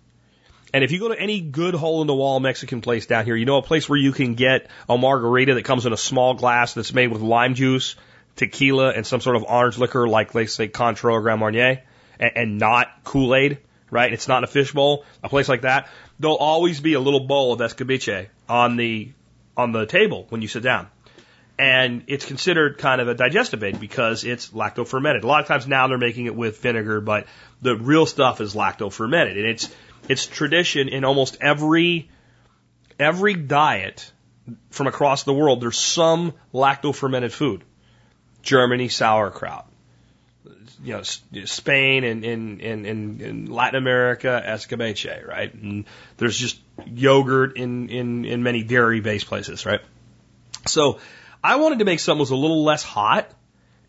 And 0.74 0.84
if 0.84 0.92
you 0.92 1.00
go 1.00 1.10
to 1.10 1.20
any 1.20 1.42
good 1.42 1.76
hole 1.76 2.02
in 2.02 2.08
the 2.08 2.16
wall 2.16 2.40
Mexican 2.40 2.82
place 2.82 3.06
down 3.06 3.26
here, 3.26 3.36
you 3.36 3.46
know 3.46 3.58
a 3.58 3.62
place 3.62 3.88
where 3.88 4.00
you 4.00 4.12
can 4.12 4.34
get 4.34 4.70
a 4.90 4.98
margarita 4.98 5.54
that 5.54 5.66
comes 5.66 5.86
in 5.86 5.94
a 5.94 5.98
small 5.98 6.34
glass 6.34 6.74
that's 6.74 6.94
made 6.94 7.08
with 7.12 7.22
lime 7.22 7.54
juice, 7.54 7.96
tequila, 8.38 8.92
and 8.92 9.06
some 9.06 9.22
sort 9.22 9.36
of 9.36 9.44
orange 9.44 9.78
liquor 9.78 10.08
like, 10.08 10.34
let's 10.34 10.54
say, 10.54 10.68
Cointreau 10.68 11.12
or 11.12 11.22
Grand 11.22 11.42
Marnier, 11.42 11.84
and, 12.20 12.32
and 12.36 12.58
not 12.58 12.88
Kool-Aid, 13.04 13.60
right? 13.94 14.12
It's 14.12 14.28
not 14.28 14.40
in 14.40 14.44
a 14.44 14.48
fishbowl, 14.48 15.06
a 15.24 15.30
place 15.30 15.48
like 15.48 15.62
that. 15.62 15.90
There'll 16.20 16.36
always 16.36 16.80
be 16.80 16.94
a 16.94 17.00
little 17.00 17.22
bowl 17.22 17.54
of 17.54 17.60
escabeche 17.60 18.28
on 18.50 18.76
the, 18.76 19.12
on 19.56 19.72
the 19.72 19.86
table 19.86 20.26
when 20.30 20.42
you 20.42 20.48
sit 20.48 20.64
down. 20.64 20.88
And 21.58 22.04
it's 22.08 22.26
considered 22.26 22.80
kind 22.80 23.00
of 23.00 23.08
a 23.08 23.14
digestive 23.14 23.64
aid 23.64 23.80
because 23.80 24.24
it's 24.24 24.50
lacto 24.50 24.88
fermented. 24.88 25.24
A 25.24 25.28
lot 25.28 25.42
of 25.42 25.48
times 25.48 25.68
now 25.68 25.88
they're 25.88 26.00
making 26.00 26.26
it 26.26 26.36
with 26.36 26.60
vinegar, 26.60 27.00
but 27.00 27.28
the 27.62 27.76
real 27.76 28.08
stuff 28.08 28.42
is 28.42 28.56
lacto 28.56 28.92
fermented. 28.92 29.38
And 29.38 29.46
it's, 29.46 29.70
it's 30.10 30.26
tradition 30.26 30.90
in 30.90 31.06
almost 31.06 31.38
every 31.40 32.10
every 33.00 33.34
diet 33.34 34.12
from 34.70 34.88
across 34.88 35.24
the 35.24 35.34
world, 35.34 35.62
there's 35.62 35.78
some 35.78 36.34
lacto 36.54 36.94
fermented 36.94 37.34
food. 37.34 37.64
Germany, 38.42 38.90
sauerkraut. 38.90 39.68
You 40.84 40.94
know, 40.94 41.04
Spain 41.46 42.04
and 42.04 42.26
in, 42.26 42.60
in, 42.60 42.86
in 43.22 43.46
Latin 43.46 43.78
America, 43.78 44.44
escabeche, 44.46 45.26
right? 45.26 45.54
And 45.54 45.86
there's 46.18 46.38
just 46.38 46.60
yogurt 46.86 47.58
in, 47.58 47.90
in, 47.90 48.26
in 48.26 48.44
many 48.44 48.64
dairy 48.64 49.00
based 49.00 49.28
places, 49.28 49.66
right? 49.66 49.82
So 50.68 51.00
I 51.44 51.58
wanted 51.58 51.80
to 51.80 51.86
make 51.86 52.00
something 52.00 52.18
that 52.18 52.22
was 52.22 52.32
a 52.32 52.36
little 52.36 52.64
less 52.64 52.84
hot, 52.84 53.30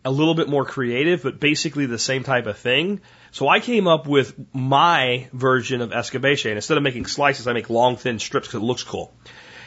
a 0.03 0.11
little 0.11 0.35
bit 0.35 0.47
more 0.47 0.65
creative, 0.65 1.23
but 1.23 1.39
basically 1.39 1.85
the 1.85 1.99
same 1.99 2.23
type 2.23 2.45
of 2.45 2.57
thing. 2.57 3.01
So 3.31 3.49
I 3.49 3.59
came 3.59 3.87
up 3.87 4.07
with 4.07 4.33
my 4.53 5.27
version 5.33 5.81
of 5.81 5.89
escabeche. 5.91 6.45
And 6.45 6.55
instead 6.55 6.77
of 6.77 6.83
making 6.83 7.05
slices, 7.07 7.47
I 7.47 7.53
make 7.53 7.69
long, 7.69 7.97
thin 7.97 8.19
strips 8.19 8.47
because 8.47 8.61
it 8.61 8.65
looks 8.65 8.83
cool. 8.83 9.13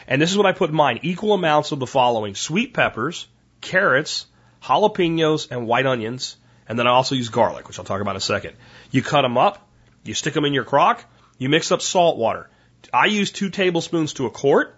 And 0.06 0.23
this 0.23 0.31
is 0.31 0.39
what 0.39 0.47
I 0.47 0.52
put 0.52 0.70
in 0.70 0.77
mine. 0.77 1.01
Equal 1.02 1.35
amounts 1.35 1.73
of 1.73 1.81
the 1.81 1.86
following. 1.86 2.35
Sweet 2.35 2.73
peppers, 2.73 3.27
carrots, 3.60 4.27
jalapenos, 4.62 5.48
and 5.51 5.66
white 5.66 5.86
onions. 5.86 6.36
And 6.69 6.78
then 6.78 6.86
I 6.86 6.90
also 6.90 7.15
use 7.15 7.31
garlic, 7.31 7.66
which 7.66 7.78
I'll 7.78 7.85
talk 7.85 8.01
about 8.01 8.12
in 8.12 8.19
a 8.19 8.20
second. 8.20 8.57
You 8.90 9.03
cut 9.03 9.23
them 9.23 9.39
up, 9.39 9.66
you 10.05 10.15
stick 10.15 10.35
them 10.35 10.45
in 10.45 10.53
your 10.53 10.65
crock, 10.65 11.05
you 11.39 11.49
mix 11.49 11.73
up 11.73 11.81
salt 11.81 12.19
water. 12.19 12.49
I 12.93 13.07
use 13.07 13.32
two 13.32 13.51
tablespoons 13.51 14.15
to 14.15 14.27
a 14.27 14.31
quart. 14.31 14.77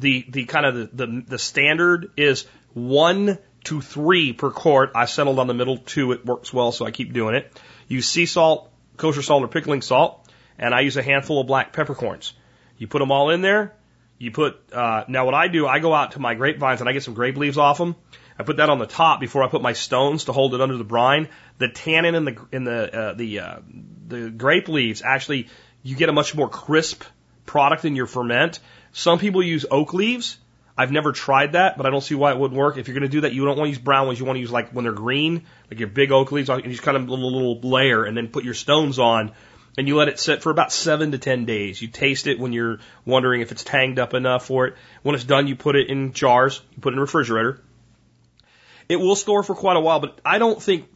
The, 0.00 0.24
the 0.28 0.44
kind 0.44 0.66
of 0.66 0.74
the, 0.74 1.06
the, 1.06 1.24
the 1.26 1.38
standard 1.38 2.10
is 2.16 2.46
one 2.74 3.38
to 3.64 3.80
three 3.80 4.32
per 4.32 4.50
quart. 4.50 4.92
I 4.94 5.06
settled 5.06 5.38
on 5.38 5.46
the 5.46 5.54
middle 5.54 5.78
two. 5.78 6.12
It 6.12 6.26
works 6.26 6.52
well, 6.52 6.72
so 6.72 6.84
I 6.84 6.90
keep 6.90 7.12
doing 7.12 7.34
it. 7.34 7.60
Use 7.88 8.06
sea 8.06 8.26
salt, 8.26 8.70
kosher 8.96 9.22
salt, 9.22 9.42
or 9.42 9.48
pickling 9.48 9.82
salt, 9.82 10.28
and 10.58 10.74
I 10.74 10.80
use 10.80 10.96
a 10.96 11.02
handful 11.02 11.40
of 11.40 11.46
black 11.46 11.72
peppercorns. 11.72 12.32
You 12.76 12.86
put 12.86 13.00
them 13.00 13.10
all 13.10 13.30
in 13.30 13.40
there. 13.40 13.74
You 14.18 14.30
put 14.32 14.72
uh, 14.72 15.04
now 15.08 15.24
what 15.24 15.34
I 15.34 15.48
do, 15.48 15.66
I 15.66 15.78
go 15.78 15.94
out 15.94 16.12
to 16.12 16.18
my 16.18 16.34
grapevines 16.34 16.80
and 16.80 16.88
I 16.88 16.92
get 16.92 17.04
some 17.04 17.14
grape 17.14 17.36
leaves 17.36 17.56
off 17.56 17.78
them. 17.78 17.94
I 18.38 18.44
put 18.44 18.58
that 18.58 18.70
on 18.70 18.78
the 18.78 18.86
top 18.86 19.20
before 19.20 19.42
I 19.42 19.48
put 19.48 19.62
my 19.62 19.72
stones 19.72 20.24
to 20.24 20.32
hold 20.32 20.54
it 20.54 20.60
under 20.60 20.76
the 20.76 20.84
brine. 20.84 21.28
The 21.58 21.68
tannin 21.68 22.14
in 22.14 22.24
the 22.24 22.46
in 22.52 22.64
the 22.64 22.96
uh, 22.96 23.14
the 23.14 23.40
uh, 23.40 23.58
the 24.06 24.30
grape 24.30 24.68
leaves 24.68 25.02
actually 25.02 25.48
you 25.82 25.96
get 25.96 26.08
a 26.08 26.12
much 26.12 26.34
more 26.34 26.48
crisp 26.48 27.02
product 27.46 27.84
in 27.84 27.96
your 27.96 28.06
ferment. 28.06 28.60
Some 28.92 29.18
people 29.18 29.42
use 29.42 29.66
oak 29.70 29.94
leaves. 29.94 30.38
I've 30.76 30.92
never 30.92 31.10
tried 31.10 31.52
that, 31.52 31.76
but 31.76 31.86
I 31.86 31.90
don't 31.90 32.02
see 32.02 32.14
why 32.14 32.30
it 32.30 32.38
wouldn't 32.38 32.58
work. 32.58 32.76
If 32.76 32.86
you're 32.86 32.94
going 32.94 33.10
to 33.10 33.16
do 33.16 33.22
that, 33.22 33.32
you 33.32 33.44
don't 33.44 33.58
want 33.58 33.66
to 33.66 33.70
use 33.70 33.78
brown 33.78 34.06
ones. 34.06 34.20
You 34.20 34.24
want 34.26 34.36
to 34.36 34.40
use 34.40 34.52
like 34.52 34.70
when 34.70 34.84
they're 34.84 34.92
green, 34.92 35.44
like 35.68 35.80
your 35.80 35.88
big 35.88 36.12
oak 36.12 36.30
leaves. 36.30 36.48
You 36.48 36.62
just 36.62 36.82
kind 36.82 36.96
of 36.96 37.08
a 37.08 37.10
little, 37.10 37.32
little 37.32 37.60
layer, 37.68 38.04
and 38.04 38.16
then 38.16 38.28
put 38.28 38.44
your 38.44 38.54
stones 38.54 39.00
on, 39.00 39.32
and 39.76 39.88
you 39.88 39.96
let 39.96 40.06
it 40.06 40.20
sit 40.20 40.42
for 40.42 40.50
about 40.50 40.72
seven 40.72 41.10
to 41.12 41.18
ten 41.18 41.46
days. 41.46 41.82
You 41.82 41.88
taste 41.88 42.28
it 42.28 42.38
when 42.38 42.52
you're 42.52 42.78
wondering 43.04 43.40
if 43.40 43.50
it's 43.50 43.64
tanged 43.64 43.98
up 43.98 44.14
enough 44.14 44.46
for 44.46 44.68
it. 44.68 44.74
When 45.02 45.16
it's 45.16 45.24
done, 45.24 45.48
you 45.48 45.56
put 45.56 45.74
it 45.74 45.88
in 45.88 46.12
jars. 46.12 46.62
You 46.76 46.80
put 46.80 46.92
it 46.92 46.94
in 46.94 46.98
a 46.98 47.02
refrigerator. 47.02 47.60
It 48.88 48.96
will 48.96 49.16
store 49.16 49.42
for 49.42 49.54
quite 49.54 49.76
a 49.76 49.80
while, 49.80 50.00
but 50.00 50.20
I 50.24 50.38
don't 50.38 50.62
think 50.62 50.88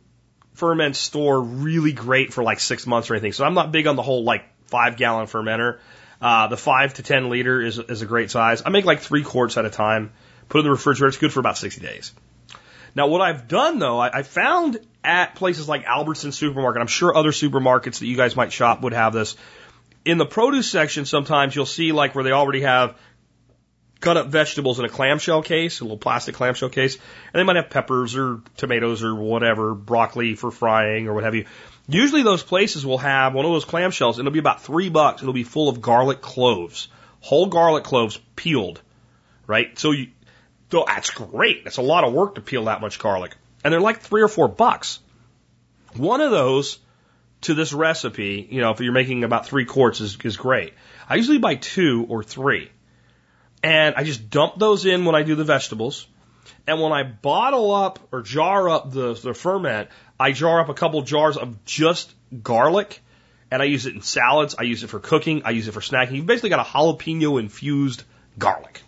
ferments 0.55 0.99
store 0.99 1.41
really 1.41 1.93
great 1.93 2.33
for 2.33 2.43
like 2.43 2.61
six 2.61 2.87
months 2.87 3.11
or 3.11 3.15
anything. 3.15 3.33
So 3.33 3.45
I'm 3.45 3.55
not 3.55 3.73
big 3.73 3.87
on 3.87 3.97
the 3.97 4.03
whole 4.03 4.25
like 4.25 4.45
five 4.67 4.97
gallon 4.97 5.27
fermenter. 5.27 5.79
Uh, 6.21 6.47
the 6.47 6.57
five 6.57 6.95
to 6.95 7.03
ten 7.03 7.31
liter 7.31 7.61
is, 7.61 7.79
is 7.79 8.03
a 8.03 8.07
great 8.07 8.31
size. 8.31 8.63
I 8.65 8.71
make 8.71 8.85
like 8.85 9.01
three 9.01 9.25
quarts 9.25 9.57
at 9.57 9.65
a 9.65 9.71
time. 9.71 10.13
Put 10.49 10.59
it 10.59 10.61
in 10.61 10.65
the 10.67 10.71
refrigerator. 10.71 11.09
It's 11.09 11.19
good 11.19 11.33
for 11.33 11.41
about 11.41 11.59
60 11.59 11.81
days. 11.81 12.13
Now, 12.95 13.09
what 13.09 13.21
I've 13.23 13.49
done 13.49 13.79
though, 13.79 13.99
I, 13.99 14.19
I 14.19 14.23
found 14.23 14.79
at 15.03 15.35
places 15.35 15.69
like 15.69 15.85
Albertson 15.85 16.31
Supermarket, 16.31 16.81
I'm 16.81 16.87
sure 16.87 17.17
other 17.17 17.31
supermarkets 17.31 17.99
that 18.01 18.07
you 18.07 18.17
guys 18.17 18.37
might 18.37 18.53
shop 18.53 18.83
would 18.83 18.93
have 18.93 19.13
this. 19.13 19.37
In 20.05 20.19
the 20.19 20.27
produce 20.27 20.71
section, 20.71 21.07
sometimes 21.07 21.55
you'll 21.55 21.67
see 21.67 21.93
like 21.93 22.15
where 22.15 22.25
they 22.25 22.33
already 22.33 22.63
have 22.63 22.99
cut 24.03 24.19
up 24.19 24.27
vegetables 24.27 24.79
in 24.79 24.85
a 24.85 24.89
clamshell 24.89 25.43
case, 25.43 25.81
a 25.81 25.85
little 25.85 25.97
plastic 25.97 26.35
clamshell 26.35 26.69
case, 26.69 26.97
and 26.97 27.41
they 27.41 27.45
might 27.45 27.57
have 27.57 27.71
peppers 27.71 28.15
or 28.17 28.41
tomatoes 28.57 29.03
or 29.03 29.15
whatever, 29.15 29.75
broccoli 29.75 30.35
for 30.35 30.51
frying 30.51 31.09
or 31.09 31.15
what 31.15 31.25
have 31.25 31.35
you. 31.35 31.47
Usually 31.89 32.23
those 32.23 32.43
places 32.43 32.85
will 32.85 32.99
have 32.99 33.33
one 33.33 33.47
of 33.47 33.53
those 33.53 33.65
clamshells 33.65 34.13
and 34.13 34.21
it'll 34.21 34.33
be 34.33 34.39
about 34.39 34.63
three 34.63 34.89
bucks. 34.89 35.23
It'll 35.23 35.33
be 35.33 35.45
full 35.45 35.69
of 35.69 35.81
garlic 35.81 36.21
cloves, 36.21 36.89
whole 37.21 37.47
garlic 37.47 37.85
cloves 37.85 38.19
peeled, 38.37 38.83
right? 39.47 39.79
So 39.79 39.93
you, 39.93 40.09
though 40.69 40.85
that's 40.87 41.11
great. 41.11 41.65
That's 41.65 41.79
a 41.79 41.83
lot 41.83 42.05
of 42.05 42.13
work 42.13 42.35
to 42.35 42.41
peel 42.41 42.65
that 42.65 42.81
much 42.81 42.99
garlic. 42.99 43.37
And 43.65 43.73
they're 43.73 43.81
like 43.81 44.01
three 44.01 44.23
or 44.23 44.29
four 44.29 44.49
bucks. 44.49 44.99
One 45.95 46.21
of 46.21 46.31
those 46.31 46.79
to 47.43 47.55
this 47.55 47.73
recipe, 47.73 48.47
you 48.51 48.61
know, 48.61 48.71
if 48.71 48.81
you're 48.81 48.93
making 48.93 49.25
about 49.25 49.47
three 49.47 49.65
quarts 49.65 50.01
is, 50.01 50.17
is 50.25 50.37
great. 50.37 50.75
I 51.09 51.17
usually 51.17 51.39
buy 51.39 51.57
two 51.57 52.07
or 52.09 52.23
three. 52.23 52.71
And 53.63 53.95
I 53.95 54.05
just 54.05 54.31
dump 54.31 54.59
those 54.59 54.87
in 54.87 55.05
when 55.05 55.15
I 55.15 55.23
do 55.23 55.35
the 55.35 55.45
vegetables. 55.45 56.07
And 56.67 56.81
when 56.81 56.93
I 56.93 57.03
bottle 57.03 57.73
up 57.73 57.99
or 58.13 58.23
jar 58.23 58.69
up 58.69 58.91
the, 58.91 59.15
the 59.15 59.35
ferment, 59.35 59.89
I 60.19 60.33
jar 60.33 60.61
up 60.61 60.69
a 60.69 60.75
couple 60.75 61.03
jars 61.03 61.37
of 61.37 61.65
just 61.65 62.13
garlic 62.43 63.01
and 63.51 63.61
I 63.61 63.67
use 63.67 63.87
it 63.87 63.95
in 63.95 64.03
salads. 64.03 64.55
I 64.59 64.63
use 64.63 64.83
it 64.83 64.89
for 64.89 64.99
cooking. 64.99 65.43
I 65.45 65.51
use 65.51 65.69
it 65.69 65.73
for 65.73 65.81
snacking. 65.81 66.13
You've 66.13 66.27
basically 66.27 66.51
got 66.51 66.61
a 66.61 66.69
jalapeno 66.69 67.39
infused 67.39 68.05
garlic, 68.39 68.83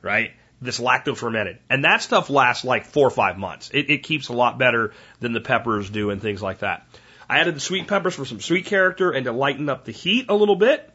right? 0.00 0.32
This 0.60 0.78
lacto 0.78 1.16
fermented. 1.16 1.58
And 1.68 1.84
that 1.84 2.02
stuff 2.02 2.30
lasts 2.30 2.64
like 2.64 2.86
four 2.86 3.06
or 3.06 3.10
five 3.10 3.36
months. 3.36 3.70
It, 3.74 3.90
it 3.90 4.02
keeps 4.02 4.28
a 4.28 4.32
lot 4.32 4.58
better 4.58 4.92
than 5.20 5.32
the 5.32 5.40
peppers 5.40 5.90
do 5.90 6.10
and 6.10 6.22
things 6.22 6.40
like 6.40 6.60
that. 6.60 6.86
I 7.28 7.40
added 7.40 7.56
the 7.56 7.60
sweet 7.60 7.88
peppers 7.88 8.14
for 8.14 8.24
some 8.24 8.40
sweet 8.40 8.66
character 8.66 9.10
and 9.10 9.24
to 9.24 9.32
lighten 9.32 9.68
up 9.68 9.84
the 9.84 9.92
heat 9.92 10.26
a 10.28 10.34
little 10.34 10.56
bit. 10.56 10.88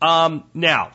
Um, 0.00 0.44
now, 0.54 0.92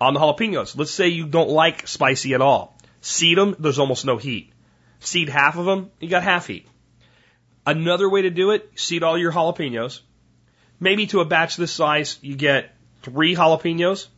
on 0.00 0.14
the 0.14 0.20
jalapenos, 0.20 0.76
let's 0.76 0.90
say 0.90 1.08
you 1.08 1.26
don't 1.26 1.50
like 1.50 1.86
spicy 1.86 2.34
at 2.34 2.40
all. 2.40 2.78
Seed 3.00 3.38
them, 3.38 3.56
there's 3.58 3.78
almost 3.78 4.04
no 4.04 4.16
heat. 4.16 4.52
Seed 5.00 5.28
half 5.28 5.56
of 5.56 5.64
them, 5.64 5.90
you 6.00 6.08
got 6.08 6.22
half 6.22 6.46
heat. 6.46 6.66
Another 7.66 8.08
way 8.08 8.22
to 8.22 8.30
do 8.30 8.50
it, 8.50 8.70
seed 8.76 9.02
all 9.02 9.18
your 9.18 9.32
jalapenos. 9.32 10.00
Maybe 10.80 11.06
to 11.08 11.20
a 11.20 11.24
batch 11.24 11.56
this 11.56 11.72
size, 11.72 12.18
you 12.22 12.36
get 12.36 12.74
three 13.02 13.34
jalapenos, 13.34 14.08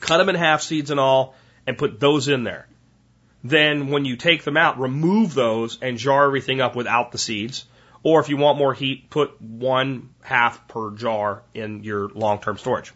cut 0.00 0.18
them 0.18 0.28
in 0.28 0.34
half, 0.34 0.62
seeds 0.62 0.90
and 0.90 1.00
all, 1.00 1.34
and 1.66 1.78
put 1.78 2.00
those 2.00 2.28
in 2.28 2.44
there. 2.44 2.66
Then 3.44 3.88
when 3.88 4.04
you 4.04 4.16
take 4.16 4.42
them 4.42 4.56
out, 4.56 4.80
remove 4.80 5.34
those 5.34 5.78
and 5.80 5.98
jar 5.98 6.24
everything 6.24 6.60
up 6.60 6.74
without 6.74 7.12
the 7.12 7.18
seeds. 7.18 7.64
Or 8.02 8.20
if 8.20 8.28
you 8.28 8.36
want 8.36 8.58
more 8.58 8.74
heat, 8.74 9.10
put 9.10 9.40
one 9.40 10.10
half 10.22 10.68
per 10.68 10.92
jar 10.92 11.42
in 11.54 11.84
your 11.84 12.08
long-term 12.08 12.58
storage. 12.58 12.92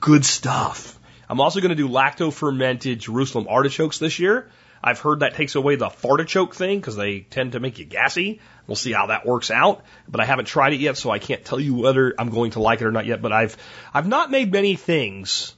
Good 0.00 0.24
stuff. 0.24 0.98
I'm 1.28 1.40
also 1.40 1.60
going 1.60 1.70
to 1.70 1.74
do 1.76 1.88
lacto 1.88 2.32
fermented 2.32 3.00
Jerusalem 3.00 3.46
artichokes 3.48 3.98
this 3.98 4.18
year. 4.18 4.50
I've 4.82 4.98
heard 4.98 5.20
that 5.20 5.34
takes 5.34 5.56
away 5.56 5.76
the 5.76 5.88
fartichoke 5.88 6.54
thing 6.54 6.80
because 6.80 6.96
they 6.96 7.20
tend 7.20 7.52
to 7.52 7.60
make 7.60 7.78
you 7.78 7.84
gassy. 7.84 8.40
We'll 8.66 8.76
see 8.76 8.92
how 8.92 9.08
that 9.08 9.26
works 9.26 9.50
out, 9.50 9.84
but 10.08 10.22
I 10.22 10.24
haven't 10.24 10.46
tried 10.46 10.72
it 10.72 10.80
yet, 10.80 10.96
so 10.96 11.10
I 11.10 11.18
can't 11.18 11.44
tell 11.44 11.60
you 11.60 11.74
whether 11.74 12.14
I'm 12.18 12.30
going 12.30 12.52
to 12.52 12.60
like 12.60 12.80
it 12.80 12.86
or 12.86 12.92
not 12.92 13.04
yet. 13.04 13.20
But 13.20 13.32
I've 13.32 13.56
I've 13.92 14.08
not 14.08 14.30
made 14.30 14.50
many 14.50 14.76
things 14.76 15.54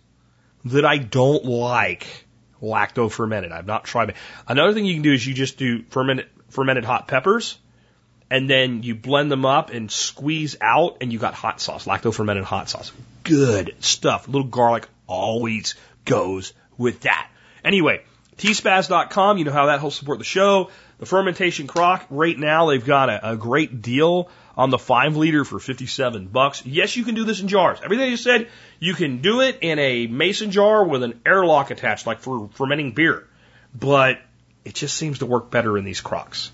that 0.65 0.85
I 0.85 0.99
don't 0.99 1.45
like 1.45 2.27
lacto 2.61 3.11
fermented. 3.11 3.53
I've 3.53 3.67
not 3.67 3.85
tried. 3.85 4.15
Another 4.49 4.73
thing 4.73 4.87
you 4.87 4.95
can 4.95 5.03
do 5.03 5.13
is 5.13 5.25
you 5.25 5.35
just 5.35 5.57
do 5.57 5.85
fermented 5.91 6.27
fermented 6.49 6.85
hot 6.85 7.07
peppers, 7.07 7.59
and 8.33 8.49
then 8.49 8.83
you 8.83 8.95
blend 8.95 9.31
them 9.31 9.45
up 9.45 9.69
and 9.69 9.91
squeeze 9.91 10.57
out, 10.59 10.97
and 11.03 11.13
you 11.13 11.19
got 11.19 11.35
hot 11.35 11.61
sauce, 11.61 11.85
lacto 11.85 12.15
fermented 12.15 12.45
hot 12.45 12.67
sauce. 12.71 12.91
Good 13.25 13.75
stuff. 13.81 14.27
A 14.27 14.31
little 14.31 14.49
garlic 14.49 14.89
always 15.07 15.75
goes 16.07 16.55
with 16.79 17.01
that. 17.01 17.29
Anyway, 17.63 18.01
tspaz.com, 18.39 19.37
you 19.37 19.45
know 19.45 19.53
how 19.53 19.67
that 19.67 19.81
helps 19.81 19.97
support 19.97 20.19
the 20.19 20.25
show. 20.25 20.71
The 20.99 21.05
fermentation 21.05 21.67
crock, 21.67 22.07
right 22.09 22.39
now 22.39 22.71
they've 22.71 22.83
got 22.83 23.11
a, 23.11 23.33
a 23.33 23.37
great 23.37 23.83
deal 23.83 24.31
on 24.57 24.71
the 24.71 24.79
five 24.79 25.15
liter 25.15 25.45
for 25.45 25.59
57 25.59 26.29
bucks. 26.29 26.65
Yes, 26.65 26.97
you 26.97 27.05
can 27.05 27.15
do 27.15 27.25
this 27.25 27.43
in 27.43 27.49
jars. 27.49 27.81
Everything 27.85 28.09
you 28.09 28.17
said, 28.17 28.49
you 28.81 28.95
can 28.95 29.21
do 29.21 29.43
it 29.43 29.59
in 29.61 29.79
a 29.79 30.07
mason 30.07 30.53
jar 30.53 30.87
with 30.87 31.03
an 31.03 31.21
airlock 31.27 31.71
attached, 31.71 32.07
like 32.07 32.21
for 32.21 32.49
fermenting 32.55 32.93
beer. 32.93 33.29
But 33.79 34.23
it 34.65 34.75
just 34.75 34.97
seems 34.97 35.19
to 35.19 35.27
work 35.27 35.51
better 35.51 35.77
in 35.77 35.85
these 35.85 36.01
crocks. 36.01 36.51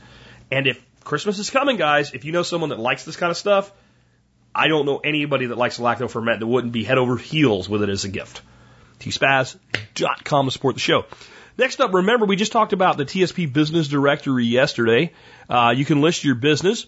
And 0.51 0.67
if 0.67 0.83
Christmas 1.09 1.39
is 1.39 1.49
coming, 1.49 1.79
guys, 1.79 2.13
if 2.13 2.27
you 2.27 2.33
know 2.33 2.43
someone 2.43 2.69
that 2.69 2.79
likes 2.79 3.05
this 3.05 3.17
kind 3.17 3.31
of 3.31 3.37
stuff, 3.39 3.73
I 4.55 4.69
don't 4.69 4.85
know 4.85 4.99
anybody 4.99 5.47
that 5.47 5.57
likes 5.57 5.79
lacto 5.79 6.11
ferment 6.11 6.41
that 6.41 6.47
wouldn't 6.47 6.75
be 6.75 6.85
head 6.85 6.99
over 6.99 7.17
heels 7.17 7.67
with 7.67 7.83
it 7.83 7.89
as 7.89 8.05
a 8.05 8.11
gift. 8.11 8.43
tspaz.com 9.01 10.45
to 10.45 10.51
support 10.51 10.75
the 10.75 10.81
show. 10.81 11.07
Next 11.57 11.81
up, 11.81 11.95
remember, 11.95 12.27
we 12.27 12.37
just 12.37 12.53
talked 12.53 12.75
about 12.75 12.99
the 12.99 13.07
TSP 13.07 13.51
Business 13.51 13.89
Directory 13.89 14.45
yesterday. 14.45 15.13
Uh, 15.49 15.73
you 15.75 15.87
can 15.87 16.03
list 16.03 16.25
your 16.25 16.35
business 16.35 16.87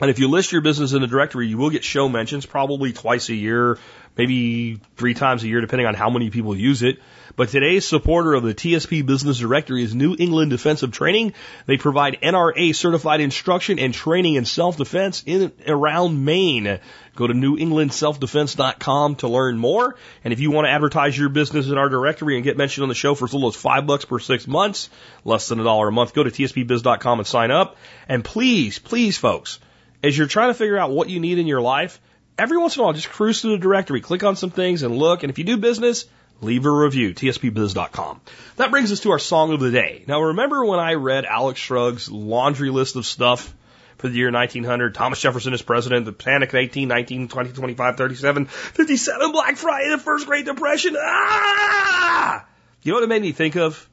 And 0.00 0.10
if 0.10 0.18
you 0.18 0.28
list 0.28 0.52
your 0.52 0.62
business 0.62 0.94
in 0.94 1.02
the 1.02 1.06
directory, 1.06 1.46
you 1.46 1.58
will 1.58 1.70
get 1.70 1.84
show 1.84 2.08
mentions 2.08 2.46
probably 2.46 2.92
twice 2.92 3.28
a 3.28 3.34
year, 3.34 3.78
maybe 4.16 4.80
three 4.96 5.14
times 5.14 5.42
a 5.42 5.48
year, 5.48 5.60
depending 5.60 5.86
on 5.86 5.94
how 5.94 6.10
many 6.10 6.30
people 6.30 6.56
use 6.56 6.82
it. 6.82 6.98
But 7.36 7.48
today's 7.48 7.86
supporter 7.86 8.34
of 8.34 8.42
the 8.42 8.54
TSP 8.54 9.06
Business 9.06 9.38
Directory 9.38 9.82
is 9.82 9.94
New 9.94 10.14
England 10.18 10.50
Defensive 10.50 10.92
Training. 10.92 11.32
They 11.66 11.78
provide 11.78 12.18
NRA 12.22 12.74
certified 12.74 13.20
instruction 13.20 13.78
and 13.78 13.94
training 13.94 14.34
in 14.34 14.44
self-defense 14.44 15.22
in 15.24 15.52
around 15.66 16.24
Maine. 16.24 16.80
Go 17.14 17.26
to 17.26 17.32
newenglandselfdefense.com 17.32 19.16
to 19.16 19.28
learn 19.28 19.56
more. 19.56 19.96
And 20.24 20.32
if 20.32 20.40
you 20.40 20.50
want 20.50 20.66
to 20.66 20.70
advertise 20.70 21.16
your 21.16 21.28
business 21.28 21.68
in 21.68 21.78
our 21.78 21.88
directory 21.88 22.36
and 22.36 22.44
get 22.44 22.56
mentioned 22.56 22.82
on 22.82 22.88
the 22.88 22.94
show 22.94 23.14
for 23.14 23.26
as 23.26 23.32
little 23.32 23.48
as 23.48 23.56
five 23.56 23.86
bucks 23.86 24.04
per 24.04 24.18
six 24.18 24.46
months, 24.46 24.90
less 25.24 25.48
than 25.48 25.60
a 25.60 25.64
dollar 25.64 25.88
a 25.88 25.92
month, 25.92 26.14
go 26.14 26.24
to 26.24 26.30
tspbiz.com 26.30 27.18
and 27.18 27.26
sign 27.26 27.50
up. 27.50 27.76
And 28.08 28.24
please, 28.24 28.78
please 28.78 29.16
folks, 29.16 29.58
as 30.02 30.16
you're 30.16 30.26
trying 30.26 30.50
to 30.50 30.54
figure 30.54 30.78
out 30.78 30.90
what 30.90 31.08
you 31.08 31.20
need 31.20 31.38
in 31.38 31.46
your 31.46 31.60
life, 31.60 32.00
every 32.38 32.58
once 32.58 32.76
in 32.76 32.80
a 32.80 32.84
while 32.84 32.92
just 32.92 33.10
cruise 33.10 33.40
through 33.40 33.52
the 33.52 33.58
directory, 33.58 34.00
click 34.00 34.24
on 34.24 34.36
some 34.36 34.50
things 34.50 34.82
and 34.82 34.96
look. 34.96 35.22
And 35.22 35.30
if 35.30 35.38
you 35.38 35.44
do 35.44 35.56
business, 35.56 36.06
leave 36.40 36.66
a 36.66 36.70
review, 36.70 37.14
tspbiz.com. 37.14 38.20
That 38.56 38.70
brings 38.70 38.92
us 38.92 39.00
to 39.00 39.12
our 39.12 39.18
song 39.18 39.52
of 39.52 39.60
the 39.60 39.70
day. 39.70 40.04
Now 40.06 40.20
remember 40.20 40.64
when 40.64 40.80
I 40.80 40.94
read 40.94 41.24
Alex 41.24 41.60
Shrugged's 41.60 42.10
laundry 42.10 42.70
list 42.70 42.96
of 42.96 43.06
stuff 43.06 43.54
for 43.98 44.08
the 44.08 44.16
year 44.16 44.32
1900, 44.32 44.94
Thomas 44.94 45.20
Jefferson 45.20 45.54
is 45.54 45.62
president, 45.62 46.06
the 46.06 46.12
panic 46.12 46.52
in 46.52 46.58
18, 46.58 46.88
19, 46.88 47.28
20, 47.28 47.52
25, 47.52 47.96
37, 47.96 48.46
57, 48.46 49.32
Black 49.32 49.56
Friday, 49.56 49.90
the 49.90 49.98
first 49.98 50.26
Great 50.26 50.44
Depression. 50.44 50.96
Ah! 50.98 52.44
You 52.82 52.90
know 52.90 52.96
what 52.96 53.04
it 53.04 53.08
made 53.08 53.22
me 53.22 53.30
think 53.30 53.56
of? 53.56 53.88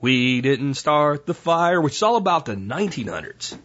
We 0.00 0.40
didn't 0.40 0.74
start 0.74 1.26
the 1.26 1.34
fire, 1.34 1.80
which 1.80 1.94
is 1.94 2.02
all 2.02 2.16
about 2.16 2.44
the 2.44 2.56
1900s, 2.56 3.56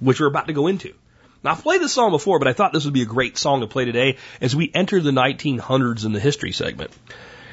which 0.00 0.20
we're 0.20 0.26
about 0.26 0.48
to 0.48 0.52
go 0.52 0.66
into. 0.66 0.94
Now, 1.42 1.52
I've 1.52 1.62
played 1.62 1.80
this 1.80 1.92
song 1.92 2.10
before, 2.10 2.38
but 2.38 2.48
I 2.48 2.52
thought 2.52 2.72
this 2.72 2.84
would 2.84 2.94
be 2.94 3.02
a 3.02 3.06
great 3.06 3.38
song 3.38 3.60
to 3.60 3.66
play 3.66 3.86
today 3.86 4.18
as 4.40 4.54
we 4.54 4.70
enter 4.74 5.00
the 5.00 5.10
1900s 5.10 6.04
in 6.04 6.12
the 6.12 6.20
history 6.20 6.52
segment. 6.52 6.90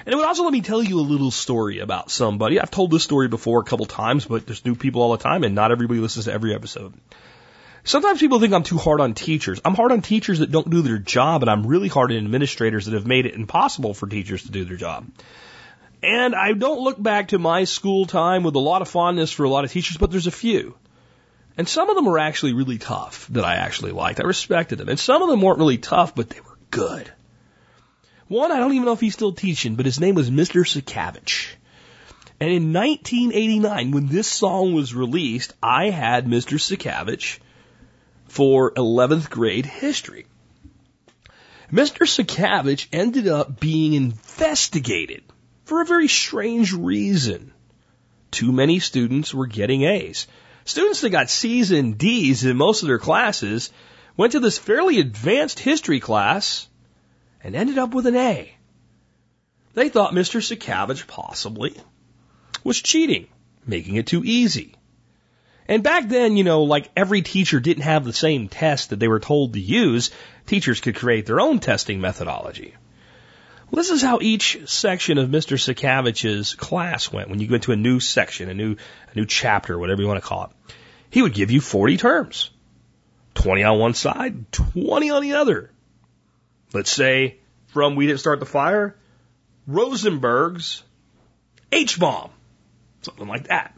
And 0.06 0.14
it 0.14 0.16
would 0.16 0.26
also 0.26 0.44
let 0.44 0.54
me 0.54 0.62
tell 0.62 0.82
you 0.82 1.00
a 1.00 1.02
little 1.02 1.32
story 1.32 1.80
about 1.80 2.12
somebody. 2.12 2.60
I've 2.60 2.72
told 2.72 2.92
this 2.92 3.04
story 3.04 3.28
before 3.28 3.60
a 3.60 3.66
couple 3.66 3.86
times, 3.86 4.26
but 4.26 4.46
there's 4.46 4.66
new 4.66 4.76
people 4.76 5.02
all 5.02 5.12
the 5.12 5.24
time, 5.24 5.44
and 5.44 5.56
not 5.56 5.72
everybody 5.72 6.00
listens 6.00 6.26
to 6.26 6.34
every 6.34 6.54
episode. 6.54 6.94
Sometimes 7.84 8.20
people 8.20 8.42
think 8.42 8.54
I'm 8.54 8.64
too 8.64 8.78
hard 8.78 9.00
on 9.00 9.14
teachers. 9.14 9.62
I'm 9.64 9.76
hard 9.76 9.94
on 9.94 10.02
teachers 10.02 10.40
that 10.40 10.52
don't 10.52 10.70
do 10.70 10.82
their 10.82 10.98
job, 10.98 11.44
and 11.44 11.50
I'm 11.50 11.66
really 11.66 11.88
hard 11.88 12.12
on 12.12 12.18
administrators 12.18 12.86
that 12.86 12.94
have 12.94 13.08
made 13.08 13.26
it 13.26 13.36
impossible 13.36 13.94
for 13.94 14.08
teachers 14.08 14.44
to 14.44 14.52
do 14.52 14.66
their 14.66 14.76
job. 14.76 15.08
And 16.04 16.36
I 16.36 16.52
don't 16.54 16.82
look 16.82 17.02
back 17.02 17.30
to 17.30 17.40
my 17.40 17.64
school 17.64 18.06
time 18.06 18.44
with 18.44 18.56
a 18.56 18.60
lot 18.60 18.82
of 18.82 18.90
fondness 18.90 19.32
for 19.32 19.46
a 19.46 19.50
lot 19.50 19.64
of 19.64 19.72
teachers, 19.72 19.98
but 19.98 20.12
there's 20.12 20.28
a 20.28 20.32
few. 20.32 20.76
And 21.58 21.68
some 21.68 21.90
of 21.90 21.96
them 21.96 22.06
were 22.06 22.20
actually 22.20 22.54
really 22.54 22.78
tough 22.78 23.28
that 23.30 23.44
I 23.44 23.56
actually 23.56 23.92
liked. 23.92 24.20
I 24.20 24.24
respected 24.24 24.78
them. 24.78 24.90
And 24.90 25.00
some 25.00 25.24
of 25.24 25.30
them 25.30 25.42
weren't 25.42 25.58
really 25.58 25.80
tough, 25.80 26.14
but 26.14 26.30
they 26.30 26.40
were 26.40 26.58
good. 26.70 27.12
One, 28.28 28.52
I 28.52 28.58
don't 28.58 28.74
even 28.74 28.86
know 28.86 28.94
if 28.94 29.00
he's 29.00 29.14
still 29.14 29.34
teaching, 29.34 29.76
but 29.76 29.86
his 29.86 30.00
name 30.00 30.14
was 30.14 30.30
Mr. 30.30 30.64
Sakavich. 30.66 31.56
And 32.40 32.52
in 32.52 32.74
1989, 32.74 33.92
when 33.92 34.08
this 34.08 34.28
song 34.28 34.74
was 34.74 34.94
released, 34.94 35.54
I 35.64 35.90
had 35.90 36.28
Mr. 36.28 36.60
Sakavich 36.60 37.40
for 38.28 38.72
11th 38.74 39.30
grade 39.30 39.66
history. 39.66 40.28
Mr. 41.72 42.06
Sakavich 42.06 42.88
ended 42.94 43.28
up 43.28 43.60
being 43.60 43.94
investigated 43.94 45.24
for 45.66 45.82
a 45.82 45.86
very 45.86 46.08
strange 46.08 46.72
reason. 46.72 47.52
Too 48.30 48.52
many 48.52 48.80
students 48.80 49.34
were 49.34 49.48
getting 49.48 49.84
A's. 49.84 50.28
Students 50.68 51.00
that 51.00 51.12
got 51.12 51.30
C's 51.30 51.72
and 51.72 51.98
D's 51.98 52.44
in 52.44 52.58
most 52.58 52.82
of 52.82 52.90
their 52.90 53.00
classes 53.00 53.72
went 54.18 54.34
to 54.34 54.42
this 54.42 54.58
fairly 54.58 55.00
advanced 55.00 55.60
history 55.60 56.02
class 56.02 56.68
and 57.42 57.56
ended 57.56 57.78
up 57.78 57.94
with 57.94 58.06
an 58.06 58.18
A. 58.18 58.54
They 59.76 59.88
thought 59.88 60.12
Mr. 60.14 60.42
Sakavich 60.44 61.08
possibly 61.08 61.74
was 62.66 62.82
cheating, 62.82 63.28
making 63.66 63.96
it 63.96 64.08
too 64.08 64.26
easy. 64.26 64.76
And 65.70 65.84
back 65.84 66.10
then, 66.10 66.36
you 66.36 66.44
know, 66.44 66.64
like 66.64 66.92
every 66.98 67.22
teacher 67.22 67.62
didn't 67.62 67.84
have 67.84 68.04
the 68.04 68.12
same 68.12 68.50
test 68.50 68.90
that 68.90 69.00
they 69.00 69.08
were 69.08 69.22
told 69.22 69.54
to 69.54 69.62
use. 69.62 70.12
Teachers 70.48 70.82
could 70.82 70.98
create 70.98 71.26
their 71.26 71.40
own 71.40 71.60
testing 71.60 72.02
methodology. 72.02 72.76
Well, 73.70 73.78
this 73.78 73.90
is 73.90 74.02
how 74.02 74.20
each 74.22 74.70
section 74.70 75.18
of 75.18 75.30
Mr. 75.30 75.60
Sakavich's 75.60 76.56
class 76.56 77.12
went. 77.12 77.30
When 77.30 77.40
you 77.40 77.48
go 77.48 77.56
into 77.56 77.74
a 77.74 77.76
new 77.76 78.00
section, 78.00 78.50
a 78.50 78.54
new, 78.54 78.78
a 79.12 79.16
new 79.16 79.26
chapter, 79.26 79.78
whatever 79.78 80.02
you 80.02 80.08
want 80.08 80.22
to 80.22 80.28
call 80.28 80.46
it, 80.46 80.76
he 81.10 81.22
would 81.22 81.34
give 81.34 81.52
you 81.52 81.60
40 81.60 81.98
terms. 81.98 82.50
20 83.36 83.64
on 83.64 83.80
one 83.80 83.94
side, 83.94 84.52
20 84.52 85.12
on 85.12 85.22
the 85.22 85.34
other. 85.34 85.70
Let's 86.74 86.92
say 86.92 87.38
from 87.68 87.96
We 87.96 88.08
Didn't 88.08 88.20
Start 88.20 88.40
the 88.40 88.46
Fire, 88.46 88.96
Rosenberg's 89.68 90.84
H-bomb. 91.72 92.32
Something 93.02 93.28
like 93.28 93.48
that. 93.50 93.78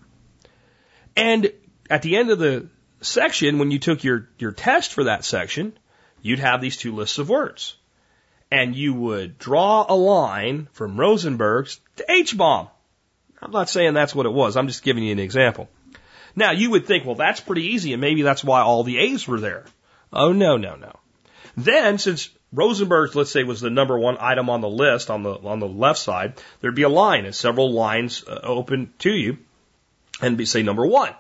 And 1.16 1.52
at 1.90 2.04
the 2.04 2.16
end 2.16 2.30
of 2.30 2.40
the 2.40 2.70
section, 3.02 3.60
when 3.60 3.72
you 3.72 3.80
took 3.80 4.04
your, 4.04 4.30
your 4.38 4.52
test 4.52 4.94
for 4.94 5.06
that 5.06 5.26
section, 5.26 5.78
you'd 6.22 6.40
have 6.40 6.62
these 6.62 6.78
two 6.78 6.96
lists 6.96 7.18
of 7.18 7.28
words. 7.28 7.76
And 8.52 8.76
you 8.76 8.94
would 8.94 9.38
draw 9.38 9.86
a 9.88 9.96
line 9.96 10.68
from 10.72 11.00
Rosenberg's 11.00 11.80
to 11.98 12.12
H-bomb. 12.12 12.70
I'm 13.42 13.52
not 13.52 13.70
saying 13.70 13.94
that's 13.94 14.16
what 14.16 14.26
it 14.26 14.34
was. 14.34 14.58
I'm 14.58 14.68
just 14.68 14.84
giving 14.84 15.04
you 15.04 15.12
an 15.12 15.20
example. 15.20 15.70
Now 16.36 16.52
you 16.52 16.72
would 16.72 16.86
think, 16.86 17.06
well, 17.06 17.16
that's 17.16 17.40
pretty 17.40 17.68
easy 17.68 17.94
and 17.94 18.02
maybe 18.02 18.22
that's 18.22 18.44
why 18.44 18.62
all 18.62 18.84
the 18.84 18.98
A's 18.98 19.28
were 19.28 19.40
there. 19.40 19.66
Oh, 20.12 20.34
no, 20.34 20.58
no, 20.58 20.76
no. 20.76 20.94
Then 21.56 21.98
since 21.98 22.30
Rosenberg's, 22.52 23.16
let's 23.16 23.32
say, 23.32 23.44
was 23.44 23.62
the 23.62 23.70
number 23.70 23.98
one 23.98 24.18
item 24.20 24.50
on 24.50 24.62
the 24.62 24.70
list 24.70 25.10
on 25.10 25.24
the, 25.24 25.34
on 25.34 25.60
the 25.60 25.68
left 25.68 26.00
side, 26.00 26.42
there'd 26.60 26.76
be 26.76 26.84
a 26.84 26.90
line 26.90 27.26
and 27.26 27.36
several 27.36 27.72
lines 27.72 28.24
uh, 28.28 28.40
open 28.44 28.94
to 29.00 29.12
you 29.12 29.38
and 30.22 30.38
be, 30.38 30.46
say 30.46 30.64
number 30.64 30.86
one. 30.86 31.14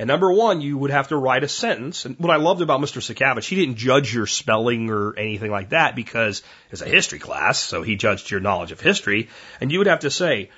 And 0.00 0.08
number 0.08 0.32
one, 0.32 0.62
you 0.62 0.78
would 0.78 0.90
have 0.92 1.08
to 1.08 1.16
write 1.18 1.44
a 1.44 1.48
sentence. 1.48 2.06
And 2.06 2.18
what 2.18 2.30
I 2.30 2.36
loved 2.36 2.62
about 2.62 2.80
Mr. 2.80 3.02
Sakavich, 3.02 3.46
he 3.46 3.54
didn't 3.54 3.76
judge 3.76 4.14
your 4.14 4.26
spelling 4.26 4.88
or 4.88 5.14
anything 5.14 5.50
like 5.50 5.68
that 5.68 5.94
because 5.94 6.42
it's 6.70 6.80
a 6.80 6.88
history 6.88 7.18
class, 7.18 7.58
so 7.58 7.82
he 7.82 7.96
judged 7.96 8.30
your 8.30 8.40
knowledge 8.40 8.72
of 8.72 8.80
history. 8.80 9.28
And 9.60 9.70
you 9.70 9.76
would 9.76 9.88
have 9.88 10.00
to 10.00 10.10
say, 10.10 10.48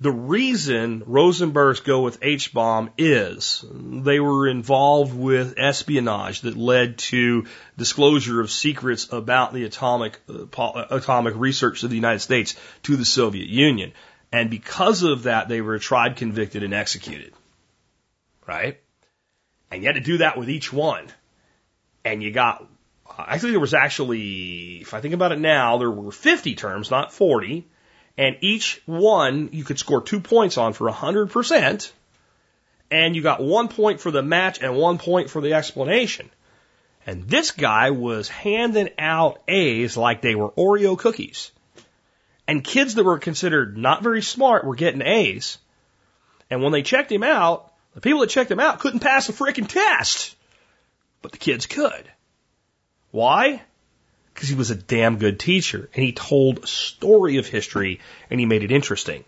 the 0.00 0.10
reason 0.10 1.02
Rosenbergs 1.02 1.84
go 1.84 2.00
with 2.00 2.18
H-bomb 2.22 2.90
is 2.98 3.64
they 3.72 4.18
were 4.18 4.48
involved 4.48 5.16
with 5.16 5.54
espionage 5.58 6.40
that 6.40 6.56
led 6.56 6.98
to 6.98 7.46
disclosure 7.76 8.40
of 8.40 8.50
secrets 8.50 9.12
about 9.12 9.54
the 9.54 9.62
atomic 9.62 10.18
uh, 10.28 10.86
atomic 10.90 11.34
research 11.36 11.84
of 11.84 11.90
the 11.90 11.96
United 11.96 12.18
States 12.18 12.56
to 12.82 12.96
the 12.96 13.04
Soviet 13.04 13.46
Union. 13.46 13.92
And 14.32 14.50
because 14.50 15.04
of 15.04 15.22
that, 15.22 15.48
they 15.48 15.60
were 15.60 15.78
tried, 15.78 16.16
convicted, 16.16 16.64
and 16.64 16.74
executed. 16.74 17.32
Right? 18.44 18.80
And 19.70 19.82
you 19.82 19.88
had 19.88 19.96
to 19.96 20.00
do 20.00 20.18
that 20.18 20.38
with 20.38 20.48
each 20.48 20.72
one. 20.72 21.06
And 22.04 22.22
you 22.22 22.30
got, 22.30 22.66
think 23.38 23.52
there 23.52 23.60
was 23.60 23.74
actually, 23.74 24.80
if 24.80 24.94
I 24.94 25.00
think 25.00 25.14
about 25.14 25.32
it 25.32 25.38
now, 25.38 25.78
there 25.78 25.90
were 25.90 26.10
50 26.12 26.54
terms, 26.54 26.90
not 26.90 27.12
40. 27.12 27.66
And 28.16 28.36
each 28.40 28.80
one 28.86 29.50
you 29.52 29.64
could 29.64 29.78
score 29.78 30.02
two 30.02 30.20
points 30.20 30.58
on 30.58 30.72
for 30.72 30.90
100%. 30.90 31.92
And 32.90 33.14
you 33.14 33.22
got 33.22 33.42
one 33.42 33.68
point 33.68 34.00
for 34.00 34.10
the 34.10 34.22
match 34.22 34.62
and 34.62 34.74
one 34.74 34.98
point 34.98 35.28
for 35.30 35.42
the 35.42 35.54
explanation. 35.54 36.30
And 37.06 37.28
this 37.28 37.52
guy 37.52 37.90
was 37.90 38.28
handing 38.28 38.90
out 38.98 39.40
A's 39.48 39.96
like 39.96 40.20
they 40.20 40.34
were 40.34 40.50
Oreo 40.50 40.98
cookies. 40.98 41.52
And 42.46 42.64
kids 42.64 42.94
that 42.94 43.04
were 43.04 43.18
considered 43.18 43.76
not 43.76 44.02
very 44.02 44.22
smart 44.22 44.64
were 44.64 44.74
getting 44.74 45.02
A's. 45.02 45.58
And 46.50 46.62
when 46.62 46.72
they 46.72 46.82
checked 46.82 47.12
him 47.12 47.22
out, 47.22 47.67
the 47.98 48.02
people 48.02 48.20
that 48.20 48.30
checked 48.30 48.52
him 48.52 48.60
out 48.60 48.78
couldn't 48.78 49.00
pass 49.00 49.26
the 49.26 49.32
freaking 49.32 49.66
test. 49.66 50.36
But 51.20 51.32
the 51.32 51.38
kids 51.38 51.66
could. 51.66 52.08
Why? 53.10 53.60
Because 54.32 54.48
he 54.48 54.54
was 54.54 54.70
a 54.70 54.76
damn 54.76 55.18
good 55.18 55.40
teacher 55.40 55.90
and 55.92 56.04
he 56.04 56.12
told 56.12 56.62
a 56.62 56.66
story 56.68 57.38
of 57.38 57.48
history 57.48 57.98
and 58.30 58.38
he 58.38 58.46
made 58.46 58.62
it 58.62 58.70
interesting. 58.70 59.24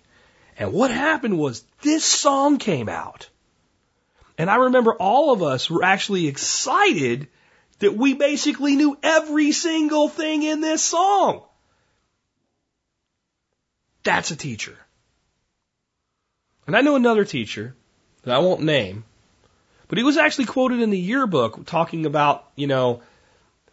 And 0.56 0.72
what 0.72 0.92
happened 0.92 1.36
was 1.36 1.64
this 1.82 2.04
song 2.04 2.58
came 2.58 2.88
out. 2.88 3.28
And 4.38 4.48
I 4.48 4.54
remember 4.54 4.94
all 4.94 5.32
of 5.32 5.42
us 5.42 5.68
were 5.68 5.82
actually 5.82 6.28
excited 6.28 7.26
that 7.80 7.96
we 7.96 8.14
basically 8.14 8.76
knew 8.76 8.96
every 9.02 9.50
single 9.50 10.08
thing 10.08 10.44
in 10.44 10.60
this 10.60 10.80
song. 10.80 11.42
That's 14.04 14.30
a 14.30 14.36
teacher. 14.36 14.78
And 16.68 16.76
I 16.76 16.82
know 16.82 16.94
another 16.94 17.24
teacher 17.24 17.74
that 18.22 18.34
I 18.34 18.38
won't 18.38 18.62
name, 18.62 19.04
but 19.88 19.98
he 19.98 20.04
was 20.04 20.16
actually 20.16 20.46
quoted 20.46 20.80
in 20.80 20.90
the 20.90 20.98
yearbook 20.98 21.66
talking 21.66 22.06
about, 22.06 22.48
you 22.54 22.66
know, 22.66 23.02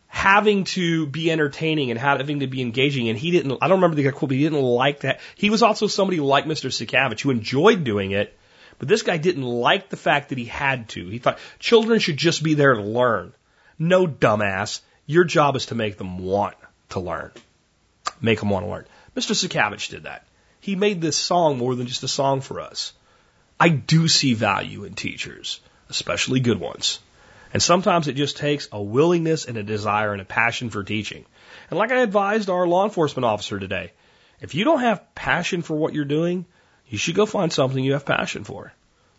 having 0.08 0.64
to 0.64 1.06
be 1.06 1.30
entertaining 1.30 1.92
and 1.92 2.00
having 2.00 2.40
to 2.40 2.48
be 2.48 2.62
engaging. 2.62 3.10
And 3.10 3.18
he 3.18 3.32
didn't, 3.32 3.58
I 3.62 3.68
don't 3.68 3.78
remember 3.78 3.96
the 3.96 4.04
guy 4.04 4.12
quote, 4.12 4.30
but 4.30 4.38
he 4.38 4.44
didn't 4.44 4.62
like 4.62 5.02
that. 5.02 5.20
He 5.36 5.50
was 5.50 5.62
also 5.62 5.88
somebody 5.88 6.20
like 6.20 6.46
Mr. 6.46 6.72
Sikavich 6.72 7.22
who 7.22 7.30
enjoyed 7.30 7.84
doing 7.84 8.12
it, 8.12 8.36
but 8.80 8.88
this 8.88 9.04
guy 9.04 9.18
didn't 9.18 9.44
like 9.44 9.90
the 9.90 9.98
fact 9.98 10.30
that 10.30 10.38
he 10.38 10.46
had 10.46 10.90
to. 10.90 11.08
He 11.08 11.20
thought 11.20 11.40
children 11.60 12.00
should 12.00 12.18
just 12.18 12.42
be 12.42 12.54
there 12.54 12.74
to 12.74 12.82
learn. 12.82 13.34
No, 13.78 14.08
dumbass. 14.08 14.82
Your 15.06 15.24
job 15.24 15.56
is 15.56 15.68
to 15.68 15.76
make 15.76 15.98
them 15.98 16.20
want 16.20 16.56
to 16.90 17.00
learn. 17.00 17.32
Make 18.22 18.40
them 18.40 18.50
want 18.50 18.66
to 18.66 18.72
learn. 18.72 18.86
Mr. 19.16 19.34
Sikavich 19.36 19.90
did 19.90 20.04
that. 20.04 20.26
He 20.60 20.76
made 20.76 21.02
this 21.02 21.16
song 21.16 21.58
more 21.58 21.76
than 21.76 21.88
just 21.88 22.04
a 22.04 22.08
song 22.08 22.42
for 22.42 22.60
us. 22.60 22.94
I 23.60 23.70
do 23.70 24.08
see 24.08 24.34
value 24.34 24.84
in 24.84 24.94
teachers, 24.94 25.60
especially 25.90 26.40
good 26.40 26.60
ones. 26.60 27.00
And 27.54 27.64
sometimes 27.64 28.08
it 28.08 28.14
just 28.14 28.38
takes 28.38 28.68
a 28.72 28.82
willingness 28.82 29.46
and 29.46 29.58
a 29.58 29.64
desire 29.64 30.12
and 30.12 30.22
a 30.22 30.26
passion 30.26 30.70
for 30.70 30.84
teaching. 30.84 31.26
And 31.70 31.80
like 31.80 31.92
I 31.92 32.02
advised 32.02 32.50
our 32.50 32.68
law 32.68 32.84
enforcement 32.84 33.26
officer 33.26 33.60
today, 33.60 33.94
if 34.42 34.54
you 34.54 34.64
don't 34.64 34.82
have 34.82 35.16
passion 35.16 35.62
for 35.64 35.76
what 35.76 35.94
you're 35.94 36.06
doing, 36.06 36.46
you 36.88 36.98
should 36.98 37.16
go 37.16 37.26
find 37.26 37.52
something 37.52 37.84
you 37.84 37.94
have 37.94 38.06
passion 38.06 38.44
for. 38.44 38.74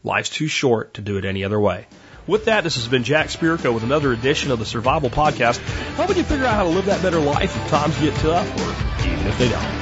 Life's 0.04 0.30
too 0.30 0.46
short 0.46 0.94
to 0.94 1.00
do 1.00 1.18
it 1.18 1.24
any 1.24 1.42
other 1.42 1.58
way. 1.58 1.86
With 2.28 2.44
that, 2.44 2.62
this 2.62 2.76
has 2.76 2.86
been 2.86 3.04
Jack 3.04 3.28
Spirko 3.28 3.74
with 3.74 3.82
another 3.82 4.12
edition 4.12 4.52
of 4.52 4.58
the 4.58 4.66
Survival 4.66 5.10
Podcast, 5.10 5.58
helping 5.96 6.18
you 6.18 6.24
figure 6.24 6.44
out 6.44 6.54
how 6.54 6.64
to 6.64 6.68
live 6.68 6.84
that 6.84 7.02
better 7.02 7.18
life 7.18 7.56
if 7.56 7.70
times 7.70 7.98
get 7.98 8.14
tough 8.16 8.46
or 8.46 9.08
even 9.08 9.26
if 9.26 9.38
they 9.38 9.48
don't. 9.48 9.77